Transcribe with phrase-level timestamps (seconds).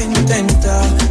[0.00, 1.01] intenta.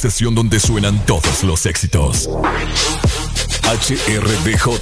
[0.00, 2.28] Donde suenan todos los éxitos.
[3.64, 4.78] HRDJ,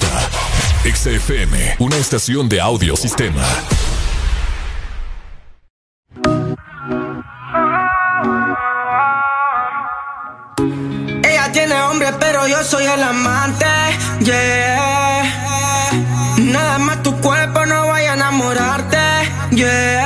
[0.84, 3.42] XFM, una estación de audio sistema.
[11.25, 13.67] Ella tiene hombre, pero yo soy el amante.
[14.20, 15.23] Yeah.
[16.39, 18.98] Nada más tu cuerpo no vaya a enamorarte.
[19.53, 20.05] Yeah.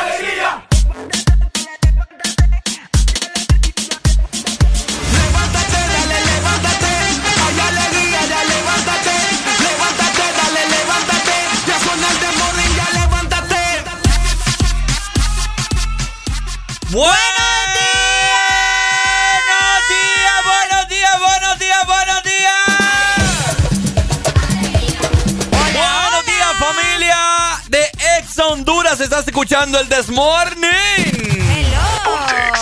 [28.61, 28.99] Honduras!
[28.99, 30.61] Estás escuchando el Desmorning.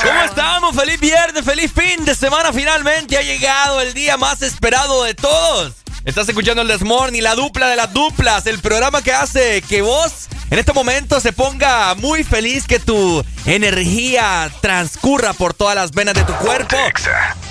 [0.01, 0.73] ¿Cómo estamos?
[0.73, 2.53] Feliz viernes, feliz fin de semana.
[2.53, 5.73] Finalmente ha llegado el día más esperado de todos.
[6.05, 10.29] Estás escuchando el Desmorning, la dupla de las duplas, el programa que hace que vos
[10.49, 16.13] en este momento se ponga muy feliz que tu energía transcurra por todas las venas
[16.13, 16.77] de tu cuerpo.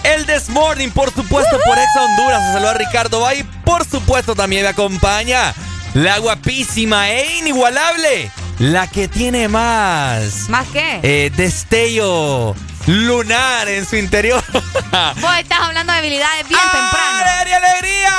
[0.04, 2.47] El Desmorning, por supuesto, por Exa Honduras.
[2.47, 3.42] Se saluda a Ricardo Bay.
[3.66, 5.53] Por supuesto, también me acompaña
[5.94, 8.31] la guapísima e inigualable.
[8.58, 10.48] La que tiene más.
[10.48, 11.00] ¿Más qué?
[11.02, 12.54] Eh, destello
[12.86, 14.42] lunar en su interior.
[14.52, 17.19] Vos estás hablando de habilidades bien temprano.
[17.24, 18.12] ¡Alegría, alegría!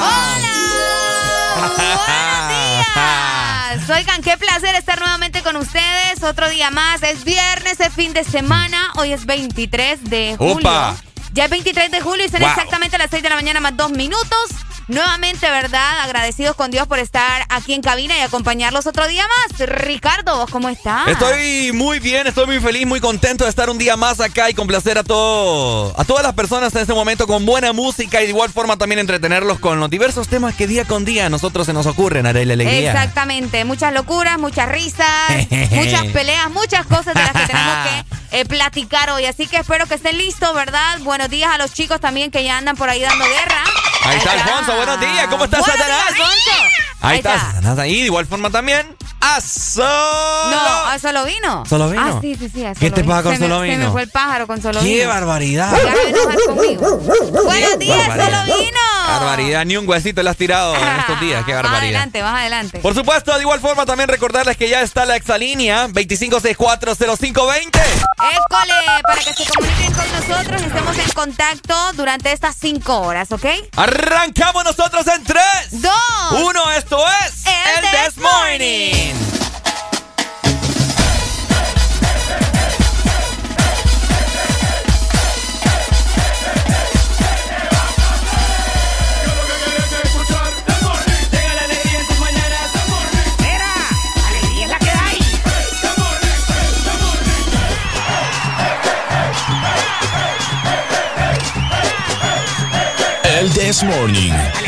[0.00, 0.48] ¡Hola!
[1.56, 3.90] ¡Buenos días!
[3.98, 6.22] Oigan, qué placer estar nuevamente con ustedes.
[6.22, 7.02] Otro día más.
[7.02, 8.92] Es viernes, es fin de semana.
[8.96, 10.56] Hoy es 23 de julio.
[10.58, 10.96] ¡Opa!
[11.34, 12.48] Ya es 23 de julio y son Wow.
[12.50, 14.38] exactamente las 6 de la mañana más dos minutos.
[14.88, 16.00] Nuevamente, ¿verdad?
[16.02, 19.68] Agradecidos con Dios por estar aquí en cabina y acompañarlos otro día más.
[19.68, 21.08] Ricardo, ¿vos cómo estás?
[21.08, 24.54] Estoy muy bien, estoy muy feliz, muy contento de estar un día más acá y
[24.54, 28.30] complacer a todo, a todas las personas en este momento con buena música y de
[28.30, 31.72] igual forma también entretenerlos con los diversos temas que día con día a nosotros se
[31.72, 32.92] nos ocurren, Arely Alegría.
[32.92, 35.06] Exactamente, muchas locuras, muchas risas,
[35.72, 39.24] muchas peleas, muchas cosas de las que tenemos que eh, platicar hoy.
[39.24, 41.00] Así que espero que estén listos, ¿verdad?
[41.00, 43.64] Buenos días a los chicos también que ya andan por ahí dando guerra.
[44.06, 46.14] Ahí está Alfonso, buenos días, ¿cómo estás, Buenos Satanás?
[46.14, 46.50] días, Alfonso.
[47.02, 47.38] Ahí, está.
[47.40, 48.96] Satanás ahí, de igual forma también.
[49.20, 49.86] ¡A solo!
[50.50, 51.64] No, ¿a solo vino?
[51.66, 52.02] ¿Solo vino?
[52.16, 52.64] Ah, sí, sí, sí.
[52.64, 53.84] a ¿Qué te pasa con Se me- solo Se vino?
[53.86, 55.08] me fue el pájaro con solo ¡Qué vino.
[55.08, 55.72] barbaridad!
[56.06, 56.96] Enojar conmigo.
[57.44, 58.46] Buenos días, Barbaridad.
[58.46, 58.80] solo vino.
[59.08, 61.88] Barbaridad, ni un huesito le has tirado en estos días, qué Más barbaridad.
[62.02, 62.78] adelante, más adelante.
[62.80, 67.80] Por supuesto, de igual forma también recordarles que ya está la exalínea 25640520.
[68.18, 73.44] École, para que se comuniquen con nosotros estemos en contacto durante estas cinco horas, ¿ok?
[73.76, 75.42] Arrancamos nosotros en 3,
[75.82, 75.92] Dos.
[76.32, 79.14] 1, esto es El This This
[103.84, 104.65] Morning.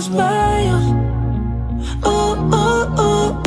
[0.00, 0.80] smile.
[2.02, 3.39] Oh, oh, oh.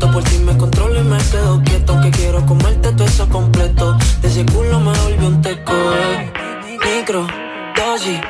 [0.00, 0.12] respeto.
[0.12, 1.92] Por ti me controlo y me quedo quieto.
[1.92, 3.96] Aunque quiero comerte todo eso completo.
[4.22, 5.72] De ese culo me volvió un teco.
[5.72, 6.32] Eh.
[6.96, 7.26] Micro,
[7.76, 8.20] doji,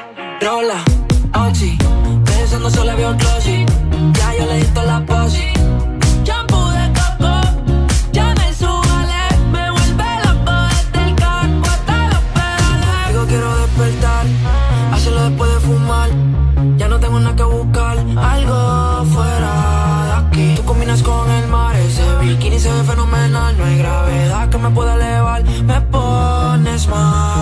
[0.41, 0.83] rola,
[1.47, 1.79] oxi.
[2.25, 5.50] Pensando solo veo un Ya yo le di la posi.
[26.91, 27.40] Pones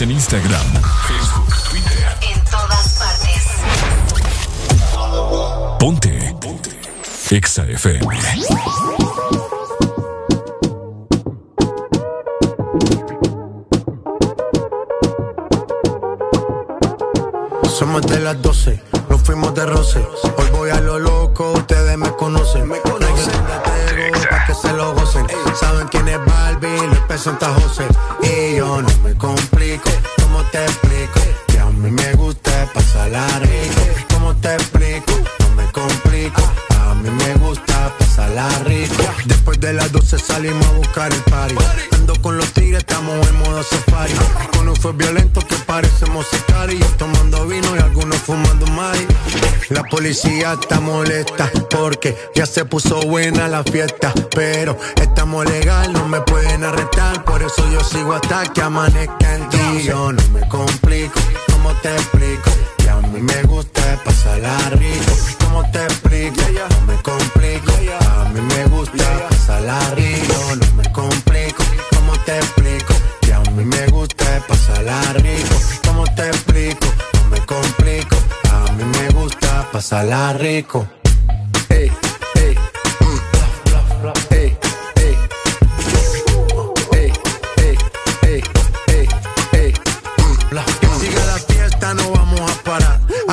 [0.00, 0.66] En Instagram,
[1.06, 2.16] Facebook, Twitter.
[2.22, 3.44] En todas partes.
[5.78, 6.34] Ponte.
[6.40, 6.70] Ponte.
[7.28, 8.06] Exa FM.
[17.68, 20.06] Somos de las 12, nos fuimos de roce.
[20.38, 20.98] Hoy voy a lo
[27.22, 27.86] Presenta José.
[28.22, 29.90] Y yo no me complico,
[30.22, 31.20] ¿cómo te explico?
[31.48, 33.82] Que a mí me gusta pasarla rico.
[34.14, 35.12] ¿Cómo te explico?
[35.40, 36.40] No me complico.
[36.80, 39.04] A mí me gusta pasarla rico.
[39.26, 41.56] Después de las 12 salimos a buscar el party.
[41.92, 42.50] Ando con los
[42.80, 44.14] estamos en modo safari.
[44.56, 46.40] Con un fue violento que parecemos y
[46.98, 49.06] Tomando vino y algunos fumando mai.
[49.70, 54.12] La policía está molesta porque ya se puso buena la fiesta.
[54.34, 57.24] Pero estamos legal, no me pueden arrestar.
[57.24, 59.82] Por eso yo sigo hasta que amanezca en ti.
[59.84, 61.18] Yo no me complico,
[61.50, 62.50] ¿cómo te explico?
[62.76, 65.12] Que a mí me gusta pasarla rico.
[65.44, 66.42] ¿Cómo te explico?
[66.70, 67.72] No me complico.
[68.06, 70.56] A mí me gusta pasarla rico.
[70.56, 71.29] No me complico.
[72.30, 72.94] ¿Cómo te explico?
[73.22, 75.56] Que a mí me gusta pasarla rico.
[75.84, 76.86] ¿Cómo te explico?
[77.14, 78.16] No me complico.
[78.52, 80.86] A mí me gusta pasarla rico.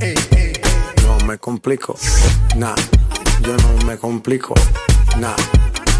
[0.00, 0.52] Ey, ey, ey.
[1.02, 1.94] No me complico.
[2.56, 2.74] Nah,
[3.42, 4.54] yo no me complico.
[5.18, 5.36] Nah,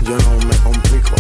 [0.03, 1.15] yo no me complico.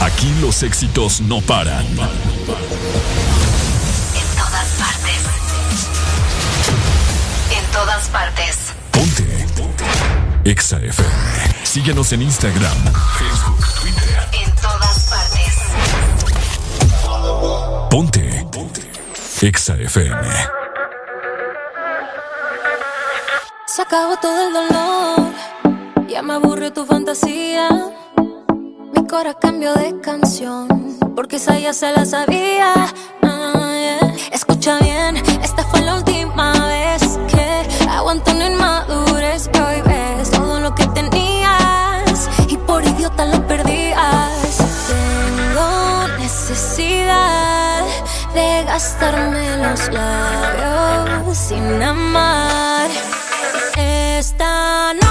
[0.00, 1.86] Aquí los éxitos no paran.
[1.86, 1.96] En
[4.36, 5.22] todas partes.
[7.50, 8.56] En todas partes.
[8.90, 9.22] Ponte.
[9.56, 9.84] Ponte.
[10.44, 11.65] Exa FM.
[11.76, 12.74] Síguenos en Instagram,
[13.18, 14.18] Facebook, Twitter.
[14.32, 15.56] En todas partes.
[17.90, 18.48] Ponte.
[18.50, 18.90] Ponte.
[19.42, 20.26] Exa FM.
[23.66, 25.34] Se acabó todo el dolor.
[26.08, 27.68] Ya me aburrió tu fantasía.
[28.94, 30.96] Mi cora cambió de canción.
[31.14, 32.72] Porque esa ya se la sabía.
[33.22, 34.14] Ah, yeah.
[34.32, 36.55] Escucha bien, esta fue la última
[48.76, 52.90] gastarme los labios sin amar.
[53.74, 55.05] Esta noche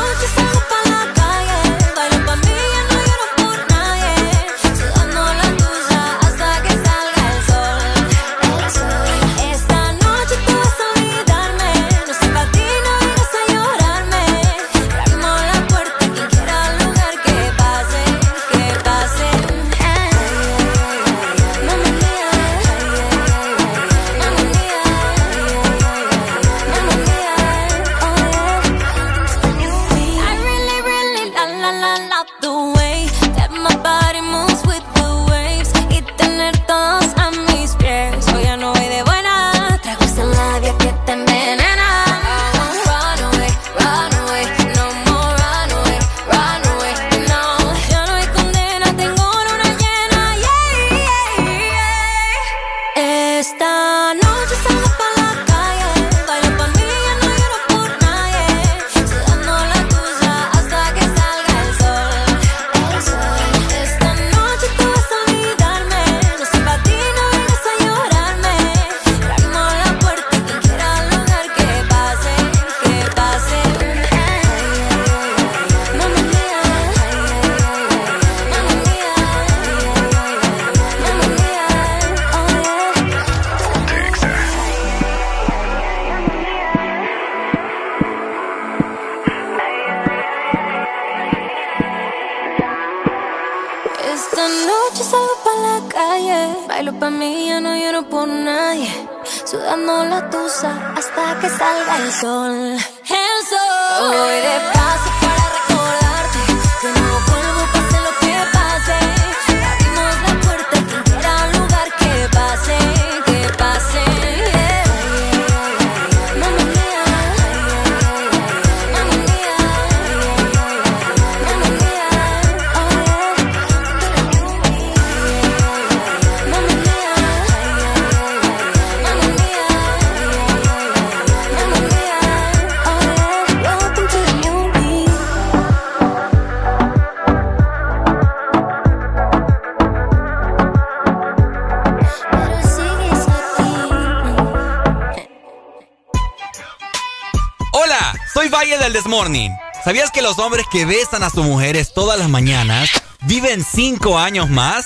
[149.83, 152.89] ¿Sabías que los hombres que besan a sus mujeres todas las mañanas
[153.21, 154.85] viven cinco años más?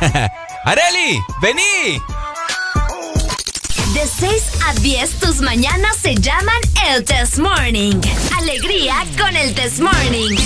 [0.64, 1.20] ¡Areli!
[1.42, 2.00] ¡Vení!
[3.92, 6.56] De 6 a 10 tus mañanas se llaman
[6.88, 8.00] el Test Morning.
[8.38, 10.38] Alegría con el Test Morning.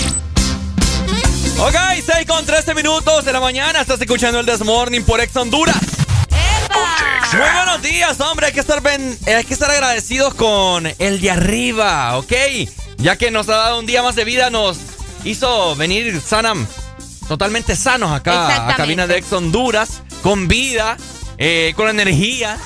[1.60, 3.80] Ok, 6 con 13 minutos de la mañana.
[3.80, 5.76] Estás escuchando el Desmorning por Ex Honduras.
[7.32, 8.46] Muy buenos días, hombre.
[8.46, 12.32] Hay que estar, ben- hay que estar agradecidos con el de arriba, ¿ok?
[13.04, 14.78] Ya que nos ha dado un día más de vida, nos
[15.24, 16.66] hizo venir sanam,
[17.28, 20.96] totalmente sanos acá a cabina de Ex Honduras, con vida,
[21.36, 22.56] eh, con energía,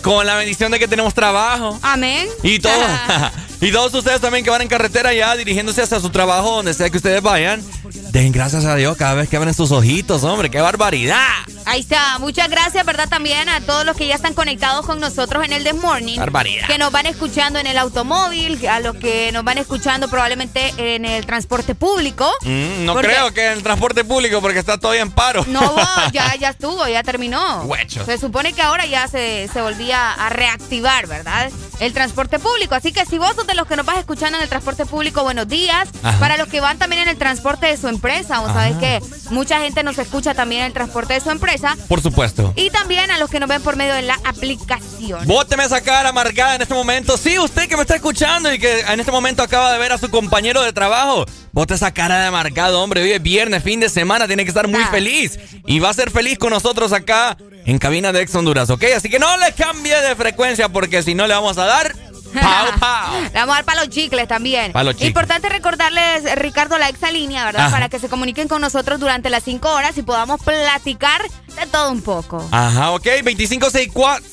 [0.00, 1.78] con la bendición de que tenemos trabajo.
[1.82, 2.26] Amén.
[2.42, 2.88] Y todos,
[3.60, 6.88] y todos ustedes también que van en carretera ya dirigiéndose hacia su trabajo, donde sea
[6.88, 7.62] que ustedes vayan,
[7.92, 11.16] den gracias a Dios cada vez que abren sus ojitos, hombre, qué barbaridad.
[11.64, 12.18] Ahí está.
[12.18, 13.08] Muchas gracias, ¿verdad?
[13.08, 16.16] También a todos los que ya están conectados con nosotros en el This Morning.
[16.18, 16.66] Barbaridad.
[16.68, 21.04] Que nos van escuchando en el automóvil, a los que nos van escuchando probablemente en
[21.04, 22.30] el transporte público.
[22.42, 25.44] Mm, no Porque- creo que en el transporte público porque está todavía en paro.
[25.48, 25.74] No,
[26.12, 27.62] ya, ya estuvo, ya terminó.
[27.62, 28.06] Huechos.
[28.06, 31.50] Se supone que ahora ya se, se volvía a reactivar, ¿verdad?
[31.80, 32.74] El transporte público.
[32.74, 35.22] Así que si vos sos de los que nos vas escuchando en el transporte público,
[35.24, 35.88] buenos días.
[36.02, 36.18] Ajá.
[36.18, 39.60] Para los que van también en el transporte de su empresa, vos sabés que mucha
[39.60, 41.76] gente nos escucha también en el transporte de su empresa.
[41.88, 42.52] Por supuesto.
[42.56, 45.26] Y también a los que nos ven por medio de la aplicación.
[45.26, 47.16] Bóteme esa cara amargada en este momento.
[47.16, 49.98] Sí, usted que me está escuchando y que en este momento acaba de ver a
[49.98, 51.24] su compañero de trabajo.
[51.52, 53.02] Bote esa cara de amargado, hombre.
[53.02, 54.88] Hoy es viernes, fin de semana, tiene que estar muy Ah.
[54.90, 55.38] feliz.
[55.66, 58.84] Y va a ser feliz con nosotros acá en cabina de Ex Honduras, ¿ok?
[58.96, 61.94] Así que no le cambie de frecuencia porque si no le vamos a dar
[62.40, 63.20] pau pau.
[63.22, 64.72] Le vamos a dar para los chicles también.
[64.72, 65.08] Pa' los chicles.
[65.08, 67.66] Importante recordarles, Ricardo, la exalínea, ¿verdad?
[67.66, 67.70] Ajá.
[67.70, 71.90] Para que se comuniquen con nosotros durante las cinco horas y podamos platicar de todo
[71.90, 72.46] un poco.
[72.50, 73.04] Ajá, ok.
[73.24, 74.24] 2564.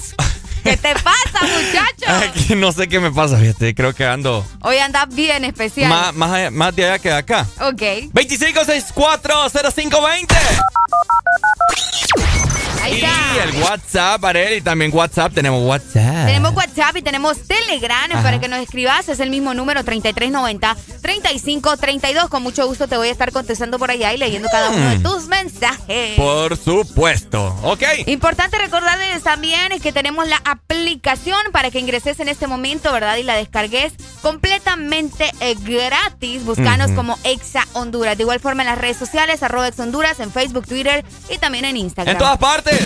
[0.63, 2.05] ¿Qué te pasa, muchacho?
[2.29, 3.75] Aquí no sé qué me pasa, fíjate.
[3.75, 5.89] Creo que ando Hoy andas bien especial.
[5.89, 7.45] más, más, allá- más de allá que de acá.
[7.59, 7.81] ok.
[8.13, 10.35] 25640520.
[12.81, 13.43] Ahí Y está.
[13.45, 15.33] el WhatsApp, Arely, también WhatsApp.
[15.33, 16.25] Tenemos WhatsApp.
[16.25, 18.21] Tenemos WhatsApp y tenemos Telegram Ajá.
[18.21, 19.07] para que nos escribas.
[19.07, 22.27] Es el mismo número 3390-3532.
[22.27, 24.97] Con mucho gusto te voy a estar contestando por allá y leyendo cada uno de
[24.99, 25.03] Mm.
[25.03, 26.17] tus mensajes.
[26.17, 27.57] Por supuesto.
[27.63, 27.83] Ok.
[28.07, 33.17] Importante recordarles también que tenemos la aplicación para que ingreses en este momento, ¿verdad?
[33.17, 36.43] Y la descargues completamente eh, gratis.
[36.45, 36.95] Búscanos Ujú.
[36.95, 38.17] como Exa Honduras.
[38.17, 41.65] De igual forma en las redes sociales, arroba Exa Honduras, en Facebook, Twitter y también
[41.65, 42.13] en Instagram.
[42.15, 42.85] En todas partes.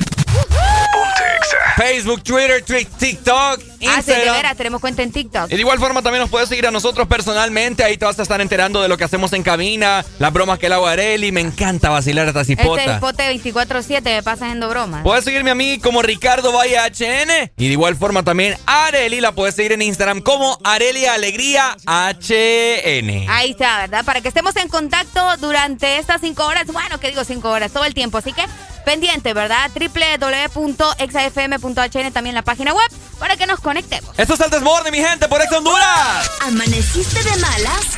[1.78, 4.36] Facebook, Twitter, Twi- TikTok, Ah, sí, de Instagram.
[4.36, 5.46] veras, tenemos cuenta en TikTok.
[5.52, 7.84] Y de igual forma también nos puedes seguir a nosotros personalmente.
[7.84, 10.68] Ahí te vas a estar enterando de lo que hacemos en cabina, las bromas que
[10.70, 11.32] le hago a Arely.
[11.32, 12.82] Me encanta vacilar esta cipota.
[12.82, 15.04] Este es pote 24-7, me pasas haciendo bromas.
[15.04, 17.52] Puedes seguirme a mí como Ricardo Valle HN.
[17.58, 21.78] Y de igual forma también a Areli la puedes seguir en Instagram como Arelia Alegría
[21.86, 23.28] HN.
[23.30, 24.04] Ahí está, ¿verdad?
[24.04, 26.66] Para que estemos en contacto durante estas cinco horas.
[26.68, 28.18] Bueno, que digo cinco horas, todo el tiempo.
[28.18, 28.44] Así que
[28.88, 29.70] pendiente, ¿verdad?
[29.76, 34.18] www.exafm.hn también la página web para que nos conectemos.
[34.18, 36.32] Esto es el desborde, mi gente, por Ex Honduras.
[36.40, 37.98] ¿Amaneciste de malas?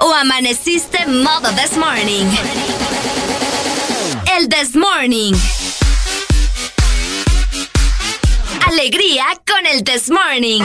[0.00, 2.26] ¿O amaneciste modo this morning?
[4.36, 5.34] El this morning.
[8.66, 10.64] Alegría con el this morning.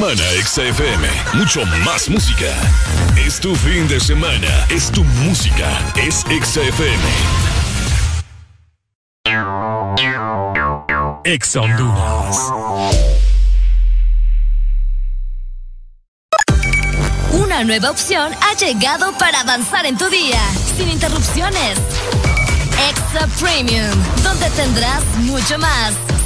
[0.00, 1.08] Semana, XFM.
[1.34, 2.46] Mucho más música.
[3.18, 4.66] Es tu fin de semana.
[4.70, 5.78] Es tu música.
[5.94, 7.04] Es XFM.
[11.24, 12.36] Ex Honduras.
[17.32, 20.40] Una nueva opción ha llegado para avanzar en tu día,
[20.78, 21.78] sin interrupciones.
[22.88, 23.90] Extra Premium,
[24.22, 25.92] donde tendrás mucho más,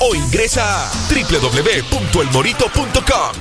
[0.00, 3.32] o ingresa a www.elmorito.com.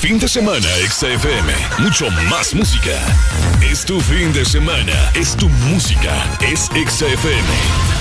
[0.00, 1.52] Fin de semana, XFM.
[1.78, 2.98] Mucho más música.
[3.60, 5.10] Es tu fin de semana.
[5.14, 6.14] Es tu música.
[6.40, 7.98] Es XFM.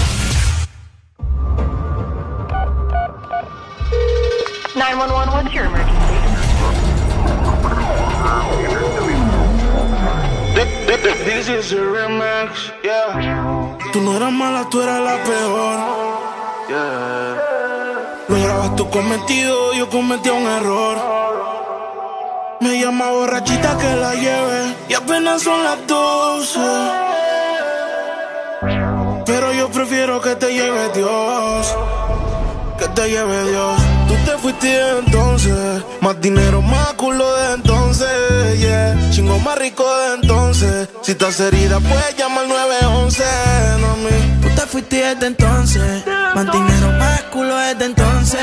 [5.37, 5.93] what's your emergency?
[11.25, 13.77] This is a remix, yeah.
[13.91, 16.36] Tú no eras mala, tú eras la peor.
[16.69, 20.97] Lo grabas tu cometido, yo cometí un error.
[22.59, 26.59] Me llama borrachita que la lleve y apenas son las 12.
[29.25, 31.75] Pero yo prefiero que te lleve Dios,
[32.77, 33.81] que te lleve Dios.
[34.07, 38.95] Tú te fuiste entonces, más dinero, más culo de entonces, yeah.
[39.11, 40.89] Chingo más rico de entonces.
[41.01, 43.23] Si estás herida, puedes llamar 911,
[43.79, 44.47] no me.
[44.47, 46.03] Tú te fuiste desde entonces,
[46.35, 48.39] más dinero, más culo desde entonces,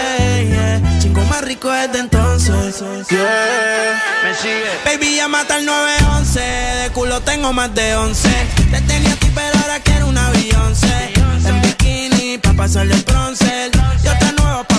[0.49, 0.99] yeah.
[1.01, 4.03] Chingo más rico desde entonces, yeah.
[4.25, 4.65] Me sigue.
[4.85, 8.29] Baby, llámate al 911, de culo tengo más de 11.
[8.71, 10.73] Te tenía a ti, pero ahora quiero un avión,
[11.47, 13.71] En bikini, pa' pasarle el bronce.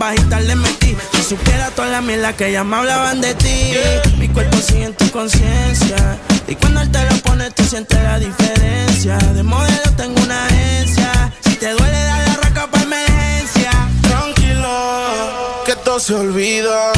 [0.00, 0.96] bajita le metí.
[1.12, 3.72] Si supiera toda la mierda que ya me hablaban de ti.
[4.18, 6.18] Mi cuerpo sigue en tu conciencia.
[6.48, 9.18] Y cuando él te lo pone, tú sientes la diferencia.
[9.18, 11.32] De modelo tengo una agencia.
[11.44, 13.70] Si te duele, dale arranca para emergencia.
[14.02, 16.92] Tranquilo, que todo se olvida.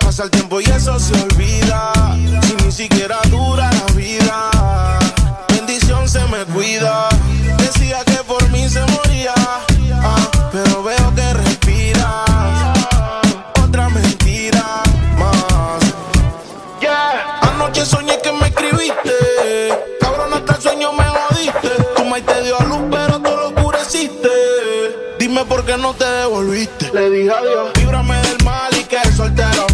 [0.00, 1.92] Pasa el tiempo y eso se olvida.
[2.42, 4.50] Si ni siquiera dura la vida.
[5.48, 7.08] Bendición se me cuida.
[7.58, 9.32] Decía que por mí se moría.
[10.02, 11.31] ah, pero veo que
[22.12, 24.28] maíz te dio a luz, pero tú lo oscureciste.
[25.18, 26.92] Dime por qué no te devolviste.
[26.92, 27.70] Le dije adiós.
[27.76, 29.66] Líbrame del mal y que soltero.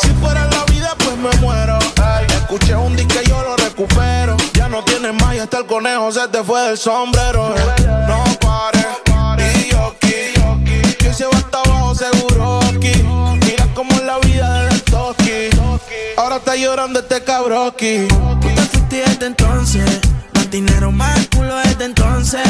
[0.00, 1.78] Si fuera la vida, pues me muero.
[1.96, 4.36] Ey, escuché un disco y yo lo recupero.
[4.54, 7.52] Ya no tienes más y hasta el conejo se te fue del sombrero.
[8.06, 8.86] No pares.
[9.56, 10.94] Y yo aquí.
[10.98, 12.92] Que se va hasta abajo seguro aquí.
[13.44, 15.50] Mira cómo es la vida del toki.
[16.16, 18.06] Ahora está llorando este cabroki.
[18.06, 20.11] Tú te fuiste desde entonces.
[20.52, 22.42] Dinero, más culo desde entonces.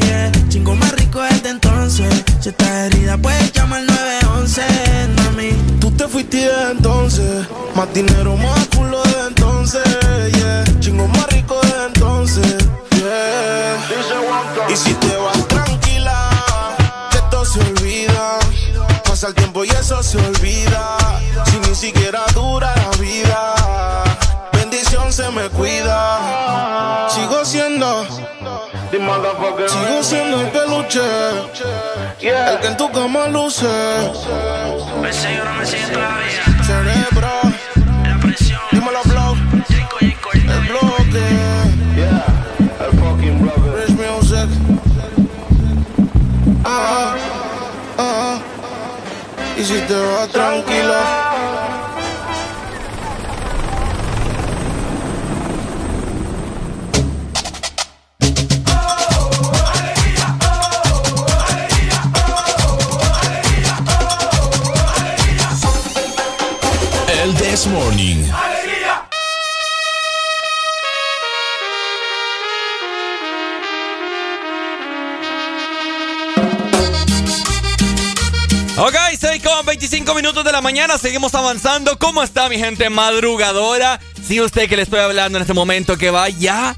[0.00, 0.32] Yeah.
[0.48, 2.24] Chingo más rico desde entonces.
[2.40, 4.62] Si estás herida, puedes llamar al 911,
[5.16, 5.50] mami.
[5.78, 7.46] Tú te fuiste desde entonces.
[7.74, 9.82] Más dinero, más culo desde entonces.
[10.32, 10.64] Yeah.
[10.80, 12.56] Chingo más rico desde entonces.
[12.92, 13.76] Yeah.
[14.70, 16.30] Y si te vas tranquila,
[17.10, 18.38] que todo se olvida.
[19.04, 20.96] Pasa el tiempo y eso se olvida.
[21.44, 23.54] Si ni siquiera dura la vida.
[24.54, 26.09] Bendición se me cuida.
[27.40, 28.04] Sigo siendo.
[29.68, 31.00] Sigo siendo el peluche.
[32.20, 33.66] El que en tu cama luce.
[36.66, 37.30] Cerebro.
[38.72, 39.36] Dímelo, blow.
[40.00, 41.24] El bloque.
[43.74, 44.50] Rich music.
[46.64, 47.14] Ah,
[47.96, 48.38] ah.
[49.56, 51.39] Y si te vas tranquilo.
[67.50, 68.22] This Morning.
[78.78, 81.98] Ok, 6 con 25 minutos de la mañana, seguimos avanzando.
[81.98, 83.98] ¿Cómo está mi gente madrugadora?
[84.24, 86.76] Sí, usted que le estoy hablando en este momento, que va ya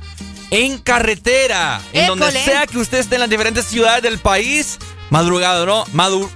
[0.51, 4.79] en carretera, en donde sea que usted esté en las diferentes ciudades del país.
[5.11, 5.85] Madrugador,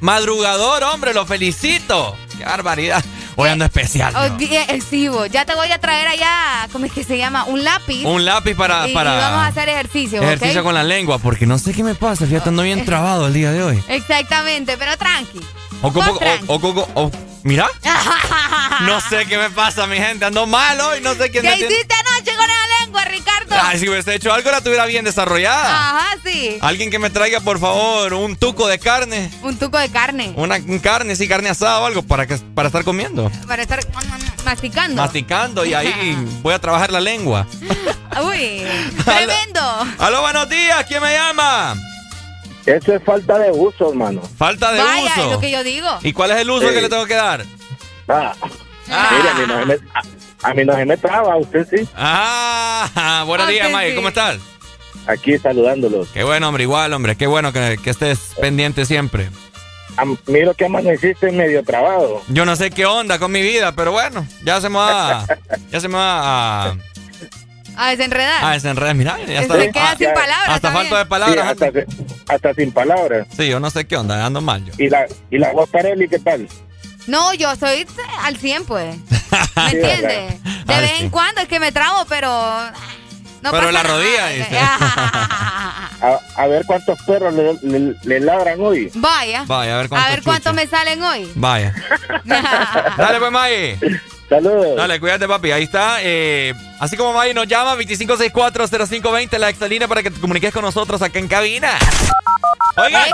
[0.02, 2.14] madrugador, hombre, lo felicito.
[2.36, 3.02] Qué barbaridad.
[3.38, 4.14] Hoy ando especial.
[4.16, 4.36] Oh, ¿no?
[4.40, 5.26] eh, sí, bo.
[5.26, 7.44] ya te voy a traer allá, ¿cómo es que se llama?
[7.44, 8.04] Un lápiz.
[8.06, 8.88] Un lápiz para...
[8.88, 9.14] y, y para...
[9.14, 12.26] vamos a hacer ejercicio, Ejercicio con la lengua, porque no sé qué me pasa.
[12.26, 13.82] Fíjate, ando bien trabado el día de hoy.
[13.88, 15.40] Exactamente, pero tranqui.
[15.82, 16.46] O como, tranqui.
[16.48, 17.10] o, o o-
[17.42, 17.68] mira,
[18.82, 20.24] no sé qué me pasa, mi gente.
[20.24, 23.54] Ando mal hoy, no sé quién ¿Qué me hiciste anoche con la lengua, Ricardo?
[23.62, 25.98] Ay, si hubiese hecho algo, la tuviera bien desarrollada.
[25.98, 26.56] Ajá, sí.
[26.60, 29.30] Alguien que me traiga, por favor, un tuco de carne.
[29.42, 30.32] Un tuco de carne.
[30.36, 33.30] Una un carne, sí, carne asada o algo para, que, para estar comiendo.
[33.46, 33.80] Para estar
[34.44, 35.02] masticando.
[35.02, 37.46] Masticando y ahí voy a trabajar la lengua.
[38.24, 38.62] Uy,
[39.04, 39.60] tremendo.
[39.98, 41.74] Aló, buenos días, ¿quién me llama?
[42.64, 44.22] Eso es falta de uso, hermano.
[44.38, 45.24] Falta de Vaya, uso.
[45.26, 45.88] es lo que yo digo.
[46.02, 46.74] ¿Y cuál es el uso Sí.
[46.74, 47.44] que le tengo que dar?
[48.08, 48.32] Ah,
[48.88, 49.78] Mire, a mí no se me,
[50.50, 51.88] a, mí no se me traba, usted sí.
[51.96, 53.94] Ah, buenos Ah, días, Mike.
[53.96, 54.38] ¿cómo estás?
[55.06, 56.08] Aquí saludándolos.
[56.08, 59.28] Qué bueno, hombre, igual, hombre, qué bueno que, que estés pendiente siempre.
[59.96, 62.22] Am- miro que amaneciste medio trabado.
[62.28, 65.24] Yo no sé qué onda con mi vida, pero bueno, ya se me va,
[65.70, 66.76] ya se me va a,
[67.76, 68.44] A desenredar.
[68.44, 68.94] a desenredar.
[68.94, 69.54] Mira, ya está.
[69.60, 70.48] Se queda sin palabras.
[70.48, 71.56] Hasta ¿está falta de palabras.
[71.58, 73.26] Sí, hasta, sin palabras.
[73.36, 74.72] Sí, yo no sé qué onda, ando mal yo.
[74.76, 76.48] ¿Y la, y la voz Parelli qué tal?
[77.06, 77.86] No, yo soy
[78.22, 78.96] al 100, pues.
[79.56, 80.42] ¿Me entiendes?
[80.66, 81.04] De Ay, vez sí.
[81.04, 82.28] en cuando es que me trabo, pero.
[83.42, 83.94] No pero pasa la nada.
[83.96, 84.58] rodilla, dice.
[85.98, 88.90] A, a ver cuántos perros le, le- le ladran hoy.
[88.94, 89.44] Vaya.
[89.46, 91.32] Vaya, a ver cuánto A ver cuántos me salen hoy.
[91.34, 91.72] Vaya.
[92.98, 93.78] Dale, pues, May.
[94.28, 94.76] Saludos.
[94.76, 95.52] Dale, cuídate, papi.
[95.52, 95.98] Ahí está.
[96.02, 101.00] eh, así como May nos llama, 2564-0520, la extra para que te comuniques con nosotros
[101.02, 101.78] acá en cabina.
[102.76, 103.04] Oigan,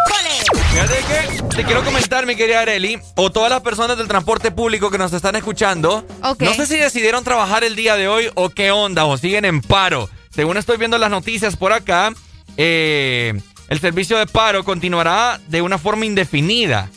[0.70, 4.90] fíjate que te quiero comentar, mi querida Areli, o todas las personas del transporte público
[4.90, 6.04] que nos están escuchando.
[6.24, 6.42] Ok.
[6.42, 9.60] No sé si decidieron trabajar el día de hoy o qué onda, o siguen en
[9.60, 10.08] paro.
[10.30, 12.12] Según estoy viendo las noticias por acá,
[12.56, 16.88] eh, el servicio de paro continuará de una forma indefinida.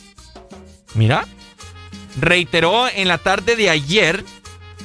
[0.94, 1.24] Mira,
[2.20, 4.24] reiteró en la tarde de ayer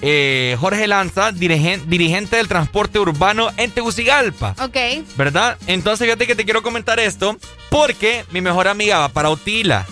[0.03, 4.55] eh, Jorge Lanza, dirigen- dirigente del transporte urbano en Tegucigalpa.
[4.59, 4.77] Ok.
[5.15, 5.57] ¿Verdad?
[5.67, 7.37] Entonces fíjate que te quiero comentar esto
[7.69, 9.85] porque mi mejor amiga va para Utila.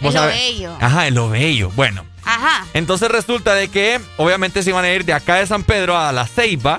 [0.00, 0.76] En Lo Bello.
[0.80, 1.70] Ajá, en lo bello.
[1.76, 2.66] Bueno, Ajá.
[2.74, 6.12] entonces resulta de que obviamente se iban a ir de acá de San Pedro a
[6.12, 6.78] La Ceiba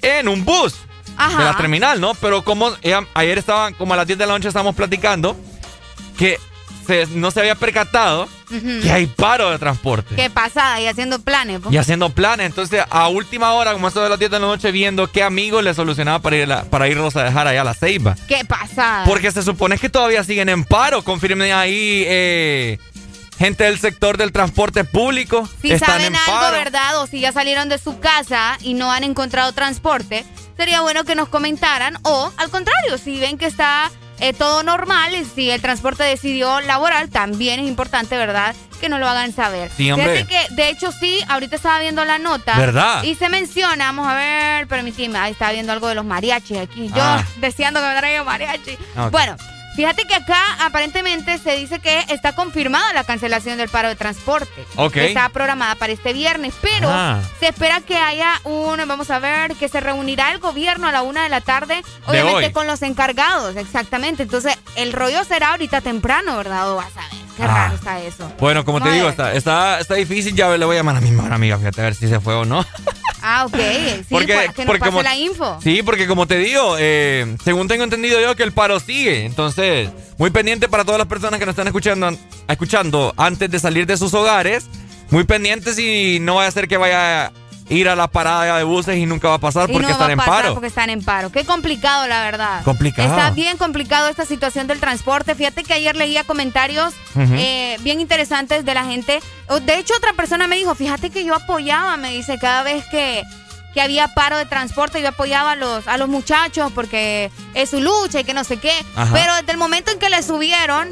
[0.00, 0.74] en un bus
[1.18, 1.38] Ajá.
[1.38, 2.14] de la terminal, ¿no?
[2.14, 2.72] Pero como
[3.14, 5.36] ayer estaban, como a las 10 de la noche estábamos platicando,
[6.16, 6.38] que
[6.86, 10.14] se- no se había percatado que hay paro de transporte.
[10.14, 10.80] ¿Qué pasada?
[10.80, 11.60] Y haciendo planes.
[11.60, 11.70] po.
[11.72, 12.46] Y haciendo planes.
[12.46, 15.64] Entonces, a última hora, como eso de las 10 de la noche, viendo qué amigos
[15.64, 18.16] le solucionaba para, ir la- para irlos a dejar allá a la Ceiba.
[18.28, 19.04] ¿Qué pasada?
[19.04, 21.02] Porque se supone que todavía siguen en paro.
[21.02, 22.78] Confirmen ahí, eh,
[23.38, 25.48] gente del sector del transporte público.
[25.60, 26.56] Si están saben en algo, paro.
[26.56, 27.02] ¿verdad?
[27.02, 30.24] O si ya salieron de su casa y no han encontrado transporte,
[30.56, 31.98] sería bueno que nos comentaran.
[32.02, 36.60] O, al contrario, si ven que está eh, todo normal y si el transporte decidió
[36.60, 38.54] laboral, también es importante, ¿verdad?
[38.80, 39.70] Que nos lo hagan saber.
[39.76, 40.24] Sí, hombre.
[40.24, 42.58] Fíjate que, de hecho, sí, ahorita estaba viendo la nota.
[42.58, 43.02] ¿Verdad?
[43.04, 46.88] Y se menciona, vamos a ver, permitime, ahí estaba viendo algo de los mariachis aquí.
[46.88, 47.24] Yo Ah.
[47.36, 48.76] deseando que me traigan mariachi.
[48.96, 49.08] Ah.
[49.10, 49.36] Bueno.
[49.76, 54.64] Fíjate que acá aparentemente se dice que está confirmada la cancelación del paro de transporte.
[54.76, 54.96] Ok.
[54.96, 57.20] Está programada para este viernes, pero Ah.
[57.40, 61.02] se espera que haya un, vamos a ver, que se reunirá el gobierno a la
[61.02, 64.22] una de la tarde, obviamente con los encargados, exactamente.
[64.22, 66.72] Entonces, el rollo será ahorita temprano, ¿verdad?
[66.72, 67.46] O vas a ver, qué Ah.
[67.46, 68.32] raro está eso.
[68.38, 70.34] Bueno, como te Vamos digo, está, está, está difícil.
[70.34, 72.34] Ya le voy a llamar a mi mejor amiga, fíjate, a ver si se fue
[72.34, 72.64] o no.
[73.28, 73.56] Ah, ok.
[73.56, 75.58] Sí, Porque- que nos porque pase como- la info.
[75.62, 79.24] Sí, porque como te digo, eh, según tengo entendido yo que el paro sigue.
[79.26, 82.16] Entonces, muy pendiente para todas las personas que nos están escuchando,
[82.48, 84.66] escuchando antes de salir de sus hogares.
[85.10, 87.32] Muy pendientes y no vaya a ser que vaya
[87.68, 90.06] ir a la parada de buses y nunca va a pasar Y porque no están
[90.06, 90.54] va a en pasar paro.
[90.54, 91.30] Porque están en paro.
[91.30, 92.62] Qué complicado, la verdad.
[92.64, 93.08] Complicado.
[93.08, 95.34] Está bien complicado esta situación del transporte.
[95.34, 99.20] Fíjate que ayer leía comentarios eh, bien interesantes de la gente.
[99.62, 103.24] De hecho, otra persona me dijo, fíjate que yo apoyaba, me dice, cada vez que,
[103.74, 107.80] que había paro de transporte, yo apoyaba a los, a los muchachos porque es su
[107.80, 108.72] lucha y que no sé qué.
[108.94, 109.12] Ajá.
[109.12, 110.88] Pero desde el momento en que le subieron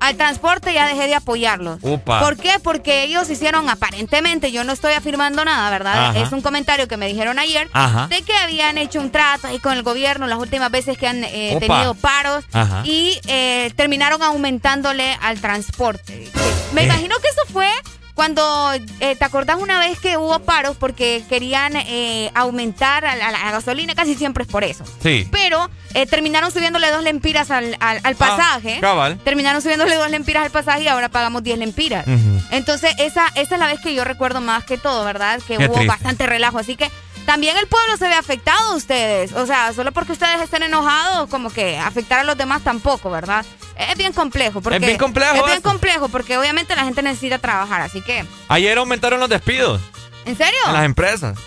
[0.00, 1.80] al transporte ya dejé de apoyarlos.
[1.80, 2.52] ¿Por qué?
[2.62, 6.10] Porque ellos hicieron aparentemente, yo no estoy afirmando nada, ¿verdad?
[6.10, 6.18] Ajá.
[6.20, 8.06] Es un comentario que me dijeron ayer Ajá.
[8.08, 11.24] de que habían hecho un trato ahí con el gobierno las últimas veces que han
[11.24, 12.82] eh, tenido paros Ajá.
[12.84, 16.30] y eh, terminaron aumentándole al transporte.
[16.72, 16.84] Me Eh.
[16.84, 17.68] imagino que eso fue
[18.16, 23.28] cuando, eh, ¿te acordás una vez que hubo paros porque querían eh, aumentar a la,
[23.28, 23.94] a la gasolina?
[23.94, 24.84] Casi siempre es por eso.
[25.02, 25.28] Sí.
[25.30, 28.76] Pero eh, terminaron subiéndole dos lempiras al, al- al pasaje.
[28.78, 29.18] Ah, cabal.
[29.22, 32.04] Terminaron subiéndole dos lempiras al pasaje y ahora pagamos 10 lempiras.
[32.50, 35.38] Entonces, esa, esa es la vez que yo recuerdo más que todo, ¿verdad?
[35.46, 35.86] Que Qué hubo triste.
[35.86, 36.58] bastante relajo.
[36.58, 36.90] Así que
[37.26, 39.32] también el pueblo se ve afectado ustedes.
[39.32, 43.44] O sea, solo porque ustedes estén enojados, como que afectar a los demás tampoco, ¿verdad?
[43.76, 44.60] Es bien complejo.
[44.62, 47.82] Porque, Es bien complejo Es bien complejo porque obviamente la gente necesita trabajar.
[47.82, 49.80] Así que, Ayer aumentaron los despidos
[50.24, 50.58] ¿en serio?
[50.66, 51.38] en las empresas.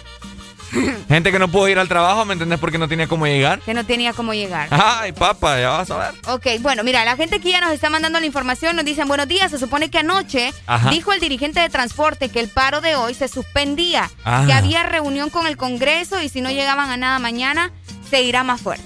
[1.08, 2.60] Gente que no pudo ir al trabajo, ¿me entendés?
[2.60, 3.60] Porque no tenía cómo llegar.
[3.62, 4.68] Que no tenía cómo llegar.
[4.72, 6.12] Ay, papá, ya vas a ver.
[6.28, 9.28] Ok, bueno, mira, la gente que ya nos está mandando la información nos dicen buenos
[9.28, 9.52] días.
[9.52, 10.90] Se supone que anoche Ajá.
[10.90, 14.44] dijo el dirigente de transporte que el paro de hoy se suspendía, Ah.
[14.46, 17.72] que había reunión con el Congreso y si no llegaban a nada mañana,
[18.10, 18.84] se irá más fuerte.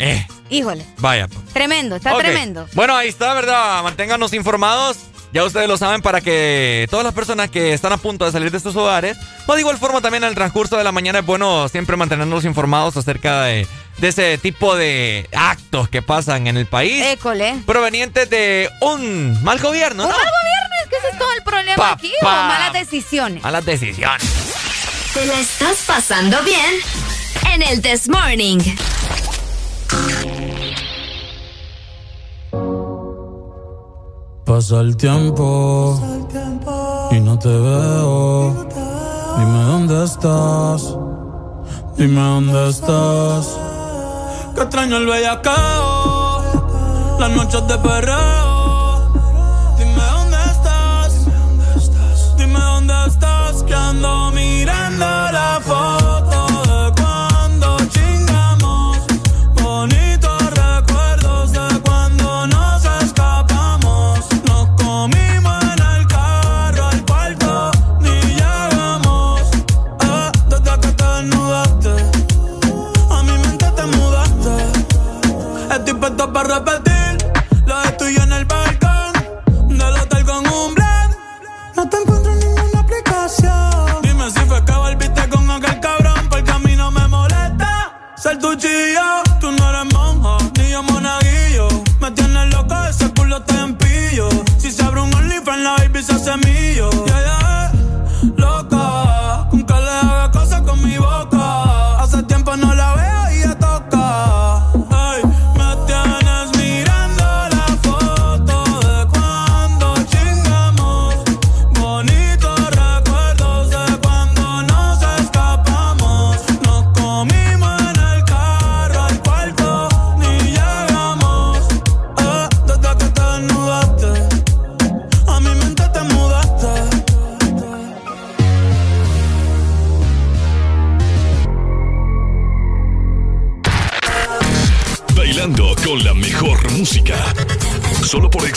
[0.00, 1.28] Eh, Híjole, vaya.
[1.28, 1.38] pues.
[1.52, 2.66] tremendo, está tremendo.
[2.74, 3.82] Bueno, ahí está, ¿verdad?
[3.82, 4.98] Manténganos informados.
[5.34, 8.52] Ya ustedes lo saben para que todas las personas que están a punto de salir
[8.52, 9.16] de sus hogares,
[9.46, 12.44] o de igual forma también en el transcurso de la mañana es bueno siempre mantenernos
[12.44, 13.66] informados acerca de,
[13.98, 17.04] de ese tipo de actos que pasan en el país.
[17.06, 17.56] École.
[17.66, 20.16] Provenientes de un mal gobierno, Un ¿no?
[20.16, 23.42] mal gobierno, es que ese es todo el problema Pa, aquí, o malas decisiones.
[23.42, 24.22] Malas decisiones.
[25.14, 26.74] ¿Te la estás pasando bien?
[27.52, 28.60] En el This Morning.
[34.44, 35.98] Pasa el tiempo
[37.10, 38.66] y no te veo.
[39.38, 40.96] Dime dónde estás.
[41.96, 43.58] Dime dónde estás.
[44.54, 46.42] Que extraño el bellacao.
[47.18, 49.12] Las noches de perreo.
[49.78, 51.26] Dime dónde estás.
[52.36, 53.62] Dime dónde estás.
[53.62, 54.13] Que ando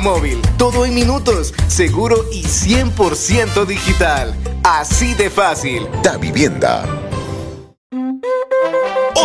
[0.00, 0.40] móvil.
[0.58, 4.34] Todo en minutos, seguro y 100% digital.
[4.62, 5.88] Así de fácil.
[6.02, 6.84] Da Vivienda.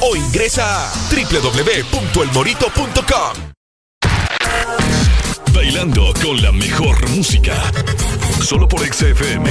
[0.00, 3.34] o ingresa a www.elmorito.com.
[5.54, 7.54] Bailando con la mejor música.
[8.42, 9.50] Solo por XFM.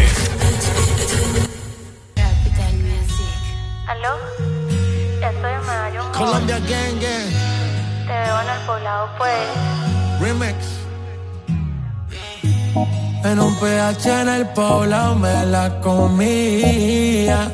[3.87, 4.17] ¿Aló?
[5.15, 6.03] Estoy en Medallo.
[6.03, 6.11] Mall.
[6.11, 7.29] Colombia Gang Gang.
[8.05, 9.33] Te veo en el poblado, pues.
[10.19, 10.55] Remix.
[13.23, 17.51] En un PH en el poblado me la comía.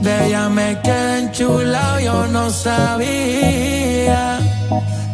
[0.00, 4.40] De ella me quedé enchulado, yo no sabía.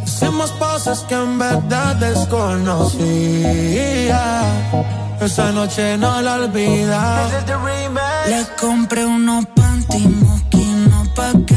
[0.06, 2.98] Hicimos cosas que en verdad desconocía.
[5.20, 7.28] Esa noche no la olvida.
[8.26, 11.54] Le compré unos panty mosquinos pa' que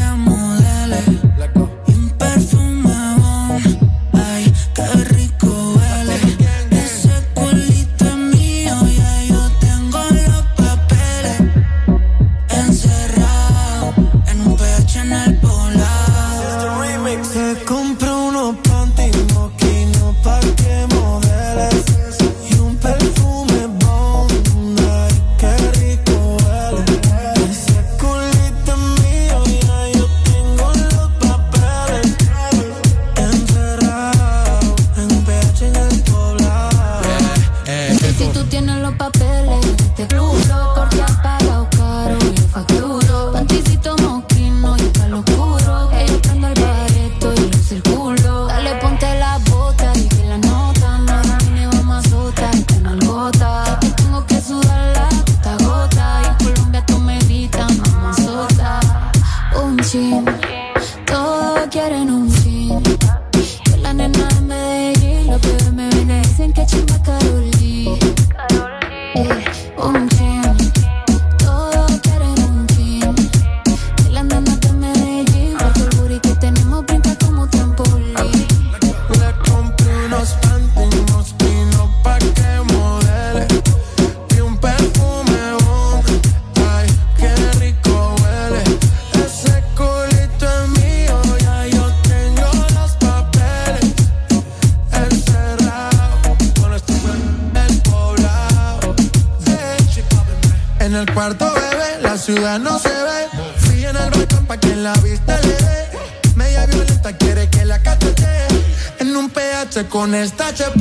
[110.22, 110.71] esta HP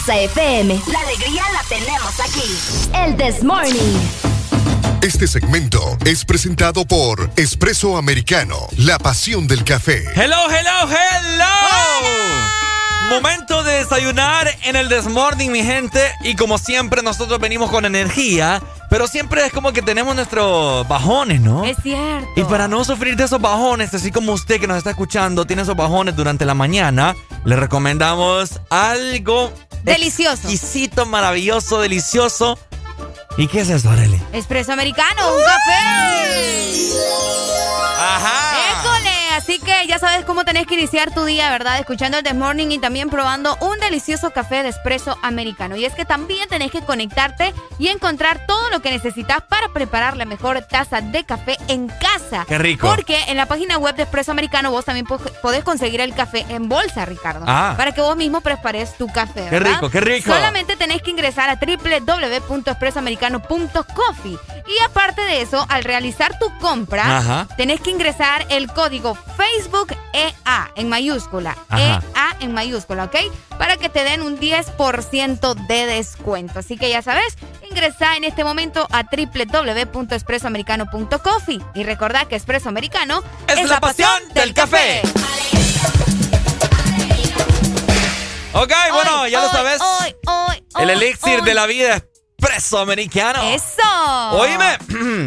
[0.00, 0.80] Exa FM.
[0.86, 2.56] La alegría la tenemos aquí.
[2.94, 3.98] El This Morning.
[5.02, 10.04] Este segmento es presentado por Espresso Americano, la pasión del café.
[10.14, 11.44] Hello, hello, hello.
[13.10, 16.00] Momento de desayunar en el Desmorning, mi gente.
[16.22, 18.62] Y como siempre, nosotros venimos con energía.
[18.88, 21.64] Pero siempre es como que tenemos nuestros bajones, ¿no?
[21.64, 22.28] Es cierto.
[22.36, 25.62] Y para no sufrir de esos bajones, así como usted que nos está escuchando tiene
[25.62, 29.52] esos bajones durante la mañana, le recomendamos algo
[29.82, 30.48] Delicioso.
[30.48, 32.58] exquisito, maravilloso, delicioso.
[33.36, 34.20] ¿Y qué es eso, Arely?
[34.32, 36.80] Espresso americano, un café.
[37.98, 38.80] Ajá.
[38.80, 41.78] École, así que ya sabes cómo tenés que iniciar tu día, ¿verdad?
[41.78, 45.76] Escuchando el The Morning y también probando un delicioso café de espresso americano.
[45.76, 50.16] Y es que también tenés que conectarte y encontrar todo lo que necesitas para preparar
[50.16, 52.09] la mejor taza de café en casa.
[52.48, 52.86] Qué rico.
[52.88, 56.44] Porque en la página web de Espresso Americano vos también po- podés conseguir el café
[56.48, 57.44] en bolsa, Ricardo.
[57.48, 57.74] Ah.
[57.76, 59.46] Para que vos mismo prepares tu café.
[59.50, 60.32] Qué rico, qué rico.
[60.32, 64.38] Solamente tenés que ingresar a www.expresoamericano.coffee.
[64.66, 67.48] Y aparte de eso, al realizar tu compra, Ajá.
[67.56, 71.56] tenés que ingresar el código Facebook EA en mayúscula.
[71.68, 72.02] Ajá.
[72.14, 73.16] EA en mayúscula, ¿ok?
[73.58, 76.60] Para que te den un 10% de descuento.
[76.60, 77.36] Así que ya sabes,
[77.70, 81.60] ingresa en este momento a www.expresoamericano.coffee.
[81.74, 85.02] Y recordá que Espresso Americano Es la pasión del café.
[88.52, 89.80] Ok, bueno, ya lo sabes.
[89.80, 93.40] hoy, hoy, El elixir de la vida expreso americano.
[93.42, 94.30] ¡Eso!
[94.32, 94.76] Oíme,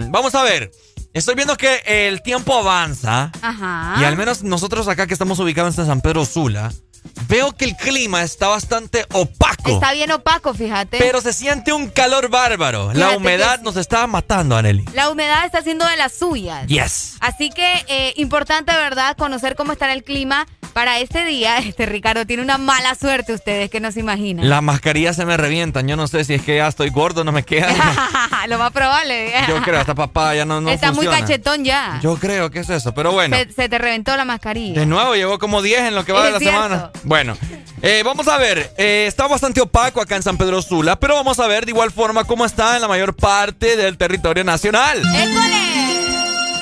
[0.10, 0.72] vamos a ver.
[1.14, 3.32] Estoy viendo que el tiempo avanza.
[3.42, 3.96] Ajá.
[4.02, 6.74] Y al menos nosotros acá que estamos ubicados en San Pedro Sula,
[7.28, 9.72] veo que el clima está bastante opaco.
[9.72, 10.98] Está bien opaco, fíjate.
[10.98, 12.94] Pero se siente un calor bárbaro.
[12.94, 14.86] La humedad nos está matando, Aneli.
[14.94, 16.68] La humedad está haciendo de las suyas.
[16.68, 17.18] Yes.
[17.20, 19.16] Así que eh, importante, ¿verdad?
[19.18, 23.70] Conocer cómo estará el clima para este día, este Ricardo tiene una mala suerte ustedes
[23.70, 24.50] que no se imaginan.
[24.50, 25.88] Las mascarillas se me revientan.
[25.88, 27.70] Yo no sé si es que ya estoy gordo, no me queda.
[28.48, 29.32] Lo más probable.
[29.48, 32.00] Yo creo, esta papá ya no, no Está muy cachetón ya.
[32.02, 33.38] Yo creo que es eso, pero bueno.
[33.38, 34.80] Se, se te reventó la mascarilla.
[34.80, 36.62] De nuevo, llevó como 10 en lo que va de la cierto.
[36.62, 36.92] semana.
[37.04, 37.38] Bueno,
[37.82, 38.74] eh, vamos a ver.
[38.78, 41.92] eh, está bastante opaco acá en San Pedro Sula, pero vamos a ver de igual
[41.92, 45.00] forma cómo está en la mayor parte del territorio nacional.
[45.00, 45.64] ¡École!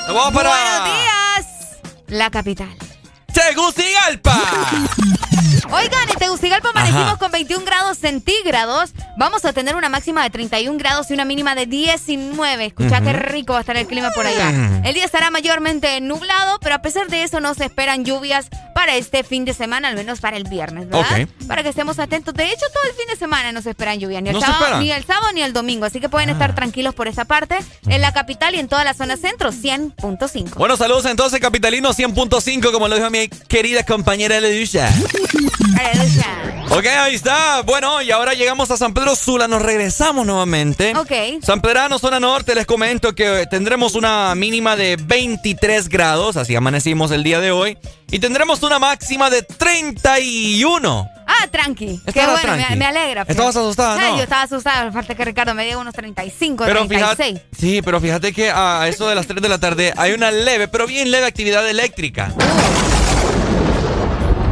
[0.07, 1.45] Nos vamos para Buenos días,
[2.07, 2.75] la capital.
[3.33, 4.39] Tegucigalpa.
[5.71, 8.91] Oigan, en Tegucigalpa amanecimos con 21 grados centígrados.
[9.17, 12.65] Vamos a tener una máxima de 31 grados y una mínima de 19.
[12.65, 14.51] Escucha qué rico va a estar el clima por allá.
[14.51, 14.85] Mm.
[14.85, 18.95] El día estará mayormente nublado, pero a pesar de eso no se esperan lluvias para
[18.95, 21.27] este fin de semana, al menos para el viernes, ¿verdad?
[21.47, 22.33] Para que estemos atentos.
[22.33, 24.47] De hecho, todo el fin de semana no se esperan lluvias, ni el, ¿No se
[24.47, 25.85] sábado, ni el sábado ni el domingo.
[25.85, 26.33] Así que pueden Ah.
[26.33, 27.57] estar tranquilos por esa parte.
[27.87, 30.55] En la capital y en toda la zona centro, 100.5.
[30.55, 34.89] Bueno, saludos entonces, Capitalino 100.5, como lo dijo mi querida compañera Leducha.
[36.69, 37.61] Ok, ahí está.
[37.63, 40.93] Bueno, y ahora llegamos a San Pedro Sula, nos regresamos nuevamente.
[40.95, 41.43] Ok.
[41.43, 47.11] San Pedrano, zona norte, les comento que tendremos una mínima de 23 grados, así amanecimos
[47.11, 47.77] el día de hoy,
[48.09, 51.09] y tendremos una máxima de 31.
[51.27, 51.99] Ah, tranqui.
[52.05, 52.75] Qué bueno, me, tranqui.
[52.77, 53.25] me alegra.
[53.25, 53.31] fíjate.
[53.31, 54.17] Estabas asustada, ¿no?
[54.17, 57.17] Yo estaba asustada, falta que Ricardo me diga unos 35, Pero 36.
[57.17, 60.31] fíjate, sí, pero fíjate que a eso de las 3 de la tarde hay una
[60.31, 62.33] leve, pero bien leve actividad eléctrica.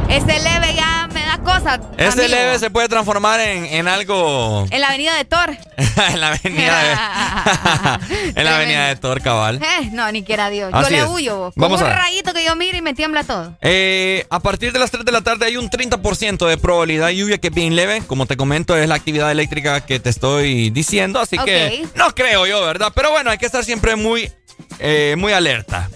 [0.09, 1.79] Ese leve ya me da cosa.
[1.97, 2.27] Ese amigo.
[2.27, 5.55] leve se puede transformar en, en algo En la avenida de Thor.
[6.11, 9.61] en la avenida de, en la avenida de Thor, cabal.
[9.61, 10.71] Eh, no, ni quiera Dios.
[10.73, 11.09] Así yo le es.
[11.09, 11.37] huyo.
[11.37, 11.53] vos.
[11.53, 13.55] Con Vamos un a rayito que yo miro y me tiembla todo.
[13.61, 17.15] Eh, a partir de las 3 de la tarde hay un 30% de probabilidad de
[17.15, 18.01] lluvia que es bien leve.
[18.07, 21.19] Como te comento, es la actividad eléctrica que te estoy diciendo.
[21.19, 22.91] Así que no creo yo, ¿verdad?
[22.95, 24.31] Pero bueno, hay que estar siempre muy,
[24.79, 25.89] eh, muy alerta.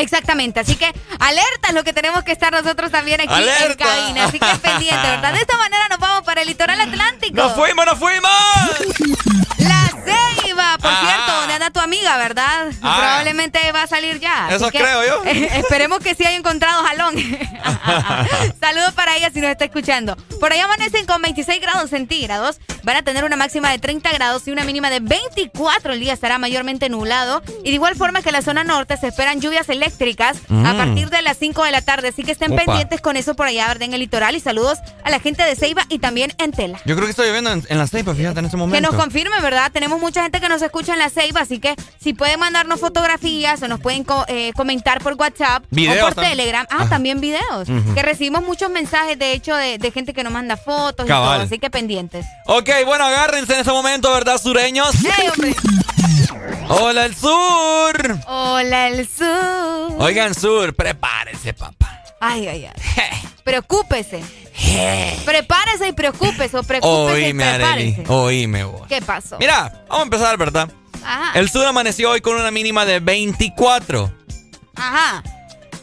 [0.00, 0.86] Exactamente, así que
[1.18, 4.24] alerta es lo que tenemos que estar nosotros también aquí en cabina.
[4.24, 5.32] Así que pendiente, ¿verdad?
[5.32, 7.34] De esta manera nos vamos para el litoral atlántico.
[7.36, 8.30] ¡Nos fuimos, nos fuimos!
[9.58, 11.00] La Ceiba, por Ah.
[11.04, 12.68] cierto, donde anda tu amiga, ¿verdad?
[12.82, 12.96] Ah.
[12.98, 14.48] Probablemente va a salir ya.
[14.50, 15.22] Eso creo yo.
[15.24, 17.14] esperemos que sí haya encontrado jalón.
[18.60, 20.16] Saludos para ella si nos está escuchando.
[20.38, 22.58] Por ahí amanecen con 26 grados centígrados.
[22.82, 25.92] Van a tener una máxima de 30 grados y una mínima de 24.
[25.92, 27.42] El día estará mayormente nublado.
[27.62, 29.89] Y de igual forma que en la zona norte se esperan lluvias eléctricas
[30.48, 30.76] a Mm.
[30.76, 32.08] partir de las 5 de la tarde.
[32.08, 32.64] Así que estén Opa.
[32.64, 33.82] pendientes con eso por allá, ¿verdad?
[33.84, 34.34] En el litoral.
[34.34, 36.78] Y saludos a la gente de Ceiba y también en Tela.
[36.84, 38.76] Yo creo que estoy lloviendo en, en la ceiba, fíjate, en este momento.
[38.76, 39.70] Que nos confirmen, ¿verdad?
[39.72, 43.62] Tenemos mucha gente que nos escucha en la Ceiba, así que si pueden mandarnos fotografías
[43.62, 46.36] o nos pueden co- eh, comentar por WhatsApp Videos o por también.
[46.36, 46.66] Telegram.
[46.70, 47.68] Ah, también videos.
[47.94, 51.34] Que recibimos muchos mensajes, de hecho, de, de gente que nos manda fotos y Cabal.
[51.38, 52.26] todo, así que pendientes.
[52.46, 54.90] Ok, bueno, agárrense en este momento, ¿verdad, sureños?
[56.68, 58.18] ¡Hola, el sur!
[58.26, 59.69] Hola, el sur.
[59.98, 62.02] Oigan, sur, prepárense, papá.
[62.20, 62.72] Ay, ay, ay.
[63.44, 64.22] Preocúpese.
[65.24, 68.12] Prepárese y preocúpese o preocúpese y Oíme, Areli, prepárese.
[68.12, 68.86] oíme vos.
[68.88, 69.36] ¿Qué pasó?
[69.38, 70.70] Mira, vamos a empezar, ¿verdad?
[71.04, 71.38] Ajá.
[71.38, 74.12] El sur amaneció hoy con una mínima de 24.
[74.76, 75.22] Ajá.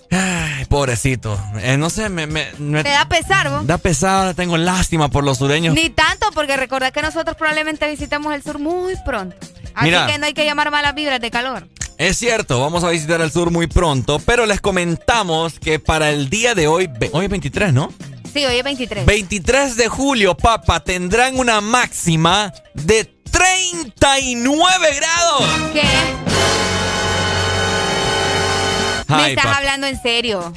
[0.09, 1.37] Ay, pobrecito.
[1.61, 3.67] Eh, no sé, me, me- me- ¿Te da pesar, vos?
[3.67, 5.73] da pesar, tengo lástima por los sureños.
[5.75, 9.35] Ni tanto, porque recordad que nosotros probablemente visitamos el sur muy pronto.
[9.73, 10.07] Así Mira.
[10.07, 11.67] que no hay que llamar malas vibras de calor.
[11.97, 16.29] Es cierto, vamos a visitar el sur muy pronto, pero les comentamos que para el
[16.29, 17.91] día de hoy, hoy es 23, ¿no?
[18.31, 19.05] Sí, hoy es 23.
[19.05, 25.43] 23 de julio, papá, tendrán una máxima de 39 grados.
[25.73, 25.81] ¿Qué?
[29.15, 30.53] Me estás hablando en serio.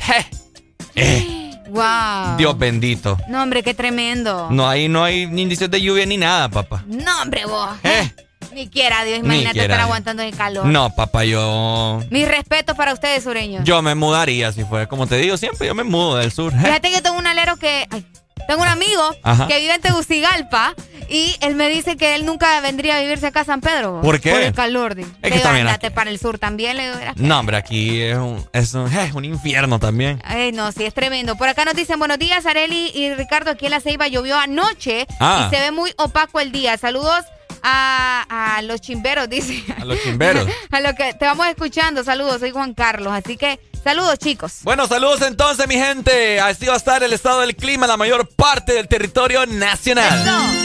[0.96, 1.36] Eh,
[1.70, 2.36] Wow.
[2.36, 3.16] Dios bendito.
[3.28, 4.48] No, hombre, qué tremendo.
[4.50, 6.84] No, ahí no hay ni indicios de lluvia ni nada, papá.
[6.88, 7.70] No, hombre, vos.
[7.84, 8.10] Eh.
[8.52, 9.84] Ni quiera, Dios, imagínate quiera estar Dios.
[9.86, 10.66] aguantando el calor.
[10.66, 12.00] No, papá, yo.
[12.10, 13.64] Mis respetos para ustedes, sureños.
[13.64, 14.86] Yo me mudaría si fuera.
[14.86, 16.52] Como te digo siempre, yo me mudo del sur.
[16.60, 17.86] Fíjate que yo tengo un alero que.
[17.90, 18.04] ay,
[18.48, 19.46] tengo un amigo Ajá.
[19.46, 20.74] que vive en Tegucigalpa
[21.08, 24.00] y él me dice que él nunca vendría a vivirse acá a San Pedro.
[24.02, 24.30] ¿Por qué?
[24.32, 24.94] Por el calor.
[24.96, 25.04] di.
[25.04, 26.76] que Le digo, también "Ándate aquí- para el sur también.
[26.76, 27.22] Le digo, "Verás que-".
[27.22, 30.20] No, hombre, aquí es un, es un, es un infierno también.
[30.24, 31.36] Ay, no, sí, es tremendo.
[31.36, 35.06] Por acá nos dicen, buenos días, Areli y Ricardo, aquí en La Ceiba llovió anoche
[35.20, 35.46] Ah.
[35.46, 36.76] y se ve muy opaco el día.
[36.76, 37.24] Saludos
[37.62, 39.64] a, a los chimberos, dice.
[39.78, 40.48] A los chimberos.
[40.70, 43.12] a lo que te vamos escuchando, saludos, soy Juan Carlos.
[43.12, 44.58] Así que, saludos, chicos.
[44.62, 46.40] Bueno, saludos entonces, mi gente.
[46.40, 50.59] Así va a estar el estado del clima en la mayor parte del territorio nacional.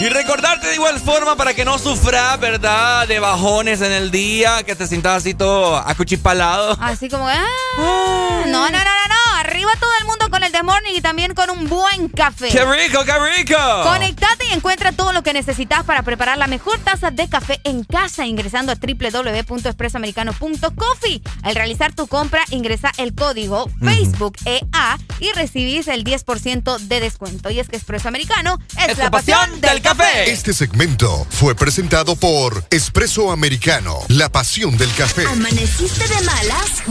[0.00, 3.06] Y recordarte de igual forma para que no sufras, ¿verdad?
[3.08, 6.76] De bajones en el día, que te sientas así todo acuchipalado.
[6.80, 7.44] Así como, ah,
[7.78, 11.00] no, no, no, no, no, arriba todo el mundo con el The Morning Morning y
[11.00, 12.48] también con un buen café.
[12.48, 13.54] ¡Qué rico, qué rico!
[13.84, 17.84] Conectate y encuentra todo lo que necesitas para preparar la mejor taza de café en
[17.84, 21.22] casa ingresando a www.expresoamericano.coffee.
[21.44, 27.50] Al realizar tu compra, ingresa el código Facebook EA y recibís el 10% de descuento.
[27.50, 30.30] Y es que Expreso Americano es, la, pasión, del café.
[30.30, 35.26] Este segmento fue presentado por Espresso Americano, la pasión del café.
[35.26, 36.82] ¿Amaneciste de malas?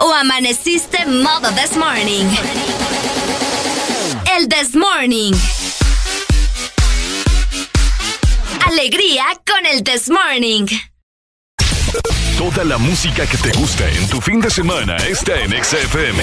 [0.00, 2.24] ¿O amaneciste modo this morning?
[4.36, 5.32] El this morning.
[8.68, 10.66] Alegría con el this morning.
[12.38, 16.22] Toda la música que te gusta en tu fin de semana está en XFM.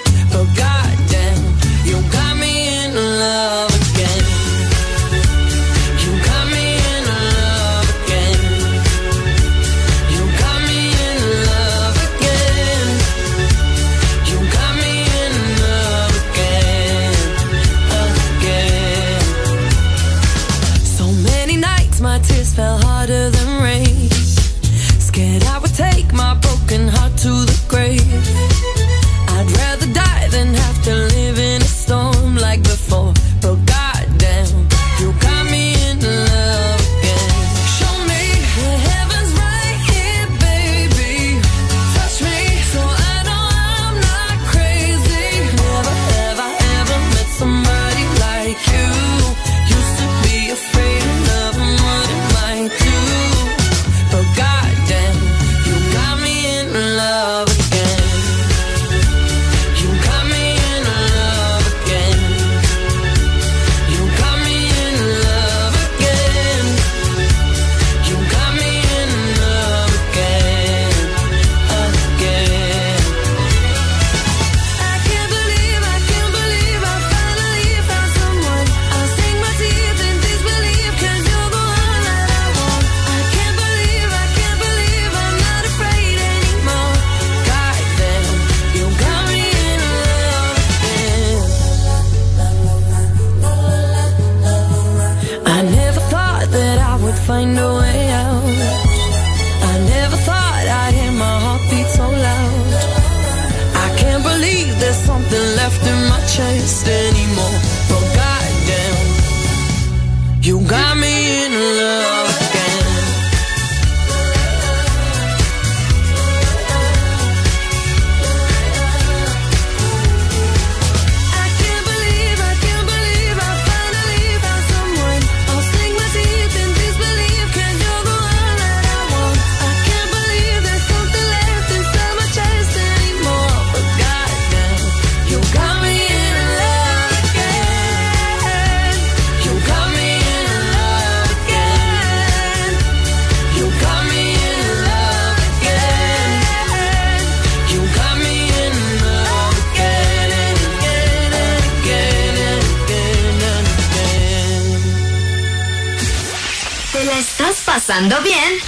[157.87, 158.59] Pasando bien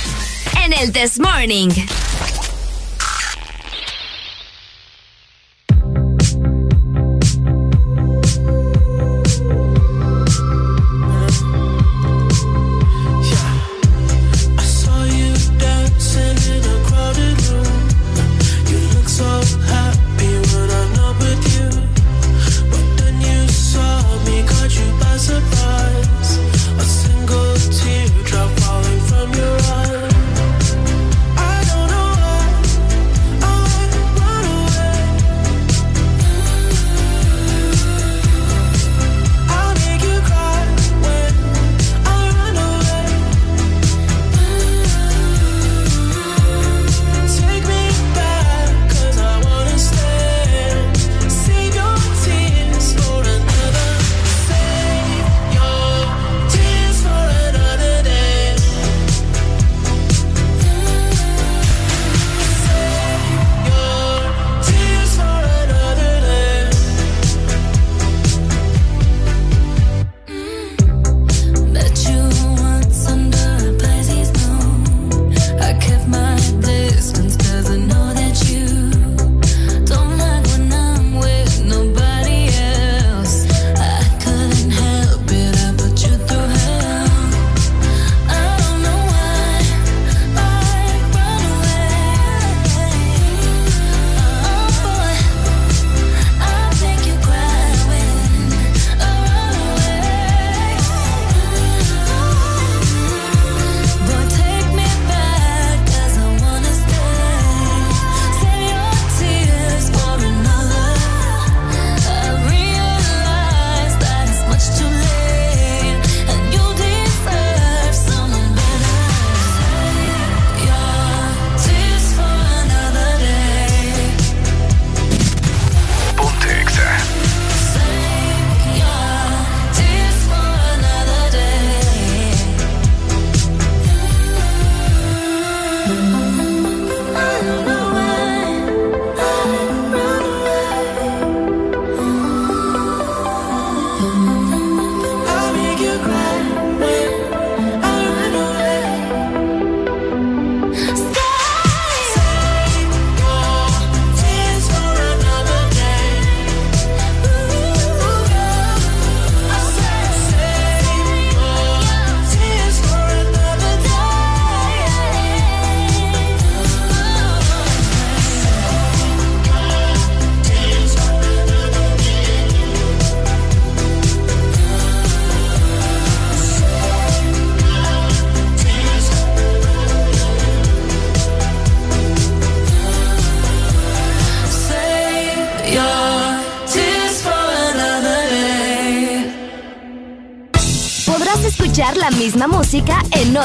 [0.64, 1.70] en el This Morning.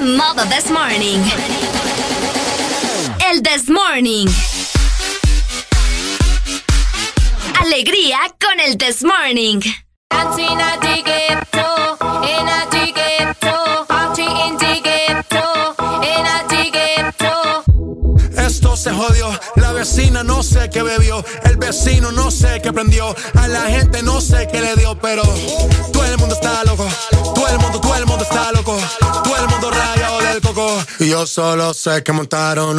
[0.00, 1.20] modo this morning?
[3.30, 4.26] El this morning.
[7.60, 9.60] Alegría con el this morning.
[18.36, 23.14] Esto se jodió, la vecina no sé qué bebió, el vecino no sé qué prendió,
[23.34, 25.22] a la gente no sé qué le dio, pero
[25.92, 26.88] todo el mundo está loco,
[27.34, 28.78] todo el mundo, todo el mundo está loco,
[29.24, 30.78] todo el mundo rayado del coco.
[31.00, 32.78] Y yo solo sé que montaron.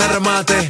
[0.00, 0.69] Se remate.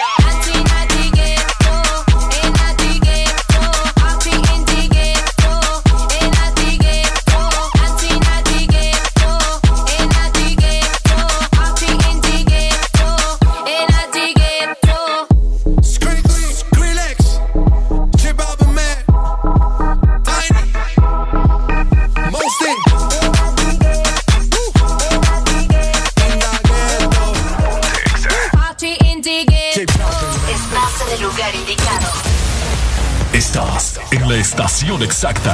[34.99, 35.53] La estación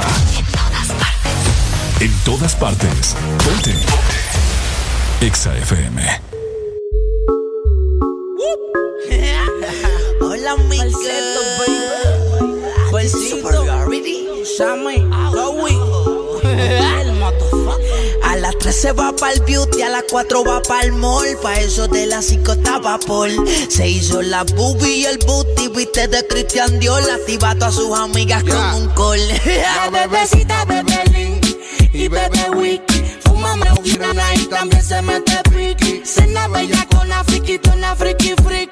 [2.00, 3.14] En todas partes.
[3.44, 3.74] Ponte.
[5.20, 6.02] Exa FM.
[10.20, 12.62] Hola, mi Falseto, baby.
[12.90, 13.64] Falsito.
[14.56, 14.97] Sammy.
[18.68, 21.38] 3 se va para el beauty, a las 4 va para el mall.
[21.42, 23.32] Pa' eso de las 5 estaba Paul.
[23.70, 27.02] Se hizo la boobie y el booty, viste de Christian Dior.
[27.10, 29.20] Activa a sus amigas con un call.
[29.46, 31.46] La bebecita bebe Link
[31.94, 33.04] y bebe Wiki.
[33.24, 36.02] Fúmame una y también se mete piqui.
[36.04, 38.67] Cena bella con la friquito en la friki friki.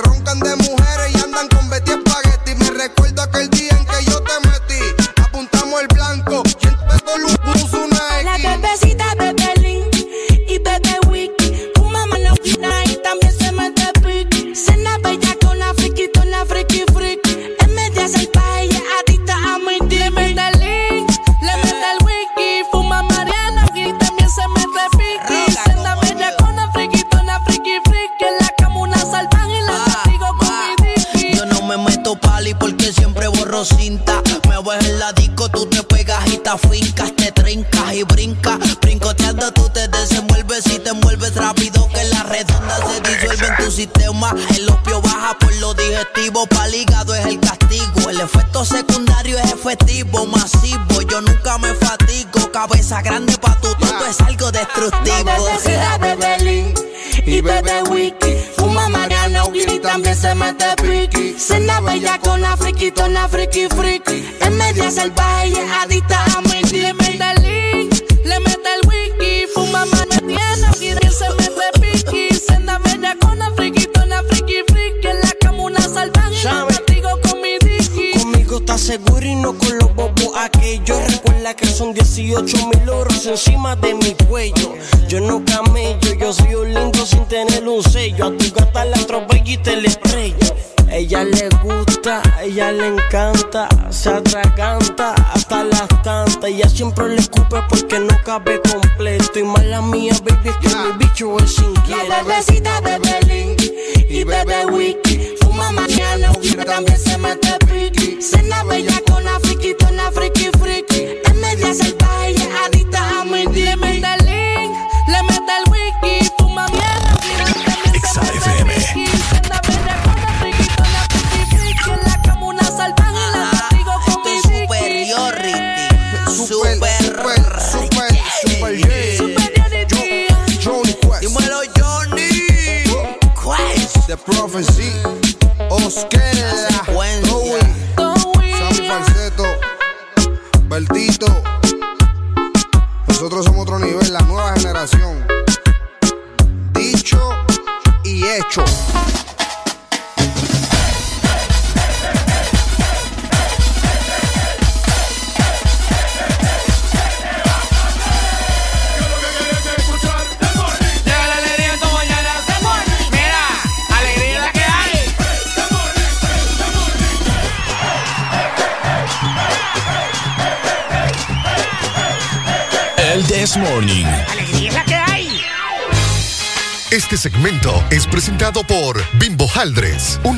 [0.00, 0.21] me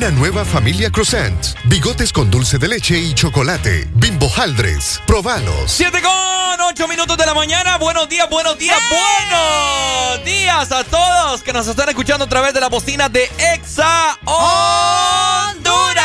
[0.05, 3.87] una nueva familia croissant, bigotes con dulce de leche y chocolate.
[3.95, 5.71] Bimbo Haldres, probalos.
[5.71, 7.79] 7 con 8 minutos de la mañana.
[7.79, 12.59] Buenos días, buenos días, buenos días a todos que nos están escuchando a través de
[12.59, 13.23] la bocina de
[13.55, 15.95] Exa Honduras.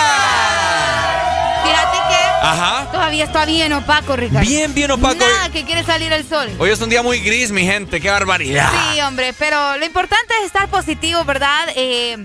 [1.62, 2.88] Fíjate que Ajá.
[2.90, 4.48] todavía está bien opaco, Ricardo.
[4.48, 5.16] Bien, bien opaco.
[5.16, 6.48] Nada que quiere salir el sol.
[6.58, 8.00] Hoy es un día muy gris, mi gente.
[8.00, 8.70] Qué barbaridad.
[8.94, 11.68] Sí, hombre, pero lo importante es estar positivo, ¿verdad?
[11.76, 12.16] Eh,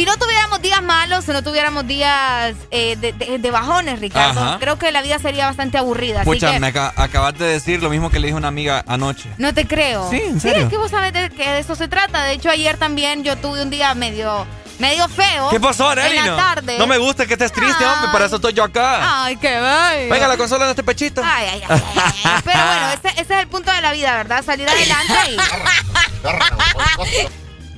[0.00, 4.40] si no tuviéramos días malos, si no tuviéramos días eh, de, de- de bajones, Ricardo,
[4.40, 4.56] Ajá.
[4.58, 6.20] creo que la vida sería bastante aburrida.
[6.22, 8.48] Así Pucha, que me aca- acabas de decir lo mismo que le dije a una
[8.48, 9.28] amiga anoche.
[9.36, 10.08] no te creo.
[10.08, 10.62] Sí, en serio.
[10.64, 12.22] es que vos sabes de que de eso se trata.
[12.24, 14.46] De hecho, ayer también yo tuve un día medio,
[14.78, 15.50] medio feo.
[15.50, 16.16] ¿Qué pasó, Arely?
[16.16, 16.78] En la tarde.
[16.78, 18.08] No me gusta que estés triste, hombre.
[18.10, 19.24] Para eso estoy yo acá.
[19.24, 20.14] Ay, qué bello.
[20.14, 21.20] Venga, la consola en este pechito.
[21.22, 22.40] Ay, ay, ay, ay, ay.
[22.42, 24.42] Pero bueno, ese, ese es el punto de la vida, ¿verdad?
[24.42, 25.36] Salir adelante y...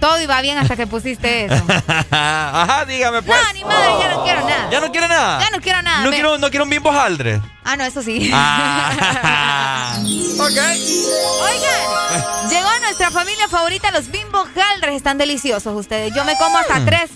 [0.03, 1.65] Todo iba bien hasta que pusiste eso.
[2.11, 3.41] Ajá, dígame pues.
[3.41, 4.69] No, ni madre, ya no quiero nada.
[4.69, 5.41] ¿Ya no quiere nada?
[5.41, 6.03] Ya no quiero nada.
[6.03, 7.41] No quiero, no quiero un bimbo jaldre.
[7.63, 8.29] Ah, no, eso sí.
[8.35, 9.97] Ah.
[10.41, 10.59] ok.
[11.41, 14.97] Oigan, llegó nuestra familia favorita, los Bimbo Galdres.
[14.97, 16.13] Están deliciosos ustedes.
[16.13, 17.13] Yo me como hasta tres.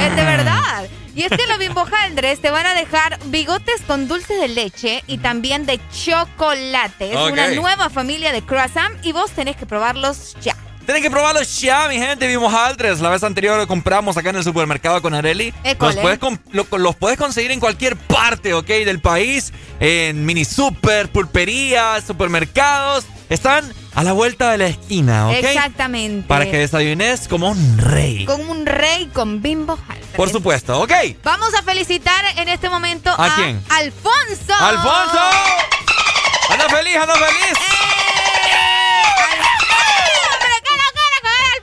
[0.00, 0.88] Es de verdad.
[1.14, 5.04] Y es que los Bimbo Galdres te van a dejar bigotes con dulce de leche
[5.06, 7.12] y también de chocolate.
[7.12, 10.56] Es una nueva familia de croissant y vos tenés que probarlos ya.
[10.88, 12.26] Tienen que probarlos ya, mi gente.
[12.26, 13.00] Vimos Aldres.
[13.00, 15.52] La vez anterior lo compramos acá en el supermercado con Areli.
[15.78, 16.18] Los puedes,
[16.52, 18.66] lo- los puedes conseguir en cualquier parte, ¿ok?
[18.66, 19.52] Del país.
[19.80, 23.04] En mini super, pulperías, supermercados.
[23.28, 25.34] Están a la vuelta de la esquina, ¿ok?
[25.34, 26.26] Exactamente.
[26.26, 28.24] Para que desayunes como un rey.
[28.24, 30.08] Con un rey con Bimbo Galdres.
[30.16, 30.92] Por supuesto, ¿ok?
[31.22, 33.62] Vamos a felicitar en este momento ¿A a, quién?
[33.68, 34.54] Alfonso.
[34.58, 35.20] ¡Alfonso!
[36.50, 37.58] ¡Anda feliz, anda feliz!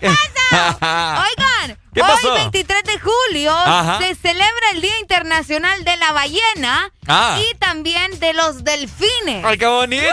[0.52, 2.34] Oigan, ¿Qué pasó?
[2.34, 3.98] hoy 23 de julio Ajá.
[4.00, 7.38] se celebra el Día Internacional de la Ballena Ah.
[7.40, 9.44] y también de los delfines.
[9.46, 10.06] ¡Ay, qué bonito!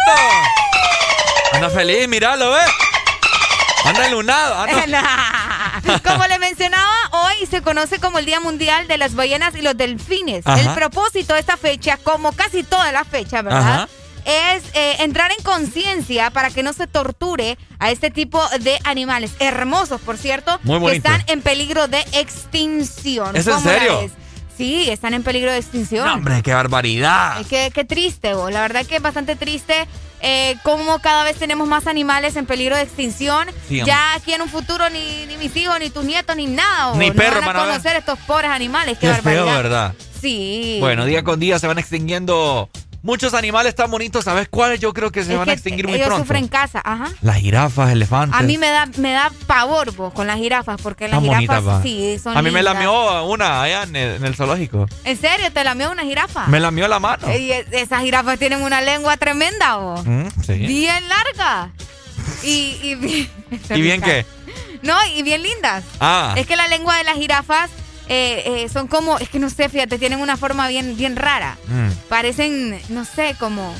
[1.53, 2.71] Anda feliz, míralo, ¿ves?
[3.85, 4.57] Anda ilunado.
[4.63, 5.29] Anda...
[6.05, 9.77] Como le mencionaba, hoy se conoce como el Día Mundial de las Ballenas y los
[9.77, 10.47] Delfines.
[10.47, 10.61] Ajá.
[10.61, 13.75] El propósito de esta fecha, como casi todas las fechas, ¿verdad?
[13.75, 13.89] Ajá.
[14.25, 19.33] Es eh, entrar en conciencia para que no se torture a este tipo de animales
[19.41, 23.35] hermosos, por cierto, Muy que están en peligro de extinción.
[23.37, 24.11] ¿Es en ¿Cómo la serio?
[24.57, 26.07] Sí, están en peligro de extinción.
[26.07, 27.45] No, hombre, qué barbaridad.
[27.49, 28.53] Qué, qué triste, vos.
[28.53, 29.89] La verdad que es bastante triste
[30.21, 33.49] eh, cómo cada vez tenemos más animales en peligro de extinción.
[33.69, 36.95] Sí, ya aquí en un futuro ni, ni mis hijos, ni tus nietos, ni nada.
[36.95, 38.99] Ni no perros van a conocer estos pobres animales.
[38.99, 39.57] Qué, Qué feo, barbaridad.
[39.57, 39.95] ¿verdad?
[40.21, 40.77] Sí.
[40.79, 42.71] Bueno, día con día se van extinguiendo
[43.03, 44.25] muchos animales tan bonitos.
[44.25, 46.25] ¿Sabes cuáles yo creo que se Es van que a extinguir muy ellos pronto?
[46.25, 47.11] sufren casa, ajá.
[47.21, 48.39] Las jirafas, elefantes.
[48.39, 52.19] A mí me da, me da pavor vos, con las jirafas, porque las jirafas sí
[52.23, 52.75] son A mí me lindas.
[52.75, 54.87] lamió una allá en el, en el zoológico.
[55.05, 55.53] ¿En serio?
[55.53, 56.47] ¿Te lamió una jirafa?
[56.47, 57.27] Me lamió la mano.
[57.37, 60.05] Y es- esas jirafas tienen una lengua tremenda, vos.
[60.07, 60.55] Mm, sí.
[60.55, 61.71] Bien larga.
[62.43, 63.31] Y, y bien...
[63.71, 64.25] ¿Y bien qué?
[64.83, 65.85] No, y bien lindas.
[66.01, 66.35] Ah.
[66.37, 67.71] Es que la lengua de las jirafas
[68.09, 71.57] eh, eh, son como, es que no sé, fíjate, tienen una forma bien, bien rara.
[71.69, 71.89] Mm.
[72.09, 73.75] Parecen, no sé, como,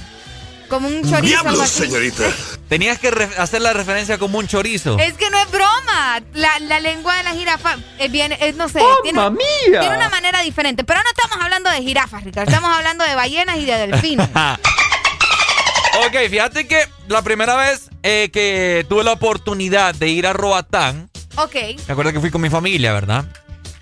[0.69, 1.47] como un chorizo.
[1.47, 1.89] algo así.
[2.69, 4.99] Tenías que re- hacer la referencia como un chorizo.
[4.99, 6.21] Es que no es broma.
[6.33, 9.81] La, la lengua de la jirafa es bien, es, no sé, tiene, mía!
[9.81, 10.83] tiene una manera diferente.
[10.85, 12.51] Pero no estamos hablando de jirafas, Ricardo.
[12.51, 14.29] Estamos hablando de ballenas y de delfines.
[16.07, 21.11] ok, fíjate que la primera vez eh, que tuve la oportunidad de ir a Roatán,
[21.37, 21.55] ok.
[21.87, 23.27] me acuerdo que fui con mi familia, ¿verdad?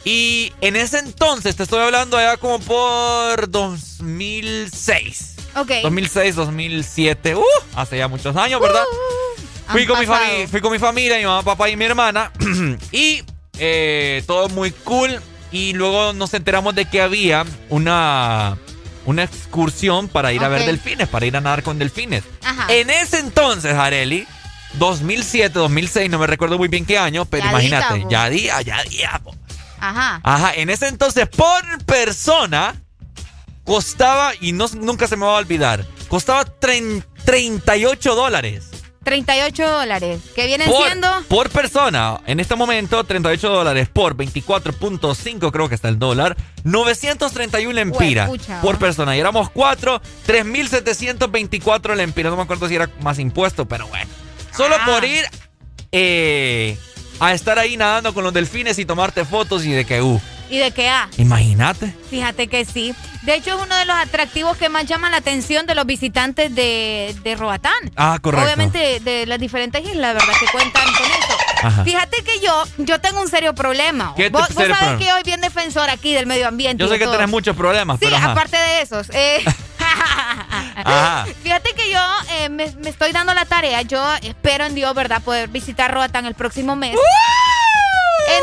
[0.05, 5.35] Y en ese entonces, te estoy hablando allá como por 2006.
[5.57, 5.73] Ok.
[5.83, 7.43] 2006, 2007, uh,
[7.75, 8.85] hace ya muchos años, ¿verdad?
[9.69, 10.07] fui, han con mi
[10.47, 12.33] fui con mi familia, mi mamá, papá y mi hermana.
[12.93, 13.23] y
[13.59, 15.21] eh, todo muy cool.
[15.53, 18.57] Y luego nos enteramos de que había una,
[19.05, 22.23] una excursión para ir a ver delfines, para ir a nadar con delfines.
[22.43, 22.73] Ajá.
[22.73, 24.27] En ese entonces, Areli,
[24.75, 28.63] 2007, 2006, no me recuerdo muy bien qué año, pero Ya imagínate, día, ya día,
[28.63, 29.21] ya día.
[29.25, 29.35] po.
[29.81, 30.21] Ajá.
[30.23, 32.75] Ajá, en ese entonces por persona
[33.65, 38.69] costaba, y no, nunca se me va a olvidar, costaba trein- 38 dólares.
[39.05, 40.21] 38 dólares.
[40.35, 41.09] Que vienen Por, siendo.
[41.29, 47.73] por persona, en este momento, 38 dólares por 24.5 creo que está el dólar, 931
[47.73, 48.79] lempiras Huepucha, por ¿no?
[48.79, 49.17] persona.
[49.17, 52.31] Y éramos cuatro, 3.724 lempiras.
[52.31, 54.11] No me acuerdo si era más impuesto, pero bueno.
[54.57, 54.85] Solo Ah.
[54.87, 55.25] por ir
[55.93, 56.79] eh,
[57.21, 60.59] a estar ahí nadando con los delfines y tomarte fotos y de que, uh, ¿Y
[60.59, 61.09] de qué A?
[61.17, 61.95] imagínate.
[62.11, 62.93] Fíjate que sí.
[63.23, 66.53] De hecho, es uno de los atractivos que más llaman la atención de los visitantes
[66.55, 67.73] de, de Roatán.
[67.95, 68.45] Ah, correcto.
[68.47, 70.35] Obviamente de las diferentes islas, ¿verdad?
[70.41, 71.37] Que cuentan con eso.
[71.63, 71.85] Ajá.
[71.85, 74.15] Fíjate que yo, yo tengo un serio problema.
[74.17, 74.99] ¿Qué vos, vos serio sabes problema?
[74.99, 76.83] que yo soy bien defensor aquí del medio ambiente.
[76.83, 77.13] Yo sé que todo.
[77.17, 78.33] tenés muchos problemas, Sí, pero ajá.
[78.33, 79.09] aparte de esos.
[79.11, 79.45] eh,
[80.85, 81.27] Ajá.
[81.43, 82.01] Fíjate que yo
[82.33, 83.83] eh, me, me estoy dando la tarea.
[83.83, 85.23] Yo espero en Dios, ¿verdad?
[85.23, 86.97] Poder visitar Roatán el próximo mes.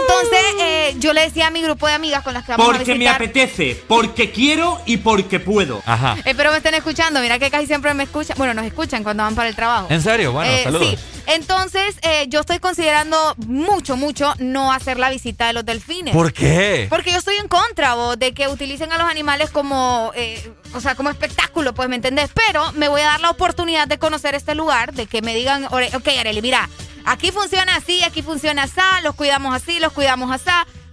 [0.02, 2.70] Entonces, eh, yo le decía a mi grupo de amigas con las que vamos a
[2.78, 2.98] Porque visitar.
[2.98, 5.82] me apetece, porque quiero y porque puedo.
[5.86, 6.18] Ajá.
[6.26, 7.22] Espero me estén escuchando.
[7.22, 8.38] Mira que casi siempre me escuchan.
[8.38, 9.88] Bueno, nos escuchan cuando van para el trabajo.
[9.90, 10.34] ¿En serio?
[10.34, 10.88] Bueno, Eh, saludos.
[10.90, 10.98] Sí.
[11.28, 16.14] Entonces, eh, yo estoy considerando mucho, mucho no hacer la visita de los delfines.
[16.14, 16.88] ¿Por qué?
[16.90, 20.82] Porque yo estoy en contra, vos, de que utilicen a los animales como, eh, o
[20.82, 22.30] sea, como espectáculo, pues, ¿me entendés?
[22.34, 25.66] Pero me voy a dar la oportunidad de conocer este lugar, de que me digan,
[25.72, 26.70] "Ore- ok, Areli, mira,
[27.06, 30.50] aquí funciona así, aquí funciona así, los cuidamos así, los cuidamos así.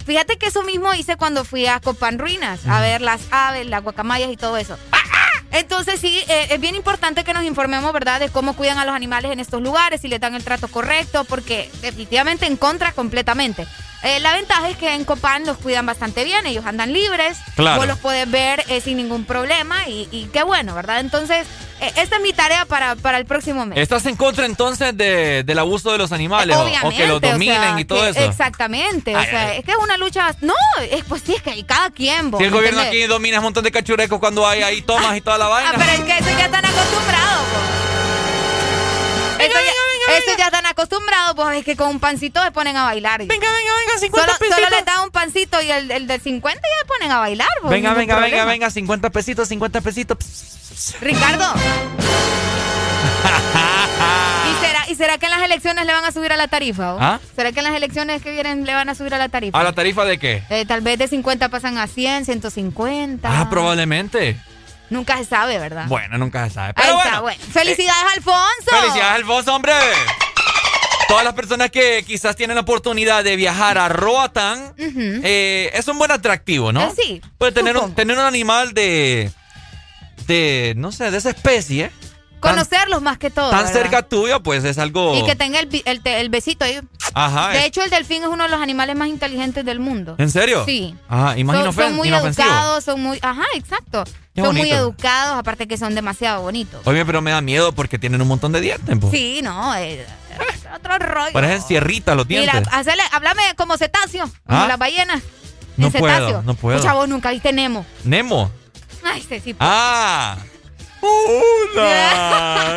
[0.06, 3.82] Fíjate que eso mismo hice cuando fui a Copan Ruinas, a ver las aves, las
[3.82, 4.76] guacamayas y todo eso.
[5.50, 8.94] Entonces sí, eh, es bien importante que nos informemos, ¿verdad?, de cómo cuidan a los
[8.94, 13.66] animales en estos lugares, si les dan el trato correcto, porque definitivamente en contra completamente.
[14.04, 17.78] Eh, la ventaja es que en Copán los cuidan bastante bien, ellos andan libres, Claro.
[17.78, 21.00] vos los puedes ver eh, sin ningún problema y, y qué bueno, ¿verdad?
[21.00, 21.46] Entonces,
[21.80, 23.78] eh, esta es mi tarea para, para el próximo mes.
[23.78, 26.54] ¿Estás en contra entonces de, del abuso de los animales?
[26.54, 26.86] o- Obviamente.
[26.86, 28.20] o que los o sea, dominen y todo que- eso.
[28.30, 29.58] Exactamente, Ay, o sea, ay.
[29.60, 30.34] es que es una lucha...
[30.42, 30.54] No,
[30.90, 33.38] es, pues sí, es que hay cada quien, vos, Si el ¿me gobierno aquí domina
[33.38, 35.70] un montón de cachurecos cuando hay ahí tomas y toda la vaina.
[35.72, 37.42] Ah, pero es que eso ya están acostumbrados,
[39.52, 39.64] pues.
[39.64, 39.72] Eso,
[40.08, 43.18] ya, eso ya están acostumbrados, pues es que con un pancito se ponen a bailar.
[43.20, 44.58] Venga, venga, venga, 50 solo, pesitos.
[44.64, 47.48] solo les da un pancito y el, el del 50 ya se ponen a bailar,
[47.62, 47.70] pues.
[47.70, 50.18] venga, venga, venga, venga, 50 pesitos, 50 pesitos.
[51.00, 51.44] Ricardo.
[54.50, 56.94] ¿Y será, ¿Y será que en las elecciones le van a subir a la tarifa?
[56.94, 56.98] o?
[57.00, 57.20] ¿Ah?
[57.36, 59.58] ¿Será que en las elecciones que vienen le van a subir a la tarifa?
[59.58, 60.42] ¿A la tarifa de qué?
[60.50, 63.28] Eh, tal vez de 50 pasan a 100, 150.
[63.40, 64.36] Ah, probablemente.
[64.94, 65.86] Nunca se sabe, ¿verdad?
[65.88, 66.68] Bueno, nunca se sabe.
[66.68, 67.22] Ahí Pero está, bueno.
[67.22, 67.52] bueno.
[67.52, 68.70] ¡Felicidades, Alfonso!
[68.70, 69.72] Felicidades, Alfonso, hombre.
[71.08, 75.98] Todas las personas que quizás tienen la oportunidad de viajar a Roatán, eh, es un
[75.98, 76.82] buen atractivo, ¿no?
[76.84, 79.30] Eh, sí, Pues tener un, tener un animal de,
[80.28, 81.90] de, no sé, de esa especie,
[82.50, 83.50] Conocerlos más que todo.
[83.50, 83.72] tan ¿verdad?
[83.72, 85.14] cerca tuyo, pues es algo...
[85.16, 86.80] Y que tenga el, el, el besito ahí.
[87.14, 87.50] Ajá.
[87.50, 90.14] De es- hecho, el delfín es uno de los animales más inteligentes del mundo.
[90.18, 90.64] ¿En serio?
[90.64, 90.94] Sí.
[91.08, 93.18] Ajá, imagino son, son muy educados, son muy...
[93.22, 94.04] Ajá, exacto.
[94.34, 94.76] Qué son muy bonito.
[94.76, 96.80] educados, aparte que son demasiado bonitos.
[96.86, 99.10] Oye, pero me da miedo porque tienen un montón de dientes, po.
[99.10, 100.04] Sí, no, eh,
[100.74, 101.32] otro rollo.
[101.32, 102.72] Parecen sierritas los Mira, dientes.
[102.72, 104.66] hacerle, háblame como cetáceo, como ¿Ah?
[104.66, 105.22] las ballenas.
[105.76, 106.42] No puedo, cetáceo.
[106.42, 106.78] no puedo.
[106.78, 107.86] Pucha, vos nunca viste Nemo.
[108.04, 108.50] Nemo.
[109.04, 109.54] Ay, sí, sí.
[109.60, 110.36] Ah.
[111.04, 112.76] ¡Una!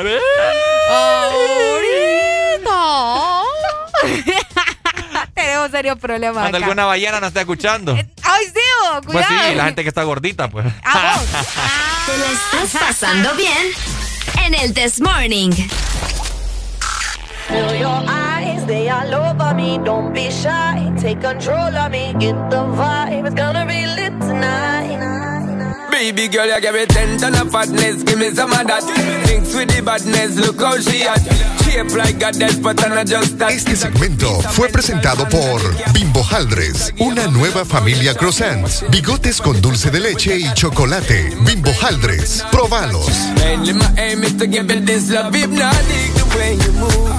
[2.67, 3.43] ¡Ahorita!
[5.33, 6.41] Tenemos serios problemas.
[6.41, 6.65] Cuando acá.
[6.65, 7.93] alguna ballena nos está escuchando.
[7.95, 8.51] Eh, ¡Ay, sí!
[8.53, 9.01] Cuidado.
[9.11, 10.65] Pues sí, la gente que está gordita, pues.
[10.83, 11.27] ¿A vos?
[11.57, 12.05] Ah.
[12.05, 12.25] Te la
[12.65, 13.67] estás pasando bien
[14.45, 15.51] en el This Morning.
[17.49, 19.77] Feel your eyes, they all over me.
[19.83, 22.13] Don't be shy, take control of me.
[22.19, 24.76] Get the vibe, it's gonna be lit tonight.
[25.97, 28.53] Baby girl, give me some
[33.49, 35.59] Este segmento fue presentado por
[35.93, 41.35] Bimbo Haldres, una nueva familia croissants, bigotes con dulce de leche y chocolate.
[41.41, 43.07] Bimbo Haldres, probalos.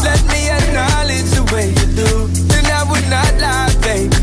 [0.05, 4.18] Let me acknowledge the way you do, then I would not baby.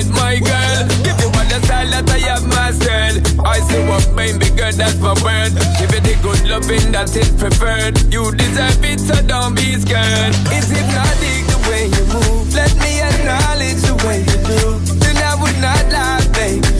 [0.00, 0.80] it, my girl.
[1.04, 3.20] Give you all the style that I have mastered.
[3.44, 5.52] I see what made me good, that's my word.
[5.78, 8.00] Give you the good loving that is preferred.
[8.12, 10.34] You deserve it, so don't be scared.
[10.56, 12.54] Is it not the way you move?
[12.54, 14.60] Let me acknowledge the way you do.
[15.00, 16.79] Then I would not lie, baby.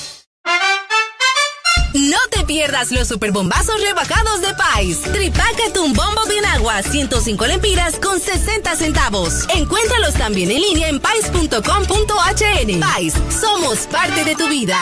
[1.93, 5.01] No te pierdas los superbombazos rebajados de Pais.
[5.01, 9.45] Tripácate un bombo de agua, 105 lempiras con 60 centavos.
[9.53, 12.79] Encuéntralos también en línea en pais.com.hn.
[12.79, 14.77] Pais, somos parte de tu vida.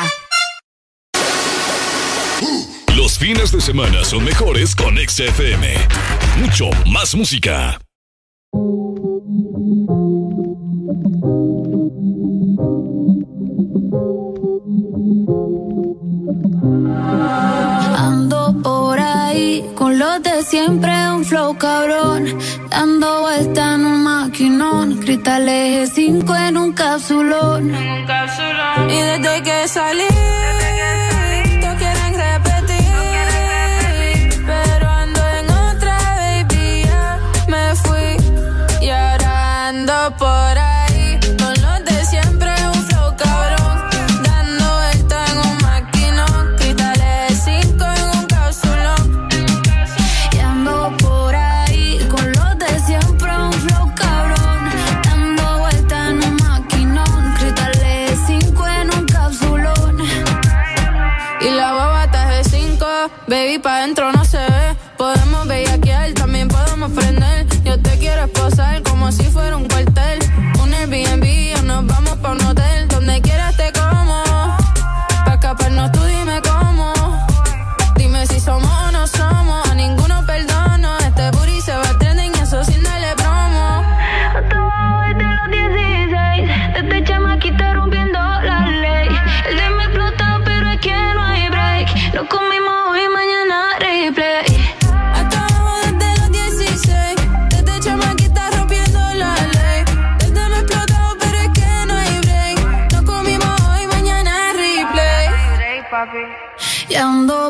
[2.95, 5.73] Los fines de semana son mejores con XFM.
[6.37, 7.79] Mucho más música.
[17.97, 22.25] Ando por ahí con los de siempre, un flow cabrón.
[22.69, 27.71] Dando vuelta en un maquinón, cristales 5 en un capsulón.
[28.89, 30.03] Y desde que salí.
[30.03, 31.08] Desde que salí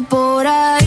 [0.01, 0.78] por ahí.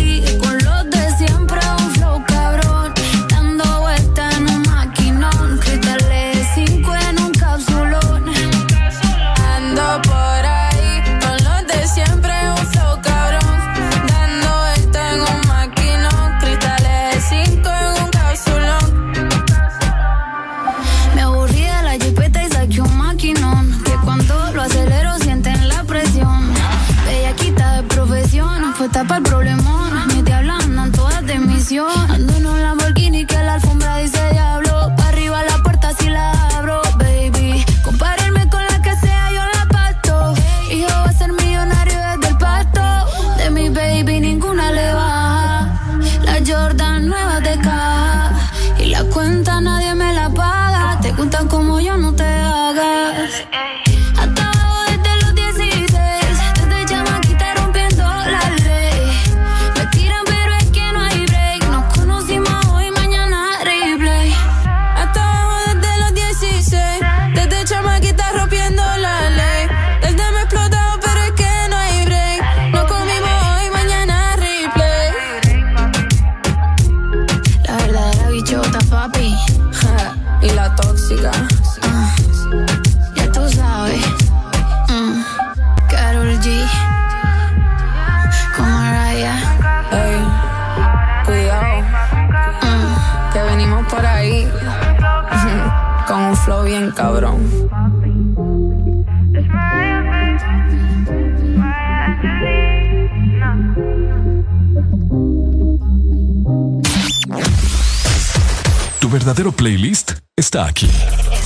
[110.43, 110.91] está aquí.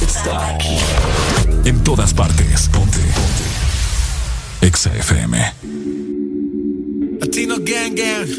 [0.00, 0.78] Está aquí.
[1.66, 2.68] En todas partes.
[2.72, 2.98] Ponte.
[3.18, 4.66] Ponte.
[4.66, 4.90] Exa
[7.20, 8.30] Latino Gang Gang.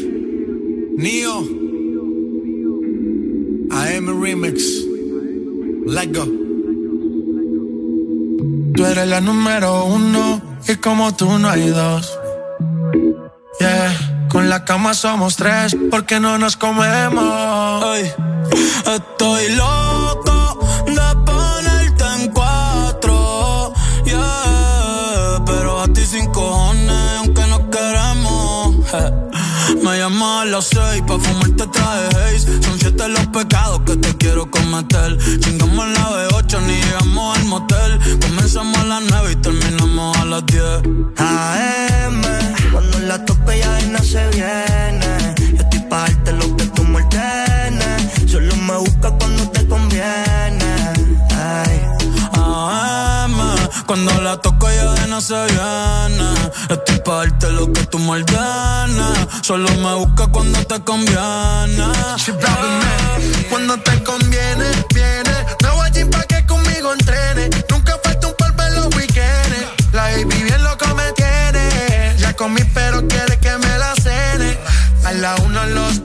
[0.96, 1.36] Neo.
[3.70, 4.56] I am remix.
[5.86, 6.24] Let go.
[8.74, 10.42] Tú eres la número uno.
[10.68, 12.18] Y como tú no hay dos.
[13.60, 14.26] Yeah.
[14.28, 15.76] Con la cama somos tres.
[15.88, 17.84] Porque no nos comemos.
[17.84, 18.12] Ay,
[18.86, 19.87] estoy loco
[30.48, 32.62] las seis, pa' fumarte traje haze.
[32.62, 35.18] Son siete los pecados que te quiero cometer.
[35.40, 37.98] Chingamos en la B8, ni llegamos al motel.
[38.20, 40.80] Comenzamos a las nueve y terminamos a las diez.
[41.16, 42.22] AM,
[42.72, 45.34] cuando la tope ya no se viene.
[45.54, 48.30] Yo estoy pa' darte lo que tú me ordenes.
[48.30, 50.27] Solo me busca cuando te conviene.
[53.88, 56.28] Cuando la toco ya de no se viene.
[56.68, 58.22] Estoy pa' darte lo que tú me.
[59.40, 61.86] Solo me busca cuando te conviene.
[63.48, 65.34] Cuando te conviene, viene.
[65.62, 67.48] No allí pa' que conmigo entrene.
[67.70, 69.92] Nunca falta un par en los weekends.
[69.94, 72.14] La baby bien loco me tiene.
[72.18, 74.58] Ya comí, pero quiere que me la cene.
[75.06, 76.04] A la uno, a los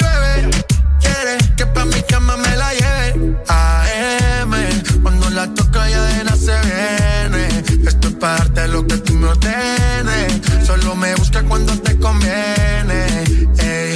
[8.21, 10.41] Para darte lo que tú me ordenes.
[10.65, 13.23] Solo me busca cuando te conviene.
[13.57, 13.95] Ey.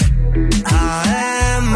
[0.65, 1.71] AM,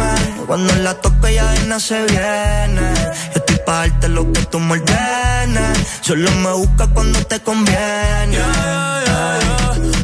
[0.46, 2.92] cuando la tope ya de nada se viene.
[3.32, 5.78] Yo estoy pa' darte lo que tú me ordenes.
[6.00, 8.38] Solo me busca cuando te conviene.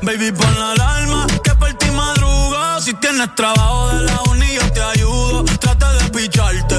[0.03, 2.81] Baby, pon la alarma que por ti madruga.
[2.81, 5.45] Si tienes trabajo de la uni, yo te ayudo.
[5.59, 6.77] Trata de picharte,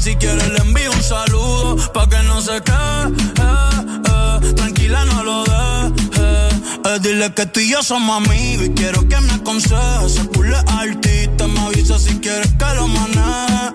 [0.00, 1.76] si quieres le envío un saludo.
[1.92, 3.06] Pa' que no se quede,
[3.36, 4.54] eh, eh.
[4.54, 6.54] tranquila, no lo dejes.
[6.84, 10.14] Eh, dile que tú y yo somos amigos y quiero que me aconsejes.
[10.14, 13.74] Se pule artista, me avisa si quieres que lo maneje.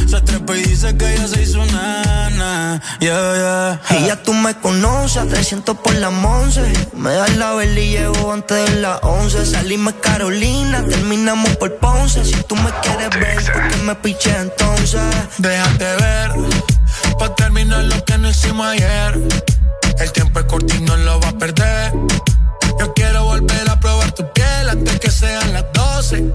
[0.11, 2.81] Se trepa y dice que ella se hizo nana.
[2.99, 3.97] Yeah, yeah.
[3.97, 6.89] Y ya tú me conoces, a 300 por la 11.
[6.97, 9.45] Me das la vela y llego antes de las 11.
[9.45, 12.25] Salimos Carolina, terminamos por Ponce.
[12.25, 15.01] Si tú me quieres ver, ¿por qué me piché entonces?
[15.37, 16.31] Déjate ver,
[17.17, 19.17] pa' terminar lo que no hicimos ayer.
[19.97, 21.93] El tiempo es corto y no lo va a perder.
[22.77, 26.33] Yo quiero volver a probar tu piel antes que sean las 12.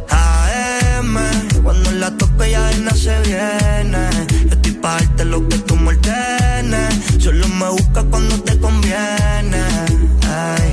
[0.97, 4.09] Cuando la tope ya de nada se viene.
[4.47, 6.95] Yo estoy pa' darte lo que tú me ordenes.
[7.19, 9.63] Solo me busca cuando te conviene.
[10.27, 10.73] Ay.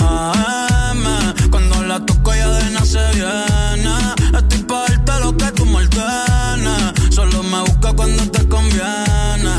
[0.00, 3.94] AM, cuando la toco ya de nada se viene.
[4.38, 7.14] Estoy pa' darte lo que tú me ordenes.
[7.14, 9.54] Solo me busca cuando te conviene.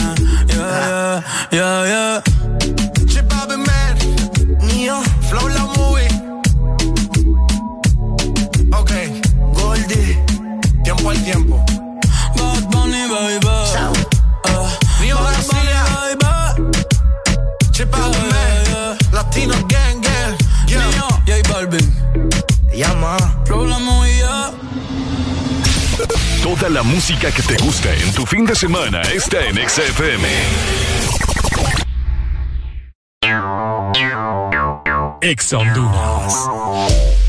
[0.47, 3.05] Yeah, yeah, yeah, yeah.
[3.05, 3.31] Chip
[4.65, 5.78] Neo, Flow La
[11.09, 11.63] al tiempo.
[12.35, 13.45] Bad Bunny, baby.
[13.45, 14.67] Uh,
[15.23, 15.83] García,
[17.79, 20.37] Man, Latino Gang Gang.
[20.67, 20.89] Yeah.
[20.91, 21.93] Neo, J Balvin.
[22.73, 23.17] llama.
[23.45, 24.51] Flow La Movie, yeah.
[26.43, 30.27] Toda la música que te gusta en tu fin de semana está en XFM.
[35.21, 37.28] Ex Honduras.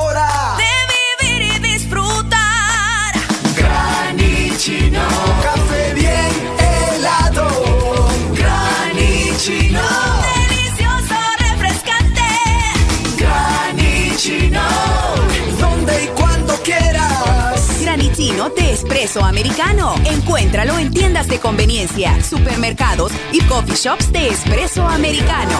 [18.49, 19.93] De espresso americano.
[20.03, 25.59] Encuéntralo en tiendas de conveniencia, supermercados y coffee shops de espresso americano.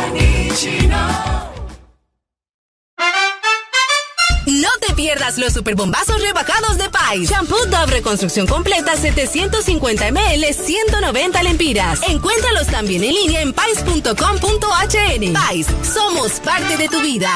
[4.48, 7.30] No te pierdas los superbombazos rebajados de Pais.
[7.30, 12.02] Shampoo Dove Reconstrucción Completa 750 ml 190 lempiras.
[12.10, 15.34] Encuéntralos también en línea en pais.com.hn.
[15.34, 17.30] Pais, somos parte de tu vida.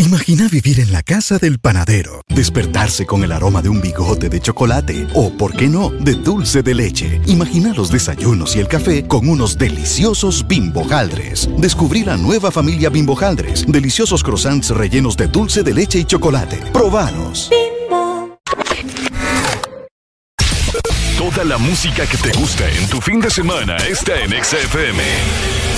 [0.00, 4.40] Imagina vivir en la casa del panadero, despertarse con el aroma de un bigote de
[4.40, 7.20] chocolate o, por qué no, de dulce de leche.
[7.26, 11.50] Imagina los desayunos y el café con unos deliciosos bimbojaldres.
[11.58, 16.56] Descubrí la nueva familia bimbojaldres, deliciosos croissants rellenos de dulce de leche y chocolate.
[16.72, 17.50] Probanos.
[21.18, 25.69] Toda la música que te gusta en tu fin de semana está en XFM.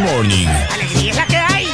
[0.00, 0.48] Morning.
[0.72, 1.68] Alegría es la que hay.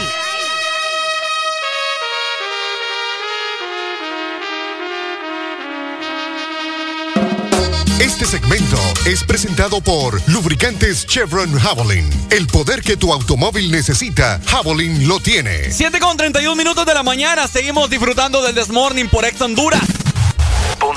[8.00, 12.10] Este segmento es presentado por Lubricantes Chevron Javelin.
[12.30, 15.70] El poder que tu automóvil necesita, Javelin lo tiene.
[15.70, 17.46] 7 con 31 minutos de la mañana.
[17.46, 19.82] Seguimos disfrutando del This Morning por Ex Honduras.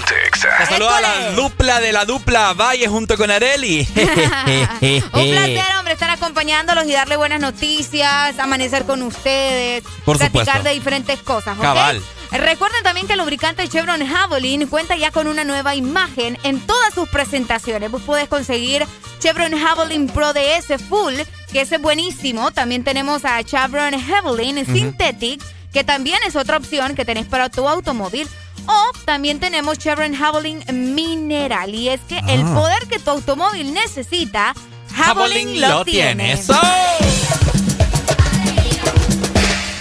[0.10, 3.88] Ponte Te saluda a la dupla de la dupla Valle junto con Areli.
[3.96, 10.64] Un placer, hombre, estar acompañándolos y darle buenas noticias, amanecer con ustedes, Por platicar supuesto.
[10.70, 11.62] de diferentes cosas, ¿ok?
[11.62, 12.02] Cabal.
[12.32, 16.94] Recuerden también que el lubricante Chevron Javelin cuenta ya con una nueva imagen en todas
[16.94, 17.90] sus presentaciones.
[17.90, 18.86] Vos puedes conseguir
[19.20, 21.16] Chevron Javelin Pro DS Full,
[21.52, 22.52] que ese es buenísimo.
[22.52, 25.42] También tenemos a Chevron Javelin Synthetic,
[25.74, 28.28] que también es otra opción que tenés para tu automóvil.
[28.68, 31.74] O también tenemos Chevron Javelin Mineral.
[31.74, 32.54] Y es que el Ah.
[32.56, 34.54] poder que tu automóvil necesita,
[34.96, 36.34] Javelin lo tiene.
[36.34, 36.54] ¡Eso!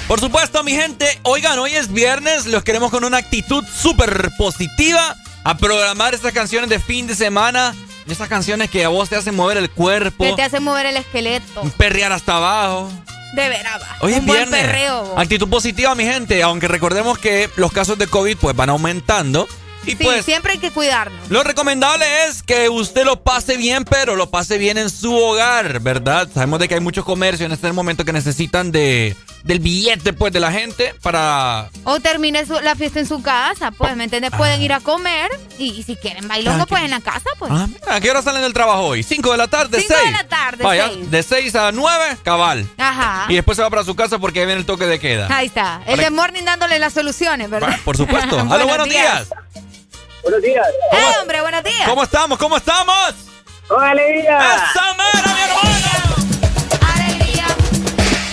[0.07, 5.15] Por supuesto, mi gente, oigan, hoy es viernes, los queremos con una actitud súper positiva
[5.45, 7.75] a programar estas canciones de fin de semana,
[8.09, 10.97] esas canciones que a vos te hacen mover el cuerpo, Que te hace mover el
[10.97, 11.63] esqueleto.
[11.77, 12.91] perrear hasta abajo.
[13.35, 13.81] De veras.
[13.83, 13.97] va.
[14.01, 14.67] Hoy es Un buen viernes.
[14.67, 15.05] perreo.
[15.05, 15.19] bo.
[15.19, 19.47] Actitud positiva, mi gente, aunque recordemos que los casos de COVID pues van aumentando
[19.87, 21.31] y Sí, pues siempre hay que cuidarnos.
[21.31, 25.81] lo recomendable es que usted lo pase bien, pero lo pase bien en su hogar,
[25.81, 26.29] ¿verdad?
[26.35, 29.17] Sabemos de que hay muchos comercios en este momento que necesitan de
[29.49, 33.71] del billete pues de la gente para O termine su- la fiesta en su casa,
[33.71, 34.31] pues, ¿me entiendes?
[34.37, 37.51] Pueden ir a comer y, y si quieren bailongo, Ah, pues en la casa, pues.
[37.53, 39.03] Ah, ¿A qué hora salen del trabajo hoy?
[39.03, 39.81] ¿5 de la tarde?
[39.81, 40.13] Cinco de ¿Seis?
[40.13, 41.11] la tarde, Vaya, seis.
[41.11, 42.69] de 6 a 9, cabal.
[42.77, 43.25] Ajá.
[43.31, 45.29] Y después se va para su casa porque ahí viene el toque de queda.
[45.35, 45.81] Ahí está.
[45.87, 47.75] El Para- de Morning dándole las soluciones, ¿verdad?
[47.87, 48.39] Por supuesto.
[48.51, 49.29] Aló, buenos días.
[50.23, 50.67] Buenos días.
[50.93, 51.89] ¡Eh, hombre, buenos días!
[51.89, 52.39] ¿Cómo estamos?
[52.39, 53.15] ¿Cómo estamos?
[53.67, 54.39] ¡Con alegría!
[54.39, 56.08] ¡Esa mera, mi hermano!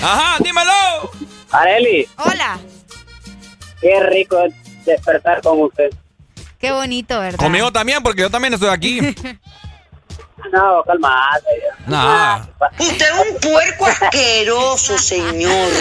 [0.03, 0.72] Ajá, dímelo.
[1.51, 2.59] Areli, Hola.
[3.81, 4.53] qué rico es
[4.85, 5.89] despertar con usted.
[6.59, 7.39] Qué bonito, ¿verdad?
[7.39, 8.99] Conmigo también, porque yo también estoy aquí.
[10.51, 11.47] No, calmate.
[11.88, 12.47] Nada.
[12.77, 15.72] Usted es un puerco asqueroso, señor.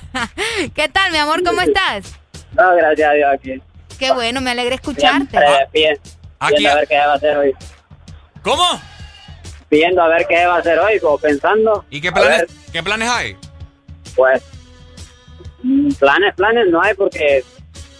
[0.74, 1.42] ¿Qué tal, mi amor?
[1.42, 2.12] ¿Cómo estás?
[2.52, 3.62] No, gracias a Dios aquí.
[3.98, 5.30] Qué bueno, me alegra escucharte.
[5.30, 6.00] Siempre pie.
[6.38, 7.52] Aquí- Viendo a ver qué va a hacer hoy.
[8.42, 8.64] ¿Cómo?
[9.70, 11.84] Viendo a ver qué va a hacer hoy, como pensando.
[11.88, 13.36] ¿Y qué planes, qué planes hay?
[14.14, 14.42] Pues,
[15.62, 17.44] mm, planes, planes no hay porque,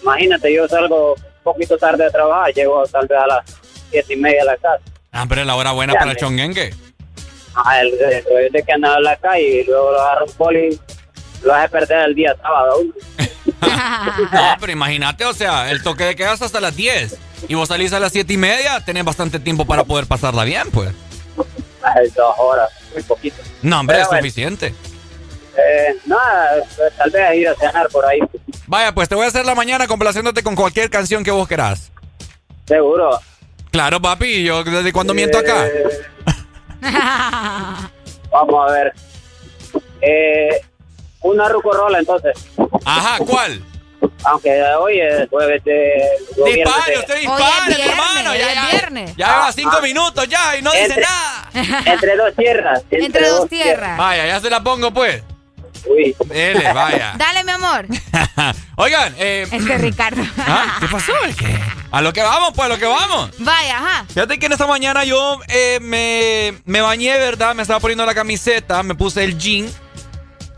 [0.03, 3.45] imagínate, yo salgo un poquito tarde de trabajar, llego tal vez a las
[3.91, 4.83] siete y media a la casa.
[5.13, 6.75] Ah, pero es la hora buena Ya para el chonguengue.
[7.55, 10.81] Ah, el, el, de que andaba en la calle y luego lo agarra un poli,
[11.45, 12.81] lo hace perder el día sábado.
[14.33, 17.17] No, pero imagínate, o sea, el toque de quedas hasta las 10
[17.49, 20.71] y vos salís a las 7 y media, tenés bastante tiempo para poder pasarla bien,
[20.73, 20.91] pues.
[21.83, 23.37] Ay, dos horas, muy poquito.
[23.63, 24.23] No, hombre, Pero es bueno.
[24.23, 24.75] suficiente.
[25.57, 28.19] Eh, nada, pues, tal vez ir a cenar por ahí.
[28.67, 31.93] Vaya, pues te voy a hacer la mañana complaciéndote con cualquier canción que vos querás.
[32.67, 33.19] Seguro.
[33.71, 35.67] Claro, papi, yo desde cuando miento acá.
[38.31, 38.93] Vamos a ver.
[40.01, 40.61] Eh,
[41.23, 42.33] una rucorola entonces.
[42.85, 43.63] Ajá, ¿cuál?
[44.25, 45.93] Aunque hoy es jueves de
[46.45, 48.35] Dispare, usted dispare, hermano.
[48.35, 49.17] Ya, ya, viernes.
[49.17, 49.83] ya lleva Ah, cinco ah.
[49.83, 51.83] minutos ya y no dice nada.
[51.85, 52.83] Entre dos tierras.
[52.91, 53.97] Entre dos tierras.
[53.99, 55.23] Vaya, ya se la pongo, pues.
[55.87, 56.15] Uy.
[56.27, 57.15] Dele, vaya.
[57.19, 57.87] Dale, mi amor.
[58.77, 60.23] Oigan, eh, Este Ricardo.
[60.39, 60.77] ¿ah?
[60.81, 61.13] ¿qué pasó?
[61.39, 61.59] ¿Qué?
[61.91, 63.31] A lo que vamos, pues, a lo que vamos.
[63.39, 64.05] Vaya, ajá.
[64.09, 67.55] Fíjate que en esta mañana yo eh, me, me bañé, ¿verdad?
[67.55, 69.71] Me estaba poniendo la camiseta, me puse el jean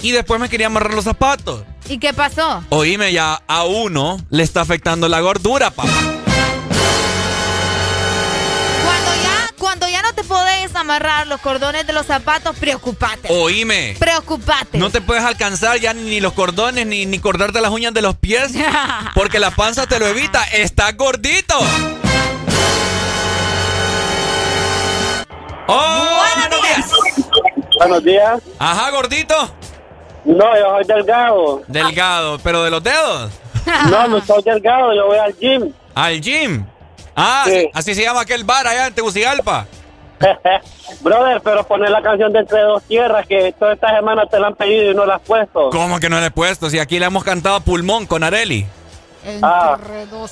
[0.00, 1.64] y después me quería amarrar los zapatos.
[1.88, 2.64] ¿Y qué pasó?
[2.70, 5.90] Oíme, ya a uno le está afectando la gordura, papá.
[9.76, 13.28] Cuando ya no te podés amarrar los cordones de los zapatos, preocupate.
[13.30, 13.94] Oíme.
[13.98, 14.78] Preocupate.
[14.78, 18.16] No te puedes alcanzar ya ni los cordones ni, ni cortarte las uñas de los
[18.16, 18.54] pies
[19.14, 20.42] porque la panza te lo evita.
[20.44, 21.58] Estás gordito.
[25.66, 26.20] ¡Oh!
[26.38, 26.90] Buenos días.
[27.78, 28.42] Buenos días.
[28.58, 29.54] Ajá, gordito.
[30.24, 31.62] No, yo soy delgado.
[31.68, 33.30] Delgado, pero de los dedos.
[33.90, 35.70] No, no soy delgado, yo voy al gym.
[35.94, 36.64] ¿Al gym?
[37.16, 37.70] Ah, Sí.
[37.72, 39.66] así se llama aquel bar allá en Tegucigalpa.
[41.00, 44.48] Brother, pero poner la canción de Entre Dos Tierras que toda esta semana te la
[44.48, 45.70] han pedido y no la has puesto.
[45.70, 46.70] ¿Cómo que no le he puesto?
[46.70, 48.66] Si aquí le hemos cantado a pulmón con Areli.
[49.42, 49.76] Ah.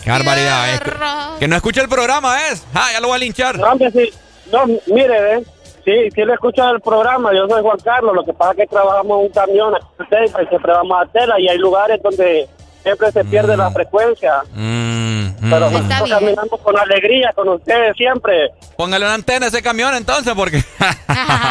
[0.03, 0.75] Qué barbaridad.
[0.75, 0.93] es que,
[1.41, 2.65] que no escucha el programa, ¿es?
[2.75, 3.59] Ah, ya lo voy a linchar.
[3.59, 4.11] No, hombre, sí.
[4.53, 5.45] No, mire, ¿eh?
[5.85, 7.31] Sí, sí le escucho el programa.
[7.35, 8.15] Yo soy Juan Carlos.
[8.15, 11.49] Lo que pasa es que trabajamos en un camión y siempre vamos a tela y
[11.49, 12.49] hay lugares donde
[12.85, 14.43] siempre se pierde la frecuencia.
[14.53, 15.51] Mm, mm.
[15.51, 18.51] Pero nosotros caminamos con alegría con ustedes siempre.
[18.77, 20.59] Póngale una antena a ese camión entonces, porque.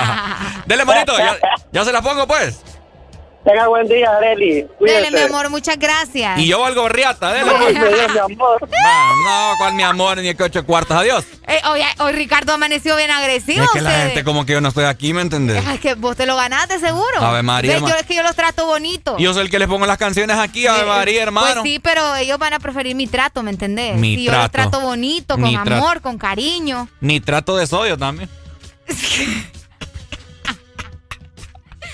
[0.66, 1.38] Dele, manito, ya,
[1.72, 2.62] ya se la pongo, pues.
[3.44, 4.65] Tenga buen día, Areli.
[4.80, 6.40] Dele, mi amor, muchas gracias.
[6.40, 7.52] Y yo valgo riata, dele.
[7.52, 7.74] Pues.
[7.76, 8.70] Dios, mi amor.
[8.84, 11.26] No, no, cuál mi amor, ni que ocho cuartos, adiós.
[11.48, 13.64] Eh, hoy, hoy Ricardo amaneció bien agresivo.
[13.64, 15.65] Es que la gente como que yo no estoy aquí, ¿me entendés?
[15.68, 17.20] Es que vos te lo ganaste seguro.
[17.22, 19.18] Ave María, yo, es que yo los trato bonito.
[19.18, 21.61] Yo soy el que les pongo las canciones aquí, a María, hermano.
[21.61, 23.95] Pues sí, pero ellos van a preferir mi trato, ¿me entendés?
[23.95, 24.70] Mi si yo los trato.
[24.72, 25.74] trato bonito, con Mi trato.
[25.76, 26.88] amor, con cariño.
[26.99, 28.30] Ni trato de sodio también.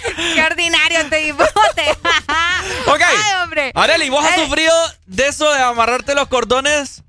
[0.36, 1.50] Qué ordinario este hipote.
[2.88, 3.02] Ok.
[3.02, 3.72] Ay, hombre.
[3.76, 4.74] Areli, ¿vos has Eh, sufrido
[5.06, 7.04] de eso de amarrarte los cordones?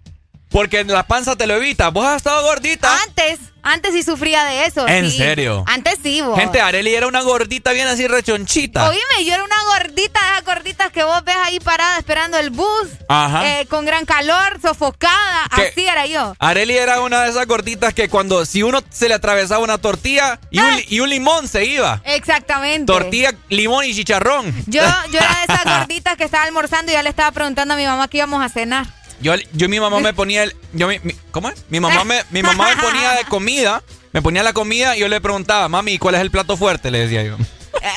[0.51, 1.89] Porque la panza te lo evita.
[1.91, 2.97] ¿Vos has estado gordita?
[3.03, 4.87] Antes, antes sí sufría de eso.
[4.89, 5.19] ¿En sí.
[5.19, 5.65] serio?
[5.67, 6.39] Antes sí, vos.
[6.39, 8.89] Gente, Areli era una gordita bien así rechonchita.
[8.89, 12.51] Oíme, yo era una gordita, de esas gorditas que vos ves ahí parada esperando el
[12.51, 12.89] bus.
[13.09, 13.61] Ajá.
[13.61, 15.47] eh, con gran calor, sofocada.
[15.55, 15.69] ¿Qué?
[15.69, 16.35] Así era yo.
[16.39, 20.39] Areli era una de esas gorditas que cuando si uno se le atravesaba una tortilla
[20.51, 20.65] y Ah.
[20.69, 22.01] un, li- y un limón se iba.
[22.05, 22.87] Exactamente.
[22.87, 24.55] Tortilla, limón y chicharrón.
[24.67, 24.83] Yo,
[25.13, 27.85] yo era de esas gorditas que estaba almorzando y ya le estaba preguntando a mi
[27.87, 28.87] mamá que íbamos a cenar.
[29.21, 30.55] Yo, yo mi mamá me ponía el.
[30.73, 31.65] Yo, mi- mi- ¿Cómo es?
[31.69, 33.83] Mi mamá, me, mi mamá me ponía de comida.
[34.13, 36.91] Me ponía la comida y yo le preguntaba, mami, ¿cuál es el plato fuerte?
[36.91, 37.37] Le decía yo.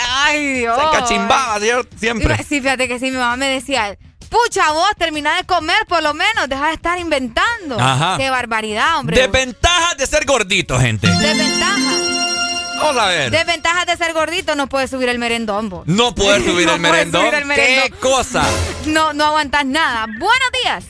[0.07, 0.77] Ay, Dios.
[0.79, 1.59] Se cachimbaba
[1.99, 2.37] siempre.
[2.47, 3.97] Sí, fíjate que sí, mi mamá me decía,
[4.29, 7.79] pucha vos, termina de comer por lo menos, deja de estar inventando.
[7.79, 8.17] Ajá.
[8.17, 9.19] Qué barbaridad, hombre.
[9.19, 11.07] Desventajas de ser gordito, gente.
[11.07, 11.91] Desventaja.
[12.77, 13.31] Vamos a ver.
[13.31, 15.83] Desventajas de ser gordito, no puedes subir el merendón, vos.
[15.87, 17.21] No poder subir No el puedes merendón.
[17.21, 17.83] subir el merendón.
[17.91, 18.43] ¿Qué cosa?
[18.85, 20.05] No, no aguantas nada.
[20.05, 20.85] Buenos días.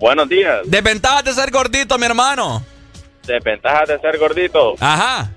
[0.00, 0.62] Buenos días.
[0.64, 2.64] Desventajas de ser gordito, mi hermano.
[3.26, 4.74] Desventajas de ser gordito.
[4.80, 5.30] Ajá.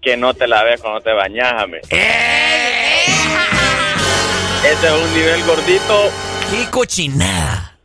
[0.00, 1.78] Que no te la ves cuando te bañas, ame.
[4.64, 6.10] Ese es un nivel gordito.
[6.48, 7.76] ¡Qué cochinada!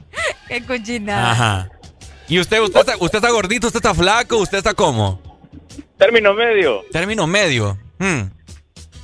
[0.48, 1.32] Qué cochinada.
[1.32, 1.72] Ajá.
[2.28, 5.20] ¿Y usted, usted está, usted está gordito, usted está flaco, usted está cómo?
[5.98, 6.86] Término medio.
[6.92, 7.76] Término medio.
[7.98, 8.26] Hmm.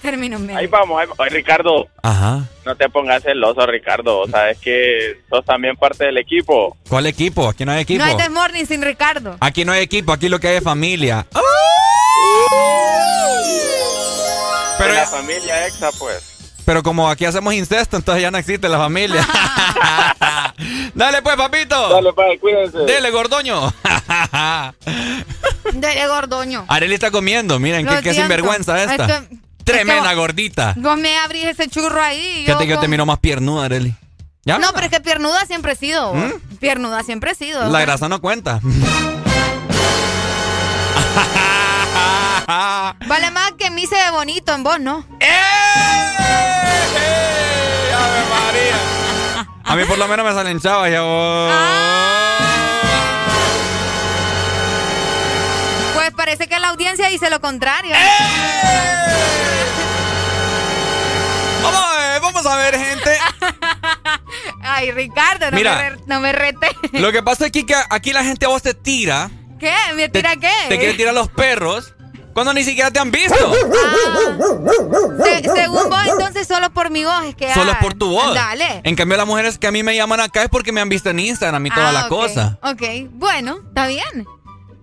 [0.05, 0.59] Término medio.
[0.59, 1.87] Ahí vamos, ahí, Ricardo.
[2.03, 2.43] Ajá.
[2.63, 4.19] No te pongas celoso, Ricardo.
[4.19, 6.77] O sea, es que sos también parte del equipo.
[6.87, 7.49] ¿Cuál equipo?
[7.49, 8.03] Aquí no hay equipo.
[8.03, 9.35] No hay desmorning sin Ricardo.
[9.39, 11.25] Aquí no hay equipo, aquí lo que hay es familia.
[14.77, 16.31] Pero la familia exa, pues.
[16.65, 19.25] Pero como aquí hacemos incesto, entonces ya no existe la familia.
[20.95, 21.89] Dale pues, papito.
[21.89, 22.77] Dale, pues, cuídense.
[22.79, 23.71] Dele, gordoño.
[25.73, 26.65] Dele gordoño.
[26.67, 29.07] Areli está comiendo, miren, qué, sinvergüenza Es esta.
[29.07, 30.73] que- Tremenda gordita.
[30.77, 32.43] Vos me abrís ese churro ahí.
[32.45, 33.93] Fíjate que yo te miro más piernuda, Areli.
[34.45, 34.59] ¿Ya?
[34.59, 36.13] No, pero es que piernuda siempre he sido.
[36.13, 36.33] vos.
[36.59, 37.67] Piernuda siempre he sido.
[37.69, 38.61] La grasa no cuenta.
[43.07, 45.03] Vale más que mí se ve bonito en vos, ¿no?
[49.63, 51.51] A mí por lo menos me salen chavas ya vos.
[55.95, 57.95] Pues parece que la audiencia dice lo contrario.
[61.65, 63.17] Vamos a ver, vamos a ver, gente.
[64.61, 65.75] Ay, Ricardo, no, Mira.
[65.75, 66.69] me, re- no me rete.
[66.93, 69.29] Lo que pasa es que aquí- la gente a vos te tira,
[69.59, 69.73] ¿Qué?
[69.95, 70.51] ¿Me tira qué?
[70.69, 71.93] te quiere tirar los perros,
[72.33, 73.35] cuando ni siquiera te han visto.
[75.23, 77.53] Se- según vos, entonces solo por mi voz es que.
[77.53, 78.33] Solo ah, por tu voz.
[78.33, 78.81] Dale.
[78.83, 81.09] En cambio, las mujeres que a mí me llaman acá es porque me han visto
[81.09, 82.59] en Instagram y toda Ah, la ok, cosa.
[82.63, 82.81] Ok,
[83.11, 84.25] bueno, está bien.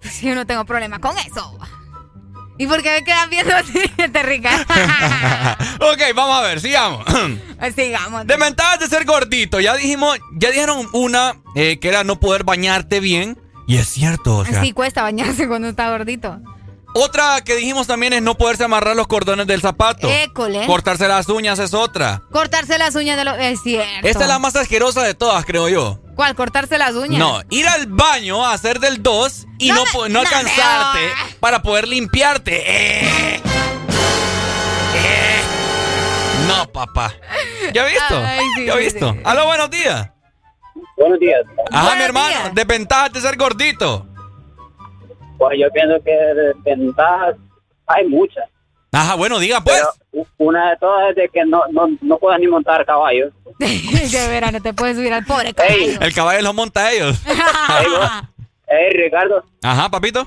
[0.00, 1.58] Pues yo no tengo problema con eso.
[2.62, 4.62] ¿Y por qué me quedan viendo así, te Ricardo?
[5.80, 7.04] ok, vamos a ver, sigamos.
[7.74, 8.24] Sigamos.
[8.24, 9.58] Desventajas de ser gordito.
[9.58, 13.36] Ya dijimos, ya dijeron una eh, que era no poder bañarte bien.
[13.66, 14.60] Y es cierto, o sea.
[14.60, 16.40] Así cuesta bañarse cuando está gordito.
[16.94, 20.08] Otra que dijimos también es no poderse amarrar los cordones del zapato.
[20.10, 20.66] École.
[20.66, 22.22] Cortarse las uñas es otra.
[22.30, 23.38] Cortarse las uñas de los...
[23.38, 24.06] Es cierto.
[24.06, 25.98] Esta es la más asquerosa de todas, creo yo.
[26.14, 26.34] ¿Cuál?
[26.34, 27.18] ¿Cortarse las uñas?
[27.18, 31.00] No, ir al baño a hacer del 2 y No no, no alcanzarte
[31.40, 32.62] para poder limpiarte.
[32.66, 33.40] Eh.
[34.94, 35.40] Eh.
[36.46, 37.14] No, papá.
[37.72, 38.18] ¿Ya has visto?
[38.24, 39.12] Ay, sí, ¿Ya sí, visto?
[39.14, 39.18] sí.
[39.24, 40.08] Aló, buenos días.
[40.98, 41.40] Buenos días.
[41.70, 42.28] Ajá, Buenos mi hermano.
[42.28, 42.54] días.
[42.54, 44.06] Desventajas de ser gordito.
[45.48, 47.34] Pues yo pienso que desventajas
[47.86, 48.44] Hay muchas.
[48.92, 49.82] Ajá, bueno, diga pues.
[50.12, 53.32] Pero una de todas es de que no, no, no puedas ni montar caballos.
[53.58, 55.98] de veras, no te puedes subir al pobre caballo.
[56.00, 57.18] El caballo los monta a ellos.
[57.26, 58.10] Ey, vos-
[58.68, 60.26] ey, Ricardo, Ajá, papito.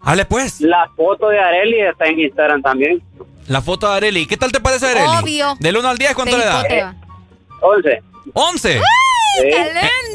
[0.00, 0.60] Hable pues.
[0.60, 3.02] la foto de Areli está en Instagram también.
[3.46, 4.26] La foto de Areli.
[4.26, 5.06] ¿Qué tal te parece Areli?
[5.22, 5.54] Obvio.
[5.60, 6.58] Del 1 al 10, ¿cuánto le da?
[6.60, 6.94] hipoteo.
[7.60, 8.02] 11.
[8.34, 8.80] 11.
[9.40, 9.48] Sí.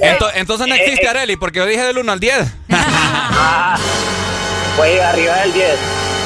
[0.02, 1.10] Ento- entonces no Eh, existe eh.
[1.10, 2.56] Areli, porque yo dije del 1 al 10.
[4.78, 5.80] Pues arriba del 10.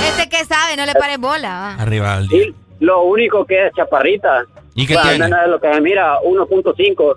[0.10, 1.50] Este que sabe, no le pares bola.
[1.50, 1.74] va.
[1.82, 2.54] Arriba del 10.
[2.82, 4.44] Lo único que es chaparrita.
[4.76, 5.30] ¿Y qué Bueno, tiene?
[5.30, 7.16] no es lo que se mira, 1.5.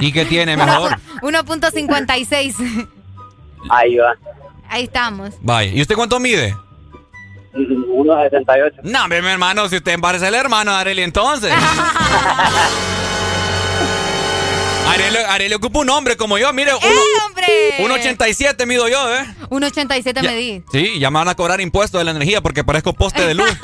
[0.00, 0.92] ¿Y qué tiene mejor?
[1.22, 2.88] 1.56.
[3.70, 4.14] Ahí va.
[4.68, 5.30] Ahí estamos.
[5.40, 5.70] Vaya.
[5.72, 6.54] ¿Y usted cuánto mide?
[7.54, 8.80] 1.68.
[8.82, 11.52] No, hombre, mi hermano, si usted parece el hermano de Areli entonces.
[15.28, 16.72] Areli, ocupa un hombre como yo, mire.
[16.72, 16.94] ¡Eh,
[17.38, 18.02] hombre!
[18.02, 19.24] 1.87 mido yo, ¿eh?
[19.50, 20.62] 1.87 me di.
[20.72, 23.50] Sí, ya me van a cobrar impuestos de la energía porque parezco poste de luz.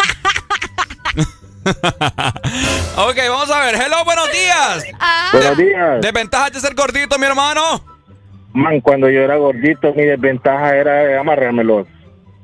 [2.96, 3.74] ok, vamos a ver.
[3.76, 4.84] Hello, buenos días.
[5.32, 6.00] Buenos días.
[6.00, 7.82] Desventajas de ser gordito, mi hermano.
[8.52, 11.86] Man, cuando yo era gordito, mi desventaja era amarrarme los...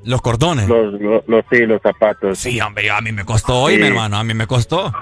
[0.03, 0.67] Los cordones.
[0.67, 2.39] Los, los, los- sí, los zapatos.
[2.39, 3.81] Sí, hombre, a mí me costó hoy, Sí.
[3.83, 4.17] mi hermano.
[4.19, 4.93] A mí me costó.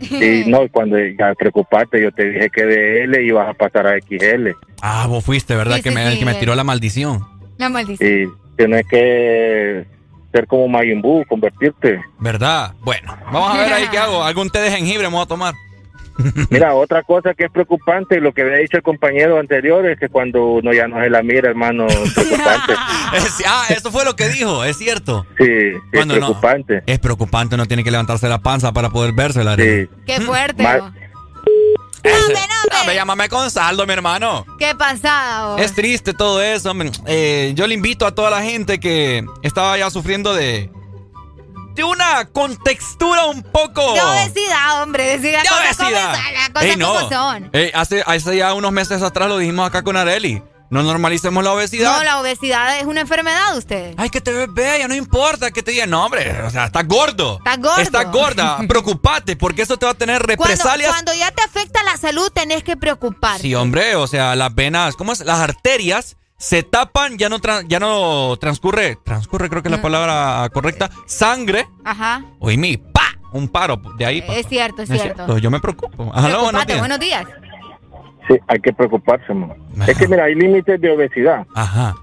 [0.10, 3.86] Y no, y cuando ya preocupaste, yo te dije que de L ibas a pasar
[3.86, 4.50] a XL.
[4.82, 5.76] Ah, vos fuiste, ¿verdad?
[5.76, 7.24] Sí, que, sí, me, sí, que me tiró la maldición.
[7.58, 8.10] La maldición.
[8.10, 9.86] Y tienes que
[10.32, 12.00] ser como Majin Buu, convertirte.
[12.18, 12.74] ¿Verdad?
[12.80, 14.22] Bueno, vamos a ver ahí qué hago.
[14.22, 15.54] Algún té de jengibre me voy a tomar.
[16.50, 20.08] Mira, otra cosa que es preocupante, lo que había dicho el compañero anterior, es que
[20.08, 22.72] cuando uno ya no se la mira, hermano, es preocupante.
[23.14, 25.26] Es- ah, eso fue lo que dijo, es cierto.
[25.38, 26.82] Sí, sí, es Cuando no- preocupante.
[26.86, 29.56] Es preocupante, uno tiene que levantarse la panza para poder vérsela.
[29.56, 29.88] Sí.
[30.06, 30.62] Qué fuerte.
[30.62, 30.92] Ma-
[32.86, 34.44] me llámame con saldo, mi hermano.
[34.58, 35.48] Qué pasada.
[35.54, 35.60] vos.
[35.60, 36.70] Es triste todo eso.
[36.70, 36.90] hombre.
[37.06, 40.70] Eh, yo le invito a toda la gente que estaba ya sufriendo de,
[41.76, 43.92] de una contextura un poco...
[43.94, 45.18] De obesidad, hombre.
[45.18, 46.14] Decir las De cosas como obesidad.
[46.14, 46.94] son, las cosas Ey, no.
[46.94, 47.50] como son.
[47.52, 50.42] Ey, hace, hace ya unos meses atrás lo dijimos acá con Areli.
[50.68, 51.96] No normalicemos la obesidad.
[51.98, 53.94] No, la obesidad es una enfermedad de ustedes.
[53.98, 56.88] Ay, que te ves bella, no importa que te digan, no, hombre, o sea, estás
[56.88, 57.36] gordo.
[57.38, 57.80] Estás gordo.
[57.82, 58.58] Estás gorda.
[58.68, 60.90] Preocupate, porque eso te va a tener Cuando, represalias.
[60.90, 63.42] cuando ya te afecta la salud, tenés que preocuparte.
[63.42, 65.20] Sí, hombre, o sea, las venas, ¿cómo es?
[65.20, 69.82] Las arterias se tapan, ya no, tran- ya no transcurre, transcurre creo que es la
[69.82, 71.66] palabra correcta, sangre.
[71.84, 72.22] Ajá.
[72.40, 74.22] Oye, mi, pa, un paro de ahí.
[74.22, 74.34] pa.
[74.34, 75.38] Es cierto, es Es cierto.
[75.38, 76.10] Yo me preocupo.
[76.14, 76.78] Ajá, no, buenos días.
[76.78, 77.26] buenos días.
[78.28, 79.54] Sí, hay que preocuparse, man.
[79.86, 81.46] Es que mira, hay límites de obesidad.
[81.54, 81.94] Ajá.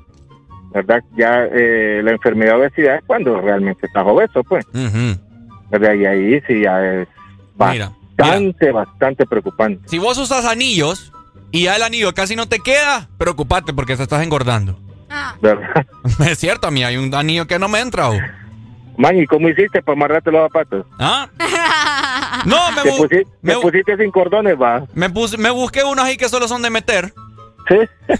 [0.73, 1.03] ¿Verdad?
[1.17, 4.65] Ya eh, la enfermedad de obesidad es cuando realmente estás obeso, pues.
[5.69, 5.93] ¿Verdad?
[5.93, 7.07] Y ahí sí ya es
[7.59, 9.87] Mira, bastante, bastante preocupante.
[9.87, 11.11] Si vos usas anillos
[11.53, 14.77] y ya el anillo casi no te queda, preocupate porque te estás engordando.
[15.41, 15.85] ¿Verdad?
[16.29, 18.09] Es cierto, a mí hay un anillo que no me entra.
[18.09, 18.19] o-
[18.97, 20.85] Man, ¿y cómo hiciste para amarrarte los zapatos?
[20.99, 21.27] ¿Ah?
[22.45, 24.83] No, me, ¿Te, bu- pusi- me pusiste sin cordones, va?
[24.93, 27.13] me, puse- me busqué unos ahí que solo son de meter.
[27.67, 27.75] Sí.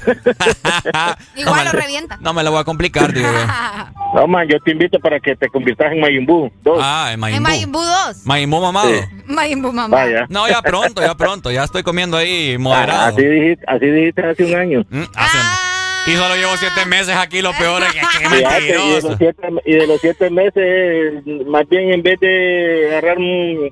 [0.94, 2.18] no Igual me, lo revienta.
[2.22, 3.48] no me la voy a complicar, digo yo.
[4.14, 6.52] No, man, yo te invito para que te conviertas en Buu.
[6.62, 6.78] Dos.
[6.80, 7.42] Ah, en En Mayimbu.
[7.50, 8.26] Mayimbu 2.
[8.26, 8.90] Mayimbu mamado.
[8.90, 9.00] Sí.
[9.26, 9.98] Mayimbu mamá.
[9.98, 10.26] Vaya.
[10.30, 11.50] No, ya pronto, ya pronto.
[11.50, 13.18] Ya estoy comiendo ahí Ah, moderado.
[13.18, 14.86] así, dijiste, así dijiste hace un año.
[14.92, 18.38] Mm, hace un- Y solo llevo siete meses aquí, lo peor es que, que Fíjate,
[18.38, 19.08] y, de mentiroso.
[19.10, 21.14] los siete, y de los siete meses,
[21.48, 23.70] más bien en vez de agarrar mm,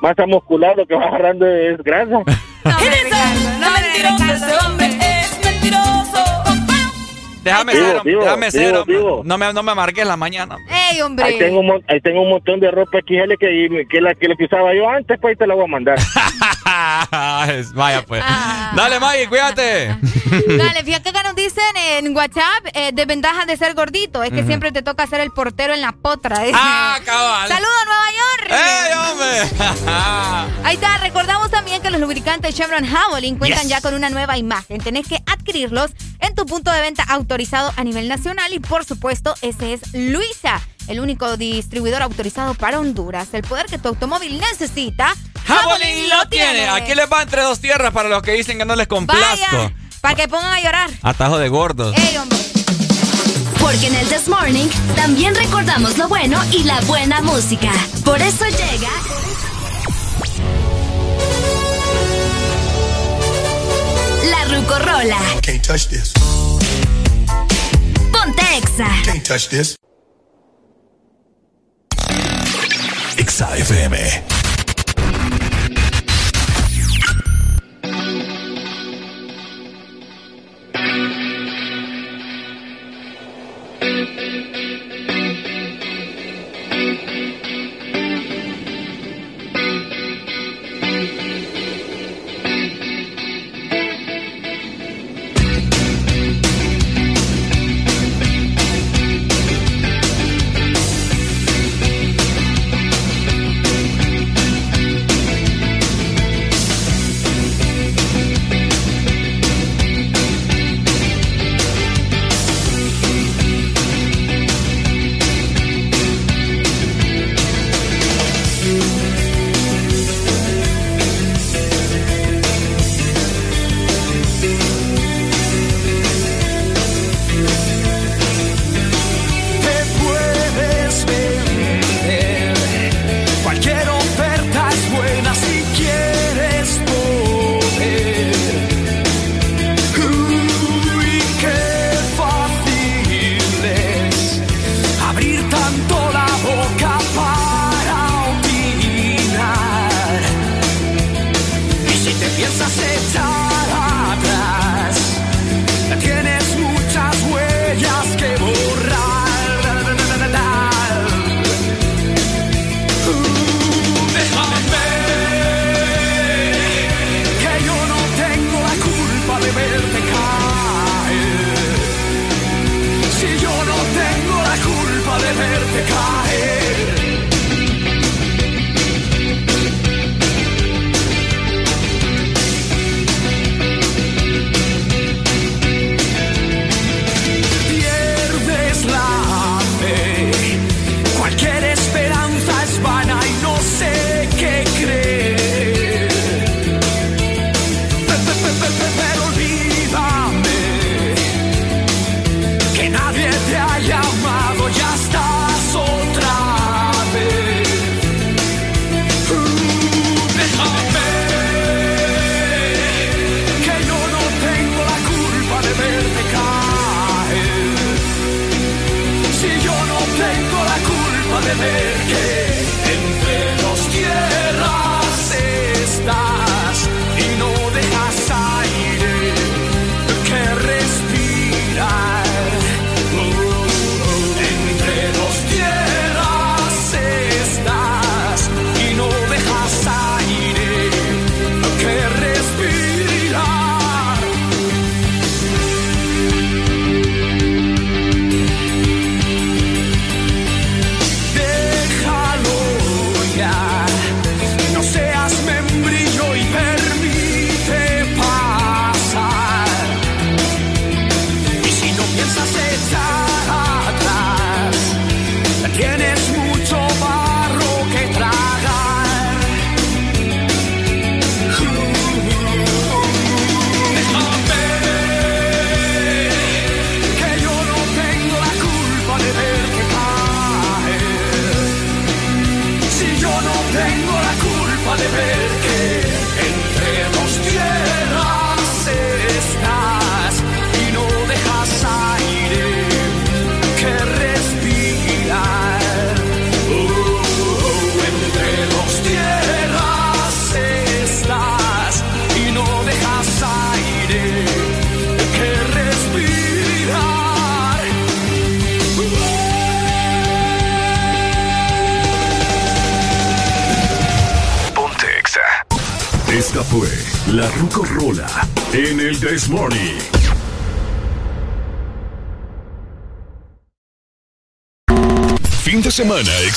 [0.00, 2.22] masa muscular, lo que va agarrando es grasa.
[3.60, 6.37] No mentiroso, ese hombre es mentiroso.
[7.42, 8.84] Déjame Vivo, ser, vivo, déjame ser.
[8.86, 9.22] vivo.
[9.24, 10.58] No me, no me amargues la mañana.
[10.90, 11.24] ¡Ey, hombre!
[11.24, 14.34] Ahí tengo, un, ahí tengo un montón de ropa XL que, que, la, que la
[14.36, 15.98] que usaba yo antes, pues ahí te la voy a mandar.
[17.74, 18.22] Vaya pues.
[18.24, 18.72] Ah.
[18.76, 19.88] Dale, Maggie, cuídate.
[20.48, 24.72] Dale, fíjate que nos dicen en WhatsApp, eh, desventajas de ser gordito, es que siempre
[24.72, 26.40] te toca ser el portero en la potra.
[26.40, 26.52] dice.
[26.54, 27.48] Ah, cabal.
[27.48, 28.50] ¡Saludos, Nueva York!
[28.50, 29.88] ¡Ey, hombre!
[30.64, 33.68] Ahí está, recordamos también que los lubricantes Chevron Javelin cuentan Yes.
[33.70, 34.80] ya con una nueva imagen.
[34.80, 35.90] Tenés que adquirirlos
[36.20, 40.62] en tu punto de venta autorizado a nivel nacional y por supuesto ese es Luisa,
[40.86, 43.28] el único distribuidor autorizado para Honduras.
[43.34, 45.14] El poder que tu automóvil necesita,
[45.46, 46.66] Jabolín lo tiene.
[46.70, 49.70] Aquí les va entre dos tierras para los que dicen que no les complazco.
[50.00, 50.90] Para que pongan a llorar.
[51.02, 51.94] Atajo de gordos.
[51.98, 52.38] Ey, hombre.
[53.60, 57.72] Porque en el This Morning también recordamos lo bueno y la buena música.
[58.06, 58.88] Por eso llega.
[64.30, 65.18] La Rucorola.
[65.42, 66.14] Can't touch this.
[68.28, 68.88] Ponte Exa.
[69.04, 69.76] Can't touch this.
[73.16, 74.37] Exa.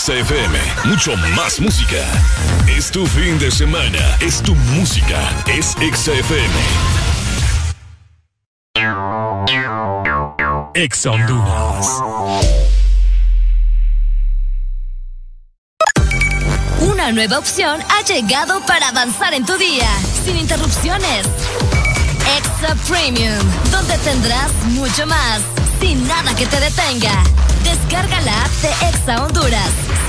[0.01, 0.57] XFM.
[0.85, 2.03] Mucho más música.
[2.67, 4.17] Es tu fin de semana.
[4.19, 5.29] Es tu música.
[5.45, 6.55] Es XFM.
[10.73, 11.87] Ex Honduras.
[16.79, 19.87] Una nueva opción ha llegado para avanzar en tu día,
[20.25, 21.27] sin interrupciones.
[22.39, 23.37] Exa Premium,
[23.69, 25.41] donde tendrás mucho más,
[25.79, 27.23] sin nada que te detenga.
[27.63, 29.90] Descarga la app de Exa Honduras.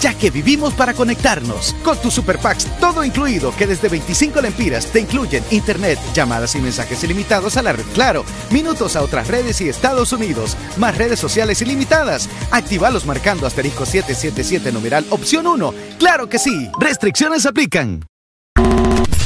[0.00, 1.74] ya que vivimos para conectarnos.
[1.84, 6.58] Con tu Super Packs, todo incluido, que desde 25 lempiras te incluyen internet, llamadas y
[6.60, 11.18] mensajes ilimitados a la red Claro, minutos a otras redes y Estados Unidos, más redes
[11.18, 12.28] sociales ilimitadas.
[12.50, 15.74] Actívalos marcando asterisco 777 numeral opción 1.
[15.98, 16.70] ¡Claro que sí!
[16.78, 18.04] Restricciones aplican.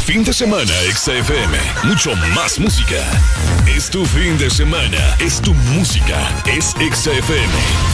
[0.04, 1.58] Fin de semana, XFM.
[1.84, 3.02] Mucho más música.
[3.66, 5.16] Es tu fin de semana.
[5.18, 6.28] Es tu música.
[6.46, 7.93] Es XFM.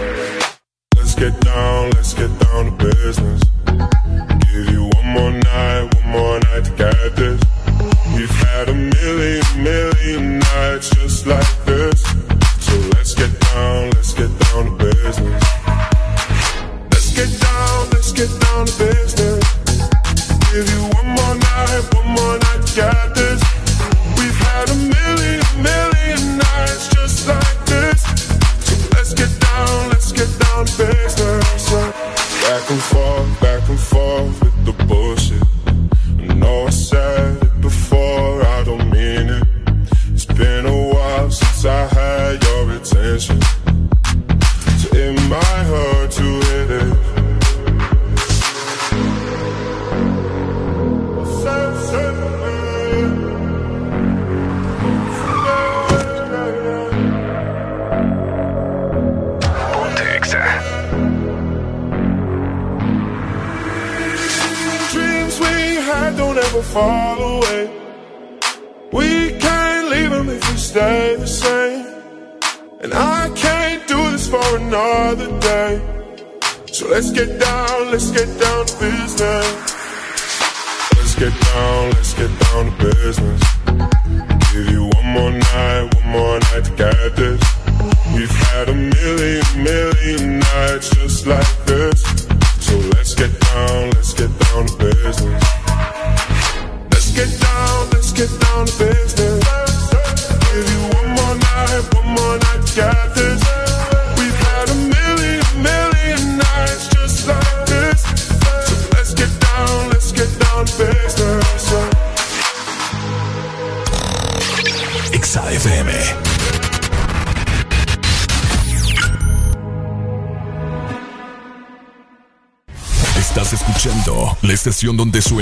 [2.41, 3.50] down to business.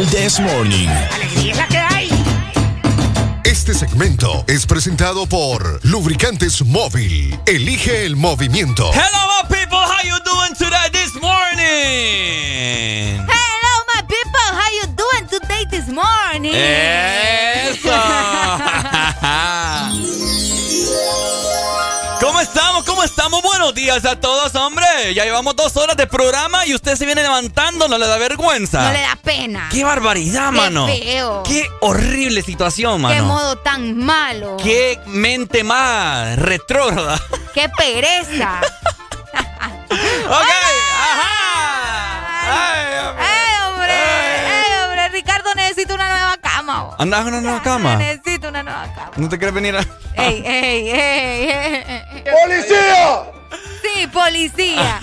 [0.00, 0.88] El This Morning.
[1.12, 2.08] Alegría es la que hay.
[3.44, 7.38] Este segmento es presentado por Lubricantes Móvil.
[7.44, 8.90] Elige el movimiento.
[8.94, 9.76] Hello, my people.
[9.76, 11.58] How you doing today this morning?
[13.28, 14.40] Hello, my people.
[14.40, 16.54] How you doing today this morning?
[16.54, 17.90] Eso.
[23.00, 23.40] ¿Cómo estamos?
[23.42, 24.84] Buenos días a todos, hombre.
[25.14, 28.82] Ya llevamos dos horas de programa y usted se viene levantando, no le da vergüenza.
[28.82, 29.70] No le da pena.
[29.72, 30.86] ¡Qué barbaridad, Qué mano!
[30.86, 31.42] feo.
[31.44, 33.14] ¡Qué horrible situación, mano!
[33.14, 34.58] Qué modo tan malo.
[34.62, 37.18] ¡Qué mente más retrógrada!
[37.54, 38.60] Qué pereza.
[39.90, 40.50] ¡Ok!
[41.00, 42.82] ¡Ajá!
[42.82, 42.89] ¡Ey,
[46.70, 46.96] cama.
[46.98, 47.96] ¿Andas en una nueva cama?
[47.96, 49.12] Necesito una nueva cama.
[49.16, 49.80] ¿No te quieres venir a...?
[50.14, 52.24] ¡Ey, ey, ey, ey!
[52.42, 53.39] ¡Policía!
[53.82, 54.98] Sí, policía.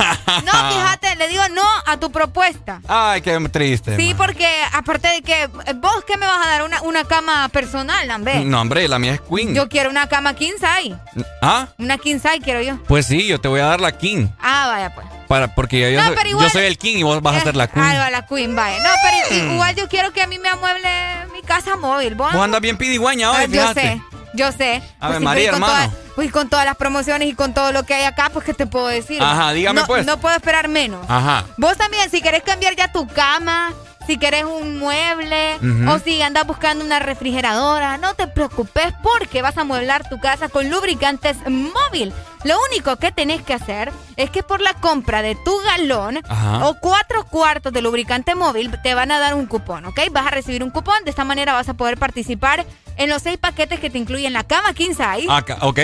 [0.45, 2.81] No, fíjate, le digo no a tu propuesta.
[2.87, 3.95] Ay, qué triste.
[3.97, 4.17] Sí, man.
[4.17, 8.07] porque aparte de que eh, vos qué me vas a dar una, una cama personal,
[8.07, 8.43] Lambe.
[8.45, 9.53] No, hombre, la mía es Queen.
[9.53, 10.95] Yo quiero una cama king size.
[11.41, 11.67] ¿Ah?
[11.77, 12.81] Una king size quiero yo.
[12.87, 14.27] Pues sí, yo te voy a dar la King.
[14.39, 15.05] Ah, vaya pues.
[15.27, 17.55] Para, porque yo, No, soy, igual- yo soy el King y vos vas a ser
[17.55, 17.85] la Queen.
[17.85, 18.77] Ah, la queen, vaya.
[18.81, 18.89] No,
[19.29, 20.89] pero igual yo quiero que a mí me amueble
[21.33, 22.15] mi casa móvil.
[22.15, 22.31] ¿Vos?
[22.31, 23.81] Vos andas bien pidigüeña hoy, Ah, yo fíjate.
[23.81, 24.01] sé,
[24.37, 24.81] yo sé.
[25.01, 25.93] Ave Pues sí, María, pues, con hermano.
[26.15, 28.65] pues con todas las promociones y con todo lo que hay acá, pues, ¿qué te
[28.65, 29.21] puedo decir?
[29.21, 30.05] Ajá, dígame, No- pues.
[30.05, 31.05] No puedo esperar menos.
[31.09, 31.43] Ajá.
[31.57, 33.73] Vos también, si querés cambiar ya tu cama,
[34.05, 35.55] si querés un mueble,
[35.89, 40.47] o si andas buscando una refrigeradora, no te preocupes porque vas a mueblar tu casa
[40.47, 42.13] con lubricantes móvil.
[42.45, 46.65] Lo único que tenés que hacer es que por la compra de tu galón Ajá.
[46.67, 49.99] o cuatro cuartos de lubricante móvil te van a dar un cupón, ¿ok?
[50.11, 52.65] Vas a recibir un cupón, de esta manera vas a poder participar
[52.97, 55.79] en los seis paquetes que te incluyen la cama king size, Acá, ¿Ok?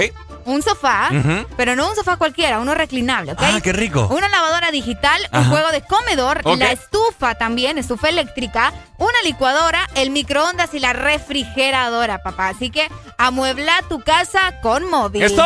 [0.46, 1.10] un sofá,
[1.56, 3.40] pero no un sofá cualquiera, uno reclinable, ¿ok?
[3.42, 4.08] Ah, qué rico.
[4.12, 10.10] Una lavadora digital, un juego de comedor, la estufa también, estufa eléctrica, una licuadora, el
[10.10, 12.50] microondas y la refrigeradora, papá.
[12.50, 15.24] Así que amuebla tu casa con móvil.
[15.24, 15.44] ¡Eso!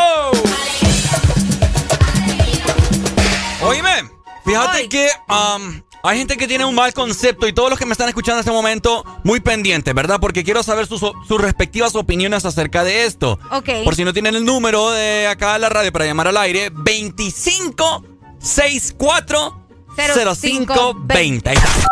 [3.61, 4.03] Oíme,
[4.45, 7.91] fíjate que um, hay gente que tiene un mal concepto y todos los que me
[7.91, 10.19] están escuchando en este momento muy pendientes, ¿verdad?
[10.19, 13.39] Porque quiero saber sus, sus respectivas opiniones acerca de esto.
[13.51, 13.69] Ok.
[13.83, 16.69] Por si no tienen el número de acá de la radio para llamar al aire,
[16.69, 19.63] 2564
[19.97, 21.49] 0520.
[21.49, 21.87] Ahí está.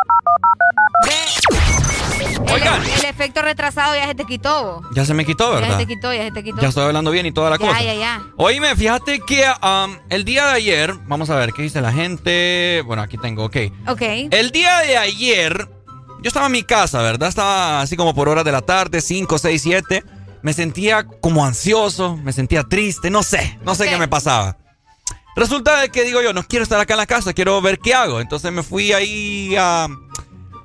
[2.36, 2.62] El,
[3.00, 4.82] el efecto retrasado ya se te quitó.
[4.94, 5.80] Ya se me quitó, Ya ¿verdad?
[5.80, 6.62] se te quitó, ya se te quitó.
[6.62, 7.82] Ya estoy hablando bien y toda la Ya, cosa.
[7.82, 8.24] ya, ya.
[8.38, 12.84] Oíme, fíjate que um, el día de ayer, vamos a ver qué dice la gente.
[12.86, 13.58] Bueno, aquí tengo, ok.
[13.88, 14.02] Ok.
[14.32, 15.70] El día de ayer,
[16.22, 17.30] yo estaba en mi casa, ¿verdad?
[17.30, 20.04] Estaba así como por horas de la tarde, 5, 6, 7.
[20.42, 24.58] Me sentía como ansioso, me sentía triste, no sé, no sé qué me pasaba.
[25.36, 27.94] Resulta de que digo yo, no quiero estar acá en la casa, quiero ver qué
[27.94, 28.22] hago.
[28.22, 29.88] Entonces me fui ahí a,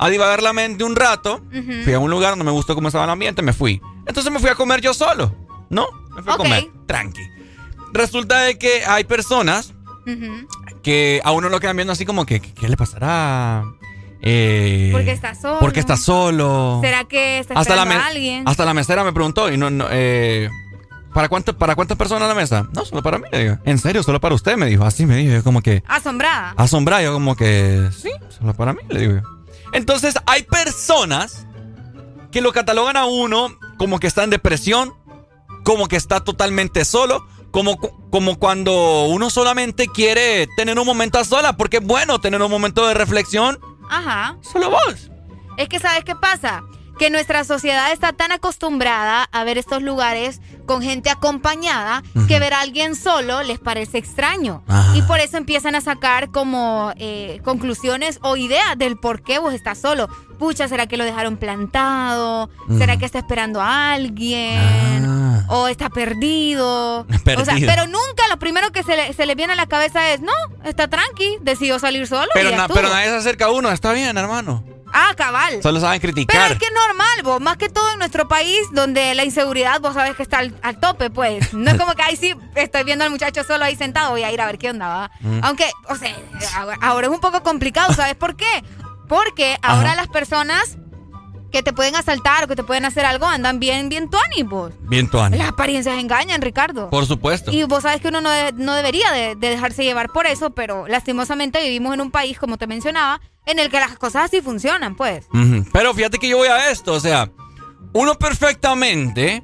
[0.03, 1.43] a divagar la mente un rato.
[1.85, 3.81] Fui a un lugar, no me gustó cómo estaba el ambiente, me fui.
[4.07, 5.35] Entonces me fui a comer yo solo,
[5.69, 5.87] ¿no?
[6.17, 7.23] Me fui a comer, tranqui.
[7.93, 9.75] Resulta de que hay personas
[10.83, 13.65] que a uno lo quedan viendo así como que, ¿qué le pasará?
[14.23, 15.59] Eh, Porque está solo.
[15.61, 16.81] Porque está solo.
[16.83, 18.45] ¿Será que está hasta la, a alguien?
[18.47, 20.51] hasta la mesera me preguntó y no, no, eh,
[21.15, 22.69] ¿para, cuánto, ¿para cuántas personas la mesa?
[22.75, 23.59] No, solo para mí, le digo.
[23.65, 24.03] ¿En serio?
[24.03, 24.85] Solo para usted, me dijo.
[24.85, 26.53] Así me dijo, yo como que Asombrada.
[26.57, 29.23] asombrado, yo como que sí, solo para mí, le digo yo.
[29.73, 31.47] Entonces hay personas
[32.31, 34.95] que lo catalogan a uno como que está en depresión,
[35.65, 37.79] como que está totalmente solo, como,
[38.11, 42.51] como cuando uno solamente quiere tener un momento a sola, porque es bueno tener un
[42.51, 43.59] momento de reflexión.
[43.89, 44.37] Ajá.
[44.41, 45.11] Solo vos.
[45.57, 46.63] Es que, ¿sabes qué pasa?
[47.01, 52.53] Que nuestra sociedad está tan acostumbrada a ver estos lugares con gente acompañada que ver
[52.53, 54.63] a alguien solo les parece extraño.
[54.69, 54.93] Ah.
[54.95, 59.55] Y por eso empiezan a sacar como eh, conclusiones o ideas del por qué vos
[59.55, 60.09] estás solo.
[60.39, 62.51] Pucha, ¿será que lo dejaron plantado?
[62.79, 65.41] ¿Será que está esperando a alguien?
[65.49, 67.07] ¿O está perdido?
[67.41, 70.11] O sea, pero nunca lo primero que se le, se le viene a la cabeza
[70.13, 70.33] es, no,
[70.65, 72.27] está tranqui, decidió salir solo.
[72.27, 72.75] y Pero, na- estuvo".
[72.77, 74.63] pero nadie se acerca a uno, está bien, hermano.
[74.93, 75.63] Ah, cabal.
[75.63, 76.53] Solo saben Pero criticar.
[76.53, 79.95] es que es normal, vos, más que todo en nuestro país, donde la inseguridad, vos
[79.95, 81.53] sabes que está al, al tope, pues.
[81.55, 84.33] No es como que, ay, sí, estoy viendo al muchacho solo ahí sentado, voy a
[84.33, 85.11] ir a ver qué onda, va.
[85.21, 85.41] Mm.
[85.45, 86.15] Aunque, o sea,
[86.57, 88.65] ahora- ahora es un poco complicado, ¿sabes por qué?
[89.09, 90.77] Porque ahora las personas
[91.51, 94.73] que te pueden asaltar o que te pueden hacer algo andan bien, bien tuanis, vos.
[94.83, 95.37] Bien, Tuani.
[95.39, 96.91] Las apariencias engañan, Ricardo.
[96.91, 97.51] Por supuesto.
[97.53, 100.51] Y vos sabes que uno no, de- no debería de, de dejarse llevar por eso,
[100.51, 104.41] pero lastimosamente vivimos en un país, como te mencionaba, en el que las cosas así
[104.41, 105.27] funcionan, pues.
[105.73, 107.31] Pero fíjate que yo voy a esto, o sea,
[107.93, 109.43] uno perfectamente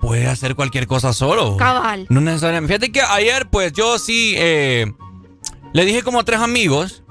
[0.00, 1.56] puede hacer cualquier cosa solo.
[1.56, 2.06] Cabal.
[2.08, 2.74] No necesariamente.
[2.74, 4.90] Fíjate que ayer, pues yo sí eh,
[5.72, 7.02] le dije como a tres amigos,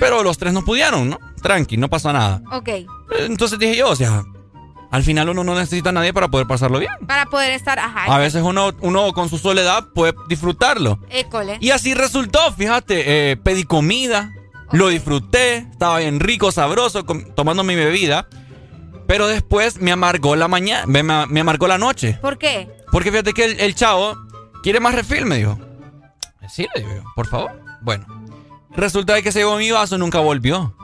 [0.00, 1.18] pero los tres no pudieron, ¿no?
[1.42, 2.42] Tranqui, no pasa nada.
[2.52, 2.68] Ok.
[3.20, 4.24] Entonces dije yo, o sea,
[4.90, 6.92] al final uno no necesita a nadie para poder pasarlo bien.
[7.06, 8.04] Para poder estar, ajá.
[8.14, 10.98] A veces uno, uno con su soledad puede disfrutarlo.
[11.10, 11.58] École.
[11.60, 14.32] Y así resultó, fíjate, eh, pedí comida,
[14.72, 17.04] lo disfruté, estaba bien rico, sabroso,
[17.34, 18.28] tomando mi bebida,
[19.06, 22.18] pero después me amargó la mañana, me, me- amargó la noche.
[22.20, 22.68] ¿Por qué?
[22.90, 24.16] Porque fíjate que el, el chavo
[24.62, 25.58] quiere más refil, me dijo.
[26.48, 27.50] Sí, le digo yo, por favor.
[27.82, 28.06] Bueno,
[28.70, 30.74] resulta de que se llevó mi vaso y nunca volvió.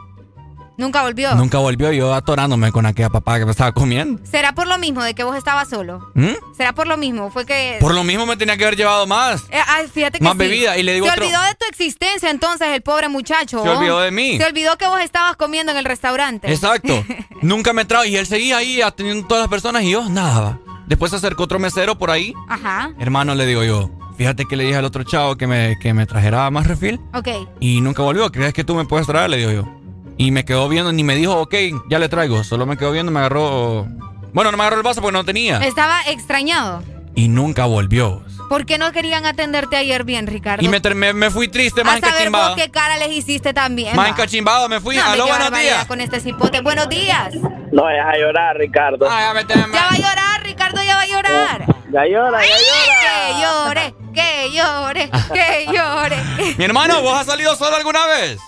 [0.78, 1.34] Nunca volvió.
[1.34, 4.20] Nunca volvió yo atorándome con aquella papá que me estaba comiendo.
[4.24, 6.10] ¿Será por lo mismo de que vos estabas solo?
[6.14, 6.30] ¿Mm?
[6.56, 7.30] ¿Será por lo mismo?
[7.30, 7.76] Fue que...
[7.80, 9.42] Por lo mismo me tenía que haber llevado más.
[9.50, 9.60] Eh,
[9.92, 10.38] fíjate que Más sí.
[10.38, 13.62] bebida, y le digo Se otro- olvidó de tu existencia entonces el pobre muchacho.
[13.62, 13.78] Se ¿oh?
[13.78, 14.38] olvidó de mí.
[14.38, 16.50] Se olvidó que vos estabas comiendo en el restaurante.
[16.50, 17.04] Exacto.
[17.42, 18.04] Nunca me trajo.
[18.06, 20.58] Y él seguía ahí atendiendo a todas las personas y yo nada.
[20.86, 22.34] Después se acercó otro mesero por ahí.
[22.48, 22.92] Ajá.
[22.98, 26.06] Hermano, le digo yo, fíjate que le dije al otro chavo que me, que me
[26.06, 27.28] trajera más refil Ok.
[27.60, 28.30] y nunca volvió.
[28.32, 29.30] ¿Crees que tú me puedes traer?
[29.30, 29.81] Le digo yo.
[30.22, 31.52] Y me quedó viendo, ni me dijo, ok,
[31.88, 32.44] ya le traigo.
[32.44, 33.88] Solo me quedó viendo, me agarró...
[34.32, 35.58] Bueno, no me agarró el vaso porque no tenía.
[35.58, 36.84] Estaba extrañado.
[37.16, 38.22] Y nunca volvió.
[38.48, 40.64] ¿Por qué no querían atenderte ayer bien, Ricardo?
[40.64, 42.54] Y me, me, me fui triste, más a saber vos encachimbado.
[42.54, 43.96] qué cara les hiciste también.
[43.96, 44.94] Más encachimbado me fui.
[44.94, 45.86] No, Aló, buenos días.
[45.86, 46.60] con este cipote.
[46.60, 47.34] Buenos días.
[47.72, 49.08] No deja llorar, Ricardo.
[49.08, 51.66] Ya va a llorar, Ricardo, ya va a llorar.
[51.90, 52.54] Ya llora, ya
[52.94, 56.16] Que llore, que llore, que llore.
[56.58, 58.38] Mi hermano, ¿vos has salido solo alguna vez?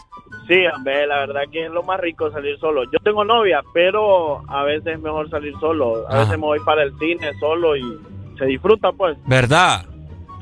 [0.46, 2.84] Sí, hombre, la verdad que es lo más rico salir solo.
[2.84, 6.04] Yo tengo novia, pero a veces es mejor salir solo.
[6.08, 7.82] A veces me voy para el cine solo y
[8.38, 9.16] se disfruta, pues.
[9.26, 9.86] ¿Verdad?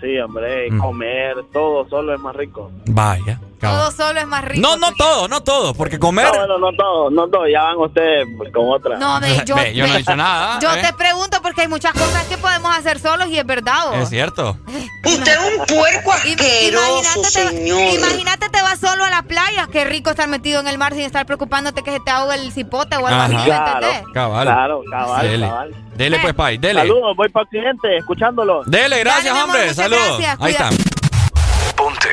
[0.01, 0.79] Sí, hombre, Mm.
[0.79, 2.70] comer, todo solo es más rico.
[2.87, 3.39] Vaya.
[3.68, 4.60] Todo solo es más rico.
[4.60, 6.26] No, no todo, no todo, porque comer...
[6.26, 7.47] No, bueno, no todo, no todo.
[7.48, 8.97] Ya van ustedes con otra.
[8.98, 10.59] No, ve, yo, Ve, yo no he ve, dicho nada.
[10.60, 10.82] Yo ¿eh?
[10.82, 13.89] te pregunto porque hay muchas cosas que podemos hacer solos y es verdad.
[13.90, 13.94] ¿o?
[13.94, 14.56] Es cierto.
[15.05, 17.94] Usted es un puerco asqueroso, imagínate, te- señor.
[17.94, 19.68] imagínate te vas solo a la playa.
[19.70, 22.52] Qué rico estar metido en el mar sin estar preocupándote que se te ahogue el
[22.52, 23.24] cipote o algo Ajá.
[23.24, 23.34] así.
[23.36, 23.86] ¿me Claro?
[24.14, 24.47] Cabal.
[24.47, 25.47] claro, cabal, Dele.
[25.48, 25.74] cabal.
[25.94, 26.80] Dele pues, Pai, dele.
[26.80, 28.62] Saludos, voy para Occidente, escuchándolo.
[28.64, 29.74] Dele, gracias, Dale, mi amor, hombre.
[29.74, 30.18] Saludos.
[30.18, 30.70] gracias, Ahí está.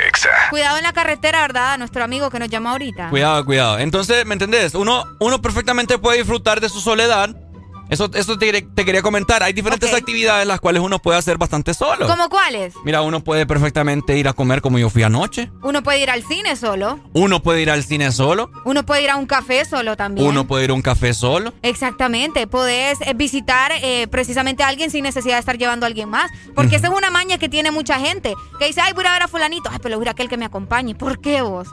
[0.10, 0.30] Exa.
[0.50, 1.78] Cuidado en la carretera, ¿verdad?
[1.78, 3.10] Nuestro amigo que nos llama ahorita.
[3.10, 3.80] Cuidado, cuidado.
[3.80, 4.74] Entonces, ¿me entendés?
[4.74, 7.36] Uno, uno perfectamente puede disfrutar de su soledad.
[7.90, 9.42] Eso, eso te, quería- te quería comentar.
[9.44, 12.08] Hay diferentes actividades las cuales uno puede hacer bastante solo.
[12.08, 12.74] ¿Cómo cuáles?
[12.86, 15.52] Mira, uno puede perfectamente ir a comer como yo fui anoche.
[15.64, 17.00] Uno puede ir al cine solo.
[17.14, 18.52] Uno puede ir al cine solo.
[18.66, 20.28] Uno puede ir a un café solo también.
[20.28, 21.54] Uno puede ir a un café solo.
[21.64, 26.10] Exactamente, podés eh, visitar eh, precisamente a alguien sin necesidad de estar llevando a alguien
[26.10, 26.30] más.
[26.56, 28.34] Porque esa es una maña que tiene mucha gente.
[28.60, 29.70] Que dice, ay, voy a ver a fulanito.
[29.72, 30.94] Ay, pero voy a aquel que me acompañe.
[30.96, 31.68] ¿Por qué vos?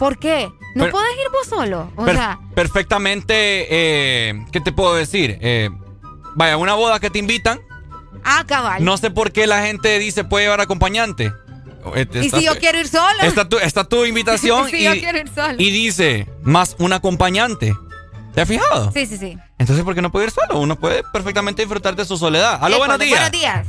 [0.00, 0.50] ¿Por qué?
[0.74, 1.92] ¿No Per- podés ir vos solo?
[1.94, 5.38] O Per- sea, perfectamente, eh, ¿qué te puedo decir?
[5.40, 5.70] Eh,
[6.34, 7.60] vaya, una boda que te invitan.
[8.24, 8.84] ah, cabal.
[8.84, 11.32] No sé por qué la gente dice puede llevar acompañante.
[11.94, 13.20] Este, ¿Y si yo quiero ir solo?
[13.22, 15.54] Está tu, está tu invitación si y, yo quiero ir solo.
[15.58, 17.74] y dice más un acompañante.
[18.34, 18.92] ¿Te has fijado?
[18.92, 19.36] Sí, sí, sí.
[19.58, 20.60] Entonces, ¿por qué no puede ir solo?
[20.60, 22.58] Uno puede perfectamente disfrutar de su soledad.
[22.62, 23.18] Aló, buenos días.
[23.20, 23.66] Buenos días.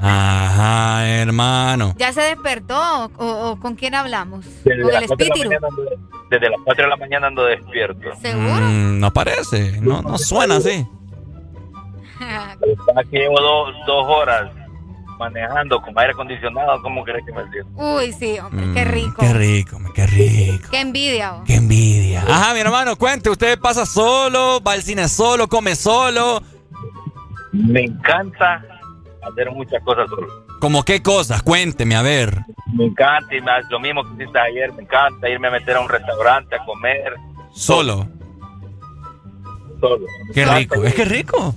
[0.00, 1.94] Ajá, hermano.
[1.98, 3.10] ¿Ya se despertó?
[3.16, 4.44] ¿O, o con quién hablamos?
[4.64, 5.84] Desde ¿Con el las, 4 de la mañana ando,
[6.30, 8.08] desde las 4 de la mañana ando despierto.
[8.20, 8.54] ¿Seguro?
[8.66, 10.86] Mm, no parece, no, no suena así.
[12.96, 14.50] Aquí llevo dos, dos horas
[15.18, 16.80] manejando con aire acondicionado.
[16.82, 17.70] ¿Cómo crees que me siento?
[17.76, 19.16] Uy, sí, hombre, qué Mm, rico.
[19.22, 20.68] Qué rico, qué rico.
[20.70, 21.34] Qué envidia.
[21.36, 21.44] oh.
[21.44, 22.22] Qué envidia.
[22.28, 23.30] Ajá, mi hermano, cuente.
[23.30, 26.42] ¿Usted pasa solo, va al cine solo, come solo?
[27.56, 28.62] Me encanta
[29.28, 30.26] hacer muchas cosas solo.
[30.60, 31.42] ¿Como qué cosas?
[31.42, 32.40] Cuénteme, a ver.
[32.72, 35.80] Me encanta, y más lo mismo que hiciste ayer, me encanta irme a meter a
[35.80, 37.14] un restaurante a comer
[37.52, 38.06] Solo.
[39.80, 40.06] solo.
[40.34, 40.82] Qué rico.
[40.84, 41.54] Es que rico.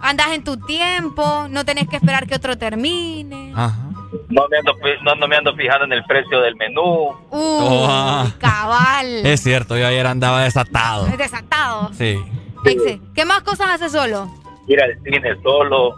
[0.00, 3.52] Andas en tu tiempo, no tenés que esperar que otro termine.
[3.54, 3.86] Ajá.
[4.28, 4.72] No me, ando,
[5.04, 7.10] no, no me ando fijando en el precio del menú.
[7.10, 8.26] Uy, Oh, ah.
[8.38, 9.24] cabal.
[9.26, 11.06] Es cierto, yo ayer andaba desatado.
[11.06, 11.90] Es desatado.
[11.92, 12.18] Sí.
[12.64, 14.28] Exe, ¿Qué más cosas haces solo?
[14.70, 15.96] Ir al cine solo.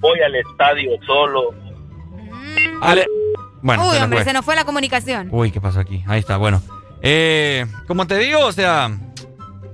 [0.00, 1.54] Voy al estadio solo.
[2.82, 3.06] Ale-
[3.62, 4.24] Bueno, Uy, se nos hombre, fue.
[4.24, 5.28] se nos fue la comunicación.
[5.32, 6.04] Uy, ¿qué pasó aquí?
[6.06, 6.62] Ahí está, bueno.
[7.02, 8.90] Eh, como te digo, o sea,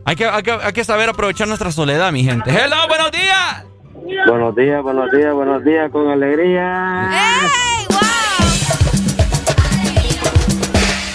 [0.05, 2.51] hay que, hay, que, hay que saber aprovechar nuestra soledad, mi gente.
[2.51, 3.65] ¡Hello, buenos días!
[4.29, 7.11] Buenos días, buenos días, buenos días, con alegría.
[7.13, 8.01] ¡Ey, wow!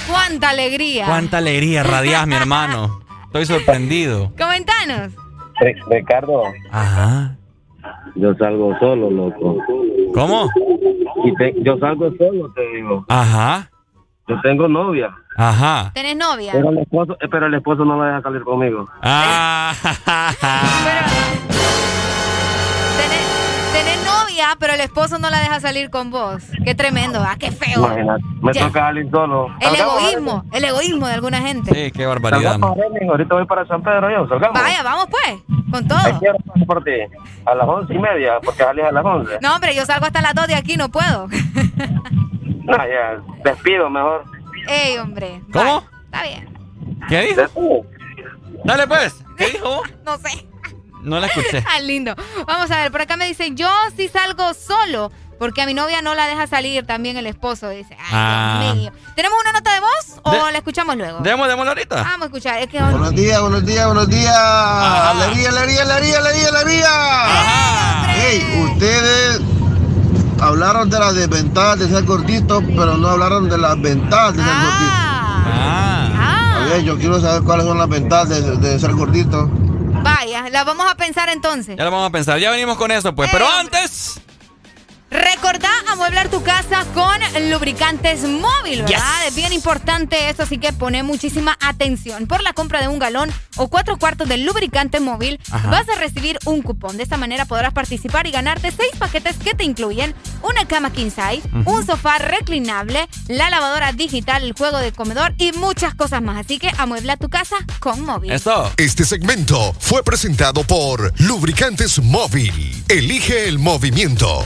[0.09, 1.05] cuánta alegría.
[1.05, 3.01] Cuánta alegría radias, mi hermano.
[3.25, 4.33] Estoy sorprendido.
[4.37, 5.13] Comentanos.
[5.89, 7.35] Ricardo, Ajá.
[8.15, 9.57] yo salgo solo, loco.
[10.13, 10.49] ¿Cómo?
[11.25, 13.05] Y te- yo salgo solo, te digo.
[13.09, 13.69] Ajá.
[14.27, 15.91] Yo tengo novia, Ajá.
[15.93, 16.51] ¿Tenés novia?
[16.53, 18.87] pero el esposo, eh, pero el esposo no la deja salir conmigo.
[19.01, 19.73] Ah.
[20.83, 21.20] Tenés,
[24.51, 26.43] novia, pero el esposo no la deja salir con vos.
[26.63, 27.85] Qué tremendo, ah, qué feo.
[27.85, 28.67] Imagínate, me Ya.
[28.67, 29.47] toca salir solo.
[29.59, 31.73] El Salgamos, egoísmo, el egoísmo de alguna gente.
[31.73, 32.51] Sí, qué barbaridad.
[32.59, 32.77] Salgamos,
[33.09, 34.61] ahorita voy para San Pedro yo, salgamos.
[34.61, 35.41] Vaya, vamos pues,
[35.71, 35.99] con todo.
[35.99, 36.91] Ahí quiero pasar por ti.
[37.45, 39.37] A las once y media, porque salís a las once.
[39.41, 41.27] No, hombre, yo salgo hasta las 2 de aquí, no puedo.
[42.63, 44.23] No, ya, despido mejor.
[44.69, 45.41] Ey, hombre.
[45.51, 45.83] ¿Cómo?
[46.05, 46.47] Está bien.
[47.09, 47.85] ¿Qué dijo?
[48.63, 49.25] Dale pues.
[49.35, 49.81] ¿Qué dijo?
[50.05, 50.47] No sé.
[51.03, 51.63] No la escuché.
[51.71, 52.15] Ah, lindo.
[52.47, 56.01] Vamos a ver, por acá me dice, yo sí salgo solo, porque a mi novia
[56.01, 57.95] no la deja salir también el esposo, dice.
[57.99, 58.59] Ay, Ah.
[58.63, 58.91] Dios mío.
[59.15, 61.19] ¿Tenemos una nota de voz o De- la escuchamos luego?
[61.21, 61.95] Demos, démoslo ahorita.
[62.03, 62.59] Vamos a escuchar.
[62.61, 64.35] Es que Buenos días, buenos días, buenos días.
[64.37, 66.89] Alegría, alegría, alegría, alegría, alegría.
[68.13, 69.41] Hey, ustedes
[70.41, 74.51] hablaron de las desventajas de ser gordito, pero no hablaron de las ventajas de ser
[74.53, 74.91] gordito.
[75.43, 76.61] Ah.
[76.61, 79.49] A ver, yo quiero saber cuáles son las ventajas de, de ser gordito.
[80.03, 81.77] Vaya, la vamos a pensar entonces.
[81.77, 82.39] Ya lo vamos a pensar.
[82.39, 83.29] Ya venimos con eso, pues.
[83.31, 84.19] Pero antes.
[85.11, 87.19] Recordá amueblar tu casa con
[87.49, 89.27] lubricantes móvil, ¿verdad?
[89.27, 92.27] Es bien importante esto, así que pone muchísima atención.
[92.27, 95.69] Por la compra de un galón o cuatro cuartos de lubricante móvil, Ajá.
[95.69, 96.95] vas a recibir un cupón.
[96.95, 101.09] De esta manera podrás participar y ganarte seis paquetes que te incluyen una cama king
[101.09, 106.37] size, un sofá reclinable, la lavadora digital, el juego de comedor y muchas cosas más.
[106.45, 108.31] Así que amuebla tu casa con móvil.
[108.77, 112.81] Este segmento fue presentado por Lubricantes Móvil.
[112.87, 114.45] Elige el movimiento.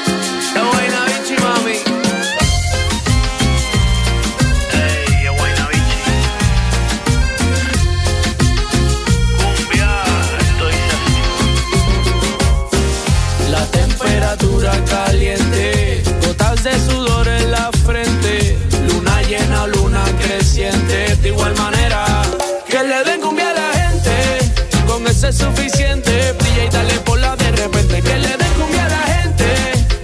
[25.33, 29.45] suficiente, brilla y dale por la de repente, que le den cumbia a la gente,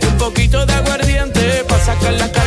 [0.09, 2.46] un poquito de aguardiente, para sacar la mente,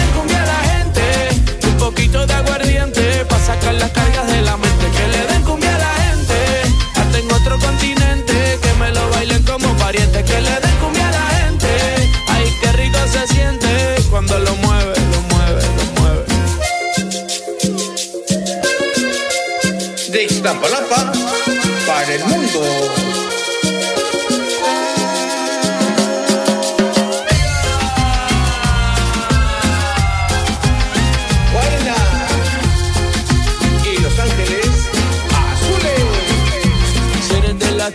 [1.91, 3.25] poquito de aguardiente.
[3.25, 4.70] Pa' sacar las cargas de la mente.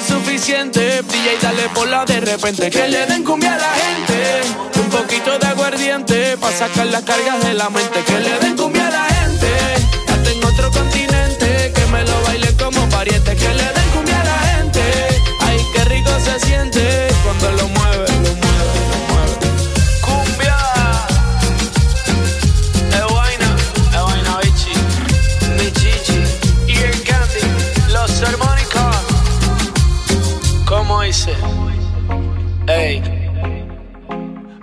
[0.00, 1.02] Suficiente.
[1.02, 2.70] Brilla y dale por la de repente.
[2.70, 7.42] Que le den cumbia a la gente, un poquito de aguardiente, pa' sacar las cargas
[7.44, 8.02] de la mente.
[8.04, 8.56] Que le den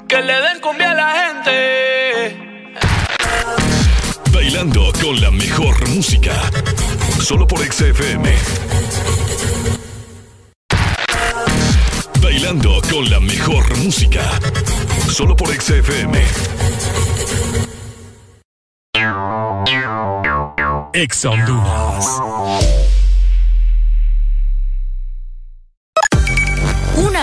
[0.08, 2.38] que le den cumbia a la gente.
[4.32, 6.32] Bailando con la mejor música,
[7.22, 8.34] solo por XFM.
[12.22, 14.22] Bailando con la mejor música,
[15.10, 16.24] solo por XFM.
[20.94, 21.26] Ex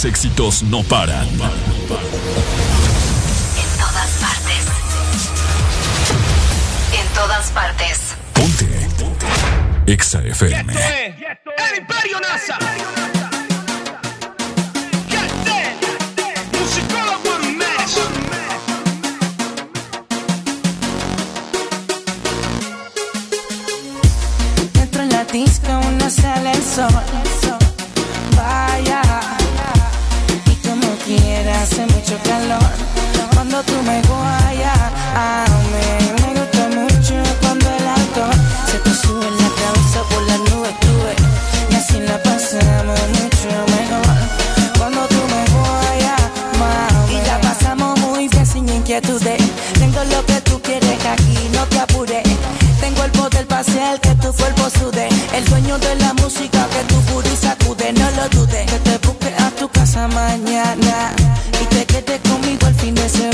[0.00, 1.28] Los éxitos no paran.
[1.28, 1.38] En
[3.78, 4.64] todas partes.
[6.98, 8.16] En todas partes.
[9.86, 10.72] Exa FM.
[10.72, 12.58] El Imperio NASA.
[24.72, 27.39] Dentro en la disco no sale el sol.
[33.62, 35.44] Tú me guayas, a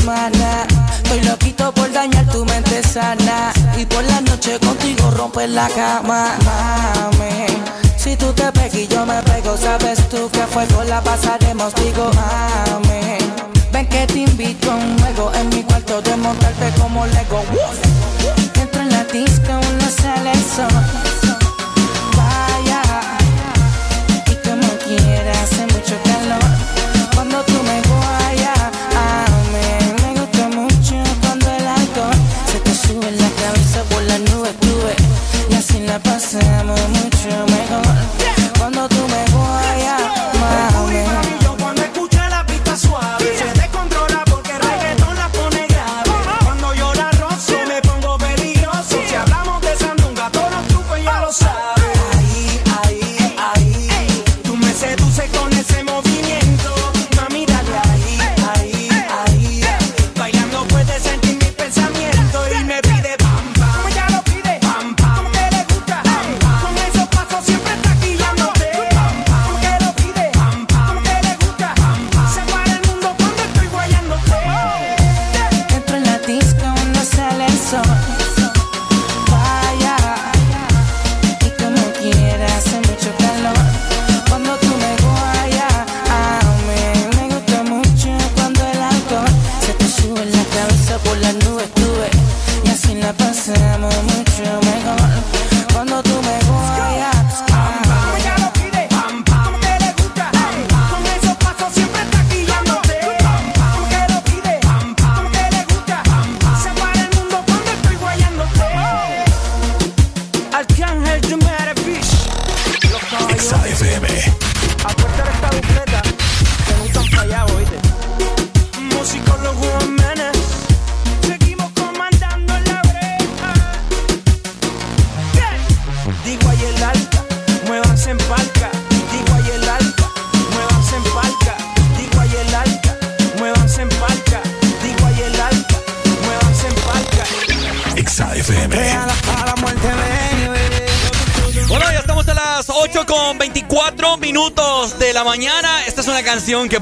[0.06, 0.66] semana.
[1.02, 3.52] Estoy loquito por dañar tu mente sana.
[3.76, 6.36] Y por la noche contigo romper la cama.
[6.46, 7.46] Mami,
[7.96, 11.74] si tú te pegas y yo me pego, sabes tú que fuego la pasaremos.
[11.74, 13.18] Digo, mami,
[13.72, 17.42] ven que te invito a un juego en mi cuarto de montarte como Lego.
[18.54, 21.15] Entro en la disco, no sale el sol.
[36.16, 37.05] hacemos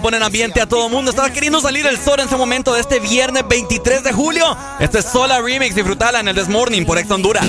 [0.04, 1.10] ponen ambiente a todo mundo.
[1.10, 4.44] Estaba queriendo salir el sol en ese momento de este viernes 23 de julio.
[4.78, 5.74] Este es Sola Remix.
[5.74, 7.48] Disfrutala en el Desmorning por Ex Honduras.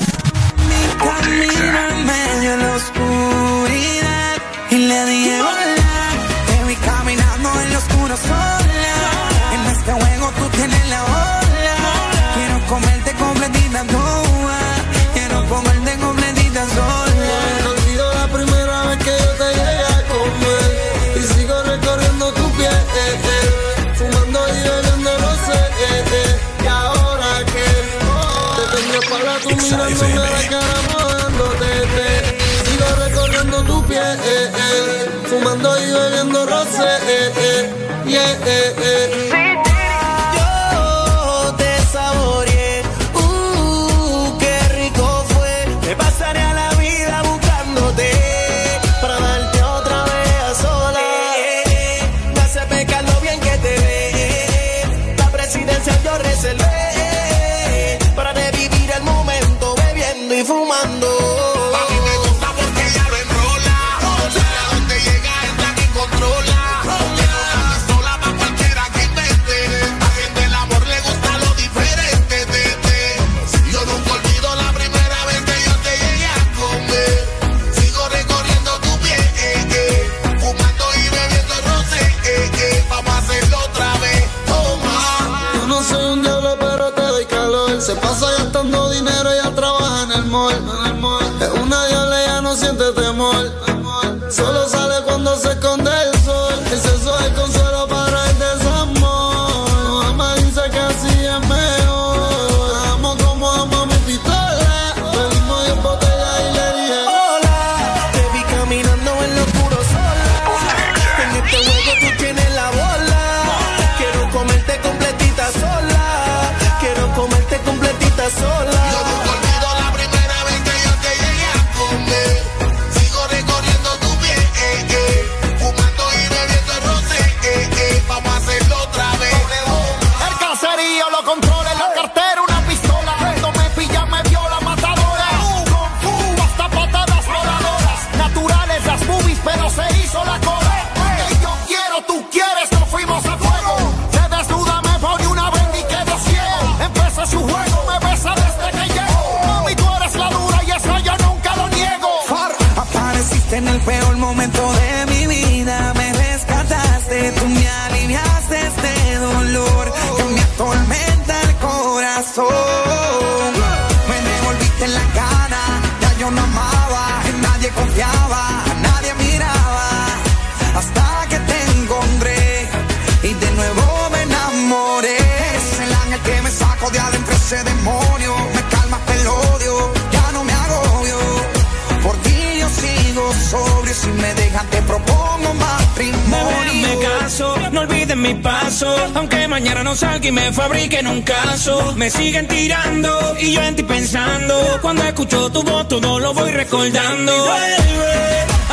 [188.25, 188.89] Mi paso.
[189.15, 191.93] Aunque mañana no salga y me fabriquen un caso.
[191.95, 194.55] Me siguen tirando y yo en ti pensando.
[194.81, 197.33] Cuando escucho tu voz, todo lo voy recordando.
[197.45, 198.15] Vuelve,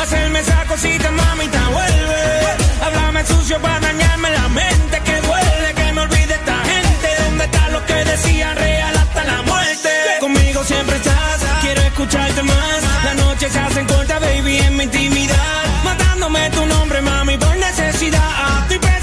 [0.01, 2.21] hacerme esa cosita, mamita, vuelve.
[2.85, 4.95] Háblame sucio para dañarme la mente.
[5.07, 7.07] Que duele que me olvide esta gente.
[7.23, 9.89] ¿Dónde está lo que decían real hasta la muerte?
[10.19, 12.79] Conmigo siempre estás, quiero escucharte más.
[13.05, 15.63] La noche se hacen corta, baby, en mi intimidad.
[15.83, 18.42] Matándome tu nombre, mami, por necesidad.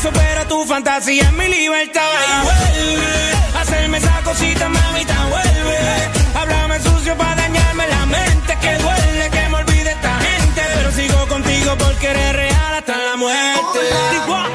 [0.08, 2.00] Pero tu fantasía es mi libertad.
[2.26, 5.78] Y vuelve, hacerme esa cosita, mamita, vuelve.
[6.34, 8.56] Háblame sucio para dañarme la mente.
[8.62, 10.62] Que duele que me olvide esta gente.
[10.74, 13.80] Pero sigo contigo porque eres real hasta la muerte.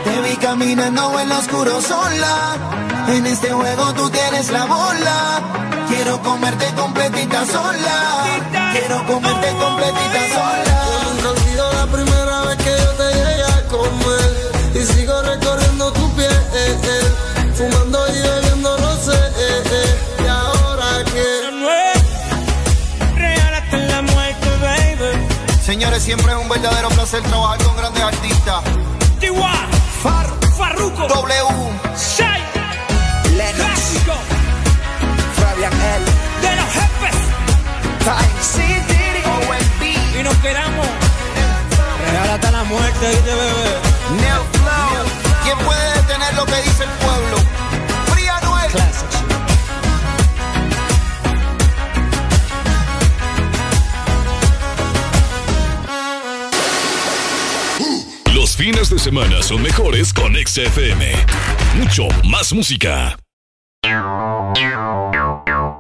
[0.03, 2.57] Te vi caminando en lo oscuro sola.
[3.09, 5.41] En este juego tú tienes la bola.
[5.90, 8.25] Quiero comerte completita sola.
[8.72, 10.94] Quiero comerte completita sola.
[14.86, 16.30] Y sigo recorriendo tu piel,
[17.56, 19.18] fumando y bebiendo no sé,
[20.24, 21.46] y ahora que
[23.56, 25.28] hasta la muerte, baby.
[25.64, 28.64] Señores, siempre es un verdadero placer trabajar con grandes artistas.
[29.20, 29.68] Chihuahua,
[30.04, 31.34] Far, Farruko, W,
[31.96, 32.42] Shai,
[33.36, 34.14] Lennox, Clásico,
[35.36, 36.06] Fabian L.
[36.42, 37.16] de los jefes.
[38.04, 40.86] Time City, OMB, Y nos quedamos
[42.34, 44.55] hasta la muerte, ¿viste, bebé?
[45.45, 47.38] ¿Quién puede detener lo que dice el pueblo?
[48.07, 48.72] Fría Noel.
[58.33, 61.14] Los fines de semana son mejores con XFM.
[61.75, 63.15] Mucho más música.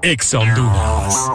[0.03, 1.34] Ex Honduras.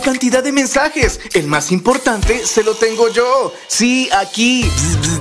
[0.00, 1.20] ¡Qué cantidad de mensajes!
[1.34, 3.52] El más importante se lo tengo yo.
[3.68, 4.64] Sí, aquí.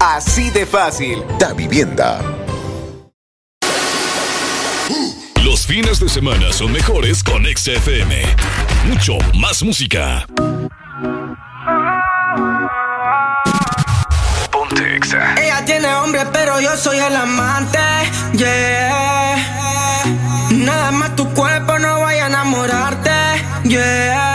[0.00, 1.24] Así de fácil.
[1.38, 2.20] Da Vivienda.
[5.44, 8.22] Los fines de semana son mejores con XFM.
[8.86, 10.24] Mucho más música.
[14.52, 15.34] Ponte Exa.
[15.34, 17.78] Ella tiene hombre, pero yo soy el amante.
[18.34, 19.36] Yeah.
[20.50, 23.10] Nada más tu cuerpo no vaya a enamorarte.
[23.64, 24.27] Yeah,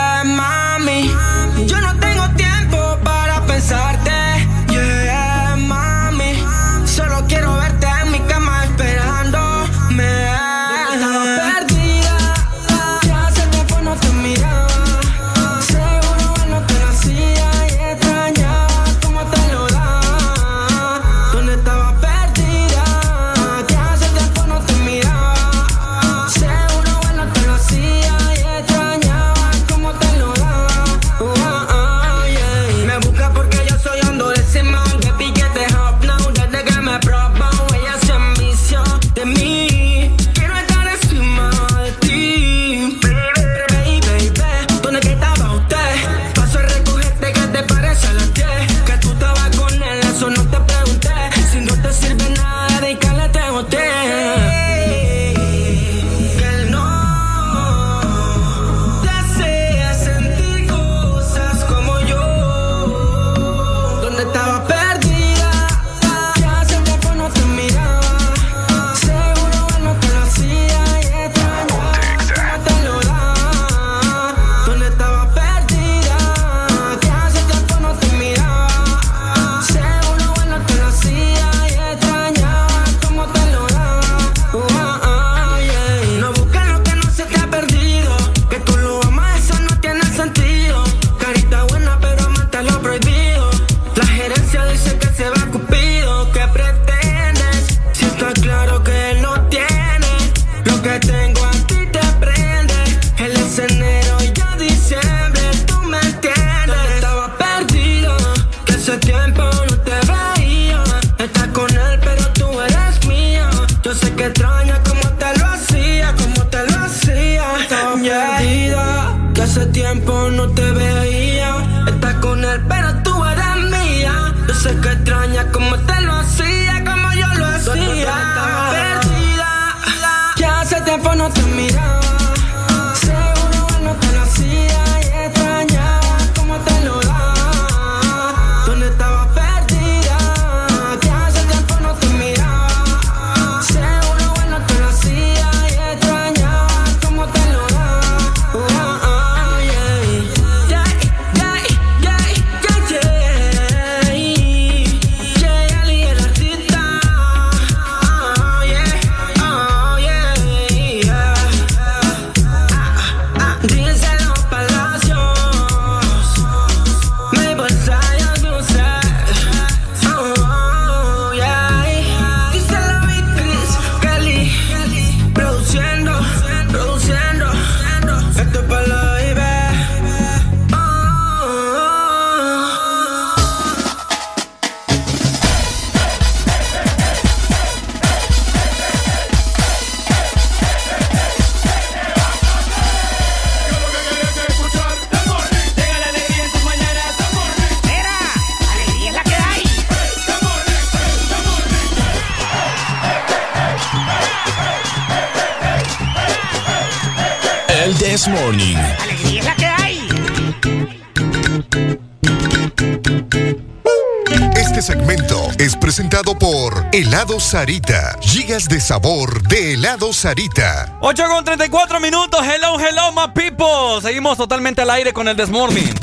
[217.23, 218.17] Helado Sarita.
[218.19, 220.97] Gigas de sabor de Helado Sarita.
[220.99, 222.41] 8 con 34 minutos.
[222.45, 224.01] Hello, hello, my people.
[224.01, 225.93] Seguimos totalmente al aire con el Desmorning.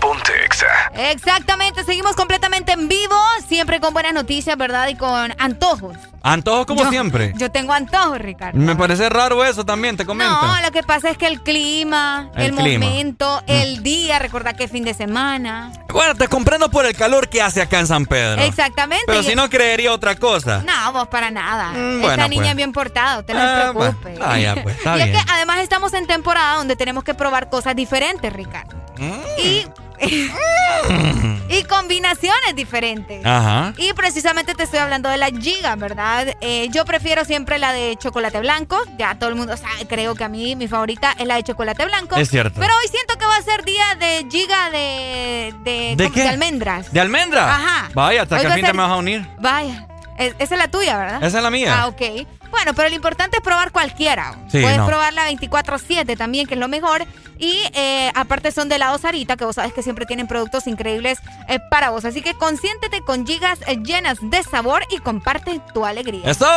[0.00, 0.66] Ponte Exa.
[0.94, 3.14] Exactamente, seguimos completamente en vivo,
[3.46, 4.88] siempre con buenas noticias, ¿verdad?
[4.88, 5.98] Y con antojos.
[6.32, 7.32] Antojos como Yo- siempre.
[7.36, 8.58] Yo tengo antojos, Ricardo.
[8.58, 10.40] Me parece raro eso también, te comento.
[10.40, 12.84] No, lo que pasa es que el clima, el, El clima.
[12.86, 12.88] Mm.
[12.88, 15.72] momento, el día, recordad que es fin de semana.
[15.90, 18.42] Bueno, te comprendo por el calor que hace acá en San Pedro.
[18.42, 19.04] Exactamente.
[19.06, 20.62] Pero si no, creería otra cosa.
[20.66, 21.70] No, vos para nada.
[21.72, 22.50] Mm, Esta bueno, niña pues.
[22.50, 24.08] es bien portada, usted no Ah, se preocupe.
[24.10, 24.24] bueno.
[24.26, 25.24] Ah, ya, pues, está y es bien.
[25.24, 28.76] que además estamos en temporada donde tenemos que probar cosas diferentes, Ricardo.
[28.98, 29.12] Mm.
[29.42, 29.66] Y,
[31.50, 33.24] y combinaciones diferentes.
[33.24, 33.74] Ajá.
[33.76, 36.28] Y precisamente te estoy hablando de la giga, ¿verdad?
[36.40, 38.78] Eh, yo prefiero siempre la de chocolate blanco.
[38.98, 41.84] Ya todo el mundo sabe, creo que a mí mi favorita es la de chocolate
[41.86, 42.16] blanco.
[42.16, 42.60] Es cierto.
[42.60, 45.54] Pero hoy siento que va a ser día de giga de...
[45.64, 46.14] ¿De, ¿De ¿cómo?
[46.14, 46.22] qué?
[46.22, 46.92] De almendras.
[46.92, 47.54] ¿De almendra?
[47.54, 47.88] Ajá.
[47.94, 49.26] Vaya, hasta Hoy que a fin te me vas a unir.
[49.38, 49.86] Vaya.
[50.18, 51.22] Es- esa es la tuya, ¿verdad?
[51.22, 51.74] Esa es la mía.
[51.80, 52.02] Ah, ok.
[52.50, 54.34] Bueno, pero lo importante es probar cualquiera.
[54.50, 54.86] Sí, Puedes no.
[54.86, 57.06] probar la 24-7 también, que es lo mejor.
[57.38, 61.18] Y eh, aparte son de helado Sarita, que vos sabes que siempre tienen productos increíbles
[61.48, 62.04] eh, para vos.
[62.04, 66.22] Así que consiéntete con gigas eh, llenas de sabor y comparte tu alegría.
[66.28, 66.48] ¡Eso!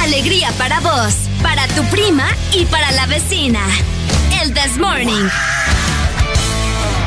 [0.00, 3.60] Alegría para vos, para tu prima y para la vecina.
[4.42, 5.28] El This Morning.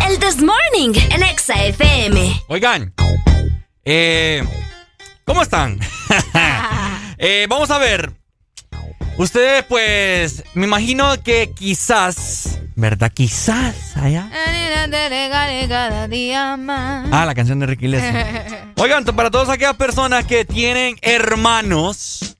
[0.10, 2.44] El This Morning en Exa FM.
[2.48, 2.94] Oigan,
[3.86, 4.44] eh,
[5.24, 5.80] ¿cómo están?
[7.22, 8.14] Eh, vamos a ver.
[9.18, 13.12] Ustedes, pues, me imagino que quizás, ¿verdad?
[13.14, 14.30] Quizás allá.
[15.68, 17.10] Cada día más.
[17.12, 18.46] Ah, la canción de Ricky Iglesias.
[18.78, 22.38] Oigan, para todas aquellas personas que tienen hermanos,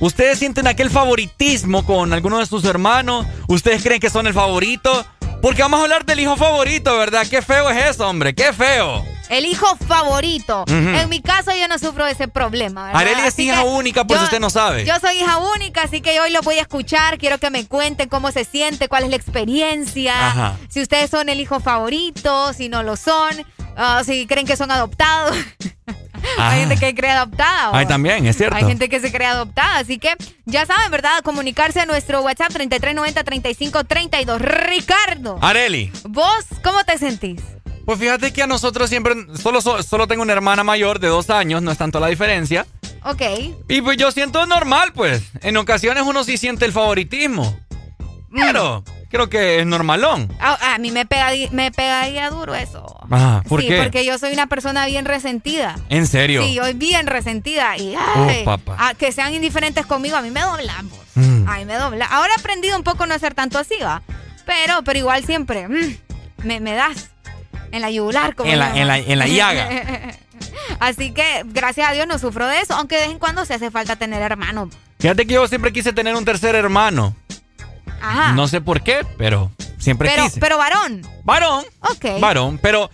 [0.00, 3.26] ¿ustedes sienten aquel favoritismo con alguno de sus hermanos?
[3.48, 5.04] ¿Ustedes creen que son el favorito?
[5.42, 7.26] Porque vamos a hablar del hijo favorito, ¿verdad?
[7.28, 9.04] Qué feo es eso, hombre, qué feo.
[9.28, 10.64] El hijo favorito.
[10.68, 12.86] En mi caso yo no sufro ese problema.
[12.86, 13.00] ¿verdad?
[13.00, 14.84] Areli es hija única, por si usted no sabe.
[14.84, 17.18] Yo soy hija única, así que hoy lo voy a escuchar.
[17.18, 20.28] Quiero que me cuenten cómo se siente, cuál es la experiencia.
[20.28, 20.56] Ajá.
[20.68, 23.30] Si ustedes son el hijo favorito, si no lo son,
[23.76, 25.36] ah, si creen que son adoptados.
[25.86, 25.92] Ah.
[26.50, 27.70] Hay gente que cree adoptada.
[27.72, 27.88] Ay, ¿o?
[27.88, 28.56] también, es cierto.
[28.56, 30.14] Hay gente que se cree adoptada, así que
[30.44, 31.22] ya saben, ¿verdad?
[31.22, 34.38] Comunicarse a nuestro WhatsApp 3390-3532.
[34.38, 35.92] Ricardo, Areli.
[36.04, 37.40] ¿vos cómo te sentís?
[37.86, 41.30] Pues fíjate que a nosotros siempre, solo, so- solo tengo una hermana mayor de dos
[41.30, 42.66] años, no es tanto la diferencia.
[43.04, 43.22] Ok.
[43.68, 45.22] Y pues yo siento normal, pues.
[45.42, 47.56] En ocasiones uno sí siente el favoritismo.
[48.34, 50.30] Pero creo que es normalón.
[50.40, 52.84] A, a mí me, pega, me pegaría duro eso.
[53.10, 53.80] Ah, ¿por sí, qué?
[53.82, 55.76] porque yo soy una persona bien resentida.
[55.88, 56.42] ¿En serio?
[56.44, 57.76] Sí, yo soy bien resentida.
[57.78, 60.90] Y ay, Oh, a- que sean indiferentes conmigo, a mí me doblan.
[60.90, 60.98] vos.
[61.14, 61.48] Mm.
[61.48, 62.04] A mí me dobla.
[62.06, 64.02] Ahora he aprendido un poco no ser tanto así, va.
[64.44, 65.96] Pero, pero igual siempre mm,
[66.44, 67.10] me, me das
[67.72, 68.34] en la yugular.
[68.34, 69.68] Como En la- en la- en la llaga.
[70.80, 72.74] Así que, gracias a Dios, no sufro de eso.
[72.74, 74.68] Aunque de vez en cuando se hace falta tener hermanos.
[74.98, 77.14] Fíjate que yo siempre quise tener un tercer hermano.
[78.00, 78.32] Ajá.
[78.32, 80.40] No sé por qué, pero siempre pero, quise.
[80.40, 81.02] pero varón.
[81.24, 81.64] Varón.
[81.80, 82.20] Ok.
[82.20, 82.90] Varón, pero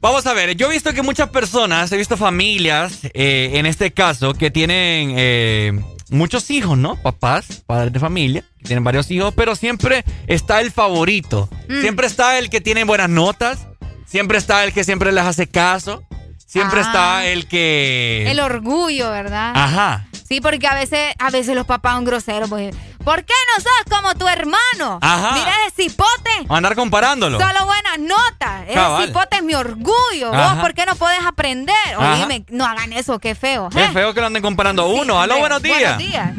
[0.00, 3.90] vamos a ver, yo he visto que muchas personas, he visto familias, eh, en este
[3.92, 5.72] caso, que tienen eh,
[6.10, 6.96] muchos hijos, ¿no?
[7.02, 11.48] Papás, padres de familia, que tienen varios hijos, pero siempre está el favorito.
[11.68, 11.80] Mm.
[11.80, 13.66] Siempre está el que tiene buenas notas.
[14.08, 16.02] Siempre está el que siempre les hace caso.
[16.46, 16.82] Siempre Ah.
[16.82, 18.24] está el que...
[18.30, 19.52] El orgullo, ¿verdad?
[19.54, 20.06] Ajá.
[20.26, 22.48] Sí, porque a veces, a veces los papás son groseros.
[22.48, 24.98] Pues, ¿Por qué no sos como tu hermano?
[25.02, 25.32] Ajá.
[25.34, 26.30] Mira ese cipote.
[26.48, 27.38] Andar comparándolo.
[27.38, 28.64] Solo buenas notas.
[28.64, 29.06] Ese Cabal.
[29.08, 30.32] cipote es mi orgullo.
[30.32, 30.54] Ajá.
[30.54, 31.74] ¿Vos por qué no podés aprender?
[31.98, 33.68] Oíme, no hagan eso, qué feo.
[33.76, 35.20] Es feo que lo anden comparando a uno.
[35.20, 35.96] Aló, buenos días.
[35.96, 36.30] Buenos días.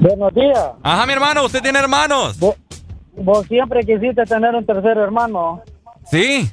[0.00, 0.70] Buenos días.
[0.82, 2.38] Ajá, mi hermano, usted tiene hermanos.
[2.38, 5.62] Vos siempre quisiste tener un tercer hermano.
[6.10, 6.50] Sí.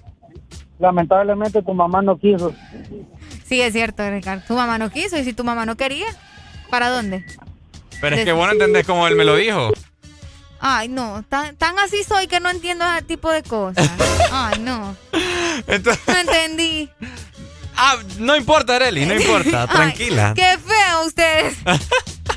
[0.79, 2.53] Lamentablemente tu mamá no quiso.
[3.45, 4.43] Sí, es cierto, Ricardo.
[4.47, 6.07] Tu mamá no quiso y si tu mamá no quería,
[6.69, 7.25] ¿para dónde?
[7.99, 9.71] Pero es que vos no entendés como él me lo dijo.
[10.59, 13.89] Ay, no, tan, tan así soy que no entiendo ese tipo de cosas.
[14.31, 14.95] Ay, no.
[15.67, 16.89] No entendí.
[17.75, 19.63] Ah, no importa, Areli, no importa.
[19.63, 20.33] Ay, Tranquila.
[20.35, 21.57] qué feo ustedes.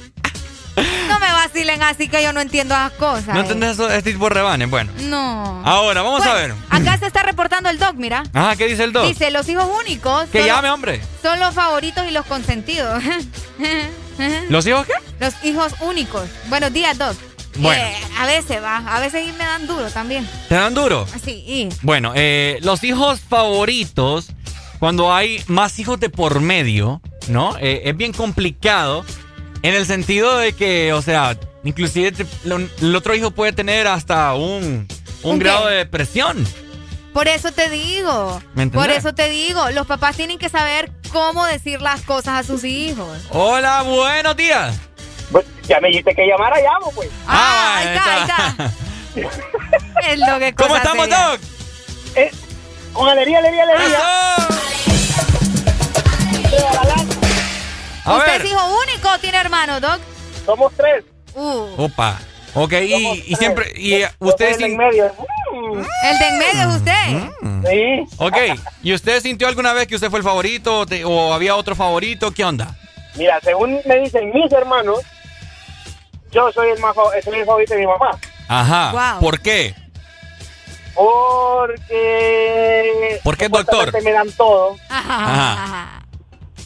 [0.76, 3.28] no me vacilen así que yo no entiendo esas cosas.
[3.28, 3.42] ¿No eh.
[3.42, 4.70] entendés eso, este tipo de rebanes?
[4.70, 4.92] Bueno.
[5.02, 5.62] No.
[5.64, 6.54] Ahora, vamos a ver.
[6.70, 8.22] Acá se está reportando el doc, mira.
[8.32, 9.08] Ajá, ¿qué dice el dos?
[9.08, 11.00] Dice, los hijos únicos Que llame, hombre.
[11.22, 13.02] son los favoritos y los consentidos.
[14.48, 14.92] ¿Los hijos qué?
[15.18, 16.28] Los hijos únicos.
[16.48, 17.16] Buenos días, Doc.
[17.58, 17.82] Bueno.
[17.82, 20.28] Eh, a veces va, a veces me dan duro también.
[20.48, 21.06] ¿Te dan duro?
[21.14, 21.68] Así, y.
[21.82, 24.28] Bueno, eh, los hijos favoritos,
[24.78, 27.56] cuando hay más hijos de por medio, ¿no?
[27.58, 29.04] Eh, es bien complicado
[29.62, 33.86] en el sentido de que, o sea, inclusive te- lo- el otro hijo puede tener
[33.86, 34.88] hasta un,
[35.22, 35.70] un ¿Un grado qué?
[35.70, 36.46] de depresión.
[37.12, 38.40] Por eso te digo.
[38.72, 39.68] Por eso te digo.
[39.70, 43.18] Los papás tienen que saber cómo decir las cosas a sus hijos.
[43.30, 44.76] Hola, buenos días.
[45.66, 47.08] Ya me dijiste que llamara, llamo, pues.
[47.26, 48.72] Ah, ahí está, ahí está.
[50.12, 51.26] Es lo que ¿Cómo estamos, seria.
[51.26, 51.40] Doc?
[52.14, 52.30] Eh,
[52.92, 53.98] con alegría, alegría, alegría.
[58.10, 58.40] A ¿Usted ver.
[58.46, 60.00] es hijo único o tiene hermano, Doc?
[60.46, 61.04] Somos tres.
[61.34, 62.18] Uh, Opa.
[62.54, 63.72] Ok, y, y siempre.
[63.76, 64.58] Y eh, ustedes.
[64.60, 65.04] en sin- medio.
[66.04, 67.30] el de en medio es usted.
[67.70, 68.16] Sí.
[68.18, 68.36] Ok,
[68.82, 71.76] ¿y usted sintió alguna vez que usted fue el favorito o te- o había otro
[71.76, 72.32] favorito?
[72.32, 72.74] ¿Qué onda?
[73.14, 74.98] Mira, según me dicen mis hermanos,
[76.32, 78.10] yo soy el más soy el favorito de mi mamá.
[78.48, 78.90] Ajá.
[79.12, 79.20] Wow.
[79.20, 79.74] ¿Por qué?
[81.90, 83.20] Porque.
[83.22, 84.02] ¿Por qué, doctor?
[84.02, 84.76] me dan todo.
[84.88, 85.99] Ajá.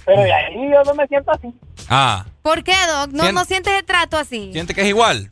[0.05, 1.49] Pero de ahí yo no me siento así.
[1.89, 3.10] Ah, ¿Por qué, Doc?
[3.12, 4.50] ¿No, Sien- no sientes el trato así?
[4.52, 5.31] ¿siente que es igual?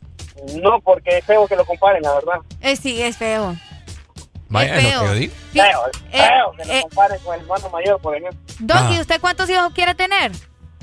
[0.61, 2.39] No, porque es feo que lo comparen, la verdad.
[2.61, 3.55] Eh, sí, es feo.
[4.49, 5.05] Vaya, Es es lo que feo.
[5.07, 5.33] yo digo.
[5.53, 6.81] Feo, es Eh, feo que lo eh.
[6.81, 8.39] comparen con el hermano mayor, por ejemplo.
[8.59, 8.91] Doc, Ah.
[8.93, 10.31] ¿y usted cuántos hijos quiere tener?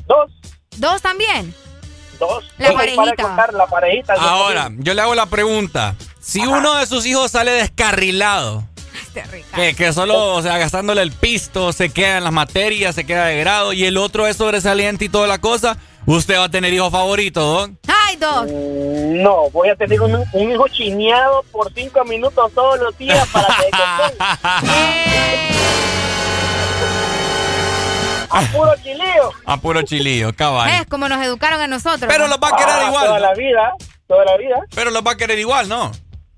[0.07, 0.31] Dos.
[0.77, 1.55] ¿Dos también?
[2.19, 2.45] Dos.
[2.59, 3.23] La parejita.
[3.23, 4.15] contar, la parejita.
[4.15, 5.95] Ahora, yo le hago la pregunta.
[6.21, 8.65] Si uno de sus hijos sale descarrilado,
[9.15, 9.57] Este Ricardo.
[9.57, 13.27] que, que solo, o sea, gastándole el pisto, se queda en las materias, se queda
[13.27, 16.73] de grado, y el otro es sobresaliente y toda la cosa, usted va a tener
[16.73, 17.79] hijo favorito, Don.
[17.89, 18.45] ¡Ay, Doc!
[18.47, 23.27] Mm, No, voy a tener un, un hijo chineado por cinco minutos todos los días
[23.33, 25.31] para que se
[28.33, 29.33] A puro chileo.
[29.45, 30.71] A puro chilillo, cabal.
[30.71, 32.07] Es como nos educaron a nosotros.
[32.09, 32.29] Pero ¿no?
[32.29, 33.07] los va a querer Ah, igual.
[33.07, 33.27] Toda ¿no?
[33.27, 33.73] la vida,
[34.07, 34.57] toda la vida.
[34.73, 35.91] Pero los va a querer igual, ¿no?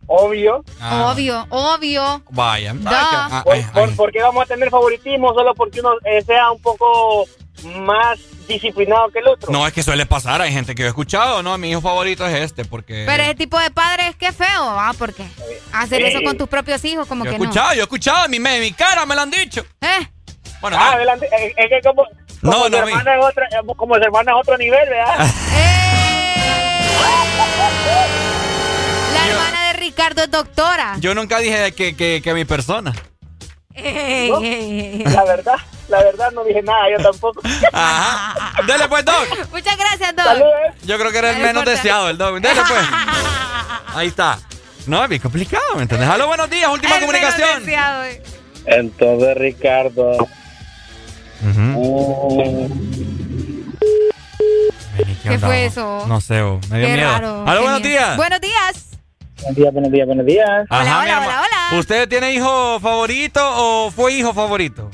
[0.07, 0.65] Obvio.
[0.81, 2.23] Ah, Obvio, obvio.
[2.31, 2.73] Vaya.
[2.75, 3.29] Da.
[3.31, 3.95] Ah, ¿Por, ay, por- ay.
[3.95, 7.25] por qué vamos a tener favoritismo solo porque uno eh, sea un poco
[7.77, 9.51] más disciplinado que el otro?
[9.53, 11.57] No, es que suele pasar, hay gente que yo he escuchado, ¿no?
[11.57, 13.05] Mi hijo favorito es este, porque...
[13.07, 14.93] Pero ese tipo de padres, qué feo, ¿ah?
[14.99, 15.25] Porque
[15.73, 16.09] hacer Sí.
[16.09, 17.45] eso con tus propios hijos, como Yo he que no.
[17.45, 19.65] escuchado, yo he escuchado, mi, mi cara me lo han dicho.
[19.81, 20.09] ¿Eh?
[20.61, 20.97] Bueno, Ah, no.
[20.97, 21.29] adelante.
[21.33, 24.37] Es, es que como, como No, no, hermana es otra, eh, como su hermana es
[24.41, 25.27] otro nivel, ¿verdad?
[29.15, 29.62] La hermana
[29.93, 30.97] Ricardo es doctora.
[31.01, 32.93] Yo nunca dije que, que, que mi persona.
[32.93, 33.83] ¿No?
[33.85, 35.05] ey, ey.
[35.05, 35.57] La verdad,
[35.89, 37.43] la verdad no dije nada, yo tampoco.
[37.75, 38.63] Ajá.
[38.67, 39.51] Dele pues, Doc.
[39.51, 40.25] Muchas gracias, Doc.
[40.25, 40.53] Saludos.
[40.85, 41.71] Yo creo que era el No menos importa.
[41.71, 42.41] deseado, el Doc.
[42.41, 42.87] Dele pues.
[43.95, 44.39] Ahí está.
[44.87, 46.09] No, es bien complicado, ¿me entiendes?
[46.09, 47.61] Aló, buenos días, última El menos comunicación.
[47.67, 48.23] deseado, eh.
[48.65, 50.17] Entonces, Ricardo.
[55.23, 56.05] ¿Qué fue eso?
[56.09, 57.11] No sé, oh, me dio Qué miedo.
[57.11, 57.45] raro.
[57.47, 57.91] Aló, buenos miedo.
[57.91, 58.17] días.
[58.17, 58.85] Buenos días.
[59.43, 60.67] Buenos días, buenos días, buenos días.
[60.71, 61.41] Ajá, Hola, mi hola, hola,
[61.71, 61.81] hola.
[61.81, 64.91] ¿Usted tiene hijo favorito o fue hijo favorito?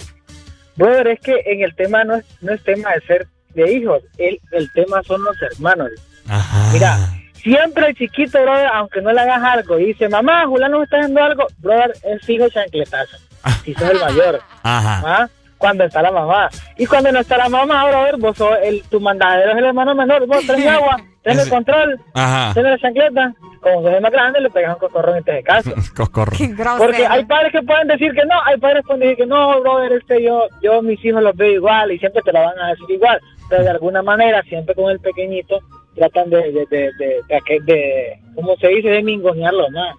[0.77, 4.03] Brother, es que en el tema no es, no es tema de ser de hijos,
[4.19, 5.91] el, el tema son los hermanos.
[6.29, 6.73] Ajá.
[6.73, 6.97] Mira,
[7.35, 10.97] siempre el chiquito, brother, aunque no le hagas algo, y dice, mamá, Julián me está
[10.99, 13.17] haciendo algo, brother, es hijo chancletazo.
[13.65, 15.03] Si sos el mayor, Ajá.
[15.05, 15.29] ¿ah?
[15.59, 16.49] Cuando está la mamá.
[16.77, 19.95] Y cuando no está la mamá, brother, vos sos el, tu mandadero es el hermano
[19.95, 20.97] menor, vos tenés agua,
[21.31, 22.61] tenés el control, Ajá.
[22.61, 23.35] la chancleta.
[23.61, 25.71] Como sos el más grande, le pegas un cocorrón y te de caso.
[25.97, 26.33] Coscorro.
[26.79, 29.61] Porque hay padres que pueden decir que no, hay padres que pueden decir que no,
[29.61, 32.69] brother, este yo, yo mis hijos los veo igual y siempre te lo van a
[32.69, 35.59] decir igual, pero de alguna manera siempre con el pequeñito
[35.97, 38.89] tratan de, de, de, de, de, que- de- ¿cómo se dice?
[38.89, 39.97] De mingonearlo más.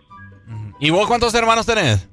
[0.80, 2.08] ¿Y vos cuántos hermanos tenés?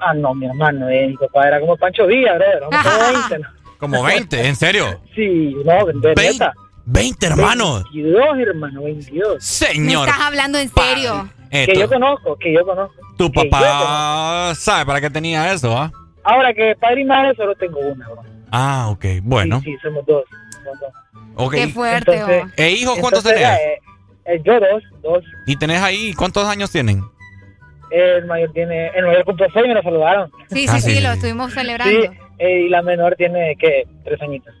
[0.00, 3.38] Ah, no, mi hermano, eh, mi papá era como Pancho Villa, brother, como como 20,
[3.38, 3.48] ¿no?
[3.78, 5.00] Como 20, ¿en serio?
[5.14, 6.52] Sí, no, de Vein- neta.
[6.90, 7.84] 20 hermanos.
[7.92, 9.34] 22, hermano, 22.
[9.34, 11.28] Me Señor, estás hablando en serio.
[11.50, 12.94] eh, Que yo conozco, que yo conozco.
[13.16, 15.92] tu papá sabe para qué tenía eso, ¿ah?
[16.24, 18.22] Ahora que padre y madre solo tengo una, bro.
[18.50, 19.60] Ah, ok, bueno.
[19.60, 20.24] Sí, sí, somos dos.
[20.64, 20.92] somos dos.
[21.36, 21.54] Ok.
[21.54, 22.52] Qué fuerte, Entonces- oh.
[22.62, 23.60] ¿E hijos cuántos Entonces, tenés?
[23.60, 23.78] eh,
[24.26, 25.24] eh, yo dos, dos.
[25.46, 27.02] ¿Y tenés ahí cuántos años tienen?
[27.90, 30.30] El mayor tiene, el mayor cumple seis, me lo saludaron.
[30.50, 31.14] Sí, Ah, sí, sí, sí, sí, lo sí.
[31.16, 32.12] estuvimos Sí, celebrando.
[32.38, 33.84] eh, y la menor tiene, ¿qué?
[34.04, 34.54] Tres añitos.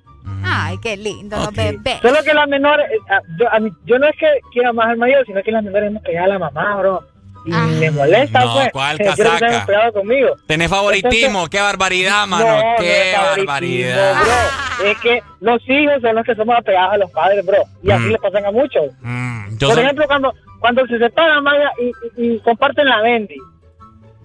[0.44, 2.00] Ay, qué lindo, los bebés.
[2.02, 4.86] Solo que la menor, eh, ah, yo, a mí- yo no es que quiera más
[4.88, 7.02] al mayor, sino que la menor es más pegada a la mamá, bro.
[7.46, 7.66] Y Ah.
[7.78, 8.72] me molesta, No, pues.
[8.72, 9.64] ¿cuál que casaca?
[9.66, 10.34] pegados conmigo.
[10.46, 14.14] Tenés favoritismo, qué barbaridad, mano, No, no qué barbaridad.
[14.22, 14.86] bro.
[14.86, 17.58] Es que los hijos son los que somos apegados a los padres, bro.
[17.82, 18.10] Y así Mm.
[18.10, 18.84] les pasan a muchos.
[19.00, 23.36] Mm, Por soy- ejemplo, cuando, cuando se separan Maya, y, y, y comparten la Bendy.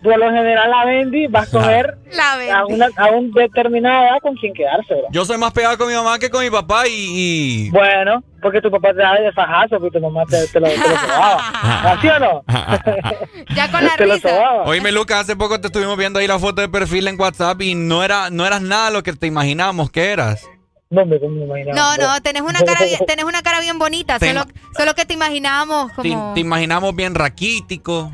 [0.04, 4.18] Por lo general, la Bendy va a escoger La a una, a un determinada edad
[4.22, 4.96] con quien quedarse.
[5.12, 6.92] Yo soy más pegado con mi mamá que con mi papá y...
[6.94, 10.68] y- Bueno, porque tu papá te da de fajazo, porque tu mamá te, te lo,
[10.68, 11.48] te lo sobaba.
[11.94, 12.44] ¿Así o no?
[13.56, 14.30] Ya con la te lo risa.
[14.30, 14.64] sobaba.
[14.64, 17.76] Oíme, Lucas, hace poco te estuvimos viendo ahí la foto de perfil en WhatsApp y
[17.76, 20.46] no era no eras nada lo que te imaginábamos que eras.
[20.90, 21.74] No, me, me imaginaba.
[21.76, 24.46] No, no, tenés una cara bien, tenés una cara bien bonita, Te solo,
[24.78, 26.34] solo que te imaginábamos Te, como...
[26.36, 28.12] te imaginamos bien raquítico.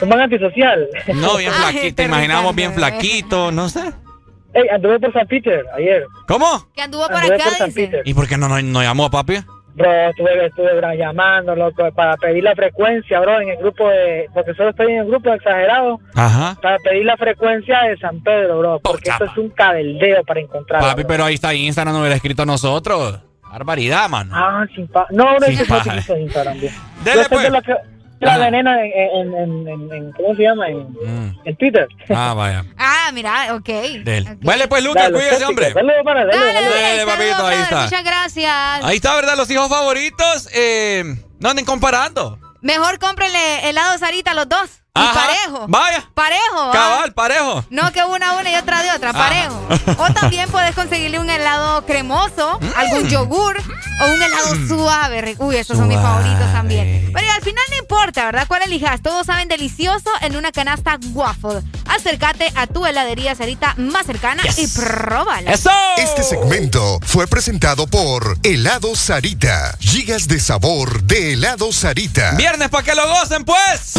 [0.00, 0.88] Un man antisocial.
[1.14, 1.94] No, bien flaquito.
[1.96, 3.92] Te Ricardo, bien flaquito, no sé.
[4.54, 6.04] Ey, anduve por San Peter ayer.
[6.28, 6.68] ¿Cómo?
[6.74, 7.86] Que anduvo por Anduve acá, por San dice.
[7.86, 8.02] Peter.
[8.04, 9.38] ¿Y por qué no nos no, llamó a papi?
[9.74, 14.28] Bro, estuve, estuve bro, llamando, loco, para pedir la frecuencia, bro, en el grupo de...
[14.34, 15.98] Porque solo estoy en el grupo exagerado.
[16.14, 16.58] Ajá.
[16.60, 18.80] Para pedir la frecuencia de San Pedro, bro.
[18.80, 20.88] Porque esto es un cabeldeo para encontrarla.
[20.90, 23.20] Papi, pero ahí está Instagram, no hubiera escrito a nosotros.
[23.50, 24.32] Barbaridad, mano.
[24.36, 25.06] Ah, sin pa...
[25.10, 26.74] No, no, Sin es que no utilizo Instagram, bien.
[27.02, 27.42] Dele, pues.
[27.42, 27.76] de la, que-
[28.26, 30.68] la venena en, en, en, en, en- ¿Cómo se llama?
[30.68, 31.38] En, Mm.
[31.44, 31.86] en Twitter.
[32.10, 32.64] Ah, vaya.
[32.78, 33.68] Ah, mira, ok.
[34.04, 34.38] Del.
[34.42, 35.72] Vale, pues, Lucas, Dale, cuídese, hombre.
[35.72, 36.68] Dale, para, dale, Dale, dale.
[36.70, 37.82] Dale, saludos, papito, ahí está.
[37.84, 38.84] Muchas gracias.
[38.84, 39.36] Ahí está, ¿verdad?
[39.36, 40.48] Los hijos favoritos.
[40.54, 41.04] Eh,
[41.40, 42.38] no anden comparando.
[42.60, 44.81] Mejor cómprenle helado Sarita a los dos.
[44.94, 45.14] Y Ajá.
[45.14, 45.66] parejo.
[45.68, 46.04] Vaya.
[46.12, 46.60] Parejo.
[46.60, 46.70] ¿ah?
[46.70, 47.64] Cabal, parejo.
[47.70, 49.18] No que una una y otra de otra, Ajá.
[49.20, 49.66] parejo.
[50.02, 52.66] O también puedes conseguirle un helado cremoso, Mm.
[52.76, 55.22] algún yogur o un helado suave.
[55.22, 56.12] Re- Uy, esos son mis Suave.
[56.24, 57.10] favoritos también.
[57.10, 58.44] Pero y al final no importa, ¿verdad?
[58.46, 59.00] ¿Cuál elijas?
[59.00, 61.62] Todos saben delicioso en una canasta waffle.
[61.86, 65.52] Acércate a tu heladería Sarita más cercana y pruébala.
[65.52, 65.70] ¡Eso!
[65.96, 69.74] Este segmento fue presentado por Helado Sarita.
[69.80, 72.32] Gigas de sabor de Helado Sarita.
[72.32, 73.94] Viernes para que lo gocen, pues.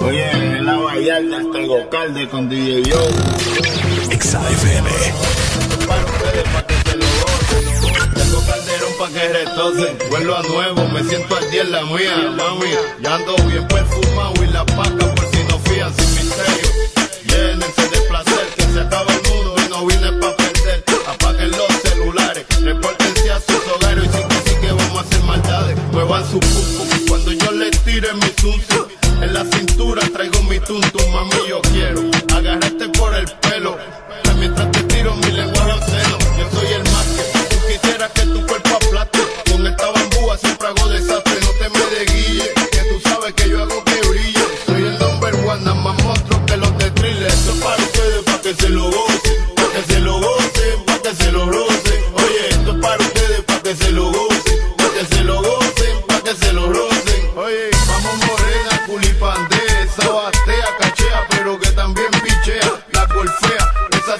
[0.00, 2.96] Oye, en la Vallarta tengo calde con DJ Yo.
[4.18, 4.88] XAFM.
[5.86, 8.14] Para ustedes, pa' que se lo gocen.
[8.14, 9.98] Tengo calderón pa' que retocen.
[10.08, 12.70] Vuelvo a nuevo, me siento al día en la mía, mami.
[13.02, 16.70] Ya ando bien perfumado y la paca por si no fían sin misterio.
[17.24, 20.84] Llénense de placer, que se acaba el mundo y no vine pa' perder.
[21.06, 24.27] Apaguen los celulares, repórtense a sus hogares y sí
[26.08, 28.86] cuando yo les tire mi tuntum.
[29.20, 32.00] En la cintura traigo mi tuntum, mami, yo quiero
[32.34, 33.76] agarrarte por el pelo.
[34.38, 38.46] Mientras te tiro mi lenguaje obsceno, yo soy el más que tú quisieras que tu
[38.46, 39.18] cuerpo aplaste.
[39.50, 43.62] Con esta bambúa siempre hago desastre, no te me desguille, que tú sabes que yo
[43.62, 44.44] hago que brille.
[44.66, 47.26] Soy el number one, nada más monstruo que los de thriller.
[47.26, 49.07] Esto es para ustedes, para que se lo gocen,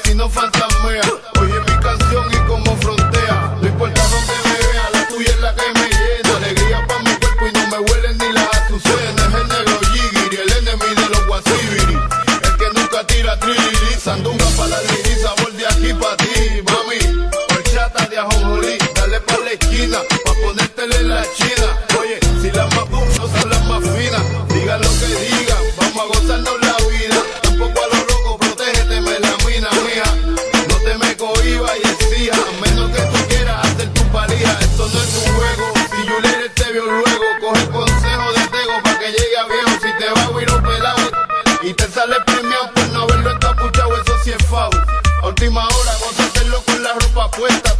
[0.09, 1.03] sí no fantasmea.
[1.41, 5.55] Oye mi canción y como frontea, no importa dónde me vea, la tuya es la
[5.55, 9.28] que me llena, alegría para mi cuerpo y no me huelen ni las azucenas.
[9.28, 11.99] Es el negro Jigiri, el enemigo de los guasibiri,
[12.45, 17.28] el que nunca tira trilili, sandunga para la liri, sabor de aquí para ti, mami.
[18.11, 21.58] De ajonjolí, dale pa' la esquina, pa' ponértele la china.
[47.39, 47.77] La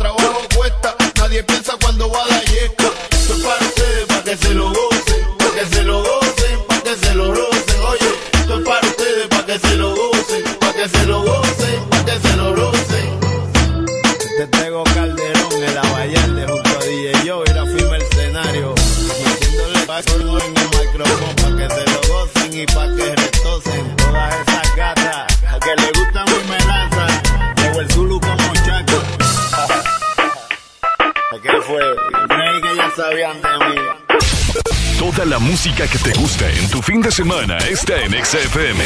[35.19, 38.85] Toda la música que te gusta en tu fin de semana está en XFM.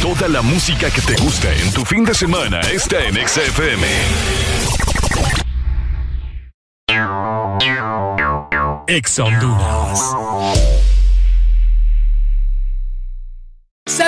[0.00, 3.86] Toda la música que te gusta en tu fin de semana está en XFM.
[8.86, 10.25] Ex Honduras.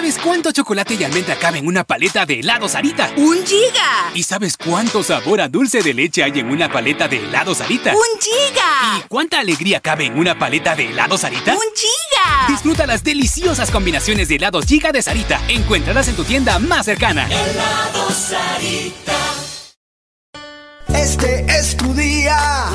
[0.08, 3.10] ¿Sabes cuánto chocolate y almendra cabe en una paleta de helado Sarita?
[3.18, 4.10] ¡Un giga!
[4.14, 7.92] ¿Y sabes cuánto sabor a dulce de leche hay en una paleta de helado Sarita?
[7.92, 8.96] ¡Un giga!
[8.96, 11.52] ¿Y cuánta alegría cabe en una paleta de helado Sarita?
[11.52, 12.48] ¡Un giga!
[12.48, 15.42] Disfruta las deliciosas combinaciones de helados Giga de Sarita.
[15.46, 17.26] Encuéntralas en tu tienda más cercana.
[17.26, 19.12] Helado Sarita.
[20.88, 22.70] Este es tu día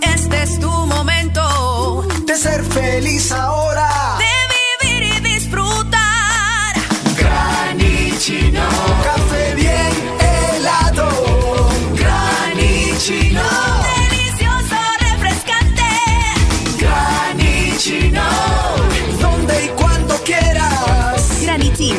[0.00, 4.16] Este es tu momento de ser feliz ahora.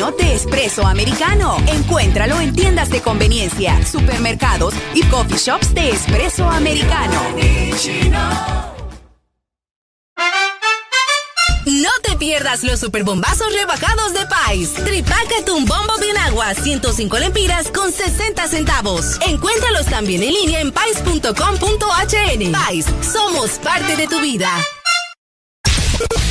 [0.01, 1.57] Granitino de espresso americano.
[1.67, 7.21] Encuéntralo en tiendas de conveniencia, supermercados y coffee shops de espresso americano.
[11.65, 14.73] No te pierdas los superbombazos rebajados de Pais.
[14.73, 19.19] Tripácate un bombo bien agua, 105 lempiras con 60 centavos.
[19.27, 22.51] Encuéntralos también en línea en pais.com.hn.
[22.51, 24.49] Pais, somos parte de tu vida.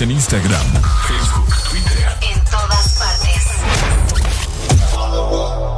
[0.00, 0.66] En Instagram,
[1.06, 2.16] Facebook, Twitter.
[2.22, 3.44] En todas partes.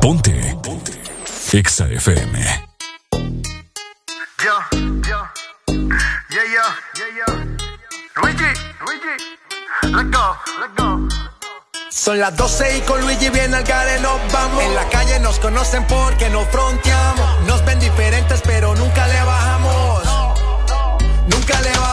[0.01, 0.57] Ponte.
[0.63, 0.93] Ponte.
[1.53, 2.69] Exa FM.
[4.39, 4.55] Yo,
[5.09, 5.27] yo.
[6.31, 6.77] Yeah, yeah.
[8.15, 8.53] Luigi,
[8.87, 9.17] Luigi.
[9.91, 11.09] Let's go, let's go.
[11.91, 14.63] Son las 12 y con Luigi bien al gare nos vamos.
[14.63, 17.41] En la calle nos conocen porque nos fronteamos.
[17.49, 20.05] Nos ven diferentes pero nunca le bajamos.
[21.29, 21.92] Nunca le bajamos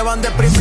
[0.00, 0.59] llevan deprisa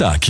[0.00, 0.29] tak,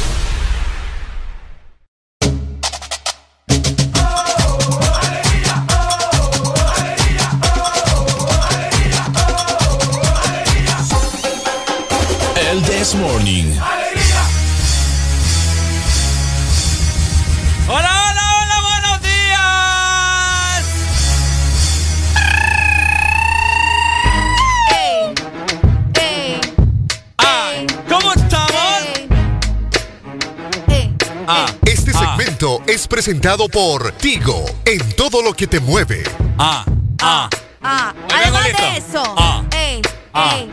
[32.81, 36.01] es presentado por Tigo en todo lo que te mueve.
[36.39, 36.65] ah,
[36.99, 37.29] ah.
[37.61, 39.03] Ah, además de eso.
[39.17, 39.43] Ah.
[39.55, 39.81] Ey,
[40.13, 40.33] Ah.
[40.35, 40.50] ey, ey,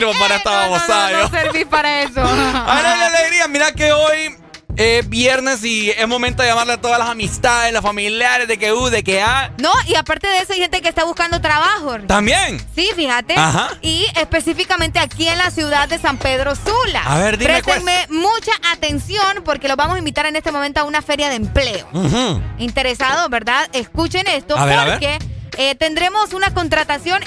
[0.00, 1.10] sirvo para esta babosada.
[1.10, 2.20] No, no serví para eso.
[2.66, 4.36] Areli Alegría, mira que hoy
[4.76, 8.72] es viernes y es momento de llamarle a todas las amistades, los familiares, de que
[8.72, 9.52] U, de que A.
[9.58, 11.98] No, y aparte de eso hay gente que está buscando trabajo.
[12.06, 12.64] También.
[12.74, 13.34] Sí, fíjate.
[13.36, 13.70] Ajá.
[13.82, 17.02] Y específicamente aquí en la ciudad de San Pedro Sula.
[17.04, 20.84] A ver, dime, Préstenme mucha atención porque los vamos a invitar en este momento a
[20.84, 21.86] una feria de empleo.
[21.92, 22.40] Ujú.
[22.58, 23.68] Interesados, ¿verdad?
[23.72, 24.92] Escuchen esto A ver, a ver.
[24.94, 25.18] porque
[25.58, 27.22] eh, tendremos una contratación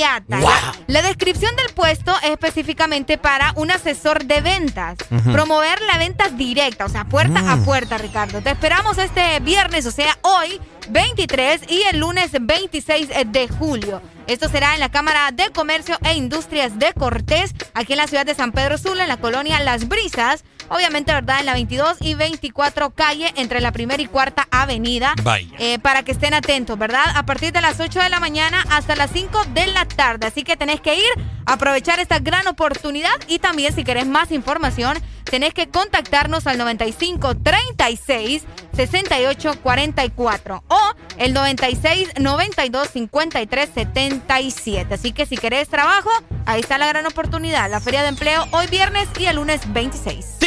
[0.00, 0.36] inmediata.
[0.38, 0.48] Wow.
[0.48, 4.96] La, la descripción del puesto es específicamente para un asesor de ventas.
[5.32, 7.64] Promover la venta directa, o sea, puerta a Mm.
[7.64, 8.40] puerta, Ricardo.
[8.40, 14.02] Te esperamos este viernes, o sea, hoy 23 y el lunes 26 de julio.
[14.26, 18.24] Esto será en la Cámara de Comercio e Industrias de Cortés, aquí en la ciudad
[18.26, 20.44] de San Pedro Sula, en la colonia Las Brisas.
[20.70, 21.40] Obviamente, ¿verdad?
[21.40, 25.14] En la 22 y 24 calle, entre la primera y cuarta avenida.
[25.22, 25.48] Vaya.
[25.58, 27.04] Eh, para que estén atentos, ¿verdad?
[27.14, 30.28] A partir de las 8 de la mañana hasta las 5 de la tarde.
[30.28, 31.10] Así que tenés que ir,
[31.44, 37.36] aprovechar esta gran oportunidad y también si querés más información, tenés que contactarnos al 95
[37.36, 38.44] 36
[38.76, 40.80] 68 44 o
[41.18, 44.94] el 96 92 53 77.
[44.94, 46.10] Así que si querés trabajo,
[46.46, 47.70] ahí está la gran oportunidad.
[47.70, 50.38] La feria de empleo hoy viernes y el lunes 26.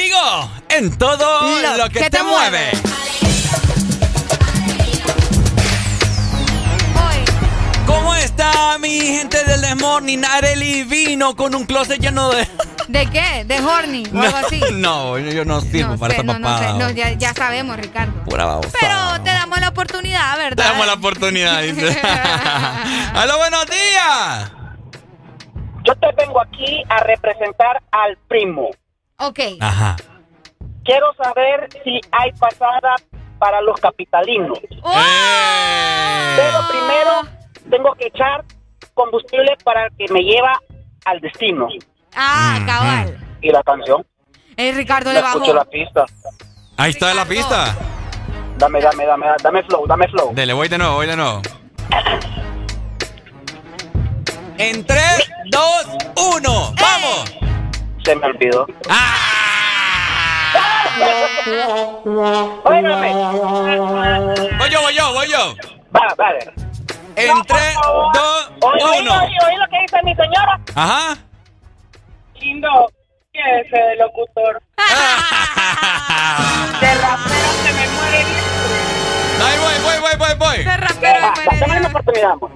[0.69, 2.71] En todo lo, que, te, mueve.
[7.85, 10.19] ¿Cómo está mi gente del The Morning?
[10.23, 12.47] Areli vino con un closet lleno de...
[12.87, 13.45] ¿De qué?
[13.45, 14.61] ¿De horny o algo así?
[14.73, 16.63] No, yo, no sirvo No para sé, esta no, no sé.
[16.65, 16.79] papada.
[16.79, 18.23] No, ya, ya sabemos, Ricardo.
[18.25, 18.77] Pura babosa.
[18.79, 20.65] Pero te damos la oportunidad, Te ¿verdad?
[20.71, 22.01] damos la oportunidad, dice.
[23.13, 24.51] ¡Aló, buenos días!
[25.85, 28.69] Yo te vengo aquí a representar al primo.
[29.17, 29.39] Ok.
[29.59, 29.95] Ajá.
[30.83, 32.95] Quiero saber si hay pasada
[33.39, 34.59] para los capitalinos.
[34.81, 34.91] ¡Oh!
[36.35, 37.21] Pero primero
[37.69, 38.43] tengo que echar
[38.93, 40.59] combustible para que me lleva
[41.05, 41.67] al destino.
[42.15, 43.17] Ah, cabal.
[43.41, 44.05] ¿Y la canción?
[44.55, 45.37] Eh, Ricardo le bajó.
[45.37, 46.05] escucho la pista.
[46.77, 47.75] Ahí está la pista.
[48.57, 50.33] Dame, dame, dame, dame flow, dame flow.
[50.33, 51.41] Dele, voy de nuevo, voy de nuevo.
[54.57, 55.03] En 3,
[55.51, 55.87] 2,
[56.35, 57.33] 1, ¡vamos!
[58.03, 58.65] Se me olvidó.
[62.63, 63.13] Óigame.
[64.57, 65.55] Voy yo, voy yo, voy yo.
[65.95, 66.39] Va, vale.
[67.15, 67.75] En 3,
[68.13, 69.13] 2, Oye, oye, 1.
[69.13, 70.59] oye, oye lo que dice mi señora.
[70.75, 71.15] Ajá.
[72.39, 72.91] Lindo,
[73.31, 74.61] ¿quién es ese locutor?
[76.81, 78.25] De rapero se me muere.
[79.45, 80.57] Ahí voy, voy, voy, voy, voy.
[80.63, 82.51] De rapero Dame una oportunidad, amor.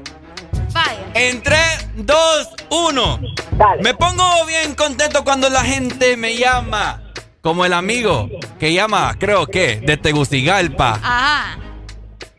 [0.77, 1.11] Vaya.
[1.15, 1.59] En 3,
[1.95, 3.19] 2, 1.
[3.81, 7.01] Me pongo bien contento cuando la gente me llama.
[7.41, 10.99] Como el amigo que llama, creo que, de Tegucigalpa.
[11.01, 11.57] Ajá.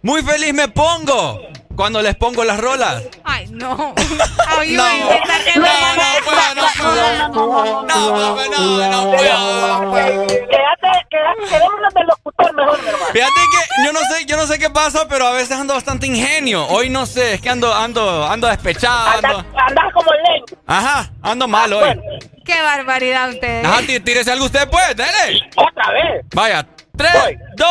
[0.03, 1.41] Muy feliz me pongo
[1.79, 3.05] cuando les pongo las rolas.
[3.23, 3.95] Ay, no.
[4.49, 4.83] Ay, No.
[4.83, 7.83] No, no puedo, no puedo.
[7.85, 10.27] No, no, no puedo.
[10.27, 13.05] Quédate, quédate, del locutor mejor, hermano.
[13.13, 16.09] Fíjate que yo no sé, yo no sé qué pasa, pero a veces ando bastante
[16.09, 16.67] ingenio.
[16.67, 19.11] Hoy no sé, es que ando, ando, ando despechado.
[19.25, 20.43] Ando, Andás como ley.
[20.67, 22.01] ajá, ando mal hoy.
[22.45, 23.65] Qué barbaridad ustedes.
[23.65, 25.49] Ajá, tí- tírese algo usted, pues, dele.
[25.55, 26.25] Otra vez.
[26.35, 26.67] Vaya,
[26.97, 27.13] 3,
[27.57, 27.69] 2,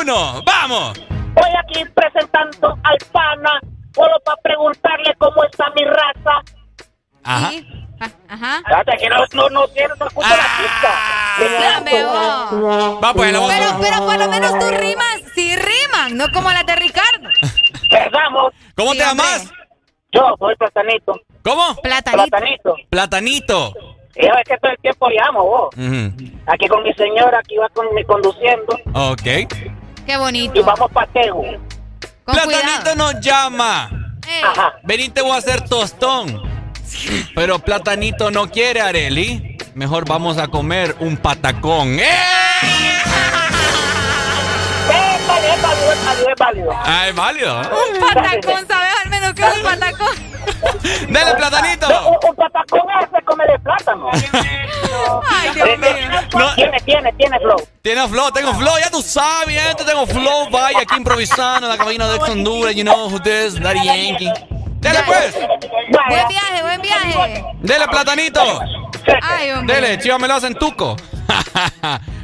[0.00, 1.00] 1, ¡vamos!
[1.42, 3.60] Voy aquí presentando al pana,
[3.94, 6.42] solo para preguntarle cómo está mi raza.
[7.24, 7.50] Ajá.
[8.28, 8.62] Ajá.
[8.66, 10.28] Fíjate que no, no, no quiero, no la
[11.60, 12.06] Dame, pista.
[12.50, 13.04] vos.
[13.04, 13.52] Va, pues, la voz.
[13.52, 17.28] Pero, pero por lo menos tus rimas sí riman, no como las de Ricardo.
[17.90, 18.52] Perdamos.
[18.76, 19.26] ¿Cómo Sí, te hombre.
[19.26, 19.52] llamas?
[20.12, 21.20] Yo soy platanito.
[21.44, 21.74] ¿Cómo?
[21.82, 22.26] Platanito.
[22.28, 22.76] Platanito.
[22.90, 23.74] Platanito.
[24.16, 25.68] Y es que todo el tiempo llamo, vos.
[25.76, 26.32] Ujú.
[26.46, 28.76] Aquí con mi señora, aquí va con, conduciendo.
[28.94, 29.81] Ok.
[30.06, 30.58] Qué bonito.
[30.58, 31.44] Y vamos para Tegu.
[32.24, 33.12] Con Platanito cuidado.
[33.12, 33.90] nos llama.
[34.28, 34.74] Eh, Ajá.
[34.84, 36.42] Vení, te voy a hacer tostón.
[37.34, 39.56] Pero Platanito no quiere, Areli.
[39.74, 41.98] Mejor vamos a comer un patacón.
[41.98, 42.04] ¡Eh!
[45.92, 46.78] Es válido, es.
[46.84, 47.56] Ah, es válido.
[47.60, 50.32] Un patacón, ¿sabes al menos qué es un patacón?
[51.12, 51.88] Dale, Platanito.
[51.88, 54.10] No, un, un patacón es come de plátano.
[54.12, 56.20] Ay, Dios mío.
[56.38, 56.54] No.
[56.54, 57.56] Tiene, tiene, tiene flow.
[57.82, 61.78] Tiene flow, tengo flow, ya tú sabes, gente, tengo flow, vaya aquí improvisando en la
[61.78, 64.30] cabina de Honduras, you know who this, Daddy Yankee.
[64.80, 67.44] Dele pues, Buen viaje, buen viaje.
[67.60, 68.60] dele platanito,
[69.22, 69.74] Ay, hombre.
[69.80, 70.96] dele, chiva me lo hacen tuco.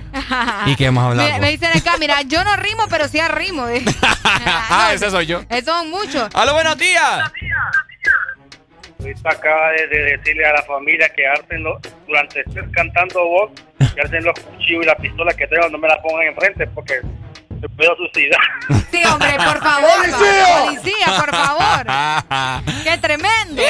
[0.67, 1.29] ¿Y qué hemos hablado?
[1.35, 3.69] Me, me dicen acá, mira, yo no rimo, pero sí arrimo.
[3.69, 3.85] eh.
[4.45, 5.43] ah, ese soy yo.
[5.49, 6.29] Esos son muchos.
[6.35, 7.31] ¡Aló, buenos días!
[9.01, 13.51] Luis acaba de, de decirle a la familia que Arsen lo- durante estés cantando vos,
[13.95, 16.95] que Arsen los cuchillos y la pistola que tengo no me la pongan enfrente porque
[17.61, 18.41] me puedo suicidar.
[18.91, 19.91] Sí, hombre, por favor.
[19.99, 20.65] ¡Policía!
[20.65, 22.65] Policía, por favor.
[22.85, 23.63] ¡Qué tremendo!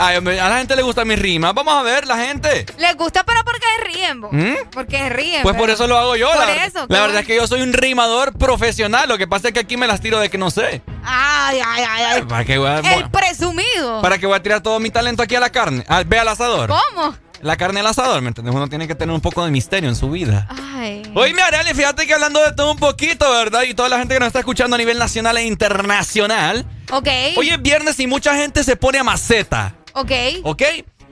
[0.00, 1.52] Ay, hombre, a la gente le gusta mi rima.
[1.52, 2.66] Vamos a ver, la gente.
[2.78, 4.20] Les gusta, pero porque ríen.
[4.20, 4.70] ¿Mm?
[4.72, 5.42] Porque ríen.
[5.42, 6.28] Pues por eso lo hago yo.
[6.28, 6.66] Por la verdad.
[6.66, 9.08] eso, la verdad es que yo soy un rimador profesional.
[9.08, 10.82] Lo que pasa es que aquí me las tiro de que no sé.
[11.04, 12.22] Ay, ay, ay, ay.
[12.22, 14.02] ¿Para qué voy a, El presumido.
[14.02, 15.84] para que voy a tirar todo mi talento aquí a la carne?
[15.88, 16.70] Ah, ve al asador.
[16.70, 17.14] ¿Cómo?
[17.40, 18.54] La carne al asador, ¿me entiendes?
[18.54, 20.48] Uno tiene que tener un poco de misterio en su vida.
[20.50, 21.02] Ay.
[21.14, 23.62] Oye, Arely, fíjate que hablando de todo un poquito, ¿verdad?
[23.62, 26.66] Y toda la gente que nos está escuchando a nivel nacional e internacional.
[26.90, 27.08] Ok.
[27.36, 29.74] Hoy es viernes y mucha gente se pone a maceta.
[29.92, 30.12] Ok.
[30.42, 30.62] ¿Ok?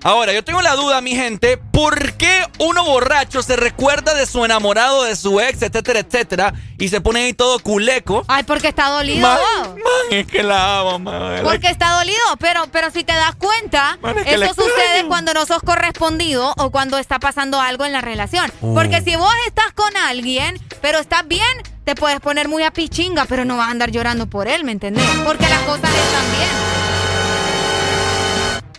[0.07, 4.45] Ahora, yo tengo la duda, mi gente, ¿por qué uno borracho se recuerda de su
[4.45, 8.25] enamorado, de su ex, etcétera, etcétera, y se pone ahí todo culeco?
[8.29, 9.27] Ay, porque está dolido.
[9.27, 9.41] Man,
[9.73, 11.41] man, es que la amo, man.
[11.43, 15.07] Porque está dolido, pero, pero si te das cuenta, Man, es que le eso sucede
[15.09, 18.53] cuando no sos correspondido o cuando está pasando algo en la relación.
[18.61, 18.77] Uh.
[18.77, 21.51] Porque si vos estás con alguien, pero estás bien,
[21.83, 24.71] te puedes poner muy a pichinga, pero no vas a andar llorando por él, ¿me
[24.71, 25.05] entendés?
[25.25, 26.86] Porque las cosas están bien.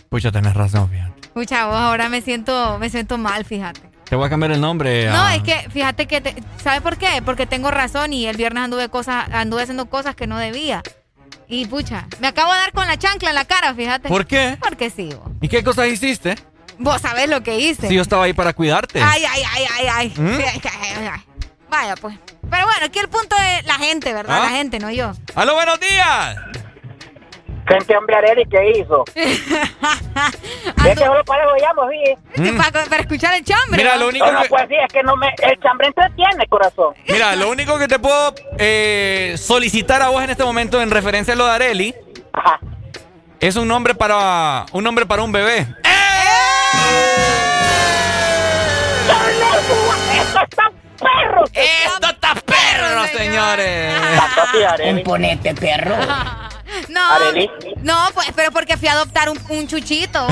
[0.08, 1.20] Pucha, tenés razón, fíjate.
[1.22, 3.80] Escucha, vos ahora me siento, me siento mal, fíjate.
[4.08, 5.10] Te voy a cambiar el nombre.
[5.10, 7.20] No, es que fíjate que, te- ¿sabes por qué?
[7.24, 10.82] Porque tengo razón y el viernes anduve cosas, anduve haciendo cosas que no debía.
[11.46, 14.08] Y pucha, me acabo de dar con la chancla en la cara, fíjate.
[14.08, 14.56] ¿Por qué?
[14.60, 15.30] Porque sí, vos.
[15.42, 16.36] ¿Y qué cosas hiciste?
[16.78, 17.88] Vos sabés lo que hice.
[17.88, 19.02] Si yo estaba ahí para cuidarte.
[19.02, 20.14] Ay, ay, ay, ay, ay.
[20.16, 20.26] ¿Mm?
[20.38, 20.60] Ay, ay,
[20.96, 21.20] ay, ay.
[21.70, 22.16] Vaya, pues.
[22.50, 24.38] Pero bueno, aquí el punto es la gente, ¿verdad?
[24.40, 24.44] ¿Ah?
[24.44, 25.12] La gente, no yo.
[25.34, 26.36] ¡Aló, buenos días!
[27.68, 29.04] Gente, hombre, Areli, ¿qué hizo?
[29.14, 32.40] Es que solo para eso llamo, sí.
[32.40, 32.56] Mm.
[32.56, 33.76] para, para escuchar el chambre.
[33.76, 34.00] Mira, ¿no?
[34.04, 36.94] lo único No, que- pues sí, es que no me, el chambre entretiene, corazón.
[37.08, 41.34] Mira, lo único que te puedo eh, solicitar a vos en este momento en referencia
[41.34, 41.94] a lo de Areli
[43.40, 45.66] es un nombre para un nombre para un bebé.
[50.20, 51.44] ¡Esto está perro!
[51.52, 53.94] ¡Esto está perro, señores!
[54.94, 55.96] Componente perro.
[56.88, 57.50] No, Arely.
[57.82, 60.26] no, pues, pero porque fui a adoptar un, un chuchito.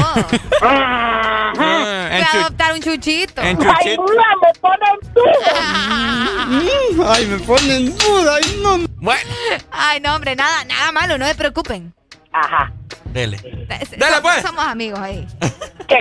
[0.62, 3.40] Ah, Fui a adoptar un chuchito.
[3.42, 3.74] en chuchito.
[3.78, 4.04] ¡Ay, no,
[4.42, 7.12] me ponen duda!
[7.14, 8.36] Ay, me ponen duda.
[8.36, 8.78] Ay, no.
[8.98, 9.30] Bueno,
[9.70, 11.94] Ay, no, hombre, nada, nada malo, no se preocupen.
[12.32, 12.72] Ajá.
[13.06, 13.38] dele.
[13.38, 14.42] So- pues.
[14.42, 15.26] Somos amigos ahí.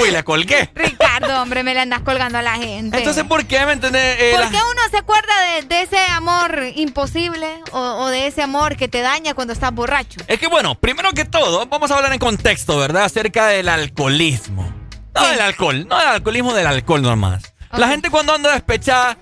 [0.00, 0.70] Uy, le colgué.
[0.74, 2.98] Ricardo, hombre, me le andas colgando a la gente.
[2.98, 4.16] Entonces, ¿por qué me entendés?
[4.20, 8.26] Eh, ¿Por la- qué uno se acuerda de, de ese amor imposible o, o de
[8.26, 10.20] ese amor que te daña cuando estás borracho?
[10.28, 13.04] Es que bueno, primero que todo, vamos a hablar en contexto, ¿verdad?
[13.04, 14.72] Acerca del alcoholismo.
[15.14, 17.54] No del alcohol, no del alcoholismo, del alcohol nomás.
[17.72, 19.16] La gente cuando anda despechada,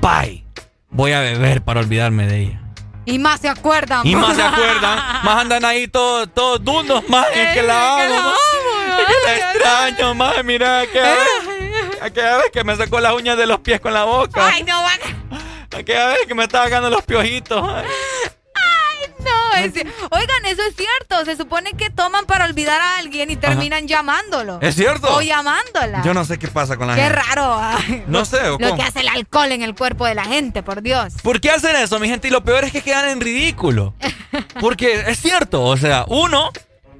[0.00, 0.44] pay,
[0.90, 2.60] voy a beber para olvidarme de ella.
[3.06, 4.06] Y más se acuerdan.
[4.06, 8.32] Y más se acuerdan, más andan ahí todos todos dundos, más que la que la
[9.06, 11.00] extraño, más, mira, que
[12.00, 14.46] aquella vez que me sacó las uñas de los pies con la boca.
[14.52, 14.98] Ay, no van.
[15.76, 17.62] Aquella vez que me estaba sacando los piojitos.
[17.68, 17.84] ay.
[19.20, 19.72] No, es,
[20.10, 21.24] oigan, eso es cierto.
[21.24, 24.58] Se supone que toman para olvidar a alguien y terminan llamándolo.
[24.60, 25.14] ¿Es cierto?
[25.16, 26.02] O llamándola.
[26.04, 27.16] Yo no sé qué pasa con la Qué gente.
[27.16, 27.56] raro.
[27.58, 28.04] ay.
[28.06, 28.76] No sé, ¿o Lo cómo?
[28.76, 31.14] que hace el alcohol en el cuerpo de la gente, por Dios.
[31.22, 32.28] ¿Por qué hacen eso, mi gente?
[32.28, 33.94] Y lo peor es que quedan en ridículo.
[34.60, 36.50] Porque es cierto, o sea, uno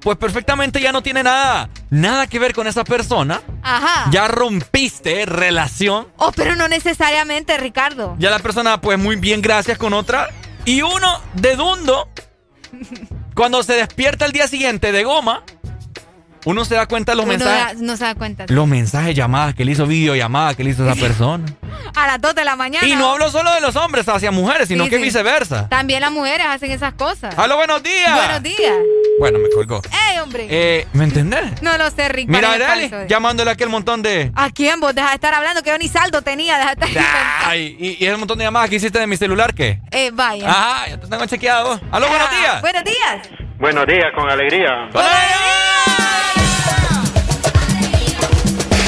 [0.04, 3.40] pues perfectamente ya no tiene nada, nada que ver con esa persona.
[3.62, 4.10] Ajá.
[4.10, 6.08] Ya rompiste relación.
[6.18, 8.14] Oh, pero no necesariamente, Ricardo.
[8.18, 10.28] Ya la persona, pues muy bien, gracias con otra.
[10.66, 12.10] Y uno de dundo,
[13.34, 15.42] cuando se despierta el día siguiente de goma,
[16.44, 17.78] uno se da cuenta de los Uno mensajes.
[17.80, 18.44] da- no se da cuenta.
[18.48, 21.44] Los mensajes, llamadas que le hizo, videollamadas que le hizo esa persona.
[21.94, 22.86] A las 2 de la mañana.
[22.86, 25.02] Y no hablo solo de los hombres hacia mujeres, sino Sí, que sí.
[25.02, 25.68] viceversa.
[25.68, 27.36] También las mujeres hacen esas cosas.
[27.38, 28.14] ¡Aló, buenos días!
[28.14, 28.74] Buenos días.
[29.20, 29.80] Bueno, me colgó.
[30.10, 30.46] ¡Ey, hombre!
[30.50, 31.62] Eh, ¿Me entendés?
[31.62, 32.48] no lo sé, Ricardo.
[32.52, 33.06] Mira, falso.
[33.06, 34.32] llamándole a aquel montón de...
[34.34, 34.94] ¿A quién vos?
[34.94, 36.56] Deja de estar hablando, que yo ni saldo tenía.
[36.58, 37.04] Deja de estar
[37.44, 39.80] Ay, y, y el montón de llamadas que hiciste de mi celular, ¿qué?
[39.92, 40.50] Eh, vaya.
[40.50, 41.80] Ajá, ya te tengo chequeado.
[41.92, 42.60] ¡Aló, buenos Ah, días!
[42.60, 43.28] Buenos días.
[43.60, 44.88] Buenos días, con alegría.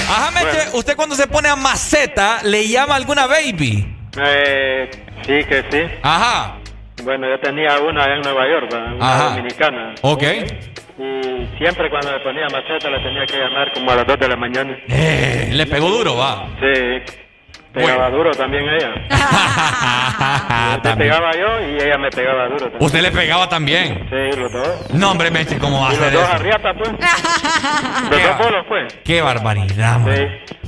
[0.09, 3.87] Ajá, Meche, ¿usted cuando se pone a maceta le llama alguna baby?
[4.19, 4.91] Eh,
[5.27, 5.83] sí, que sí.
[6.03, 6.57] Ajá.
[7.03, 9.25] Bueno, yo tenía una allá en Nueva York, una Ajá.
[9.31, 9.95] dominicana.
[10.01, 10.23] Ok.
[10.99, 14.29] Y siempre cuando me ponía maceta la tenía que llamar como a las 2 de
[14.29, 14.77] la mañana.
[14.89, 16.47] Eh, le pegó duro, va.
[16.61, 17.03] Sí.
[17.77, 18.95] Pegaba duro también ella.
[20.77, 21.11] Te también.
[21.11, 22.83] pegaba yo y ella me pegaba duro también.
[22.83, 24.07] Usted le pegaba también.
[24.09, 24.91] Sí, los dos.
[24.95, 26.33] No, hombre, Meche, ¿cómo va a dos eso?
[26.33, 26.91] arriata, pues.
[28.11, 28.95] los dos bolos, pues.
[29.05, 30.17] Qué barbaridad, man.
[30.17, 30.23] Sí.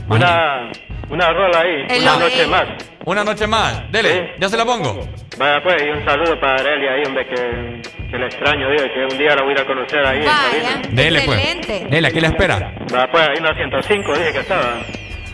[0.09, 0.71] Una,
[1.09, 1.87] una rola ahí.
[1.89, 2.65] El una noche más.
[3.07, 3.91] Una noche más.
[3.91, 5.01] Dele, ya se la pongo.
[5.39, 9.15] Vaya pues, y un saludo para Arely ahí, hombre, que, que le extraño, digo, que
[9.15, 10.83] un día la voy a ir a conocer ahí en Sabina.
[10.91, 11.91] Dele, pues.
[11.91, 12.73] Dele, aquí la espera.
[12.93, 14.75] Vaya pues, ahí en la 105 dije que estaba.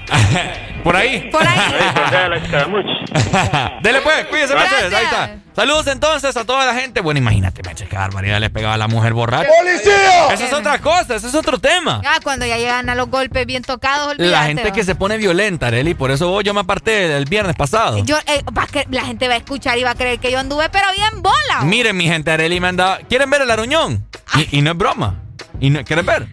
[0.84, 1.30] Por ahí.
[1.30, 1.58] Por ahí.
[3.82, 4.84] Dele pues, cuídese, Gracias.
[4.84, 4.96] Meche.
[4.96, 5.36] Ahí está.
[5.56, 7.00] Saludos entonces a toda la gente.
[7.00, 9.48] Bueno, imagínate, Meche, qué barbaridad le pegaba a la mujer borracha.
[9.58, 10.26] ¡Policía!
[10.30, 12.02] Esa es otra cosa, ese es otro tema.
[12.04, 14.16] Ah, cuando ya llegan a los golpes bien tocados.
[14.18, 18.04] La gente que se pone violenta, Arely, por eso yo me aparté el viernes pasado.
[18.04, 20.38] Yo, eh, va a la gente va a escuchar y va a creer que yo
[20.38, 21.62] anduve, pero bien bola.
[21.62, 22.98] Miren, mi gente, Arely me andaba.
[23.08, 24.06] ¿Quieren ver el aruñón?
[24.34, 25.22] Y, y no es broma.
[25.60, 26.28] Y no, ¿Quieren ver?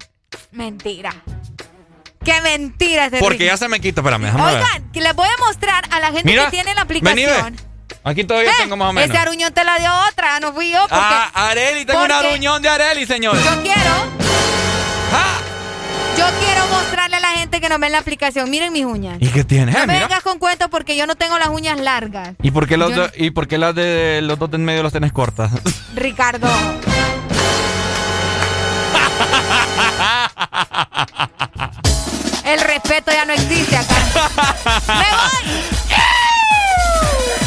[0.52, 1.14] Mentira.
[2.24, 4.56] Qué mentira este Porque ya se me quita, espérame, déjame ver.
[4.64, 7.56] Oigan, que les voy a mostrar a la gente Mira, que tiene la vení, aplicación.
[8.04, 9.10] Aquí todavía Eh, tengo más o menos.
[9.10, 10.80] Ese aruñón te la dio otra, no fui yo.
[10.82, 13.36] Porque, Ah, Areli, tengo un aruñón de Areli, señor.
[13.44, 13.92] Yo quiero.
[15.14, 15.38] Ah.
[16.18, 18.50] Yo quiero mostrarle a la gente que nos ve en la aplicación.
[18.50, 19.18] Miren mis uñas.
[19.20, 19.72] ¿Y qué tiene?
[19.72, 20.08] No Eh, me mira.
[20.08, 22.32] vengas con cuentos porque yo no tengo las uñas largas.
[22.42, 24.66] ¿Y por qué, los Yo do- ¿Y por qué las de los dos de en
[24.66, 25.52] medio las tenés cortas?
[25.96, 26.48] Ricardo.
[33.52, 33.96] Existe acá.
[34.88, 35.44] ¡Me voy!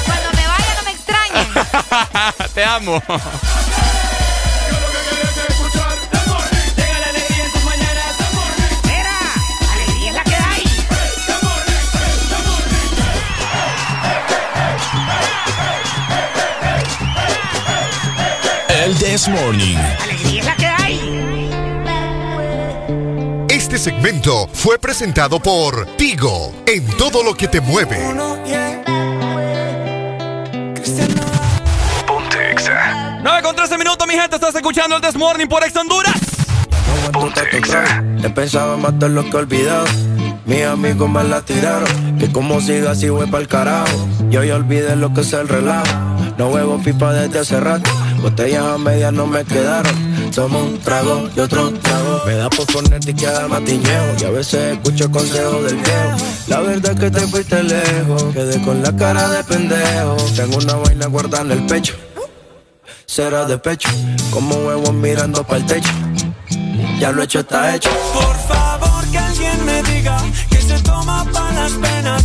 [0.04, 1.48] Cuando me vaya no me extrañen.
[2.54, 3.02] Te amo.
[9.72, 10.64] Alegría es la que hay.
[18.68, 19.78] El This Morning.
[20.02, 21.33] Alegría es la que hay.
[23.74, 27.98] Este segmento fue presentado por Tigo en todo lo que te mueve.
[32.06, 33.18] Ponte Exa.
[33.20, 34.36] 9 con 13 minutos, mi gente.
[34.36, 36.14] Estás escuchando el This Morning por Ex Honduras.
[38.22, 39.86] He pensado matar lo que he olvidado.
[40.46, 42.16] Mis amigos me la tiraron.
[42.16, 44.08] Que como siga así voy pa'l carajo.
[44.30, 45.84] Yo ya olvidé lo que es el relajo.
[46.38, 47.90] No huevo pipa desde hace rato.
[48.24, 50.32] Botellas a medias no me quedaron.
[50.32, 52.22] Somos un trago y otro trago.
[52.24, 54.16] Me da por ponerte y queda matiñeo.
[54.18, 56.16] Y a veces escucho consejos del viejo.
[56.46, 58.22] La verdad es que te fuiste lejos.
[58.32, 60.16] Quedé con la cara de pendejo.
[60.34, 61.96] Tengo una vaina guardada en el pecho.
[63.04, 63.90] Será de pecho.
[64.30, 65.92] Como huevos mirando para el techo.
[66.98, 67.90] Ya lo hecho está hecho.
[68.14, 70.16] Por favor que alguien me diga
[70.48, 72.24] que se toma para las penas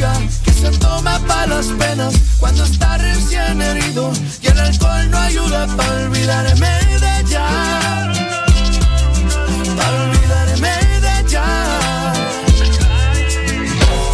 [0.00, 5.66] que se toma para las penas cuando está recién herido y el alcohol no ayuda
[5.76, 6.68] para olvidarme
[7.00, 7.46] de ella.
[9.76, 11.44] Para olvidarme de ella.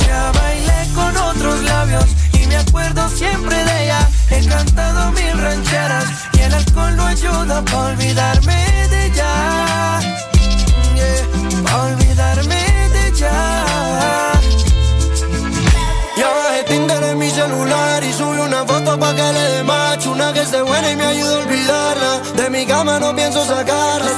[0.08, 4.10] Ya bailé con otros labios y me acuerdo siempre de ella.
[4.30, 10.00] He cantado mil rancheras y el alcohol no ayuda para olvidarme de ella.
[10.96, 12.65] Yeah, olvidarme
[18.94, 22.20] pa' que le dé macho, una que esté buena y me ayude a olvidarla.
[22.36, 24.10] De mi cama no pienso sacarla.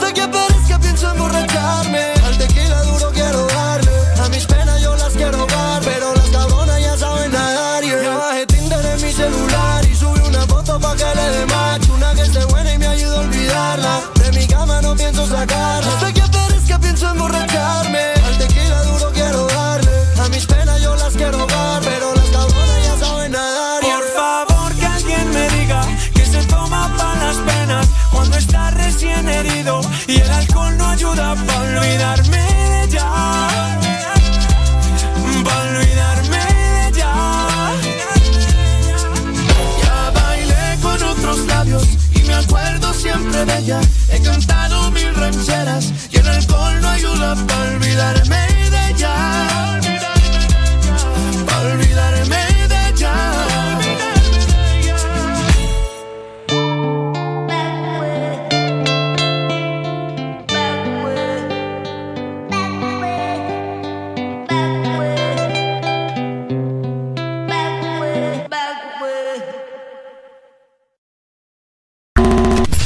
[43.39, 43.81] Acuerdo siempre de ella.
[44.11, 49.48] He cantado mil rancheras y el alcohol no ayuda para olvidarme de ella.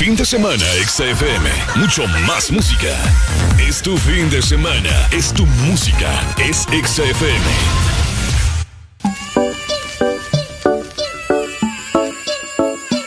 [0.00, 1.50] Fin de semana, XFM.
[1.76, 2.88] Mucho más música.
[3.58, 5.06] Es tu fin de semana.
[5.12, 6.08] Es tu música.
[6.38, 7.46] Es XFM.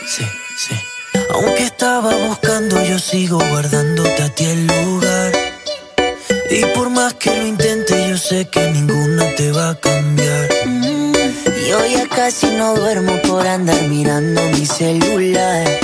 [0.06, 0.24] Sí,
[0.56, 0.74] sí.
[1.30, 5.32] Aunque estaba buscando, yo sigo guardándote a ti el lugar.
[6.48, 10.48] Y por más que lo intente, yo sé que ninguna te va a cambiar.
[11.68, 15.83] Yo ya casi no duermo por andar mirando mi celular.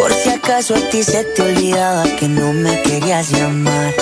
[0.00, 3.92] Por si acaso a ti se te olvidaba que no me querías llamar.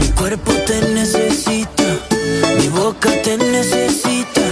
[0.00, 1.84] Mi cuerpo te necesita,
[2.58, 4.42] mi boca te necesita.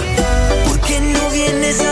[0.65, 1.86] ¿Por qué no vienes ahorita?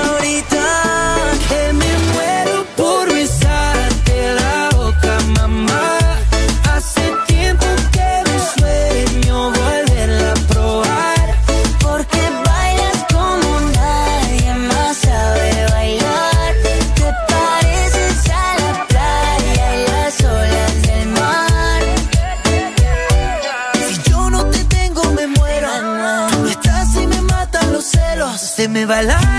[28.75, 29.34] Me va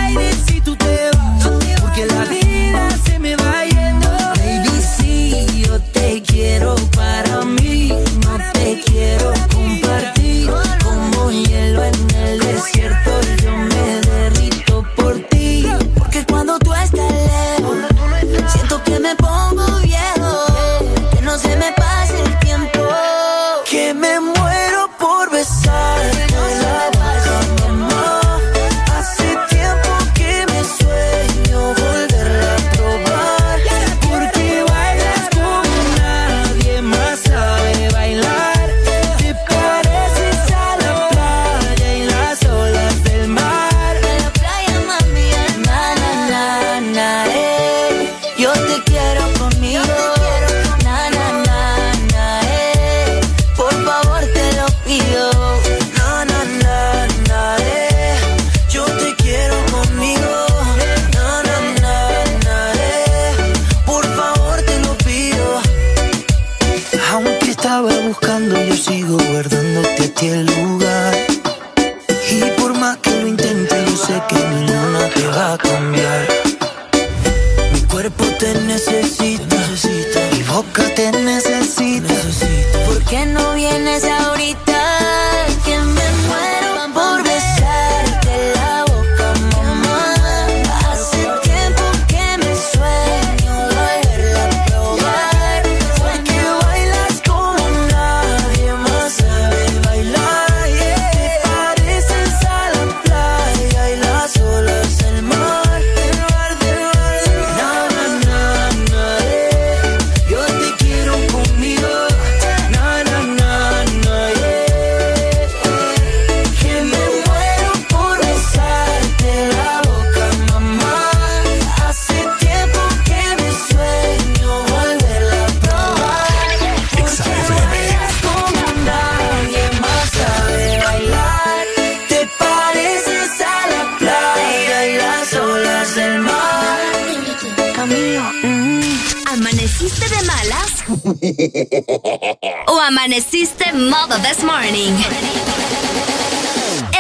[143.07, 144.93] Amaneciste modo this morning.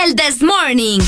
[0.04, 1.00] El this morning.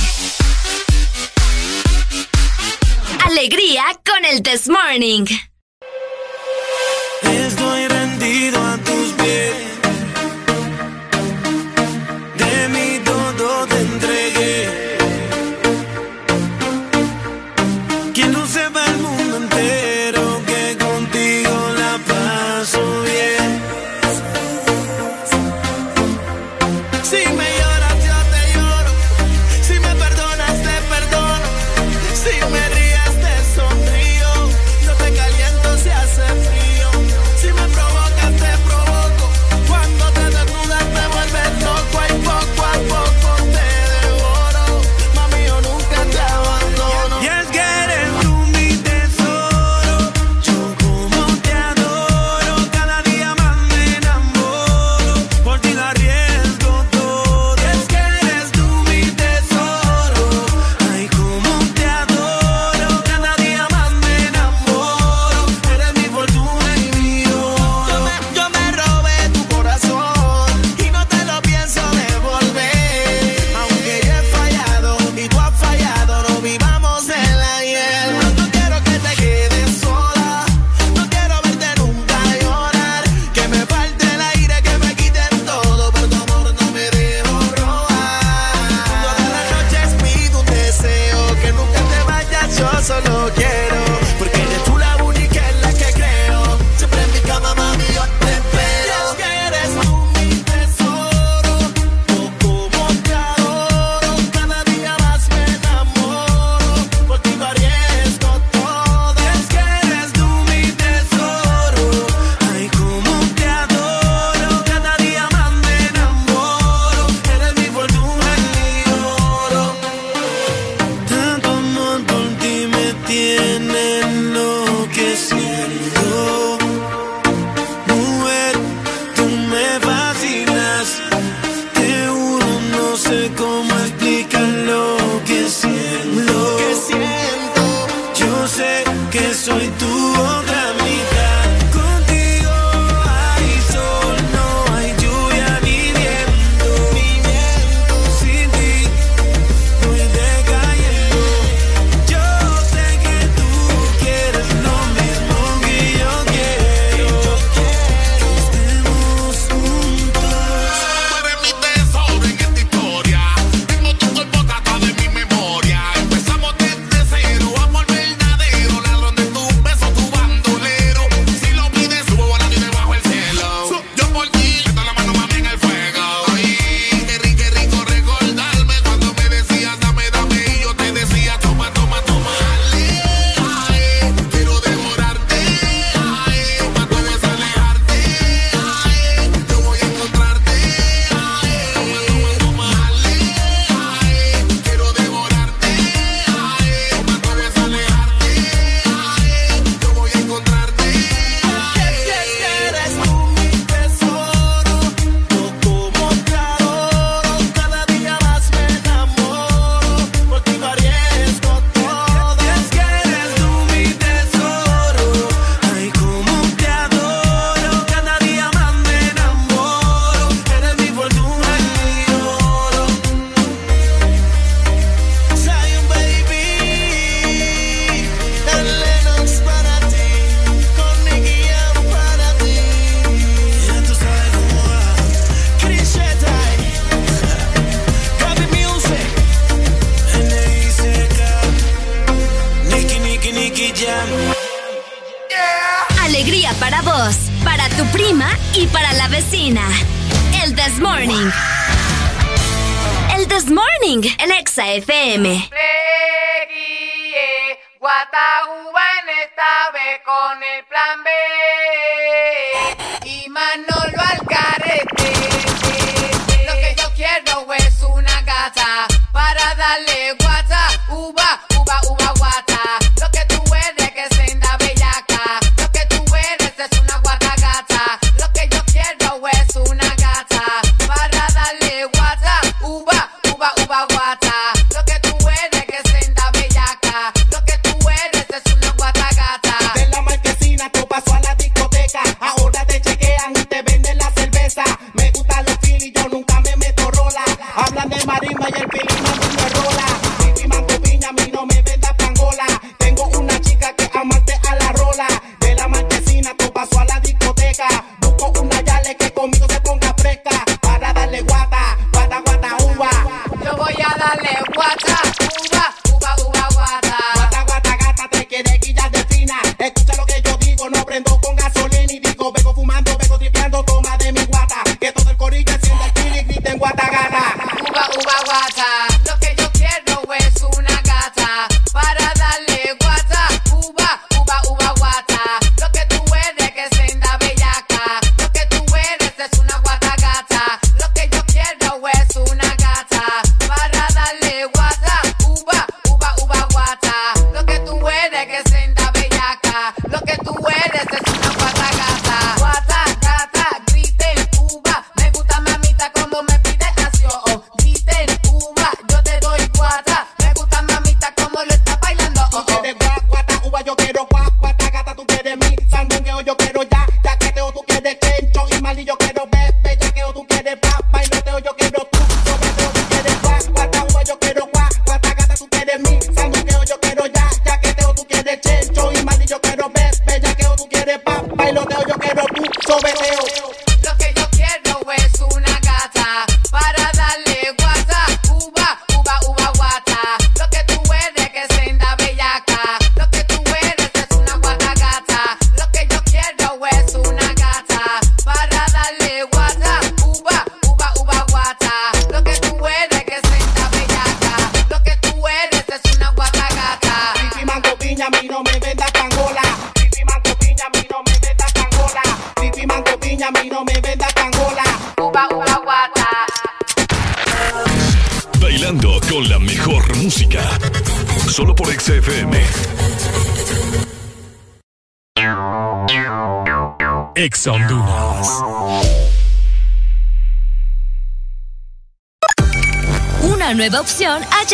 [3.24, 5.24] Alegría con el this morning.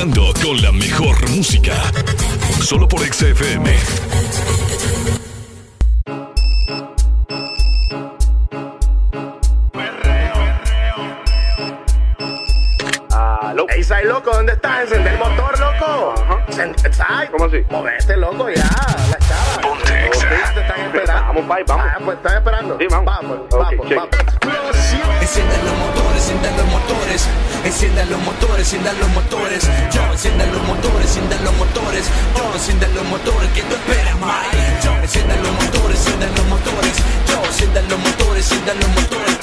[0.00, 1.74] Bailando con la mejor música.
[2.62, 3.70] Solo por XFM.
[13.68, 14.84] Ey, Sai, loco, ¿dónde estás?
[14.84, 16.14] Encender el motor, loco.
[16.92, 17.28] Sai.
[17.28, 17.58] ¿Cómo así?
[17.70, 18.62] Movete, loco, ya.
[19.10, 19.60] La chava.
[19.60, 20.10] Ponte
[20.54, 21.22] Te están esperando.
[21.26, 21.86] Vamos, pai, vamos.
[21.86, 22.78] Ah, pues están esperando.
[22.78, 23.04] Sí, vamos.
[23.04, 24.08] Vamos, vamos, vamos.
[25.20, 27.28] Enciendan los motores, enciendan los motores,
[27.64, 32.04] enciendan los motores, enciendan los motores, yo enciendan los motores, enciendan los motores,
[32.36, 34.80] yo enciendan los motores, que tú esperas, Mike?
[34.84, 36.94] Yo enciendan los motores, enciendan los motores,
[37.28, 39.40] yo enciendan los motores, enciendan los motores,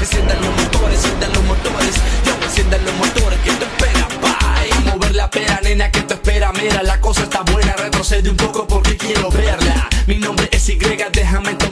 [0.00, 4.90] enciendan los motores, enciendan los motores, yo enciendan los motores, que tú esperas, bye?
[4.90, 8.66] Mover la pera, nena, que tú esperas, mira, la cosa está buena, retrocede un poco
[8.66, 9.88] porque quiero verla.
[10.06, 11.67] Mi nombre es Y, déjame tomarte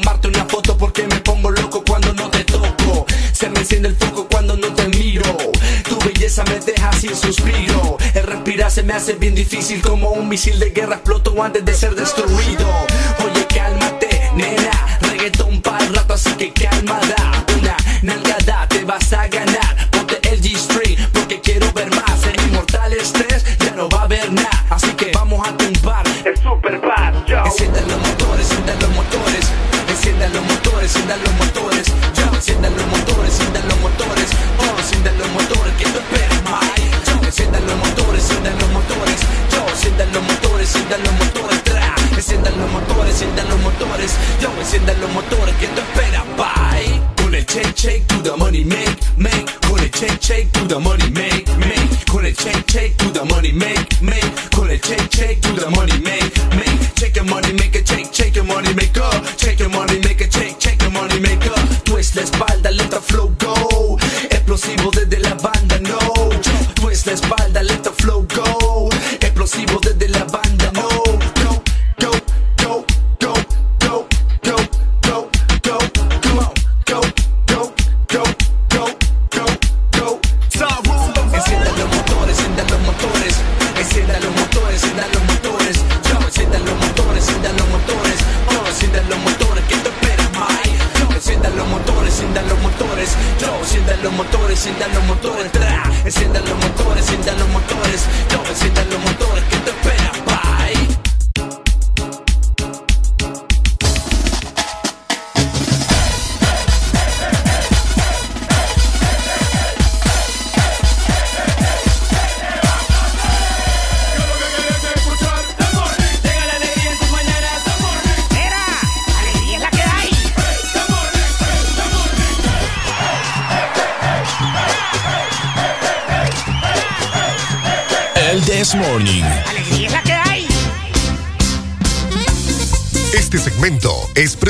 [7.06, 7.96] sin suspiro.
[8.14, 11.74] El respirar se me hace bien difícil como un misil de guerra exploto antes de
[11.74, 12.66] ser destruido.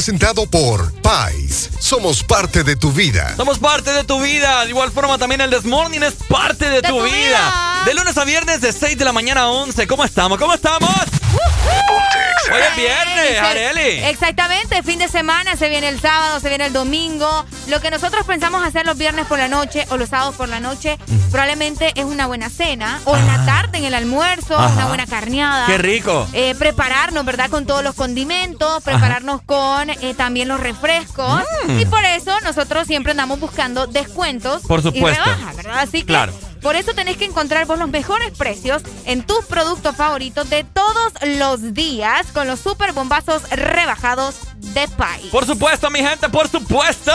[0.07, 1.68] Presentado por Pais.
[1.81, 3.35] Somos parte de tu vida.
[3.36, 4.62] Somos parte de tu vida.
[4.62, 7.83] De igual forma, también el This Morning es parte de, tu, vida.
[7.85, 9.85] De lunes a viernes, de 6 de la mañana a 11.
[9.89, 10.39] ¿Cómo estamos?
[10.39, 10.89] ¿Cómo estamos?
[12.52, 14.05] Hoy es viernes, Areli.
[14.05, 17.44] Exactamente, fin de semana, se viene el sábado, se viene el domingo.
[17.67, 20.60] Lo que nosotros pensamos hacer los viernes por la noche o los sábados por la
[20.60, 20.99] noche,
[21.33, 24.74] probablemente es una buena cena o en la tarde, en el almuerzo, Ajá.
[24.74, 25.66] una buena carneada.
[25.66, 26.26] Qué rico.
[26.32, 27.50] Eh, prepararnos, ¿verdad?
[27.50, 31.42] Con todos los condimentos, prepararnos con eh, también los refrescos.
[31.66, 31.78] Mm.
[31.80, 35.22] Y por eso nosotros siempre andamos buscando descuentos Por supuesto.
[35.24, 35.78] y rebajas, ¿verdad?
[35.80, 36.32] Así que Claro.
[36.62, 41.12] por eso tenés que encontrar vos los mejores precios en tus productos favoritos de todos
[41.38, 44.36] los días con los super bombazos rebajados
[44.74, 45.20] de Pai.
[45.30, 47.12] Por supuesto, mi gente, por supuesto.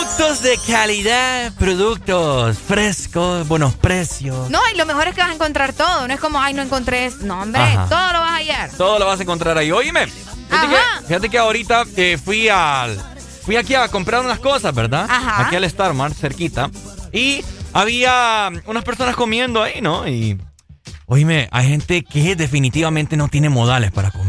[0.00, 4.48] Productos de calidad, productos frescos, buenos precios.
[4.48, 6.08] No, y lo mejor es que vas a encontrar todo.
[6.08, 7.04] No es como, ay, no encontré.
[7.04, 7.18] eso.
[7.20, 7.86] No, hombre, Ajá.
[7.86, 8.70] todo lo vas a hallar.
[8.78, 9.70] Todo lo vas a encontrar ahí.
[9.70, 12.96] Oíme, fíjate, que, fíjate que ahorita eh, fui al.
[13.42, 15.06] Fui aquí a comprar unas cosas, ¿verdad?
[15.06, 15.46] Ajá.
[15.46, 16.70] Aquí al Star Mart, cerquita.
[17.12, 20.08] Y había unas personas comiendo ahí, ¿no?
[20.08, 20.40] Y.
[21.04, 24.19] Oíme, hay gente que definitivamente no tiene modales para comer.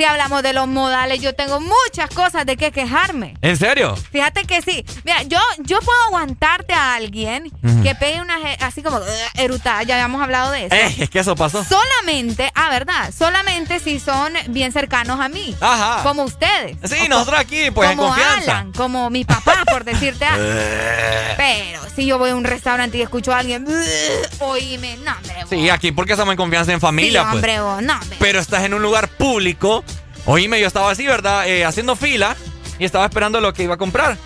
[0.00, 3.34] Si hablamos de los modales, yo tengo muchas cosas de qué quejarme.
[3.42, 3.94] ¿En serio?
[4.10, 4.82] Fíjate que sí.
[5.04, 9.04] Mira, yo, yo puedo aguantarte a alguien que pegue una así como "Ugh",
[9.34, 9.82] erutada.
[9.82, 10.74] Ya habíamos hablado de eso.
[10.74, 11.62] Eh, es que eso pasó.
[11.64, 13.12] Solamente, ah, ¿verdad?
[13.14, 15.54] Solamente si son bien cercanos a mí.
[15.60, 16.02] Ajá.
[16.02, 16.78] Como ustedes.
[16.90, 18.52] Sí, nosotros aquí, pues, en como confianza.
[18.52, 20.46] Alan, como mi papá, por decirte algo.
[20.48, 21.34] Eh.
[21.36, 25.44] Pero si yo voy a un restaurante y escucho a alguien, "Ugh", oíme, no, hombre.
[25.50, 27.34] Sí, aquí porque estamos en confianza en familia, sí, pues.
[27.34, 28.16] hombre, vos, no, hombre.
[28.18, 29.84] pero estás en un lugar público.
[30.26, 31.48] Oíme, yo estaba así, ¿verdad?
[31.48, 32.36] Eh, haciendo fila
[32.78, 34.16] y estaba esperando lo que iba a comprar.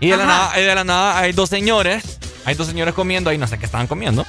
[0.00, 3.38] Y de la, nada, de la nada hay dos señores, hay dos señores comiendo ahí,
[3.38, 4.26] no sé qué estaban comiendo.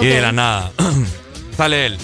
[0.00, 0.72] Y de la nada
[1.56, 1.98] sale él.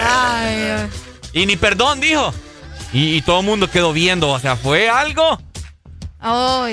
[0.00, 0.88] Ay,
[1.32, 2.32] Y ni perdón dijo.
[2.92, 5.38] Y, y todo el mundo quedó viendo, o sea, fue algo.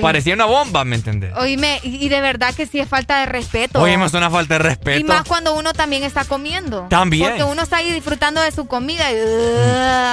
[0.02, 1.34] Parecía una bomba, ¿me entendés?
[1.38, 3.82] Oíme, y y de verdad que sí es falta de respeto.
[3.82, 5.00] Oíme, es una falta de respeto.
[5.00, 6.88] Y más cuando uno también está comiendo.
[6.90, 7.30] También.
[7.30, 9.16] Porque uno está ahí disfrutando de su comida y...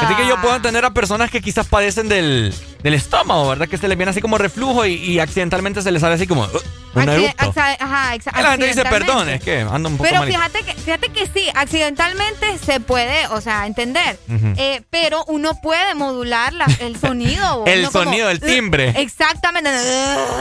[0.05, 3.69] Así que yo puedo entender a personas que quizás padecen del, del estómago, ¿verdad?
[3.69, 6.43] Que se les viene así como reflujo y, y accidentalmente se les sale así como
[6.45, 6.61] uh,
[7.01, 7.45] eructo.
[7.45, 10.39] acci- ajá, la gente dice, perdón, es que ando un poco Pero malito".
[10.39, 14.19] fíjate que, fíjate que sí, accidentalmente se puede, o sea, entender.
[14.57, 17.65] Eh, pero uno puede modular la- el sonido.
[17.67, 18.91] El uno como, sonido, el timbre.
[19.01, 19.71] Exactamente.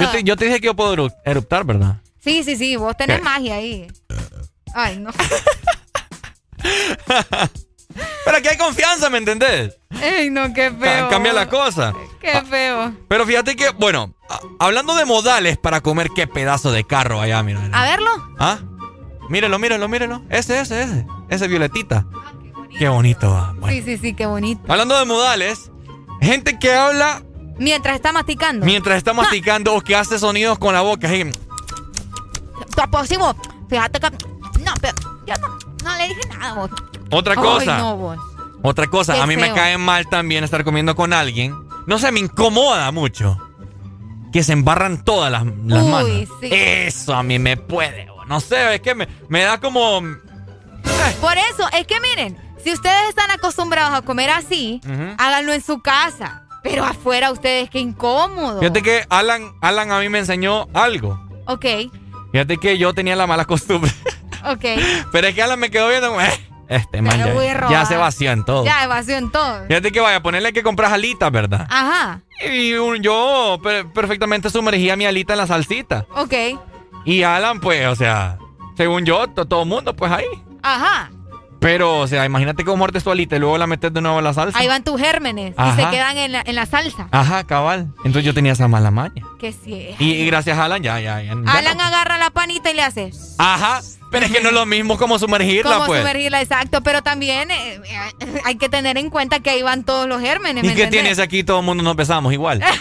[0.01, 1.95] Yo te, yo te dije que yo puedo eru- eruptar, ¿verdad?
[2.23, 3.23] Sí, sí, sí, vos tenés ¿Qué?
[3.23, 3.87] magia ahí.
[4.73, 5.11] Ay, no.
[8.23, 9.75] Pero aquí hay confianza, ¿me entendés?
[10.01, 11.09] Ay, no, qué Ca- feo.
[11.09, 11.93] Cambia la cosa.
[12.21, 12.93] Qué feo.
[13.07, 14.13] Pero fíjate que, bueno,
[14.59, 17.69] hablando de modales para comer, qué pedazo de carro allá, mira.
[17.71, 18.09] A verlo.
[18.39, 18.59] ¿Ah?
[19.29, 20.23] Mírelo, mírelo, mírelo.
[20.29, 21.05] Ese, ese, ese.
[21.29, 22.05] Ese violetita.
[22.77, 23.53] Qué bonito va.
[23.57, 23.67] Bueno.
[23.75, 24.61] Sí, sí, sí, qué bonito.
[24.67, 25.71] Hablando de modales,
[26.21, 27.21] gente que habla
[27.57, 28.65] Mientras está masticando.
[28.65, 31.07] mientras está masticando o que hace sonidos con la boca.
[31.07, 31.23] así.
[33.69, 34.09] Fíjate que.
[34.63, 34.93] No, pero
[35.25, 36.71] yo no, no le dije nada, vos.
[37.11, 37.77] Otra Ay, cosa.
[37.77, 38.17] no, vos.
[38.63, 41.55] Otra cosa, Qué a mí me cae mal también estar comiendo con alguien.
[41.87, 43.37] No sé, me incomoda mucho.
[44.31, 46.09] Que se embarran todas las, las Uy, manos.
[46.39, 46.49] sí.
[46.51, 48.07] Eso a mí me puede.
[48.27, 50.01] No sé, es que me, me da como.
[51.19, 54.81] Por eso, es que miren, si ustedes están acostumbrados a comer así,
[55.17, 56.43] háganlo en su casa.
[56.63, 58.59] Pero afuera ustedes, qué incómodo.
[58.59, 61.19] Fíjate que Alan, Alan a mí me enseñó algo.
[61.47, 61.65] Ok,
[62.31, 63.91] Fíjate que yo tenía la mala costumbre.
[64.45, 64.63] ok.
[65.11, 67.85] Pero es que Alan me quedó viendo como, "Eh, este man ya, a ya robar".
[67.85, 68.65] se vació en todo.
[68.65, 69.65] Ya, evasión en todo.
[69.67, 71.67] Fíjate que vaya a ponerle que compras alitas, ¿verdad?
[71.69, 76.05] Ajá, Y un- yo per- perfectamente sumergía mi alita en la salsita.
[76.15, 76.33] ok.
[77.05, 78.37] Y Alan, pues, o sea,
[78.77, 80.25] según yo, to- todo el mundo, pues ahí.
[80.63, 81.09] Ajá.
[81.59, 84.23] Pero, o sea, imagínate cómo muertes tu alita y luego la metes de nuevo en
[84.23, 84.57] la salsa.
[84.57, 87.07] Ahí van tus gérmenes y se quedan en la, en la salsa.
[87.11, 87.93] Ajá, cabal.
[87.97, 89.23] Entonces yo tenía esa mala maña.
[89.39, 89.89] Que sí.
[89.99, 91.35] Y, y gracias a Alan, ya, ya, ya.
[91.35, 91.83] ya Alan no.
[91.83, 93.11] agarra la panita y le hace.
[93.37, 93.81] Ajá.
[94.11, 96.01] Pero es que no es lo mismo como sumergirla, Como pues.
[96.01, 96.81] sumergirla, exacto.
[96.83, 100.63] Pero también eh, eh, hay que tener en cuenta que ahí van todos los gérmenes.
[100.63, 101.01] ¿Y ¿me qué entendés?
[101.15, 101.43] tienes aquí?
[101.43, 102.61] Todo el mundo nos besamos igual.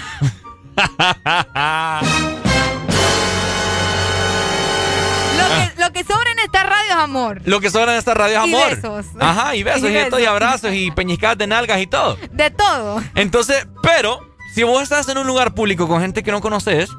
[5.37, 7.41] Lo que, lo que sobra en esta radio es amor.
[7.45, 8.75] Lo que sobra en esta radio es Y amor.
[8.77, 9.07] besos.
[9.19, 10.33] Ajá, y besos, Y y, de todo, y besos.
[10.33, 12.19] abrazos, y peñiscadas de nalgas y todo.
[12.33, 13.03] De todo.
[13.15, 14.21] Entonces, pero,
[14.55, 16.91] si vos estás en un lugar público con gente que no conoces,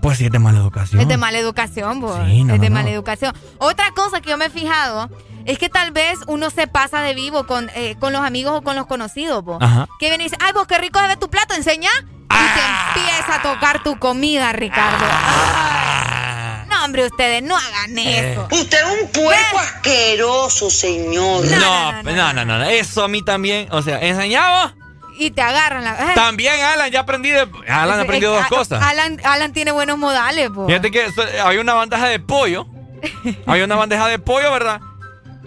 [0.00, 1.00] pues sí es de mala educación.
[1.00, 2.14] Es de mala educación, bo.
[2.26, 2.94] Sí, no, es de no, mala no.
[2.94, 3.34] educación.
[3.58, 5.10] Otra cosa que yo me he fijado
[5.44, 8.62] es que tal vez uno se pasa de vivo con, eh, con los amigos o
[8.62, 9.58] con los conocidos, bo.
[9.60, 9.88] Ajá.
[9.98, 11.90] Que viene y dice, ay, vos qué rico se ve tu plato, enseña.
[12.30, 15.04] Y te empieza a tocar tu comida, Ricardo.
[15.10, 16.66] Ay.
[16.68, 18.32] No, No, hombre, ustedes no hagan Eh.
[18.32, 18.46] eso.
[18.50, 21.44] Usted es un puerco asqueroso, señor.
[21.46, 23.68] No, no, no, no, Eso a mí también.
[23.72, 24.74] O sea, enseñaba.
[25.18, 25.92] Y te agarran la.
[25.92, 26.14] eh.
[26.14, 27.48] También, Alan, ya aprendí de.
[27.68, 28.82] Alan Es- aprendió es- dos cosas.
[28.82, 30.66] Alan, Alan tiene buenos modales, po.
[30.66, 32.66] Fíjate que so- había una bandeja de pollo.
[33.46, 34.80] había una bandeja de pollo, ¿verdad?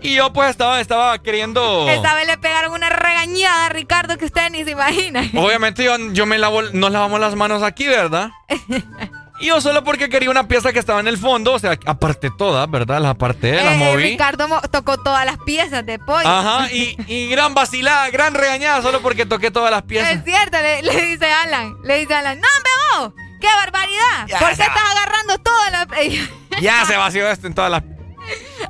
[0.03, 1.87] Y yo pues estaba, estaba queriendo.
[1.87, 5.29] Esta vez le pegaron una regañada a Ricardo que ustedes ni se imaginan.
[5.35, 8.31] Obviamente yo, yo me lavo, nos lavamos las manos aquí, ¿verdad?
[9.41, 12.29] Y yo solo porque quería una pieza que estaba en el fondo, o sea, aparté
[12.37, 13.01] todas, ¿verdad?
[13.01, 14.03] Las aparté, las Eh, moví.
[14.03, 16.27] Ricardo mo- tocó todas las piezas de pollo.
[16.27, 20.11] Ajá, y, y gran vacilada, gran regañada solo porque toqué todas las piezas.
[20.11, 21.75] Es cierto, le, le dice Alan.
[21.83, 22.47] Le dice Alan, no,
[23.01, 24.27] vos, ¡Qué barbaridad!
[24.27, 24.63] Ya, ¿Por qué ya.
[24.65, 25.87] estás agarrando todas las...
[26.61, 27.83] Ya se vació esto en todas las...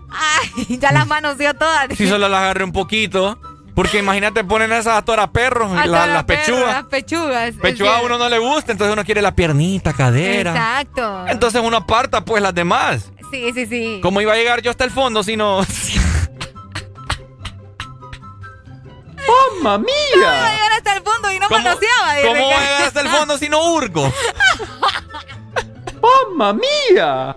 [0.10, 1.88] Ay, ya las manoseó todas.
[1.98, 3.38] Si solo las agarré un poquito.
[3.76, 6.68] Porque imagínate, ponen esas a tora perros, A la- todas las pechugas.
[6.68, 7.54] Las pechugas.
[7.62, 10.52] Pechuga a uno no le gusta, entonces uno quiere la piernita, cadera.
[10.52, 11.26] Exacto.
[11.28, 13.12] Entonces uno aparta pues las demás.
[13.32, 14.00] Sí, sí, sí.
[14.04, 15.62] ¿Cómo iba a llegar yo hasta el fondo si no?
[19.64, 20.52] ¡Mamma ¿Cómo iba a mía!
[20.54, 22.16] llegar hasta el fondo y no ¿Cómo, manoseaba?
[22.24, 24.12] ¿Cómo voy a llegar hasta el fondo si no hurgo?
[26.38, 27.36] ¡Mamma mía!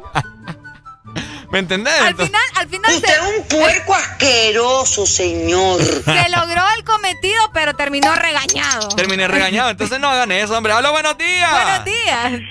[1.55, 2.01] ¿Me entendés?
[2.01, 5.81] Al final, al final Usted se, es un puerco asqueroso, señor.
[6.05, 8.89] se logró el cometido, pero terminó regañado.
[8.97, 10.73] Terminé regañado, entonces no hagan eso, hombre.
[10.73, 11.53] ¡Hola, buenos días!
[11.53, 12.43] Buenos días.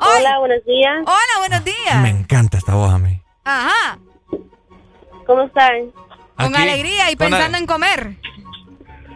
[0.00, 0.94] Hola, buenos días.
[1.04, 1.96] Hola, buenos días.
[1.96, 3.20] Me encanta esta voz a mí.
[3.44, 3.98] Ajá.
[5.26, 5.92] ¿Cómo están?
[6.38, 8.12] Con Aquí, alegría y con pensando en comer.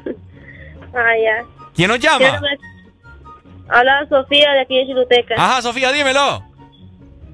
[0.95, 1.47] Ah, ya.
[1.75, 2.41] ¿Quién nos llama?
[3.69, 5.35] Habla Sofía de aquí de Chiluteca.
[5.39, 6.48] Ajá, Sofía, dímelo.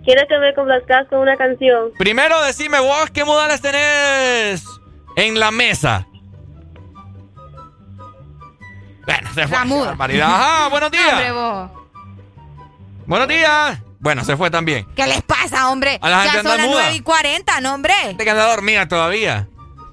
[0.04, 1.90] Quiero que me complazcas con una canción.
[1.98, 4.64] Primero decime vos qué modales tenés
[5.16, 6.06] en la mesa.
[9.06, 9.58] Bueno, se fue.
[9.58, 9.82] La muda.
[9.82, 10.28] qué barbaridad.
[10.28, 11.12] Ajá, buenos días.
[11.12, 11.70] Hombre, vos.
[13.06, 13.78] Buenos días.
[14.00, 14.86] Bueno, se fue también.
[14.94, 15.98] ¿Qué les pasa, hombre?
[16.02, 16.82] A la gente ya anda son las muda.
[16.84, 17.94] 9 y 40, no, hombre.
[18.18, 19.48] Te que anda dormida todavía.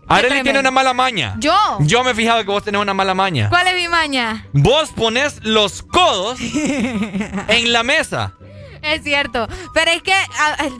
[0.07, 0.43] Areli tremendo.
[0.43, 1.35] tiene una mala maña.
[1.40, 1.56] ¿Yo?
[1.80, 3.48] Yo me he fijado que vos tenés una mala maña.
[3.48, 4.45] ¿Cuál es mi maña?
[4.51, 8.33] Vos pones los codos en la mesa.
[8.82, 9.48] Es cierto.
[9.74, 10.14] Pero es que,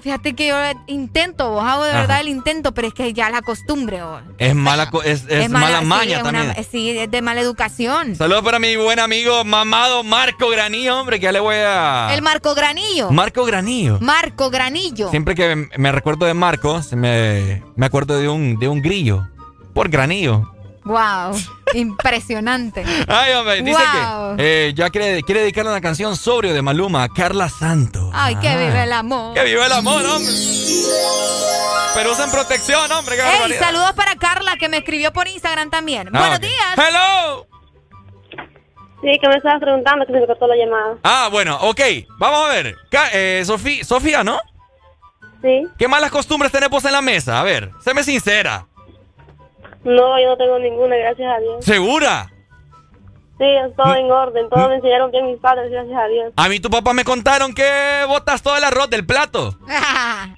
[0.02, 0.56] fíjate que yo
[0.88, 2.02] intento, vos hago de Ajá.
[2.02, 4.22] verdad el intento, pero es que ya la costumbre, vos.
[4.38, 6.66] Es mala, es, es mala sí, maña una- también.
[6.72, 8.16] sí, es de mala educación.
[8.16, 12.10] Saludos para mi buen amigo mamado Marco Granillo, hombre, que ya le voy a...
[12.14, 13.12] El Marco Granillo.
[13.12, 14.00] Marco Granillo.
[14.02, 15.10] Marco Granillo.
[15.12, 19.28] Siempre que me- recuerdo de Marco, me, me acuerdo de un, de un grillo.
[19.74, 20.52] Por granillo.
[20.92, 21.40] Wow.
[21.74, 22.84] Impresionante.
[23.08, 24.36] Ay, hombre, dice Wow.
[24.36, 28.10] que eh, ya quiere, quiere dedicarle una canción sobrio de Maluma a Carla Santo.
[28.14, 29.34] Ay, que vive el amor.
[29.34, 30.34] Que vive el amor, hombre.
[31.96, 33.16] Pero usen protección, hombre.
[33.16, 33.22] qué
[33.54, 36.10] Ey, saludos para Carla que me escribió por Instagram también.
[36.14, 36.78] Ah, Buenos días.
[36.78, 37.48] Hello.
[39.02, 40.98] Sí, que me estabas preguntando que se me cortó la llamada.
[41.04, 41.82] Ah, bueno, ok.
[42.20, 42.76] Vamos a ver.
[43.14, 44.40] Eh, Sofía, Sofía, ¿no?
[45.42, 45.64] Sí.
[45.78, 47.40] ¿Qué malas costumbres tenés vos en la mesa?
[47.40, 48.68] A ver, séme sincera.
[49.84, 51.66] No, yo no tengo ninguna, gracias a Dios.
[51.66, 52.32] ¿Segura?
[53.38, 54.50] Sí, es todo en orden.
[54.50, 56.34] Todo me enseñaron bien mis padres, gracias a Dios.
[56.36, 59.56] A mí tu papá me contaron que botas todo el arroz del plato.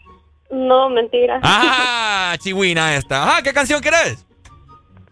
[0.54, 1.40] No, mentira.
[1.42, 3.24] Ah, chihuina esta.
[3.24, 4.24] Ajá, ¿qué canción querés?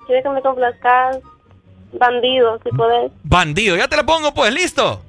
[0.06, 1.18] ¿Quieres que me complazcas?
[1.94, 3.12] Bandido, si podés.
[3.24, 5.02] Bandido, ya te la pongo pues, listo.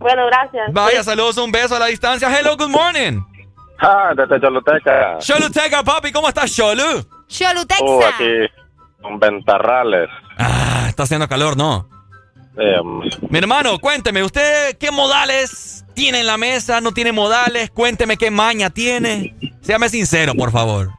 [0.00, 0.72] Bueno, gracias.
[0.72, 2.28] Vaya, saludos, un beso a la distancia.
[2.36, 3.20] Hello, good morning.
[3.78, 5.18] Ah, desde Choluteca.
[5.20, 7.06] Choluteca, papi, ¿cómo estás, Cholu?
[7.80, 8.52] Uh, aquí,
[9.00, 10.08] con ventarrales.
[10.38, 11.88] Ah, está haciendo calor, ¿no?
[12.56, 16.80] Em, Mi hermano, cuénteme, ¿usted qué modales tiene en la mesa?
[16.80, 17.70] ¿No tiene modales?
[17.70, 19.34] Cuénteme qué maña tiene.
[19.62, 20.90] Séame sincero, por favor.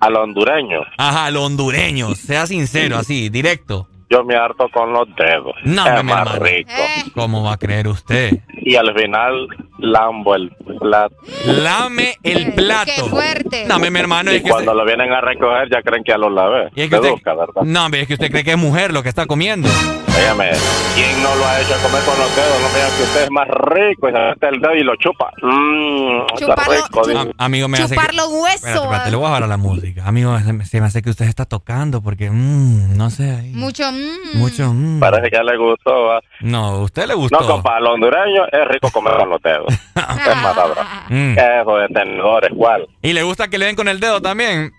[0.00, 0.86] a los hondureños.
[0.96, 2.14] Ajá, lo hondureño.
[2.14, 3.86] Sea sincero, así, directo.
[4.10, 5.54] Yo me harto con los dedos.
[5.64, 6.44] No, es mi más hermano.
[6.44, 6.72] rico.
[7.14, 8.38] ¿Cómo va a creer usted?
[8.62, 9.46] Y al final,
[9.78, 11.14] lambo el plato.
[11.46, 12.90] Lame el plato.
[12.94, 13.64] Qué fuerte.
[13.66, 16.10] No, mi hermano, Y es que cuando usted- lo vienen a recoger, ya creen que
[16.12, 16.70] ya lo lavé.
[16.74, 17.62] y es que usted- Deduzca, ¿verdad?
[17.64, 19.68] No, es que usted cree que es mujer lo que está comiendo.
[20.08, 20.50] Dígame,
[20.94, 22.60] ¿quién no lo ha hecho comer con los dedos?
[22.60, 24.96] No me digan que usted es más rico y se mete el dedo y lo
[24.96, 25.30] chupa.
[25.40, 27.06] Mmm, está Chuparlo- rico.
[27.06, 27.18] dice.
[27.18, 28.16] Am- amigo, me hace Chupar que...
[28.16, 28.54] los huesos.
[28.56, 30.04] Espérate, espérate, le voy a bajar a la música.
[30.06, 33.52] Amigo, se me, hace que usted está tocando porque, mm, no sé, ahí.
[33.54, 33.90] Mucho.
[34.34, 34.38] Mm.
[34.38, 34.72] mucho...
[34.72, 35.00] mm.
[35.00, 36.20] Parece que ya le gustó, ¿va?
[36.40, 37.40] No, a usted le gustó.
[37.40, 39.66] No, compa, a los hondureños es rico comer con los dedos.
[39.94, 40.84] es más sabroso.
[41.08, 41.36] Mm.
[41.38, 42.86] Eso de tenedores, ¿cuál?
[43.02, 44.72] Y le gusta que le den con el dedo también.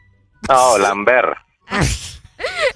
[0.49, 1.35] No, lamber.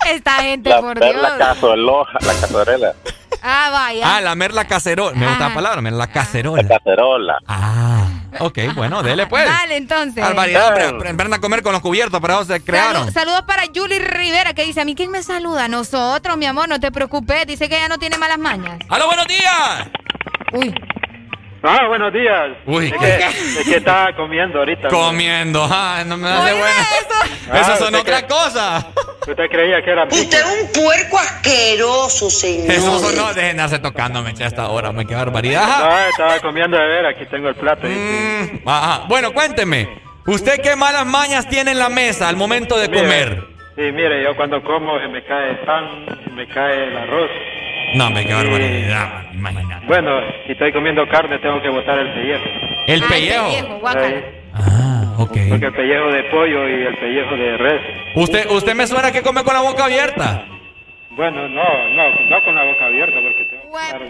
[0.07, 1.47] Esta gente, por Lamber la Dios.
[1.47, 1.91] cazuela,
[2.21, 2.93] la cazuela.
[3.41, 4.15] Ah, vaya.
[4.17, 5.15] Ah, lamer la cacerola.
[5.17, 6.67] Me gusta la palabra, lamer la La cacerola.
[6.67, 7.37] cacerola.
[7.47, 8.07] Ah,
[8.39, 9.45] ok, bueno, dele pues.
[9.45, 10.23] Dale, entonces.
[10.23, 13.07] Barbaridad, aprendan a comer con los cubiertos, para eso se crearon.
[13.07, 15.67] Salu- saludos para Julie Rivera que dice, ¿a mí quién me saluda?
[15.67, 17.45] Nosotros, mi amor, no te preocupes.
[17.47, 18.79] Dice que ella no tiene malas mañas.
[18.89, 19.87] ¡Aló, buenos días!
[20.53, 20.73] Uy.
[21.67, 22.51] Ah, buenos días.
[22.65, 23.25] Uy, es ¿por que, qué?
[23.61, 24.89] es que estaba comiendo ahorita.
[24.89, 26.87] Comiendo, ah, no me hace buena.
[27.51, 28.87] Ah, Eso son usted otra cre- cosa.
[29.27, 32.71] Usted creía que era Usted es un puerco asqueroso, señor.
[32.71, 35.79] Eso son, no, dejen de darse tocándome a esta hora, me qué barbaridad.
[35.79, 37.87] No, estaba comiendo de ver, aquí tengo el plato.
[37.87, 39.05] Mm, ajá.
[39.07, 40.03] Bueno, cuénteme.
[40.27, 43.43] ¿Usted qué malas mañas tiene en la mesa al momento de Mire, comer?
[43.75, 47.29] Sí, mire, yo cuando como se me cae el pan, se me cae el arroz.
[47.93, 49.85] No, me qué barbaridad, imagínate.
[49.87, 52.43] Bueno, si estoy comiendo carne tengo que botar el pellejo.
[52.87, 53.49] ¿El pellejo?
[53.51, 54.15] Sí,
[54.57, 55.37] Ah, ok.
[55.49, 57.81] porque el pellejo de pollo y el pellejo de res.
[58.15, 60.45] ¿Usted, usted me suena que come con la boca abierta?
[61.11, 64.01] Bueno, no, no, no con la boca abierta porque tengo que estar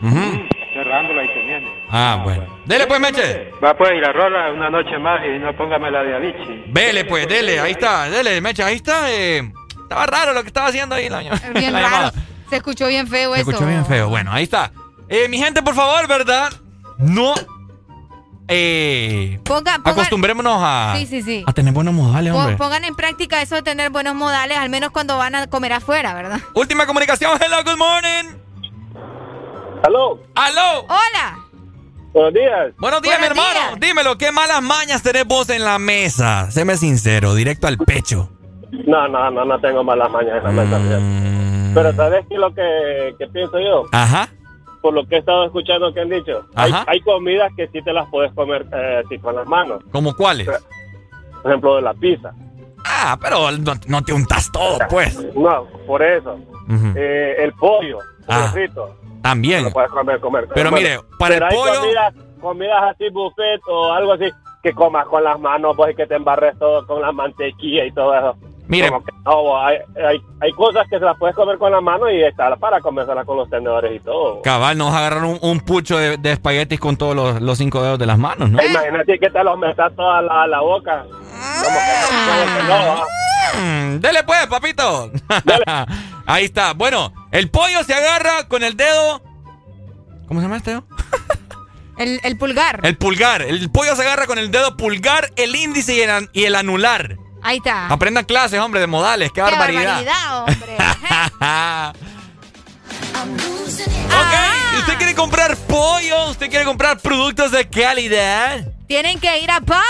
[0.00, 0.46] Ujú.
[0.74, 1.70] cerrándola y comiendo.
[1.90, 2.44] Ah, bueno.
[2.64, 3.50] Dele pues, Meche.
[3.62, 6.64] Va pues, y la rola una noche más y no póngame la de Avicii.
[6.68, 9.10] Vele pues, dele, ahí está, dele, Meche, ahí está.
[9.10, 9.42] eh,
[9.82, 11.32] estaba raro lo que estaba haciendo ahí la, Bien
[11.72, 11.90] la raro.
[11.90, 12.12] llamada.
[12.50, 13.50] Se escuchó bien feo Se eso.
[13.50, 14.08] escuchó bien feo.
[14.08, 14.72] Bueno, ahí está.
[15.08, 16.50] Eh, mi gente, por favor, ¿verdad?
[16.98, 17.34] No.
[18.50, 21.44] Eh, Ponga, ponga- acostumbrémonos a, Sí, sí, sí.
[21.46, 22.56] a tener buenos modales, hombre.
[22.56, 26.14] Pongan en práctica eso de tener buenos modales, al menos cuando van a comer afuera,
[26.14, 26.40] ¿verdad?
[26.54, 27.38] Última comunicación.
[27.42, 28.38] Hello, good morning.
[29.84, 30.18] Aló.
[30.34, 30.80] Aló.
[30.88, 31.38] Hola.
[32.14, 32.72] Buenos días.
[32.78, 33.76] Buenos días, mi hermano.
[33.78, 36.50] Dímelo, ¿qué malas mañas tenés vos en la mesa?
[36.50, 38.30] Séme sincero, directo al pecho.
[38.86, 40.78] No, no, no, no tengo malas mañas en la mesa.
[40.78, 41.47] fíjate.
[41.74, 43.84] Pero ¿sabes qué es lo que, que pienso yo?
[43.92, 44.28] Ajá.
[44.80, 46.44] Por lo que he estado escuchando que han dicho.
[46.54, 46.84] Hay, Ajá.
[46.86, 49.82] hay comidas que sí te las puedes comer eh, así con las manos.
[49.92, 50.46] ¿Cómo cuáles?
[51.42, 52.32] Por ejemplo, de la pizza.
[52.84, 55.18] Ah, pero no, no te untas todo, pues.
[55.34, 56.38] No, por eso.
[56.96, 57.98] Eh, el pollo,
[58.28, 58.44] Ah.
[58.44, 58.94] el frito.
[59.22, 59.64] También.
[59.64, 60.48] Lo puedes comer, comer.
[60.54, 64.26] Pero mire, para el pero hay pollo- Comidas, comidas así, buffet o algo así,
[64.62, 67.92] que comas con las manos, pues y que te embarres todo con la mantequilla y
[67.92, 68.36] todo eso.
[68.68, 68.88] Mire.
[68.90, 72.08] Como que no, hay, hay, hay cosas que se las puedes comer con la mano
[72.10, 74.42] y está para comérselas con los tenedores y todo.
[74.42, 77.98] Cabal, nos agarrar un, un pucho de, de espaguetis con todos los, los cinco dedos
[77.98, 78.60] de las manos, ¿no?
[78.60, 81.04] Eh, Imagínate que te los metas toda la, la boca.
[81.04, 83.06] Como que no, que no, ¿ah?
[83.58, 85.10] Mm, dele pues, papito.
[86.26, 86.74] Ahí está.
[86.74, 89.22] Bueno, el pollo se agarra con el dedo.
[90.26, 90.84] ¿Cómo se llama este dedo?
[91.96, 92.78] El, el pulgar.
[92.84, 93.42] El pulgar.
[93.42, 96.54] El pollo se agarra con el dedo pulgar, el índice y el, an- y el
[96.54, 97.16] anular.
[97.48, 97.86] Ahí está.
[97.86, 99.30] Aprendan clases, hombre, de modales.
[99.30, 100.04] Qué, Qué barbaridad.
[100.04, 100.76] barbaridad, hombre.
[104.04, 106.28] ok, ¿usted quiere comprar pollo?
[106.28, 108.66] ¿Usted quiere comprar productos de calidad?
[108.88, 109.84] Tienen que ir a Paz.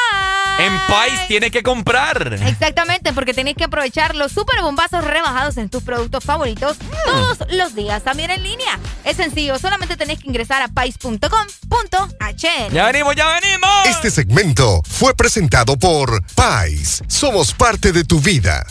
[0.59, 2.33] En Pais tiene que comprar.
[2.45, 7.77] Exactamente, porque tenéis que aprovechar los super bombazos rebajados en tus productos favoritos todos los
[7.77, 8.77] días, también en línea.
[9.05, 11.29] Es sencillo, solamente tenéis que ingresar a pais.com.hn.
[12.73, 13.87] Ya venimos, ya venimos.
[13.87, 17.05] Este segmento fue presentado por Pais.
[17.07, 18.67] Somos parte de tu vida.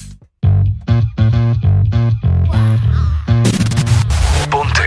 [4.50, 4.84] Ponte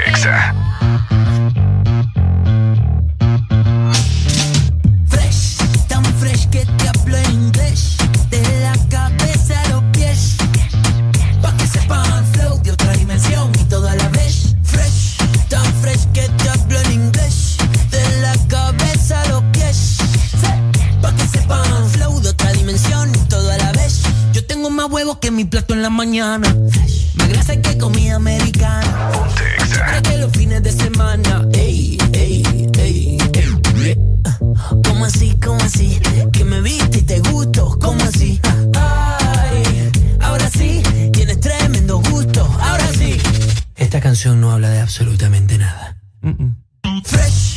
[21.33, 24.02] sepan flow de otra dimensión y todo a la vez.
[24.33, 26.55] Yo tengo más huevos que mi plato en la mañana.
[27.15, 29.10] Más grasa que comida americana.
[29.67, 31.47] Siempre que los fines de semana.
[31.52, 32.42] Ey, ey,
[32.78, 33.97] ey, ey.
[34.84, 36.00] ¿Cómo así, cómo así?
[36.33, 38.41] Que me viste y te gusto, ¿cómo así?
[38.75, 43.18] Ay, ahora sí, tienes tremendo gusto, ahora sí.
[43.76, 45.97] Esta canción no habla de absolutamente nada.
[47.05, 47.57] Fresh,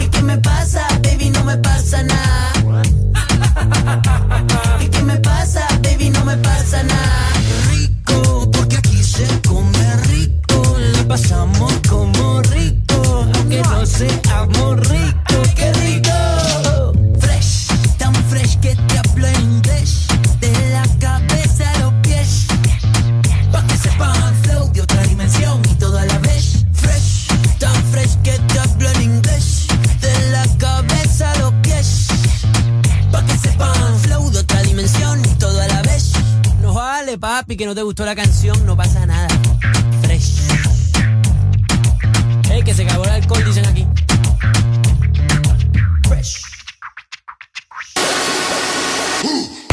[0.00, 1.30] ¿Y qué me pasa, baby?
[1.30, 2.52] No me pasa nada.
[4.80, 6.10] ¿Y qué me pasa, baby?
[6.10, 7.30] No me pasa nada.
[7.70, 8.50] Rico,
[37.40, 39.28] papi, que no te gustó la canción, no pasa nada.
[40.02, 40.42] Fresh.
[42.50, 43.86] Ey, que se acabó el alcohol, dicen aquí.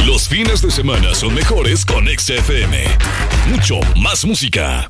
[0.06, 2.84] Los fines de semana son mejores con XFM.
[3.48, 4.88] Mucho más música.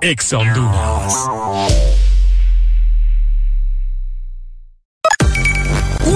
[0.00, 2.05] Ex Honduras.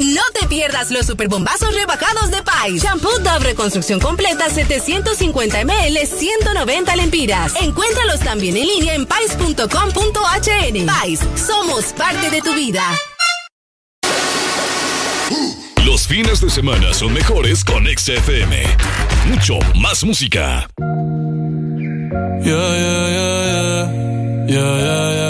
[0.00, 2.82] No te pierdas los superbombazos rebajados de Pais.
[2.82, 7.52] Shampoo Dove Reconstrucción Completa 750 ml 190 lempiras.
[7.60, 10.86] Encuéntralos también en línea en pais.com.hn.
[10.86, 12.82] Pais, somos parte de tu vida.
[15.84, 18.64] Los fines de semana son mejores con XFM.
[19.26, 20.66] Mucho más música.
[22.42, 23.70] Yeah, yeah, yeah, yeah.
[24.46, 25.29] Yeah, yeah, yeah, yeah,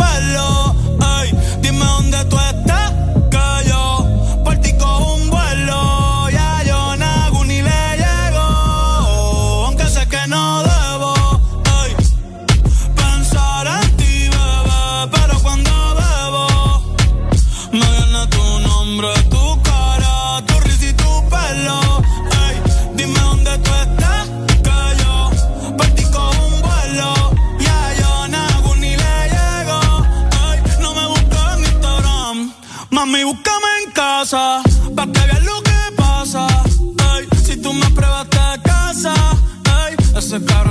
[40.33, 40.70] ey,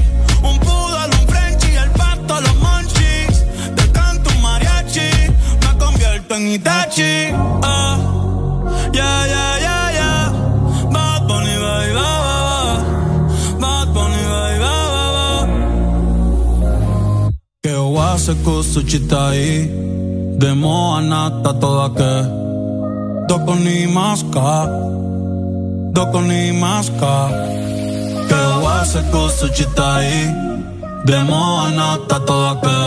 [6.51, 7.31] Itachi
[7.63, 7.95] ah.
[8.91, 10.23] Yeah, yeah, yeah, yeah.
[10.91, 11.23] Bad
[20.99, 22.13] anata toda que.
[23.63, 24.67] Ni maska
[25.93, 27.29] Doko ni maska
[28.27, 30.11] Que wase kusuchitai
[31.05, 32.77] Demo anata toda que.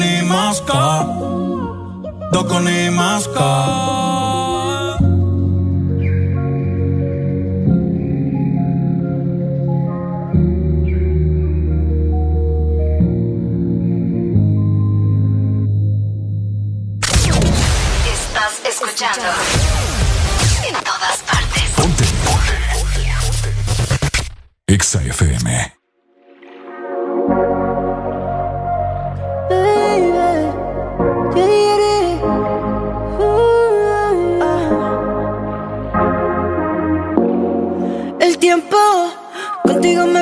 [0.00, 0.82] Ni maska
[2.32, 3.48] Doko ni maska
[18.14, 19.28] Estás escuchando.
[20.66, 21.72] En todas partes.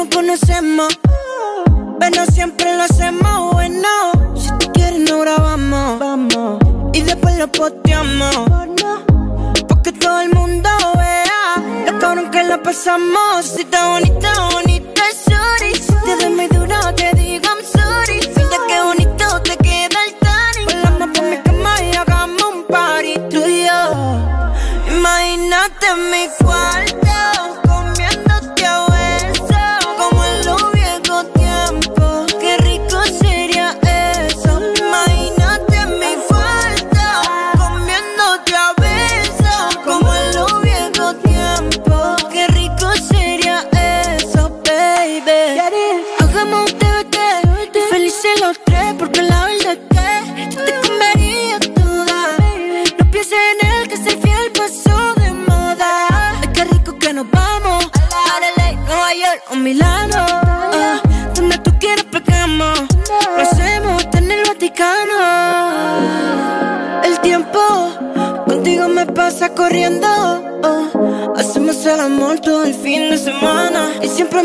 [0.00, 0.98] nos conocemos.
[1.98, 3.88] Pero siempre lo hacemos bueno.
[4.34, 5.98] Si tú quieres, no grabamos.
[5.98, 6.58] Vamos.
[6.92, 8.34] Y después lo posteamos.
[9.68, 13.44] Porque todo el mundo vea lo cabrón que la pasamos.
[13.44, 15.74] Si está bonita, bonita, sorry.
[15.74, 18.20] Si te doy muy duro, te digo I'm sorry.
[18.36, 20.82] Mira qué bonito te queda el tanning.
[20.82, 24.96] Volamos por mi cama y hagamos un party tú y yo.
[24.96, 27.29] Imagínate mi cuarto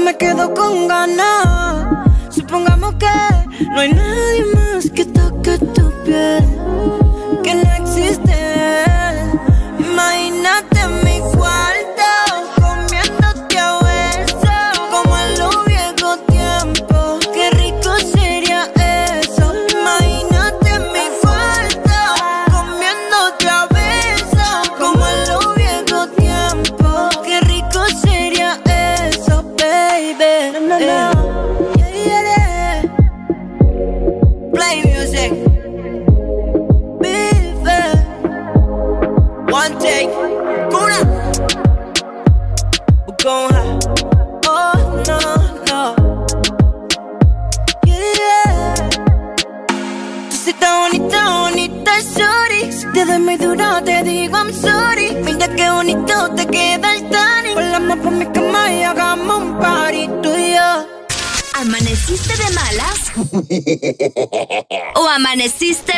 [0.06, 2.06] me quedo con ganas.
[2.30, 4.15] Supongamos que no hay nadie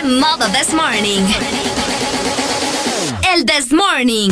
[0.08, 1.26] modo this morning?
[3.34, 4.30] El this morning.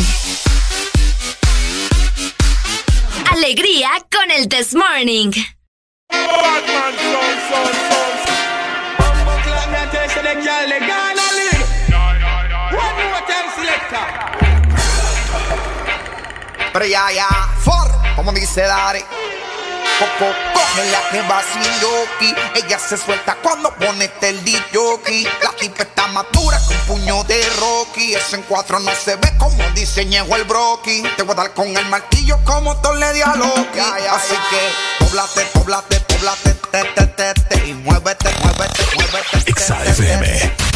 [3.32, 5.32] Alegría con el this morning.
[16.72, 17.28] Pero ya, ya,
[17.64, 19.04] for, como dice Dari.
[19.98, 22.36] Coco, cógela que va sin yoki.
[22.56, 25.26] Ella se suelta cuando pone el.
[25.42, 28.14] La tipa está madura con puño de Rocky.
[28.14, 31.04] Eso en cuatro no se ve como diseñó el broki.
[31.18, 33.80] Te voy a dar con el martillo como Thor le dio a Loki.
[33.80, 37.68] Así que, poblate, poblate, poblate, te, te, te, te.
[37.68, 39.54] Y muévete, muévete, muévete.
[39.54, 40.75] XAFM.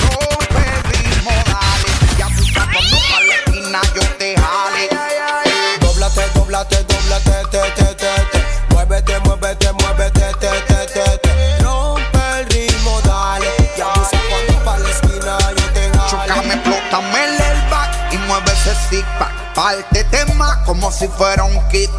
[19.60, 19.90] Pack.
[19.90, 21.90] Pártete más como si fuera un Kit.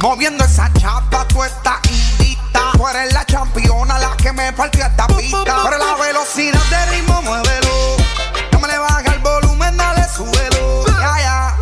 [0.00, 2.72] Moviendo esa chapa, tú estás invita.
[2.72, 5.62] Tú eres la championa, la que me partió esta pista.
[5.64, 7.96] Pero la velocidad de ritmo, muévelo.
[8.52, 10.86] No me le baja el volumen, dale, súbelo.
[10.86, 11.56] Ya, ya.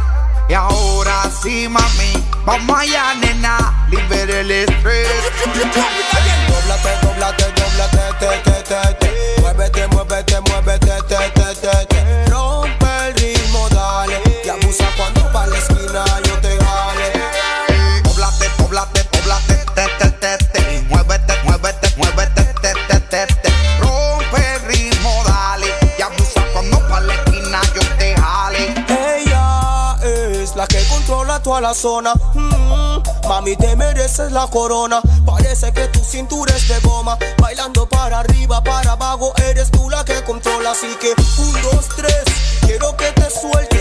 [0.48, 3.86] Y ahora sí, mami, vamos allá, nena.
[3.88, 5.08] Libera el estrés.
[31.56, 32.14] es la zona.
[32.34, 35.00] Mm, Mami, te mereces la corona.
[35.24, 37.18] Parece que tu cintura es de goma.
[37.40, 40.72] Bailando para arriba, para abajo, eres tú la que controla.
[40.72, 42.24] Así que, un, dos, tres,
[42.66, 43.75] quiero que te suelte.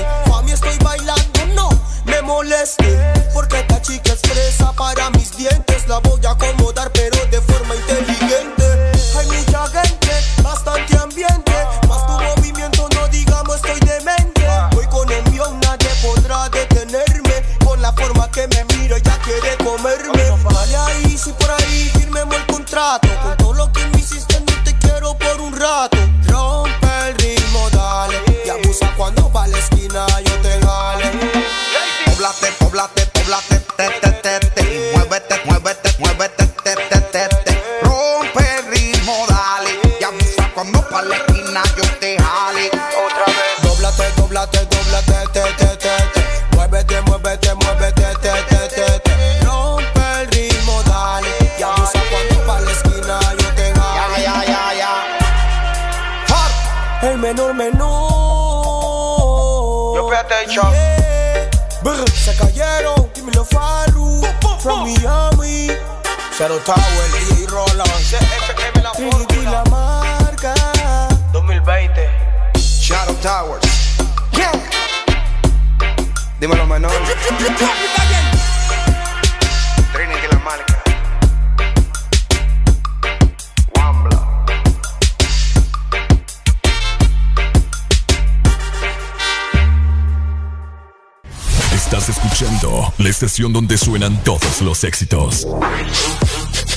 [93.15, 95.47] Estación donde suenan todos los éxitos.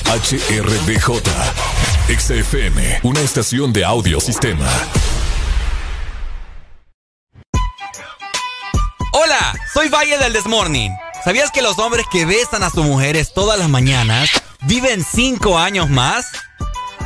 [0.05, 1.21] HRDJ,
[2.17, 4.65] XFM, una estación de audio sistema.
[9.11, 10.93] Hola, soy Valle del Desmorning.
[11.25, 14.29] ¿Sabías que los hombres que besan a sus mujeres todas las mañanas
[14.61, 16.25] viven 5 años más?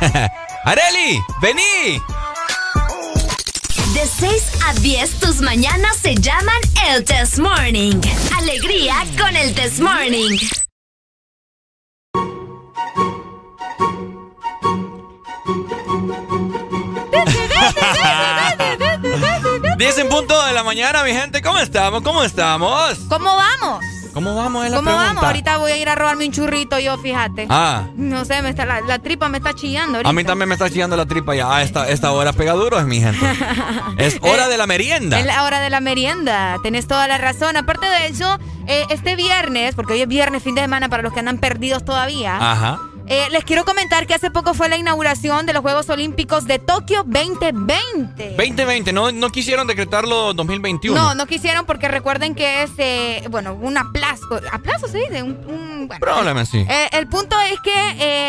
[0.64, 1.20] ¡Areli!
[1.42, 2.00] ¡Vení!
[3.94, 8.00] De 6 a 10, tus mañanas se llaman el Test Morning.
[8.44, 10.38] Alegría con el Test Morning.
[19.78, 21.40] Diez en punto de la mañana, mi gente.
[21.40, 22.02] ¿Cómo estamos?
[22.02, 22.98] ¿Cómo estamos?
[23.08, 23.93] ¿Cómo vamos?
[24.14, 24.64] ¿Cómo vamos?
[24.64, 25.08] Es la ¿Cómo pregunta.
[25.08, 25.24] vamos?
[25.24, 27.46] Ahorita voy a ir a robarme un churrito yo, fíjate.
[27.50, 27.88] Ah.
[27.96, 30.08] No sé, me está, la, la tripa me está chillando ahorita.
[30.08, 31.52] A mí también me está chillando la tripa ya.
[31.54, 33.18] Ah, esta, esta hora pega duro es mi gente.
[33.98, 35.18] Es hora de la merienda.
[35.18, 36.56] Es la hora de la merienda.
[36.62, 37.56] Tenés toda la razón.
[37.56, 41.12] Aparte de eso, eh, este viernes, porque hoy es viernes, fin de semana, para los
[41.12, 42.36] que andan perdidos todavía.
[42.36, 42.78] Ajá.
[43.06, 46.58] Eh, les quiero comentar que hace poco fue la inauguración de los Juegos Olímpicos de
[46.58, 48.30] Tokio 2020.
[48.36, 50.98] 2020, no, no quisieron decretarlo 2021.
[51.00, 54.40] No, no quisieron porque recuerden que es, eh, bueno, un aplazo.
[54.52, 55.22] ¿Aplazo se dice?
[55.22, 56.58] Un, un- bueno, Probablemente sí.
[56.68, 57.72] Eh, el punto es que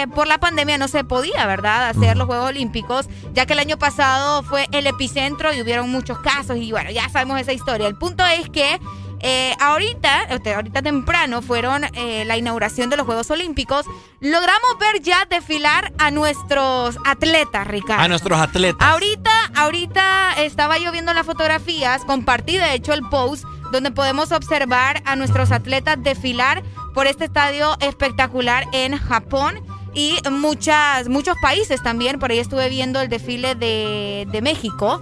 [0.01, 3.59] eh, por la pandemia no se podía, ¿verdad?, hacer los Juegos Olímpicos, ya que el
[3.59, 7.87] año pasado fue el epicentro y hubieron muchos casos y bueno, ya sabemos esa historia.
[7.87, 8.79] El punto es que
[9.27, 13.87] eh, ahorita, este, ahorita temprano fueron eh, la inauguración de los Juegos Olímpicos,
[14.19, 18.03] logramos ver ya desfilar a nuestros atletas, Ricardo.
[18.03, 18.87] A nuestros atletas.
[18.87, 25.01] Ahorita, ahorita estaba yo viendo las fotografías, compartí de hecho el post donde podemos observar
[25.05, 26.61] a nuestros atletas desfilar
[26.93, 29.59] por este estadio espectacular en Japón
[29.95, 32.19] y muchas, muchos países también.
[32.19, 35.01] Por ahí estuve viendo el desfile de, de México.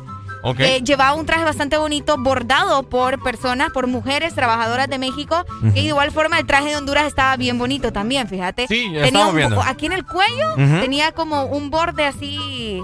[0.58, 5.46] Que llevaba un traje bastante bonito, bordado por personas, por mujeres trabajadoras de México.
[5.64, 8.68] Y de igual forma el traje de Honduras estaba bien bonito también, fíjate.
[8.68, 9.62] Sí, ya Tenía un- viendo.
[9.62, 12.82] aquí en el cuello tenía como un borde así,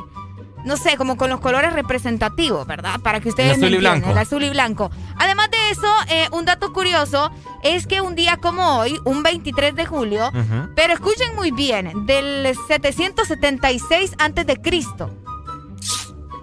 [0.66, 3.00] no sé, como con los colores representativos, ¿verdad?
[3.02, 4.10] Para que ustedes El me azul y blanco.
[4.12, 4.92] el azul y blanco.
[5.18, 7.30] Además de eso, eh, un dato curioso
[7.64, 10.32] es que un día como hoy, un 23 de julio,
[10.76, 15.10] pero escuchen muy bien, del 776 antes de Cristo.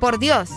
[0.00, 0.50] Por Dios.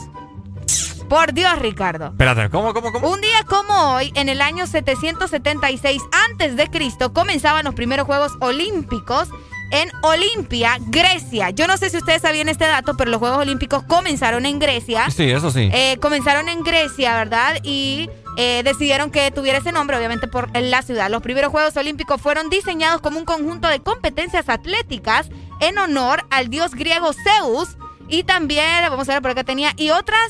[1.10, 2.08] Por Dios, Ricardo.
[2.08, 3.10] Espérate, ¿cómo, cómo, cómo?
[3.10, 8.34] Un día como hoy, en el año 776 antes de Cristo, comenzaban los primeros Juegos
[8.40, 9.28] Olímpicos
[9.72, 11.50] en Olimpia, Grecia.
[11.50, 15.10] Yo no sé si ustedes sabían este dato, pero los Juegos Olímpicos comenzaron en Grecia.
[15.10, 15.70] Sí, eso sí.
[15.74, 17.58] Eh, comenzaron en Grecia, ¿verdad?
[17.64, 21.10] Y eh, decidieron que tuviera ese nombre, obviamente, por la ciudad.
[21.10, 25.30] Los primeros Juegos Olímpicos fueron diseñados como un conjunto de competencias atléticas
[25.60, 27.78] en honor al dios griego Zeus.
[28.08, 30.30] Y también, vamos a ver por acá tenía, y otras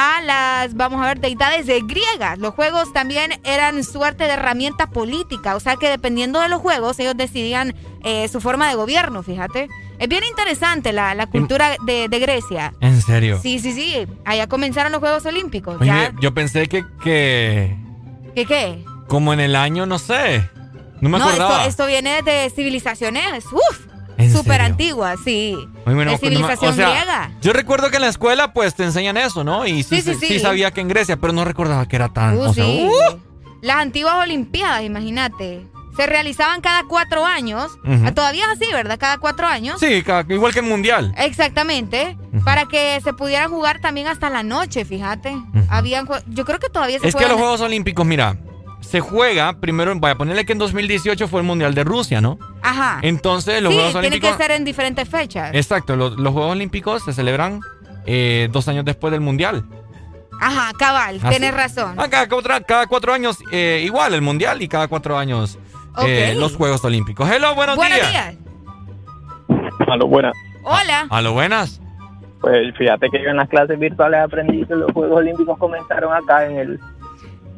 [0.00, 2.38] a las, vamos a ver, deidades de griegas.
[2.38, 7.00] Los juegos también eran suerte de herramienta política, o sea que dependiendo de los juegos,
[7.00, 9.68] ellos decidían eh, su forma de gobierno, fíjate.
[9.98, 12.72] Es bien interesante la, la cultura de, de Grecia.
[12.80, 13.40] ¿En serio?
[13.42, 14.06] Sí, sí, sí.
[14.24, 15.80] Allá comenzaron los Juegos Olímpicos.
[15.80, 16.12] Oye, ¿Ya?
[16.20, 17.76] yo pensé que, que
[18.36, 18.84] ¿Qué qué?
[19.08, 20.48] como en el año, no sé,
[21.00, 21.66] No me esto, acordaba.
[21.66, 24.66] esto viene de civilizaciones, uff, ¿En súper serio?
[24.66, 25.56] antiguas, sí.
[25.86, 27.30] Muy bueno, de civilización o sea, griega.
[27.40, 29.66] Yo recuerdo que en la escuela pues te enseñan eso, ¿no?
[29.66, 32.36] Y sí, Sí, sí, sí, sabía que en Grecia, pero no recordaba que era tan...
[32.36, 32.88] Uh, o sea, sí.
[32.88, 33.16] uh,
[33.62, 35.66] Las antiguas Olimpiadas, imagínate.
[35.96, 37.72] Se realizaban cada cuatro años.
[38.04, 38.98] Ah, Todavía es así, ¿verdad?
[39.00, 39.80] Cada cuatro años.
[39.80, 41.12] sí, igual que el mundial.
[41.18, 42.16] Exactamente.
[42.44, 45.36] Para que se pudieran jugar también hasta la noche, fíjate.
[45.68, 48.36] Habían Yo creo que todavía se Es que los Juegos Olímpicos, mira,
[48.88, 52.38] se juega primero, vaya, ponerle que en 2018 fue el Mundial de Rusia, ¿no?
[52.62, 53.00] Ajá.
[53.02, 54.36] Entonces los sí, Juegos tiene Olímpicos...
[54.36, 55.50] que ser en diferentes fechas.
[55.52, 57.60] Exacto, los, los Juegos Olímpicos se celebran
[58.06, 59.62] eh, dos años después del Mundial.
[60.40, 61.28] Ajá, cabal, Así.
[61.28, 61.96] tienes razón.
[61.98, 65.58] Ah, cada, cuatro, cada cuatro años eh, igual el Mundial y cada cuatro años
[66.06, 67.30] eh, los Juegos Olímpicos.
[67.30, 68.10] Hello, buenos, Buenos días.
[68.10, 68.36] días.
[69.86, 70.32] A lo buena.
[70.62, 71.06] Hola.
[71.10, 71.82] A lo buenas.
[72.40, 76.46] Pues fíjate que yo en las clases virtuales aprendí que los Juegos Olímpicos comenzaron acá
[76.46, 76.80] en el,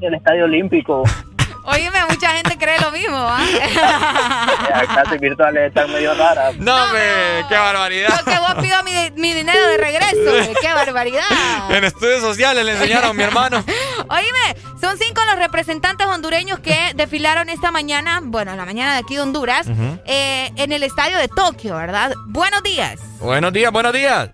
[0.00, 1.04] en el Estadio Olímpico.
[1.64, 3.38] Óyeme, mucha gente cree lo mismo, ¿ah?
[4.70, 6.56] Las clases virtuales están medio raras.
[6.56, 7.02] No, hombre,
[7.48, 8.08] qué barbaridad.
[8.18, 11.22] Lo que vos pido mi, mi dinero de regreso, qué barbaridad.
[11.70, 13.62] En estudios sociales le enseñaron a mi hermano.
[14.08, 18.98] Oíme, son cinco los representantes hondureños que desfilaron esta mañana, bueno, en la mañana de
[19.00, 19.66] aquí de Honduras,
[20.06, 22.14] eh, en el estadio de Tokio, ¿verdad?
[22.26, 22.98] Buenos días.
[23.20, 24.30] Buenos días, buenos días.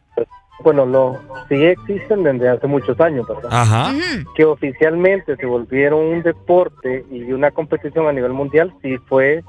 [0.63, 1.19] Bueno, no,
[1.49, 3.51] sí existen desde hace muchos años, ¿verdad?
[3.53, 3.93] Ajá.
[4.35, 9.45] Que oficialmente se volvieron un deporte y una competición a nivel mundial, sí fue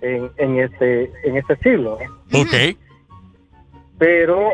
[0.00, 1.98] en, en este en este siglo.
[2.32, 2.76] Ok.
[3.98, 4.50] Pero,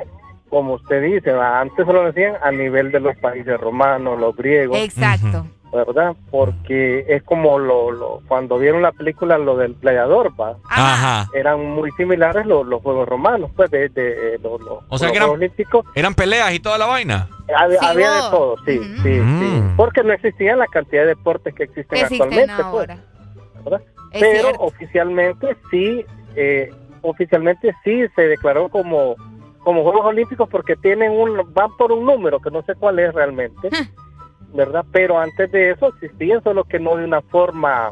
[0.48, 4.78] como usted dice, antes solo lo hacían a nivel de los países romanos, los griegos.
[4.78, 5.46] Exacto.
[5.74, 6.14] ¿Verdad?
[6.30, 10.54] Porque es como lo, lo cuando vieron la película, lo del playador, ¿va?
[10.70, 11.28] Ajá.
[11.34, 15.08] Eran muy similares los, los Juegos Romanos, pues, de, de, eh, los, los- O sea
[15.08, 15.86] los que eran, Juegos Olímpicos.
[15.96, 17.28] eran peleas y toda la vaina.
[17.58, 19.62] Había, Sí, había de todo, sí, sí, sí.
[19.76, 22.52] Porque no existían la cantidad de deportes que existen actualmente.
[22.56, 22.98] pues, ahora.
[24.12, 24.60] Pero cierto.
[24.62, 26.04] oficialmente sí,
[26.36, 26.70] eh,
[27.02, 29.16] oficialmente sí se declaró como,
[29.64, 33.12] como Juegos Olímpicos porque tienen un, van por un número que no sé cuál es
[33.12, 33.68] realmente,
[34.54, 34.84] ¿verdad?
[34.92, 37.90] Pero antes de eso existían, solo que no de una forma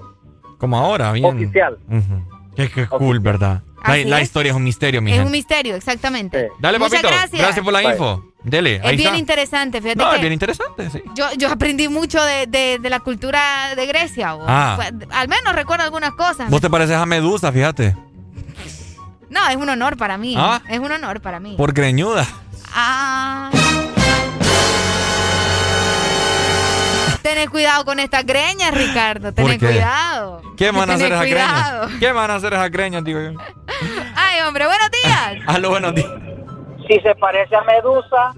[0.59, 1.25] Como ahora, bien.
[1.27, 1.79] oficial.
[1.91, 2.23] Ujú.
[2.57, 3.63] Qué, qué cool, ¿verdad?
[3.87, 5.27] La, la historia es un misterio, mi Es gente.
[5.27, 6.51] un misterio, exactamente.
[6.61, 7.09] Dale, Muchas papito.
[7.37, 7.61] gracias.
[7.65, 8.25] por la info.
[8.45, 9.19] Dele, Es ahí bien está.
[9.19, 11.03] interesante, fíjate No, que es bien interesante, sí.
[11.17, 14.35] yo, yo aprendí mucho de, de- de la cultura de Grecia.
[14.35, 14.45] vos.
[14.47, 14.75] Ah.
[14.77, 16.49] Pues, Al menos recuerdo algunas cosas.
[16.51, 17.97] Vos te pareces a Medusa, fíjate.
[19.31, 20.35] No, es un honor para mí.
[20.39, 20.61] Ah.
[20.69, 21.55] Es un honor para mí.
[21.57, 22.27] Por greñuda.
[22.75, 23.51] Ah.
[27.23, 29.33] Tenés cuidado con estas greñas, Ricardo.
[29.33, 29.67] Tenés qué?
[29.67, 30.43] cuidado.
[30.57, 31.81] ¿Qué van a hacer esas cuidado.
[31.83, 32.01] greñas?
[32.01, 33.31] ¿Qué van a hacer esas greñas, digo yo?
[34.17, 35.37] Ay, hombre, buenos días.
[35.47, 36.11] Aló, buenos días.
[36.89, 38.35] Si se parece a Medusa,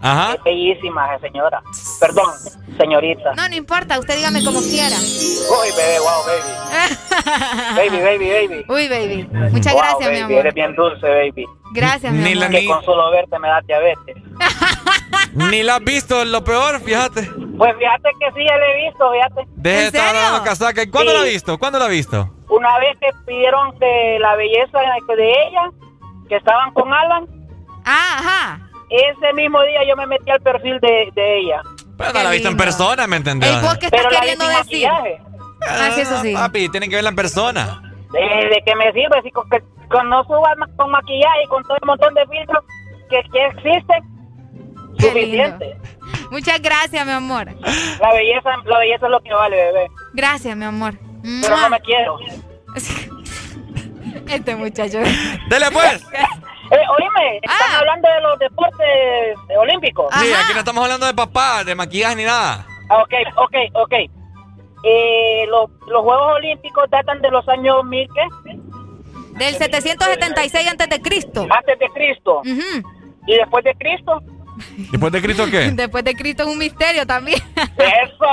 [0.00, 0.34] Ajá.
[0.34, 1.60] es bellísima, esa señora.
[2.00, 2.30] Perdón,
[2.78, 3.34] señorita.
[3.34, 4.96] No, no importa, usted dígame como quiera.
[4.96, 6.52] Uy, bebé, wow, baby.
[7.76, 8.64] Baby, baby, baby.
[8.68, 9.28] Uy, baby.
[9.50, 10.38] Muchas Wow, gracias, mi amor.
[10.38, 11.44] Eres bien dulce, baby.
[11.72, 12.60] Gracias, mi Ni la amor.
[12.60, 14.16] Que con solo verte me da diabetes.
[15.34, 17.22] Ni la has visto, lo peor, fíjate.
[17.56, 19.48] Pues fíjate que sí, ya la he visto, fíjate.
[19.56, 20.82] Deje de estar dando casaca.
[20.82, 21.18] ¿Y ¿Cuándo Sí.
[21.18, 21.58] la has visto?
[21.58, 22.30] ¿Cuándo la has visto?
[22.48, 24.78] Una vez que pidieron que la belleza
[25.16, 25.70] de ella,
[26.28, 27.26] que estaban con Alan.
[27.84, 28.60] Ah, ajá.
[28.90, 31.62] Ese mismo día yo me metí al perfil de, de ella.
[31.96, 33.50] Pero no la has visto en persona, ¿me entendés?
[33.50, 34.88] Ey, ¿vos qué estás queriendo decir?
[34.88, 35.20] maquillaje.
[35.66, 36.34] Ah, sí, eso sí.
[36.34, 37.91] Papi, tienen que verla en persona.
[38.12, 39.22] ¿De, de qué me sirve?
[39.22, 42.26] Si con, que, con no subas ma- con maquillaje y con todo el montón de
[42.26, 42.64] filtros
[43.10, 44.02] que, que existen,
[44.98, 45.76] Qué suficiente.
[46.30, 47.46] Muchas gracias, mi amor.
[48.00, 49.90] La belleza, la belleza es lo que vale, bebé.
[50.14, 50.94] Gracias, mi amor.
[51.42, 52.18] Pero no me quiero.
[54.28, 54.98] Este muchacho.
[55.48, 56.06] Dele pues.
[56.70, 60.06] Eh, oíme, están hablando de los deportes olímpicos.
[60.14, 62.64] Sí, aquí no estamos hablando de papá, de maquillaje ni nada.
[62.88, 63.92] Ah, ok, ok, ok.
[64.84, 68.56] Eh, los, los Juegos Olímpicos datan de los años 1000, ¿qué?
[69.38, 71.46] Del 776 antes de Cristo.
[71.48, 72.42] Antes de Cristo.
[73.26, 74.20] ¿Y después de Cristo?
[74.90, 75.70] ¿Después de Cristo qué?
[75.74, 77.40] Después de Cristo es un misterio también.
[77.56, 78.26] ¡Eso!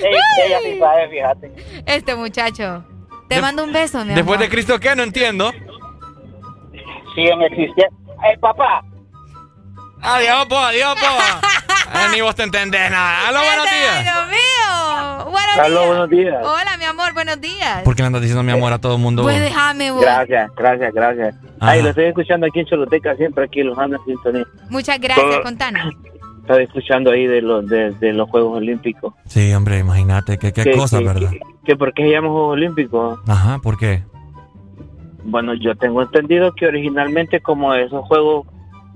[0.02, 0.14] Ey,
[0.46, 1.52] ella sí sabe, fíjate.
[1.86, 2.84] Este muchacho.
[3.28, 4.48] Te mando un beso, mi ¿Después de.
[4.48, 4.94] Cristo qué?
[4.94, 5.50] No entiendo.
[7.14, 7.96] Siguen existiendo.
[8.24, 8.84] Eh, papá.
[10.04, 11.06] Adiós, po, adiós, po.
[11.94, 13.28] Eh, ni vos te entendés nada.
[13.28, 14.02] Aló, buenos días.
[14.02, 15.30] Dios mío.
[15.30, 15.86] Buenos Aló, días.
[15.86, 16.36] buenos días.
[16.44, 17.82] Hola, mi amor, buenos días.
[17.84, 19.22] ¿Por qué le andas diciendo mi amor a todo el mundo?
[19.22, 20.00] Pues déjame, vos.
[20.02, 21.36] Gracias, gracias, gracias.
[21.60, 24.44] Ay, lo estoy escuchando aquí en Choloteca, siempre aquí los ando en sintonía.
[24.70, 25.94] Muchas gracias, Todo- contanos.
[26.40, 29.14] Estoy escuchando ahí de los de, de los Juegos Olímpicos.
[29.26, 31.30] Sí, hombre, imagínate, qué, qué Que- cosa, que- ¿verdad?
[31.30, 33.20] Que, que ¿Por qué se llaman Juegos Olímpicos?
[33.28, 34.02] Ajá, ¿por qué?
[35.22, 38.46] Bueno, yo tengo entendido que originalmente como esos juegos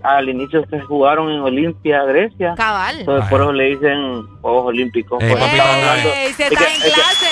[0.02, 2.54] al inicio se jugaron en Olimpia, Grecia.
[2.56, 3.00] Cabal.
[3.00, 5.22] Entonces por eso le dicen Juegos Olímpicos.
[5.22, 7.26] Eh, Ey, se es está en es que- clase.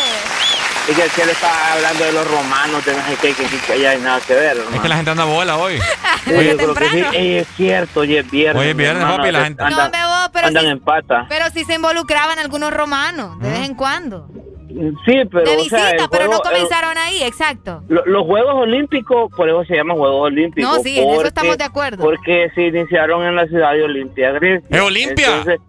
[0.89, 3.59] Y que, que él estaba hablando de los romanos, de no sé qué, que, que,
[3.59, 4.57] que ya hay nada que ver.
[4.73, 5.81] Es que la gente anda bola hoy.
[6.28, 8.62] Oye, creo que sí, Ey, es cierto, hoy es viernes.
[8.62, 10.78] Hoy es viernes, hermano, papi, la gente- Andan, No, me voy, pero andan sí- en
[10.81, 11.27] pata.
[11.28, 14.28] Pero sí se involucraban algunos romanos, de vez en cuando.
[14.69, 17.83] Sí, pero, de o visita, sea, el pero no juego- el- comenzaron ahí, exacto.
[17.89, 20.77] Lo- los Juegos Olímpicos, por eso se llaman Juegos Olímpicos.
[20.77, 22.03] No, sí, en eso porque- estamos de acuerdo.
[22.03, 24.67] Porque se iniciaron en la ciudad de Olimpia, Grecia.
[24.69, 25.27] ¿Es Olimpia?
[25.28, 25.61] Entonces,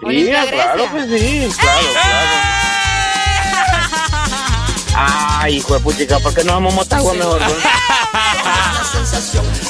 [0.00, 2.26] sí, Olimpia, claro que sí, claro, claro.
[4.94, 7.40] Ay, hijo de puchica, ¿por qué no vamos a Motagua mejor?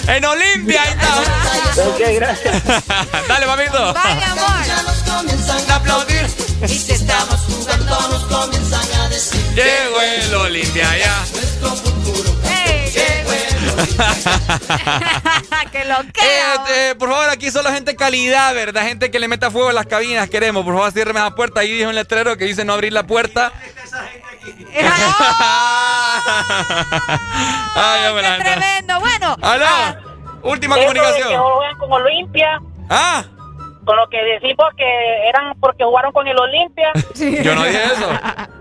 [0.09, 1.89] En Olimpia, ahí está.
[1.89, 2.65] ok, gracias.
[3.29, 3.95] Dale, papito.
[3.95, 5.17] Vaya, amor.
[5.17, 6.27] comienzan a aplaudir
[6.63, 11.19] y si estamos jugando nos comienzan a decir Llegó el Olimpia ya.
[11.33, 12.33] nuestro futuro
[15.73, 16.21] que lo que.
[16.21, 18.83] Eh, eh, por favor, aquí solo gente calidad, ¿verdad?
[18.83, 20.65] Gente que le meta fuego a las cabinas, queremos.
[20.65, 21.61] Por favor, cierreme la puerta.
[21.61, 23.53] Ahí dijo un letrero que dice no abrir la puerta.
[27.75, 29.01] Ay, hombre, la Qué tremendo.
[29.01, 29.37] Bueno.
[29.41, 29.65] Aló.
[29.67, 29.97] ah,
[30.43, 31.43] Última Eso de que comunicación.
[31.43, 32.61] juegan con Olimpia,
[32.91, 33.25] Ah,
[33.85, 36.93] con lo que decimos que eran porque jugaron con el Olimpia.
[37.43, 38.09] yo no dije eso.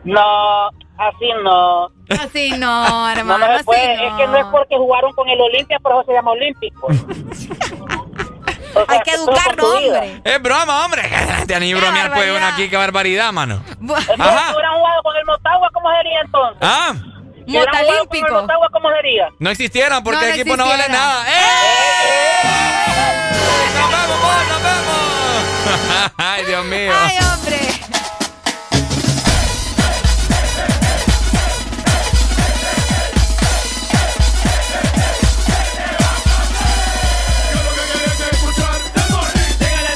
[0.04, 0.68] No,
[0.98, 1.86] así no.
[2.10, 3.38] Así no, hermano.
[3.46, 3.98] no, no se así puede.
[3.98, 4.04] no.
[4.04, 6.88] Es que no es porque jugaron con el Olimpia, por eso se llama Olímpico.
[8.74, 10.22] O sea, Hay que educarnos, hombre.
[10.24, 11.02] Es broma, hombre.
[11.46, 12.54] Te ni bromear puede uno barbaridad.
[12.54, 13.56] aquí, qué barbaridad, mano.
[13.58, 14.02] Ajá.
[14.48, 16.58] si hubieran jugado con el Motagua, ¿cómo sería entonces?
[16.62, 18.34] Ah, Si hubieran jugado con el Motalímpico.
[18.42, 19.28] Motagua, ¿cómo sería?
[19.40, 21.26] no existieran porque No, el equipo no vale nada.
[21.28, 22.48] ¡Eh!
[23.76, 24.48] ¡Nos vemos, vos!
[24.48, 24.71] ¡Nos vemos!
[26.18, 26.92] Ay, Dios mío.
[26.94, 27.82] Ay, hombre.
[39.62, 39.96] Llega la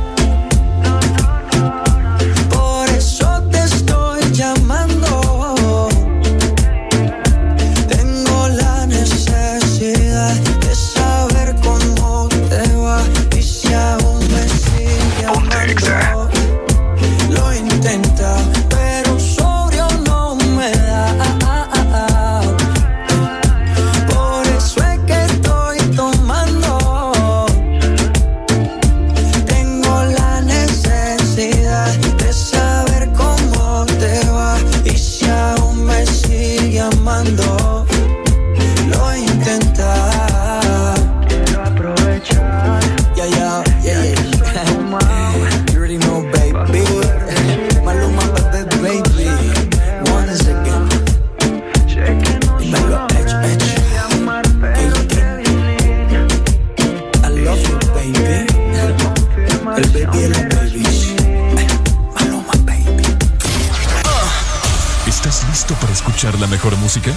[66.31, 67.11] Escuchar la mejor música?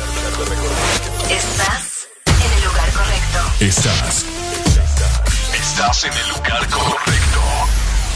[1.30, 3.38] Estás en el lugar correcto.
[3.60, 4.24] Estás.
[5.54, 7.40] Estás en el lugar correcto.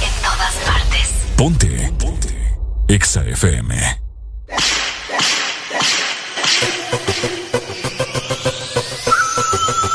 [0.02, 1.14] En todas partes.
[1.36, 1.92] Ponte.
[1.98, 2.58] Ponte.
[2.88, 4.00] Exa FM.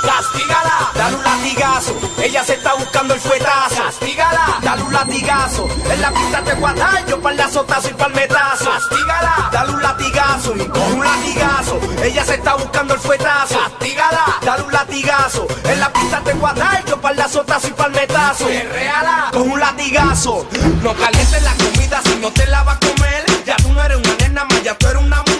[0.01, 2.12] Castígala, dale un latigazo.
[2.23, 3.83] Ella se está buscando el fuetazo.
[3.83, 5.67] Castígala, dale un latigazo.
[5.91, 8.63] En la pista te guardar yo para el azotazo y palmetazo.
[8.63, 11.81] Castígala, dale un latigazo y con un latigazo.
[12.01, 13.59] Ella se está buscando el fuetazo.
[13.59, 15.47] Castígala, dale un latigazo.
[15.65, 18.45] En la pista te guardar yo para el azotazo y palmetazo.
[18.47, 20.47] Reala, con un latigazo.
[20.81, 23.25] No calientes la comida si no te la vas a comer.
[23.45, 25.32] Ya tú no eres una nena más, ya tú eres una mujer.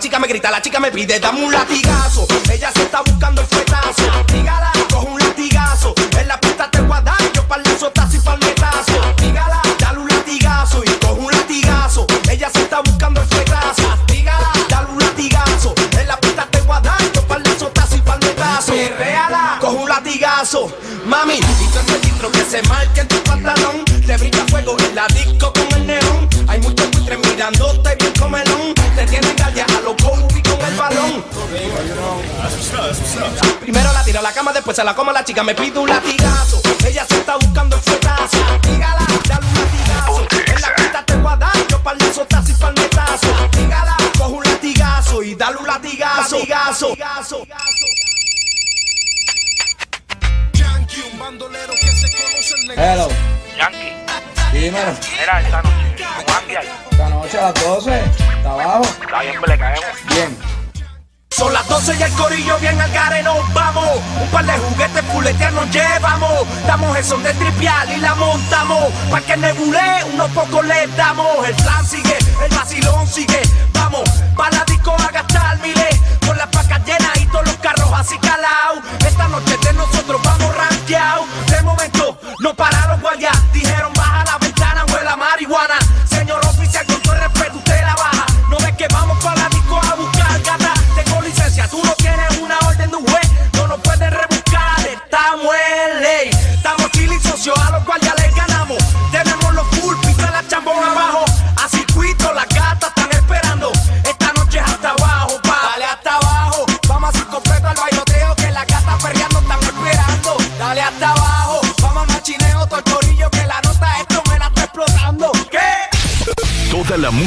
[0.00, 2.26] La chica me grita, la chica me pide, dame un latigazo.
[2.50, 4.02] Ella se está buscando el fuetazo.
[4.32, 5.94] Dígala, coge un latigazo.
[6.18, 8.94] En la pista te guarda, yo para el azotazo y palmetazo.
[9.18, 12.06] Dígala, dale un latigazo y coge un latigazo.
[12.30, 13.98] Ella se está buscando el fuetazo.
[14.06, 15.74] Dígala, dale un latigazo.
[16.00, 18.72] En la pista te guarda, yo para el azotazo y palmetazo.
[18.98, 20.72] Reala, coge un latigazo.
[21.04, 23.69] Mami, y ese litro que se marque en tu pantalón.
[34.80, 36.62] Se la como la chica, me pide un latigazo.
[36.86, 38.38] Ella se está buscando el fuetazo.
[38.62, 40.26] Dígala, dale un latigazo.
[40.46, 43.26] En la pista te voy a dar, yo para el azotazo y palmetazo.
[43.52, 46.38] Dígala, coge un latigazo y dale un latigazo.
[46.38, 47.46] Latigazo.
[50.54, 53.08] Yankee, un bandolero que se conoce el Hello.
[53.58, 53.92] Yankee.
[54.52, 54.92] Dímelo.
[55.20, 56.06] Mira, esta noche,
[56.90, 58.02] Esta noche a las 12.
[58.38, 58.82] ¿Está abajo?
[58.82, 59.84] Está bien, le caemos.
[60.08, 60.38] Bien.
[61.80, 63.88] Son las 12 y el corillo bien al nos vamos.
[64.20, 66.46] Un par de juguetes puletear nos llevamos.
[66.66, 68.92] Damos el son de tripial y la montamos.
[69.10, 71.46] Pa' que nebule, unos pocos le damos.
[71.46, 73.40] El plan sigue, el vacilón sigue.
[73.72, 76.00] Vamos, pa' la disco a gastar miles.
[76.26, 78.84] Con las pacas llenas y todos los carros así calados.
[79.06, 81.26] Esta noche de nosotros vamos rankeados.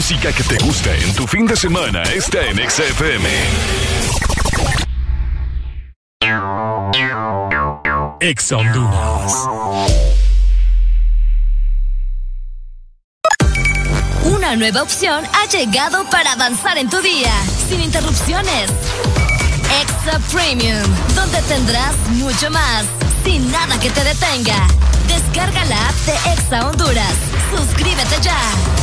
[0.03, 3.29] Música que te gusta en tu fin de semana está en Exa FM.
[8.19, 9.33] Exa Honduras.
[14.25, 17.31] Una nueva opción ha llegado para avanzar en tu día,
[17.69, 18.71] sin interrupciones.
[19.81, 20.83] Extra Premium,
[21.15, 22.83] donde tendrás mucho más,
[23.23, 24.67] sin nada que te detenga.
[25.07, 27.13] Descarga la app de Exa Honduras.
[27.55, 28.82] Suscríbete ya.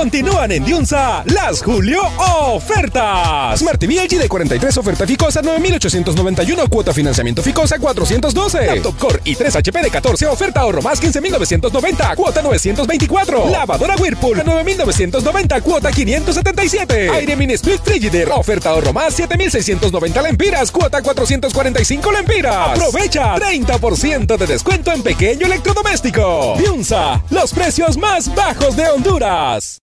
[0.00, 3.60] Continúan en Diunsa las Julio ofertas.
[3.60, 8.64] Smart TV LG de 43 oferta Ficosa 9891 cuota financiamiento Ficosa 412.
[8.64, 13.50] Laptop Core y 3 HP de 14 oferta ahorro más 15990 cuota 924.
[13.50, 17.10] Lavadora Whirlpool 9990 cuota 577.
[17.10, 22.70] Aire Mini Split Frigidaire oferta ahorro más 7690 lempiras cuota 445 lempiras.
[22.70, 26.54] Aprovecha 30% de descuento en pequeño electrodoméstico.
[26.56, 29.82] Diunsa, los precios más bajos de Honduras.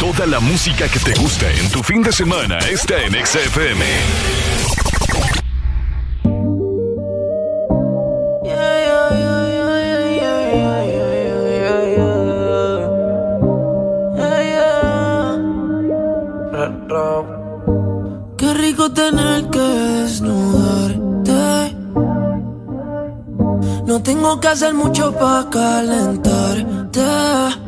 [0.00, 3.84] Toda la música que te gusta en tu fin de semana está en XFM.
[18.36, 21.76] Qué rico tener que desnudarte.
[23.84, 27.67] No tengo que hacer mucho para calentarte.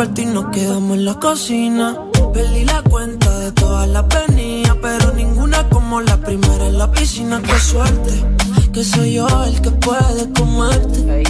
[0.00, 1.98] vamos para el cuarto y nos quedamos en la cocina.
[2.32, 7.40] Perdí la cuenta de todas las venidas, pero ninguna como la primera en la piscina.
[7.42, 8.12] Qué suerte,
[8.72, 11.22] que soy yo el que puede comerte.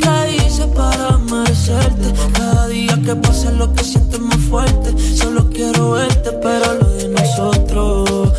[0.00, 2.12] ¿Qué hice para merecerte?
[2.32, 4.94] Cada día que pasa lo que sientes más fuerte.
[5.16, 8.32] Solo quiero verte, pero lo de nosotros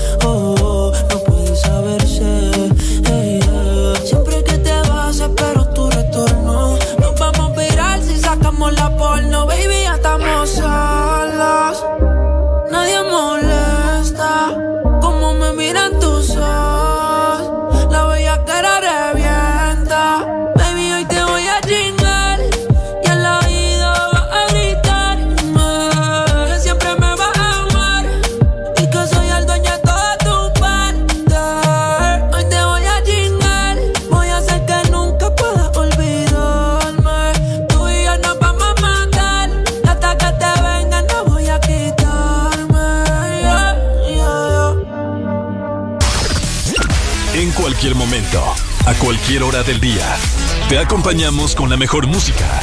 [49.25, 50.05] cualquier hora del día,
[50.69, 52.59] te acompañamos con la mejor música.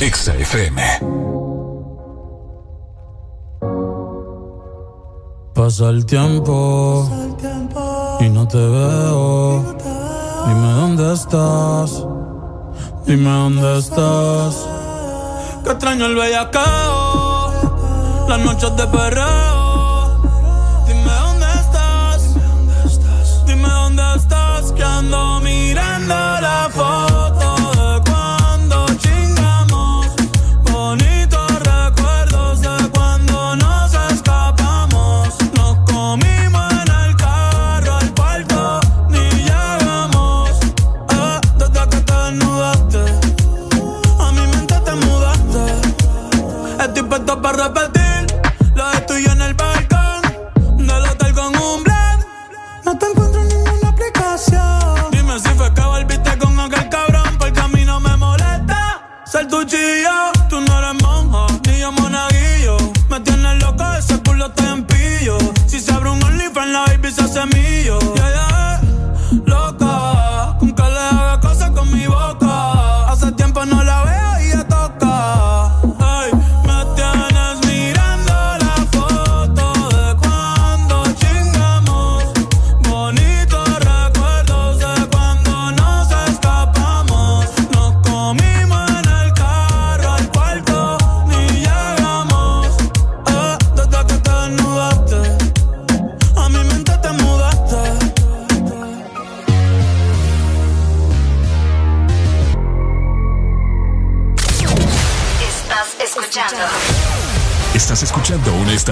[0.00, 0.80] Exa FM.
[5.52, 7.10] Pasa el tiempo
[8.20, 9.76] y no te veo.
[10.46, 12.04] Dime dónde estás.
[13.04, 14.68] Dime dónde estás.
[15.64, 17.52] Que extraño el bellacao.
[18.28, 19.49] Las noches de perreo.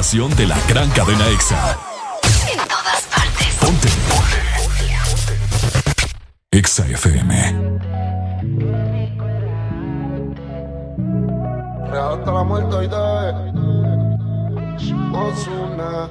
[0.08, 1.76] estación de la gran cadena EXA.
[2.50, 3.56] En todas partes.
[3.60, 3.88] Ponte.
[6.50, 7.78] EXA FM.
[11.90, 12.96] Real hasta la muerte hoy de
[15.12, 16.10] Osuna.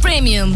[0.00, 0.54] Premium.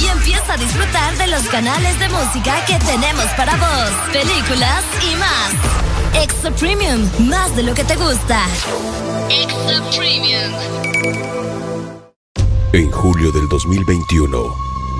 [0.00, 5.16] Y empieza a disfrutar de los canales de música que tenemos para vos, películas y
[5.16, 6.22] más.
[6.22, 8.44] Extra Premium, más de lo que te gusta.
[9.30, 10.52] Extra Premium.
[12.72, 14.54] En julio del 2021,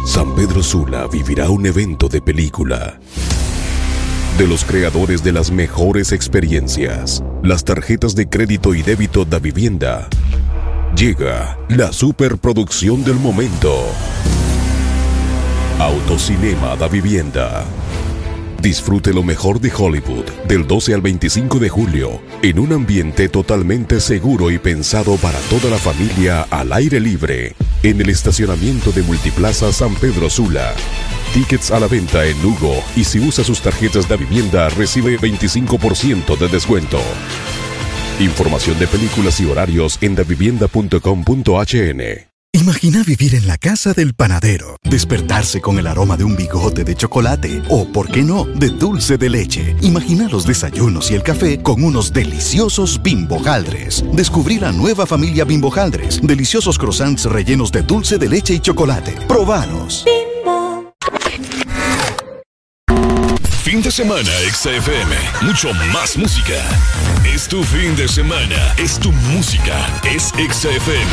[0.06, 2.98] San Pedro Sula vivirá un evento de película.
[4.38, 10.08] De los creadores de las mejores experiencias, las tarjetas de crédito y débito da vivienda.
[10.99, 13.73] Llega la superproducción del momento.
[15.78, 17.65] Autocinema da vivienda.
[18.60, 24.01] Disfrute lo mejor de Hollywood del 12 al 25 de julio en un ambiente totalmente
[24.01, 29.72] seguro y pensado para toda la familia al aire libre en el estacionamiento de Multiplaza
[29.72, 30.74] San Pedro Sula.
[31.33, 36.37] Tickets a la venta en Lugo y si usa sus tarjetas de vivienda recibe 25%
[36.37, 36.99] de descuento.
[38.20, 42.28] Información de películas y horarios en davivienda.com.hn.
[42.52, 46.97] Imagina vivir en la casa del panadero, despertarse con el aroma de un bigote de
[46.97, 49.76] chocolate o, por qué no, de dulce de leche.
[49.83, 54.02] Imagina los desayunos y el café con unos deliciosos bimbojaldres.
[54.12, 59.12] Descubrí la nueva familia bimbojaldres, deliciosos croissants rellenos de dulce de leche y chocolate.
[59.28, 60.04] Probanos.
[63.62, 65.47] Fin de semana XFM.
[65.47, 66.55] Mucho más música.
[67.35, 68.74] Es tu fin de semana.
[68.78, 69.87] Es tu música.
[70.05, 71.08] Es XFM.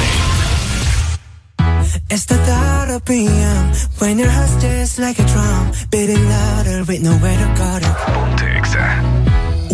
[2.09, 7.01] It's the thought of PM when your heart's just like a drum, beating louder with
[7.01, 7.95] nowhere to guard it.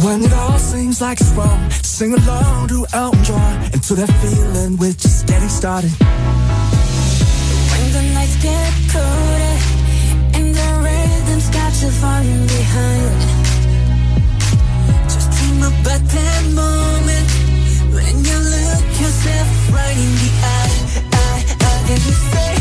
[0.03, 4.09] When it all seems like it's wrong, sing along to Elton John and to that
[4.21, 5.91] feeling we're just getting started.
[7.71, 9.80] When the nights get colder
[11.81, 13.21] days are falling behind.
[15.09, 17.29] Just dream about that moment
[17.93, 20.79] when you look yourself right in the eye,
[21.13, 22.60] I, I and you say.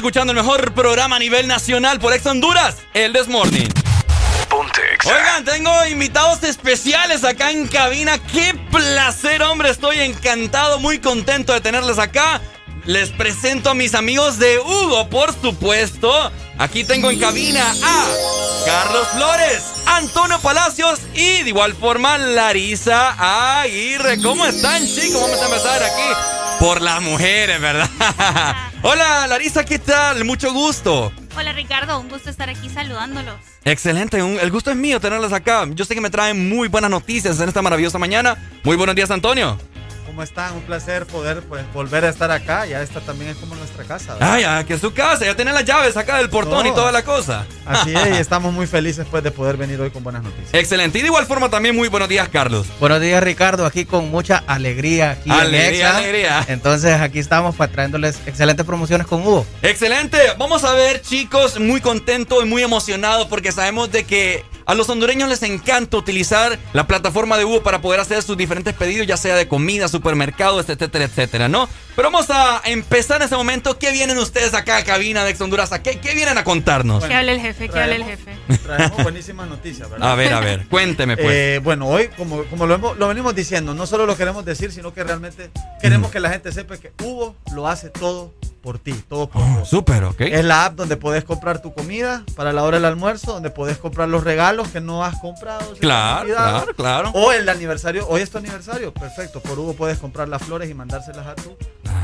[0.00, 3.68] Escuchando el mejor programa a nivel nacional por Ex Honduras, el This Morning.
[5.04, 8.16] Oigan, tengo invitados especiales acá en cabina.
[8.32, 9.68] Qué placer, hombre.
[9.68, 12.40] Estoy encantado, muy contento de tenerles acá.
[12.86, 16.32] Les presento a mis amigos de Hugo, por supuesto.
[16.56, 18.06] Aquí tengo en cabina a
[18.64, 24.22] Carlos Flores, Antonio Palacios y de igual forma Larisa Aguirre.
[24.22, 25.20] ¿Cómo están, chicos?
[25.20, 27.90] Vamos a empezar aquí por las mujeres, ¿verdad?
[28.82, 30.24] Hola, Larisa, ¿qué tal?
[30.24, 31.12] Mucho gusto.
[31.36, 33.36] Hola Ricardo, un gusto estar aquí saludándolos.
[33.64, 35.66] Excelente, un- el gusto es mío tenerlos acá.
[35.70, 38.36] Yo sé que me traen muy buenas noticias en esta maravillosa mañana.
[38.64, 39.58] Muy buenos días, Antonio.
[40.20, 40.54] ¿Cómo están?
[40.54, 42.66] Un placer poder pues, volver a estar acá.
[42.66, 44.12] Ya esta también es como nuestra casa.
[44.12, 44.34] ¿verdad?
[44.34, 46.92] Ah, ya, que es su casa, ya tienen las llaves acá del portón y toda
[46.92, 47.46] la cosa.
[47.64, 50.52] Así es, y estamos muy felices pues, de poder venir hoy con buenas noticias.
[50.52, 50.98] Excelente.
[50.98, 52.66] Y de igual forma también muy buenos días, Carlos.
[52.78, 53.64] Buenos días, Ricardo.
[53.64, 55.12] Aquí con mucha alegría.
[55.12, 56.44] Aquí Alegría, en alegría.
[56.48, 59.46] Entonces, aquí estamos pues, trayéndoles excelentes promociones con Hugo.
[59.62, 60.18] Excelente.
[60.36, 64.88] Vamos a ver, chicos, muy contento y muy emocionado porque sabemos de que a los
[64.88, 69.16] hondureños les encanta utilizar la plataforma de Hugo para poder hacer sus diferentes pedidos, ya
[69.16, 71.68] sea de comida, supermercados, etcétera, etcétera, ¿no?
[71.96, 73.78] Pero vamos a empezar en este momento.
[73.78, 75.72] ¿Qué vienen ustedes acá a cabina de Ex Honduras?
[75.72, 77.04] ¿A ¿Qué, ¿Qué vienen a contarnos?
[77.04, 78.36] que hable el jefe, que hable el jefe.
[78.62, 80.12] Traemos buenísimas noticias, ¿verdad?
[80.12, 81.28] A ver, a ver, cuénteme pues.
[81.34, 84.70] Eh, bueno, hoy, como, como lo, hemos- lo venimos diciendo, no solo lo queremos decir,
[84.72, 85.50] sino que realmente
[85.82, 89.68] queremos que la gente sepa que Hugo lo hace todo por ti, todo por vos.
[89.68, 90.20] Súper, ok.
[90.20, 93.78] Es la app donde podés comprar tu comida para la hora del almuerzo, donde podés
[93.78, 95.74] comprar los regalos que no has comprado.
[95.80, 97.10] Claro, claro, claro.
[97.14, 99.40] O el aniversario, hoy es tu aniversario, perfecto.
[99.40, 101.56] Por Hugo puedes comprar las flores y mandárselas a tu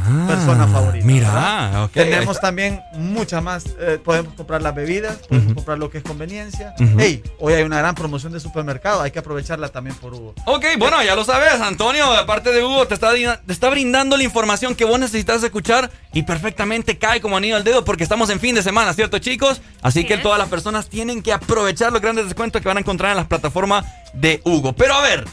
[0.09, 1.07] Ah, persona favorita.
[1.07, 1.85] Mira, ¿verdad?
[1.85, 1.93] ok.
[1.93, 3.65] Tenemos también muchas más.
[3.81, 6.75] eh, podemos comprar las bebidas, podemos comprar lo que es conveniencia.
[6.79, 6.97] Ujú.
[6.99, 10.35] Hey, hoy hay una gran promoción de supermercado, hay que aprovecharla también por Hugo.
[10.47, 14.23] Ok, bueno, ya lo sabes, Antonio, aparte de Hugo, te está, te está brindando la
[14.23, 18.41] información que vos necesitas escuchar y perfectamente cae como anillo al dedo porque estamos en
[18.41, 19.61] fin de semana, ¿cierto, chicos?
[19.83, 23.11] Así que todas las personas tienen que aprovechar los grandes descuentos que van a encontrar
[23.11, 24.73] en las plataformas de Hugo.
[24.73, 25.25] Pero a ver,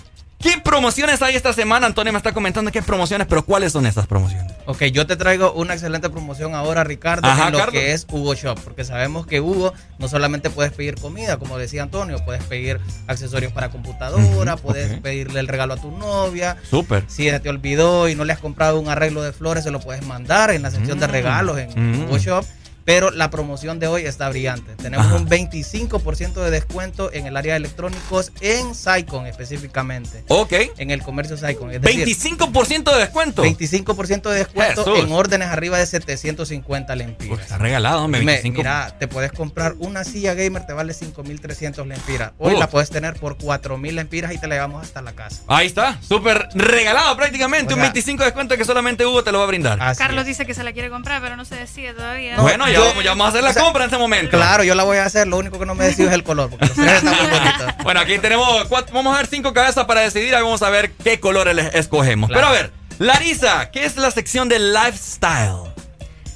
[0.44, 1.88] ¿qué promociones hay esta semana?
[1.88, 4.52] Antonio me está comentando qué promociones, pero ¿cuáles son esas promociones?
[4.66, 8.34] Ok, yo te traigo una excelente promoción ahora, Ricardo, Ajá, en lo que es Hugo
[8.36, 12.80] Shop, porque sabemos que Hugo no solamente puedes pedir comida, como decía Antonio, puedes pedir
[13.08, 16.58] accesorios para computadora, puedes pedirle el regalo a tu novia.
[16.70, 17.04] Súper.
[17.08, 19.80] Si se te olvidó y no le has comprado un arreglo de flores, se lo
[19.80, 21.12] puedes mandar en la sección de Mm.
[21.12, 22.04] regalos en Mm.
[22.06, 22.46] Hugo Shop.
[22.86, 24.76] Pero la promoción de hoy está brillante.
[24.76, 25.16] Tenemos Ajá.
[25.16, 30.24] un 25% de descuento en el área de electrónicos en Saicon específicamente.
[30.28, 30.54] Ok.
[30.78, 31.72] En el comercio Saicon.
[31.72, 33.44] Es decir, 25% de descuento.
[33.44, 35.00] 25% de descuento Jesús.
[35.06, 37.40] en órdenes arriba de 750 lempiras.
[37.40, 38.58] Está regalado, hombre, Dime, 25.
[38.58, 42.32] Mira, te puedes comprar una silla gamer, te vale 5300 lempiras.
[42.38, 42.60] Hoy Uf.
[42.60, 45.42] la puedes tener por 4000 lempiras y te la llevamos hasta la casa.
[45.48, 49.32] Ahí está, súper regalado prácticamente, O un sea, 25 de descuento que solamente Hugo te
[49.32, 49.80] lo va a brindar.
[49.98, 52.40] Carlos dice que se la quiere comprar, pero no se decide todavía.
[52.42, 54.38] bueno, ya, yo- vamos, ya vamos a hacer la o sea, compra en ese momento.
[54.38, 56.50] Claro, yo la voy a hacer, lo único que no me decido es el color,
[56.50, 57.74] porque los tres están muy bonitos.
[57.84, 60.92] Bueno, aquí tenemos cuatro, vamos a ver cinco cabezas para decidir, ahí vamos a ver
[60.94, 62.30] qué colores les escogemos.
[62.30, 62.48] Claro.
[62.48, 65.72] Pero a ver, Larisa, ¿qué es la sección de lifestyle?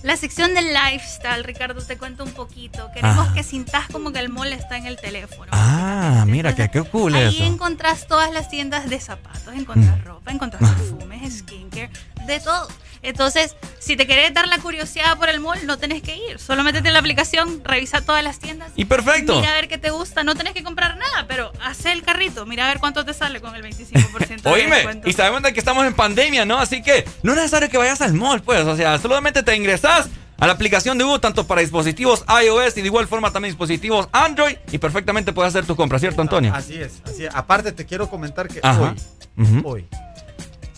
[0.03, 2.89] La sección del lifestyle, Ricardo, te cuento un poquito.
[2.93, 3.33] Queremos Ah.
[3.33, 5.51] que sintas como que el mall está en el teléfono.
[5.51, 7.43] Ah, mira, qué, qué cool Ahí eso.
[7.43, 11.89] encontrás todas las tiendas de zapatos, encontrás ropa, encontrás perfumes, skincare,
[12.25, 12.67] de todo.
[13.01, 16.39] Entonces, si te querés dar la curiosidad por el mall, no tenés que ir.
[16.39, 18.71] Solo métete en la aplicación, revisa todas las tiendas.
[18.75, 19.35] Y perfecto.
[19.37, 20.23] Mira a ver qué te gusta.
[20.23, 22.45] No tenés que comprar nada, pero haz el carrito.
[22.45, 25.09] Mira a ver cuánto te sale con el 25% de Oíme, descuento.
[25.09, 26.57] y sabemos de que estamos en pandemia, ¿no?
[26.59, 28.65] Así que no es necesario que vayas al mall, pues.
[28.65, 32.81] O sea, solamente te ingresas a la aplicación de Hugo, tanto para dispositivos iOS y
[32.81, 34.55] de igual forma también dispositivos Android.
[34.71, 36.53] Y perfectamente puedes hacer tu compra, ¿cierto, Antonio?
[36.53, 37.33] Así es, así es.
[37.33, 38.93] Aparte, te quiero comentar que Ajá.
[39.35, 39.85] hoy, hoy,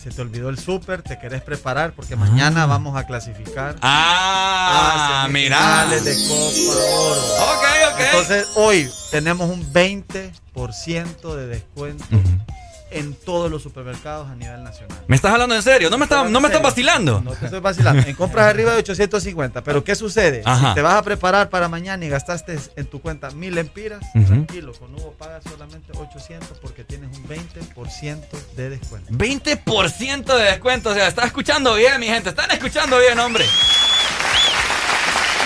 [0.02, 3.76] se te olvidó el súper, te querés preparar porque mañana vamos a clasificar.
[3.82, 5.86] Ah, a mira.
[5.88, 7.20] de Copa Oro.
[7.52, 8.00] Ok, ok.
[8.00, 12.06] Entonces, hoy tenemos un 20% de descuento
[12.90, 14.98] en todos los supermercados a nivel nacional.
[15.06, 15.90] ¿Me estás hablando en serio?
[15.90, 17.20] ¿No me, estás no me estás vacilando?
[17.20, 18.02] No te estoy vacilando.
[18.06, 19.62] En compras arriba de 850.
[19.62, 20.42] Pero ¿qué sucede?
[20.44, 20.70] Ajá.
[20.70, 24.72] Si te vas a preparar para mañana y gastaste en tu cuenta mil empiras, tranquilo,
[24.74, 28.20] con Hugo pagas solamente 800 porque tienes un 20%
[28.56, 29.12] de descuento.
[29.12, 30.90] 20% de descuento.
[30.90, 32.30] O sea, está escuchando bien, mi gente.
[32.30, 33.44] Están escuchando bien, hombre.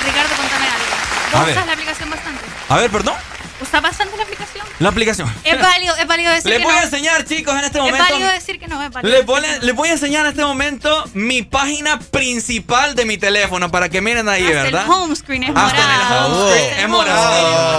[0.04, 0.84] Ricardo, contame algo.
[1.32, 1.54] A ¿Vos ver.
[1.56, 2.44] usas la aplicación bastante?
[2.68, 3.14] A ver, perdón.
[3.60, 4.66] ¿Usas bastante la aplicación?
[4.80, 5.32] La aplicación.
[5.44, 6.80] Es válido, es válido decir Les que voy no.
[6.80, 8.04] a enseñar, chicos, en este Es momento.
[8.12, 9.14] válido decir que no, es válido.
[9.16, 9.62] Les voy, que a- no.
[9.62, 14.00] les voy a enseñar en este momento mi página principal de mi teléfono para que
[14.00, 14.84] miren ahí, Hasta ¿verdad?
[14.84, 16.26] el home screen es Hasta en el morado.
[16.36, 17.22] home screen El es morado.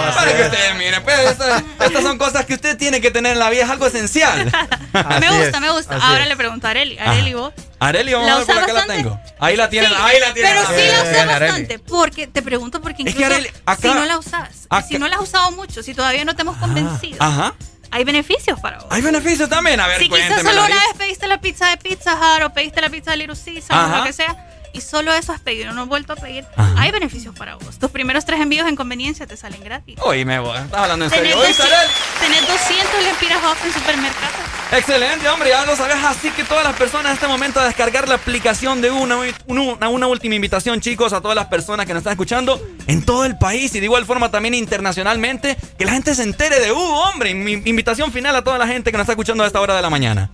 [0.00, 0.46] screen es Para que es.
[0.48, 1.02] ustedes miren.
[1.04, 3.64] Pues, estas, estas son cosas que usted tiene que tener en la vida.
[3.64, 4.44] Es algo esencial.
[5.20, 5.96] me gusta, es, me gusta.
[5.96, 6.28] Ahora es.
[6.28, 6.98] le pregunto a Areli.
[6.98, 7.52] Areli, vos.
[7.78, 9.02] Areli, vamos ¿La a ver por usas acá la bastante?
[9.02, 9.20] tengo.
[9.38, 10.52] Ahí la tienen, Sí, ahí la tienen.
[10.54, 11.50] Pero sí la Areli.
[11.50, 11.78] bastante.
[11.80, 14.48] Porque te pregunto porque Es incluso que, Areli, acá- si no la usas,
[14.88, 17.54] si no la has usado mucho, si todavía no te hemos convencido, Ajá.
[17.90, 18.86] hay beneficios para vos.
[18.90, 19.80] Hay beneficios también.
[19.80, 22.80] A ver, si quizás solo una vez pediste la pizza de Pizza Hut o pediste
[22.80, 25.82] la pizza de Little Caesar o lo que sea, y solo eso has pedido, no
[25.82, 26.74] has vuelto a pedir, Ajá.
[26.80, 27.78] hay beneficios para vos.
[27.78, 29.96] Tus primeros tres envíos en conveniencia te salen gratis.
[30.02, 30.56] Oye, me voy.
[30.58, 31.38] Estás hablando en Tenés, serio.
[31.42, 31.90] Oye, 200, Sarel.
[32.20, 34.36] tenés 200 lempiras off en supermercados.
[34.72, 35.96] Excelente, hombre, ya lo sabes.
[36.04, 39.16] Así que todas las personas en este momento a descargar la aplicación de una,
[39.46, 43.24] una, una última invitación, chicos, a todas las personas que nos están escuchando en todo
[43.24, 45.56] el país y de igual forma también internacionalmente.
[45.78, 47.32] Que la gente se entere de Hugo, hombre.
[47.34, 49.82] Mi invitación final a toda la gente que nos está escuchando a esta hora de
[49.82, 50.30] la mañana.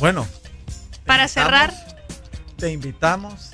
[0.00, 0.26] Bueno,
[1.06, 1.72] Para cerrar,
[2.56, 3.50] te invitamos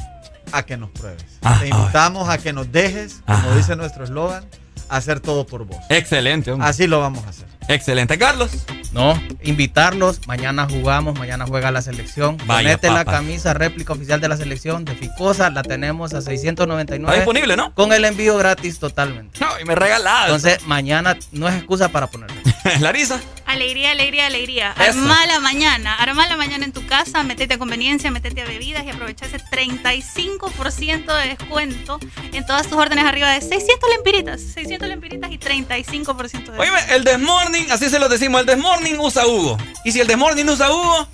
[0.53, 1.25] a que nos pruebes.
[1.43, 3.55] Ah, te invitamos a que nos dejes, como Ajá.
[3.57, 4.45] dice nuestro eslogan,
[4.89, 5.79] hacer todo por vos.
[5.89, 6.69] Excelente, hombre.
[6.69, 7.47] Así lo vamos a hacer.
[7.69, 8.51] Excelente, Carlos.
[8.93, 10.27] No, invitarlos.
[10.27, 12.37] Mañana jugamos, mañana juega la selección.
[12.47, 15.49] Vaya, Ponete la camisa réplica oficial de la selección de Ficosa.
[15.49, 17.07] La tenemos a 699.
[17.07, 17.73] Está disponible, ¿no?
[17.75, 19.39] Con el envío gratis totalmente.
[19.41, 20.35] No, y me regalado.
[20.35, 22.37] Entonces, mañana no es excusa para ponerla.
[22.81, 23.21] Larisa.
[23.53, 24.75] Alegría, alegría, alegría.
[24.81, 24.99] Eso.
[25.03, 28.91] La mañana, arma la mañana en tu casa, metete a conveniencia, metete a bebidas y
[28.91, 32.01] aprovecha ese 35% de descuento
[32.33, 34.41] en todas tus órdenes arriba de 600 lempiritas.
[34.41, 39.27] 600 lempiritas y 35% de Oye, el Desmorning, así se lo decimos, el Desmorning usa
[39.27, 39.57] Hugo.
[39.85, 41.09] Y si el Desmorning usa Hugo,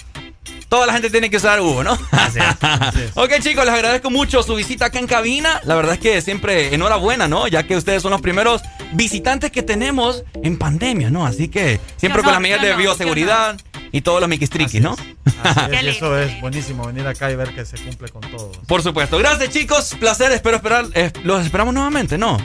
[0.69, 1.93] toda la gente tiene que usar Hugo, ¿no?
[3.15, 5.61] ok, chicos, les agradezco mucho su visita acá en cabina.
[5.65, 7.49] La verdad es que siempre enhorabuena, ¿no?
[7.49, 11.27] Ya que ustedes son los primeros visitantes que tenemos en pandemia, ¿no?
[11.27, 13.59] Así que siempre con las medidas de bioseguridad
[13.93, 14.97] y todos los miquistriquis, ¿no?
[15.43, 18.53] Así es, y eso es buenísimo, venir acá y ver que se cumple con todo.
[18.67, 19.19] Por supuesto.
[19.19, 19.95] Gracias, chicos.
[19.99, 20.33] Placer.
[20.33, 20.87] Espero esperar.
[20.95, 22.39] eh, los esperamos nuevamente, ¿no?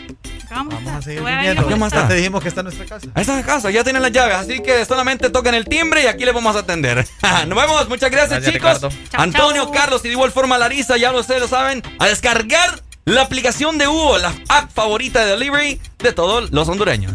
[0.53, 1.77] Vamos, a seguir Voy a viniendo.
[1.77, 2.03] molestar.
[2.03, 3.07] Ya te dijimos que está en nuestra casa.
[3.15, 6.07] Ahí está la casa, ya tienen las llaves, así que solamente toquen el timbre y
[6.07, 7.07] aquí les vamos a atender.
[7.47, 8.95] Nos vemos, muchas gracias, Gracias, chicos.
[9.13, 9.71] Antonio, chao.
[9.71, 13.87] Carlos y de igual forma Larisa, ya ustedes lo saben, a descargar la aplicación de
[13.87, 17.13] Hugo, la app favorita de delivery de todos los hondureños.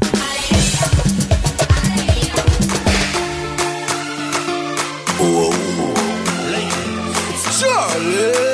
[7.60, 8.48] Charlie.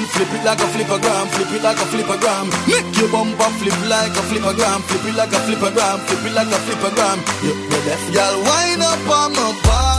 [0.00, 2.48] Flip it like a flippergram, flip it like a flippergram.
[2.66, 6.48] Make your bumper flip like a flippergram, flip it like a flippergram, flip it like
[6.48, 7.18] a flippergram.
[7.44, 9.91] You, you deaf, girl, wind up on my body,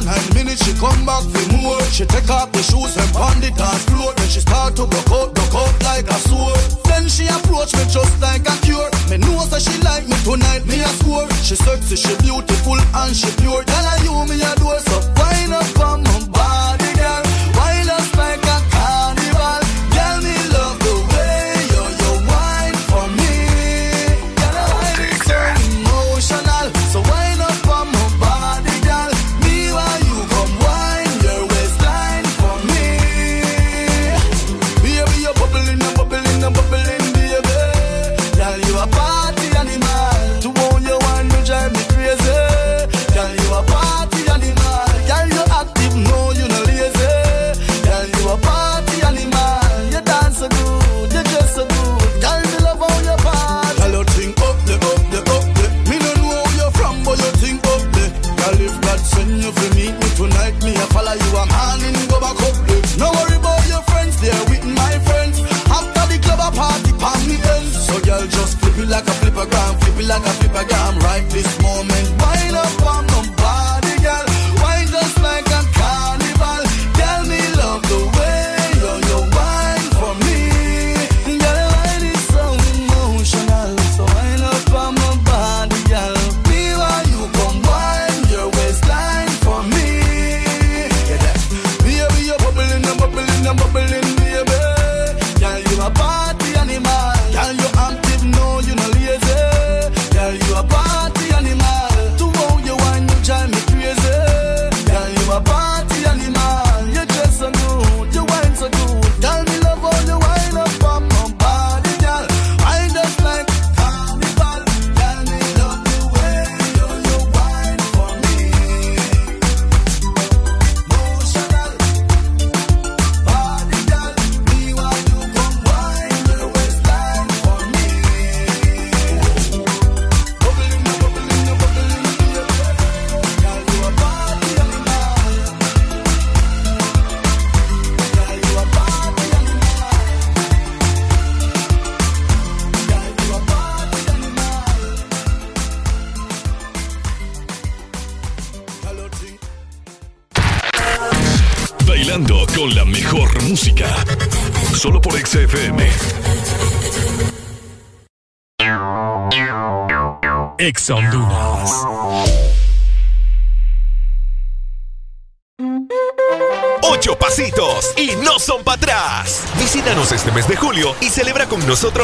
[0.00, 1.80] After nine minutes, she come back for more.
[1.92, 4.14] She take off the shoes and pound it dance floor.
[4.16, 6.56] Then she start to broke out, broke out like a sword.
[6.84, 8.88] Then she approach me just like a cure.
[9.10, 11.28] Me know that she like me tonight, me a score.
[11.44, 13.62] She sexy, she beautiful and she pure.
[13.64, 16.29] Tell her you me a door, so wind up on my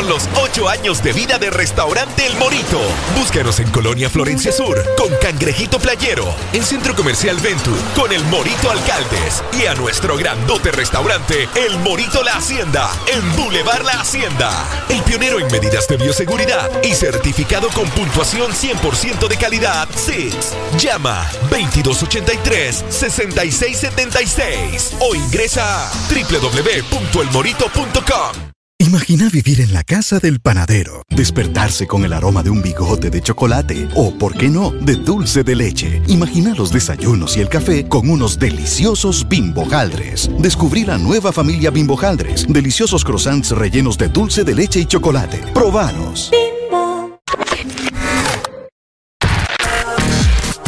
[0.04, 2.80] los ocho años de vida de Restaurante El Morito.
[3.16, 8.70] Búscanos en Colonia Florencia Sur con Cangrejito Playero, en Centro Comercial Ventur con El Morito
[8.70, 14.68] Alcaldes y a nuestro grandote restaurante El Morito La Hacienda en Boulevard La Hacienda.
[14.88, 20.54] El pionero en medidas de bioseguridad y certificado con puntuación 100% de calidad SIX.
[20.78, 28.55] Llama 2283 6676 o ingresa a www.elmorito.com.
[28.78, 33.22] Imagina vivir en la casa del panadero, despertarse con el aroma de un bigote de
[33.22, 36.02] chocolate o, por qué no, de dulce de leche.
[36.08, 40.28] Imagina los desayunos y el café con unos deliciosos bimbojaldres.
[40.38, 45.38] Descubrí la nueva familia bimbojaldres, deliciosos croissants rellenos de dulce de leche y chocolate.
[45.54, 46.30] Probanos.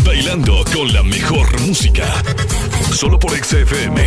[0.03, 2.07] Bailando con la mejor música.
[2.91, 4.07] Solo por XFM.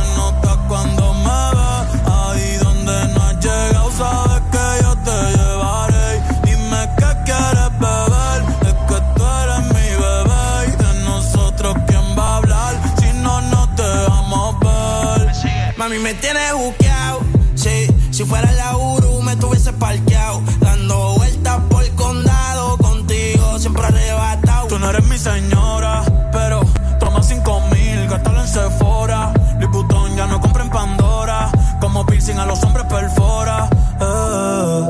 [19.81, 20.41] Parqueado.
[20.59, 24.67] Dando vueltas por el condado, contigo siempre arrebatado.
[24.67, 26.61] Tú no eres mi señora, pero
[26.99, 29.33] toma cinco mil, gástalo en Sephora.
[29.59, 31.49] Louis ya no compra en Pandora.
[31.79, 33.67] Como piercing a los hombres perfora.
[33.99, 34.81] Eh.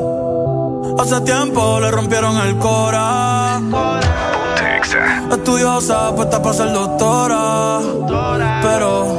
[1.00, 3.62] Hace tiempo le rompieron el cora.
[5.32, 7.80] Estudiosa, puesta para ser doctora.
[8.62, 9.18] Pero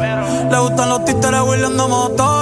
[0.50, 2.41] le gustan los títeres huirleando motora.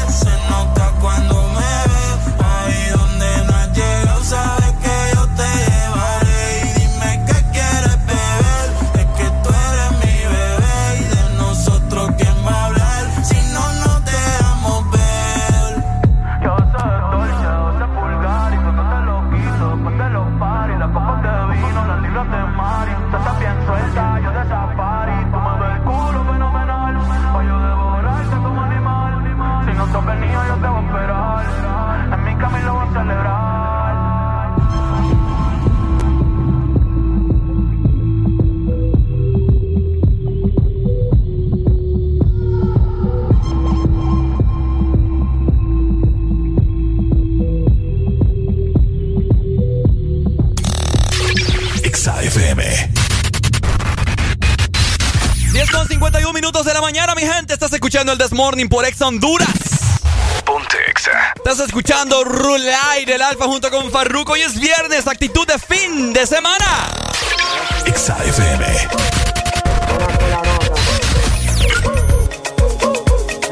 [56.01, 57.53] Semana, mi gente.
[57.53, 59.47] Estás escuchando el This Morning por Ex Honduras.
[60.43, 61.33] Ponte Exa.
[61.35, 64.33] Estás escuchando Rulay del Alfa junto con Farruko.
[64.33, 67.11] Hoy es viernes, actitud de fin de semana.
[67.85, 68.65] Exa FM.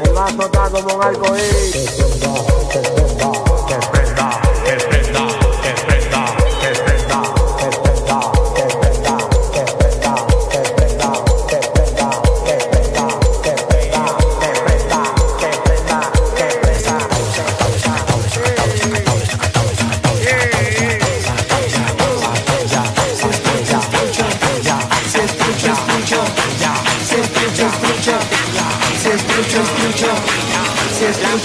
[0.04, 2.29] El vaso está como un arcoíris.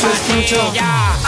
[0.01, 1.24] Pastilla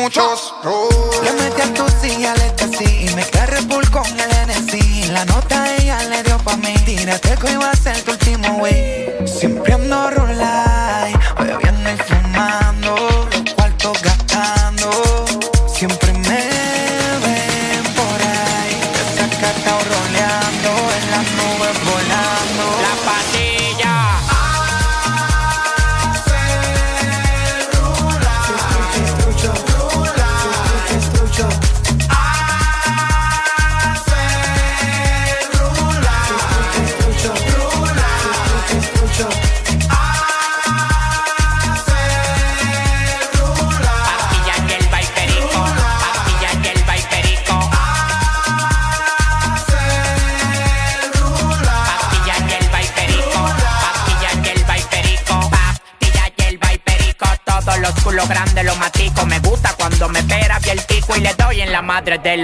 [0.00, 0.54] muchos.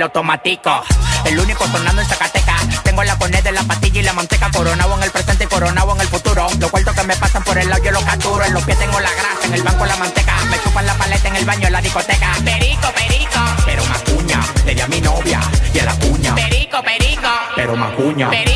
[0.01, 0.85] Madre del automático.
[1.25, 2.83] El único sonando en Zacatecas.
[2.83, 4.51] Tengo la coned de la pastilla y la manteca.
[4.51, 6.47] Coronado en el presente y coronado en el futuro.
[6.59, 8.45] Los cuartos que me pasan por el lado yo los capturo.
[8.45, 10.37] En los pies tengo la grasa, en el banco la manteca.
[10.51, 12.33] Me chupan la paleta en el baño en la discoteca.
[12.45, 13.41] Perico, perico.
[13.65, 15.41] Pero macuña, le di a mi novia
[15.75, 16.35] y a la cuña.
[16.35, 17.29] Perico, perico.
[17.57, 18.31] Pero macuña.
[18.31, 18.50] Perico.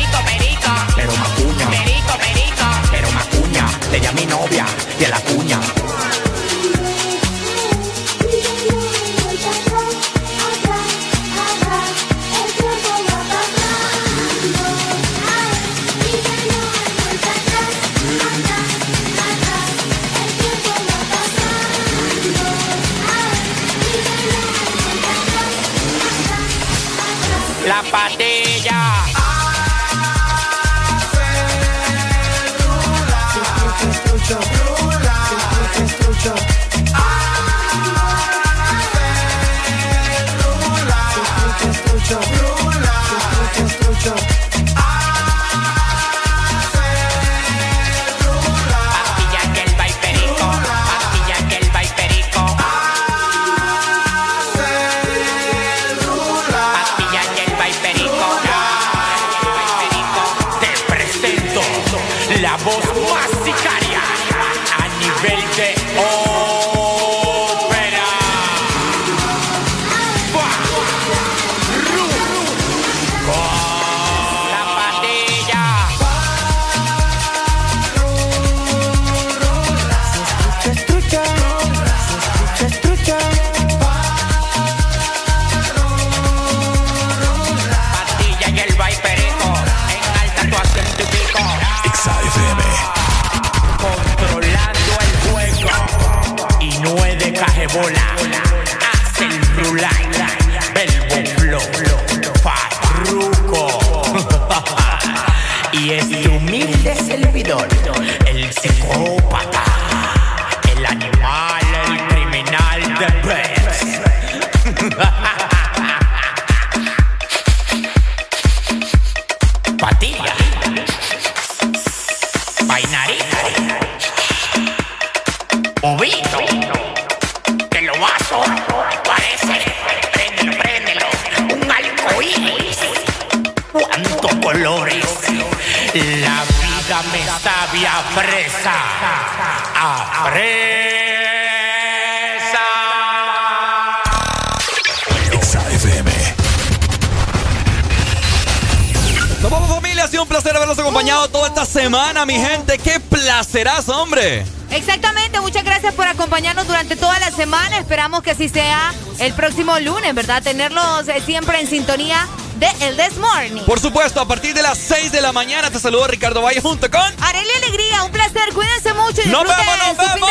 [158.21, 160.41] que así sea el próximo lunes, ¿verdad?
[160.43, 163.63] Tenerlos eh, siempre en sintonía de El This Morning.
[163.65, 166.89] Por supuesto, a partir de las 6 de la mañana te saludo Ricardo Valle junto
[166.89, 168.03] con Aurelia Alegría.
[168.03, 170.29] Un placer, cuídense mucho y nos vemos, nos su vemos.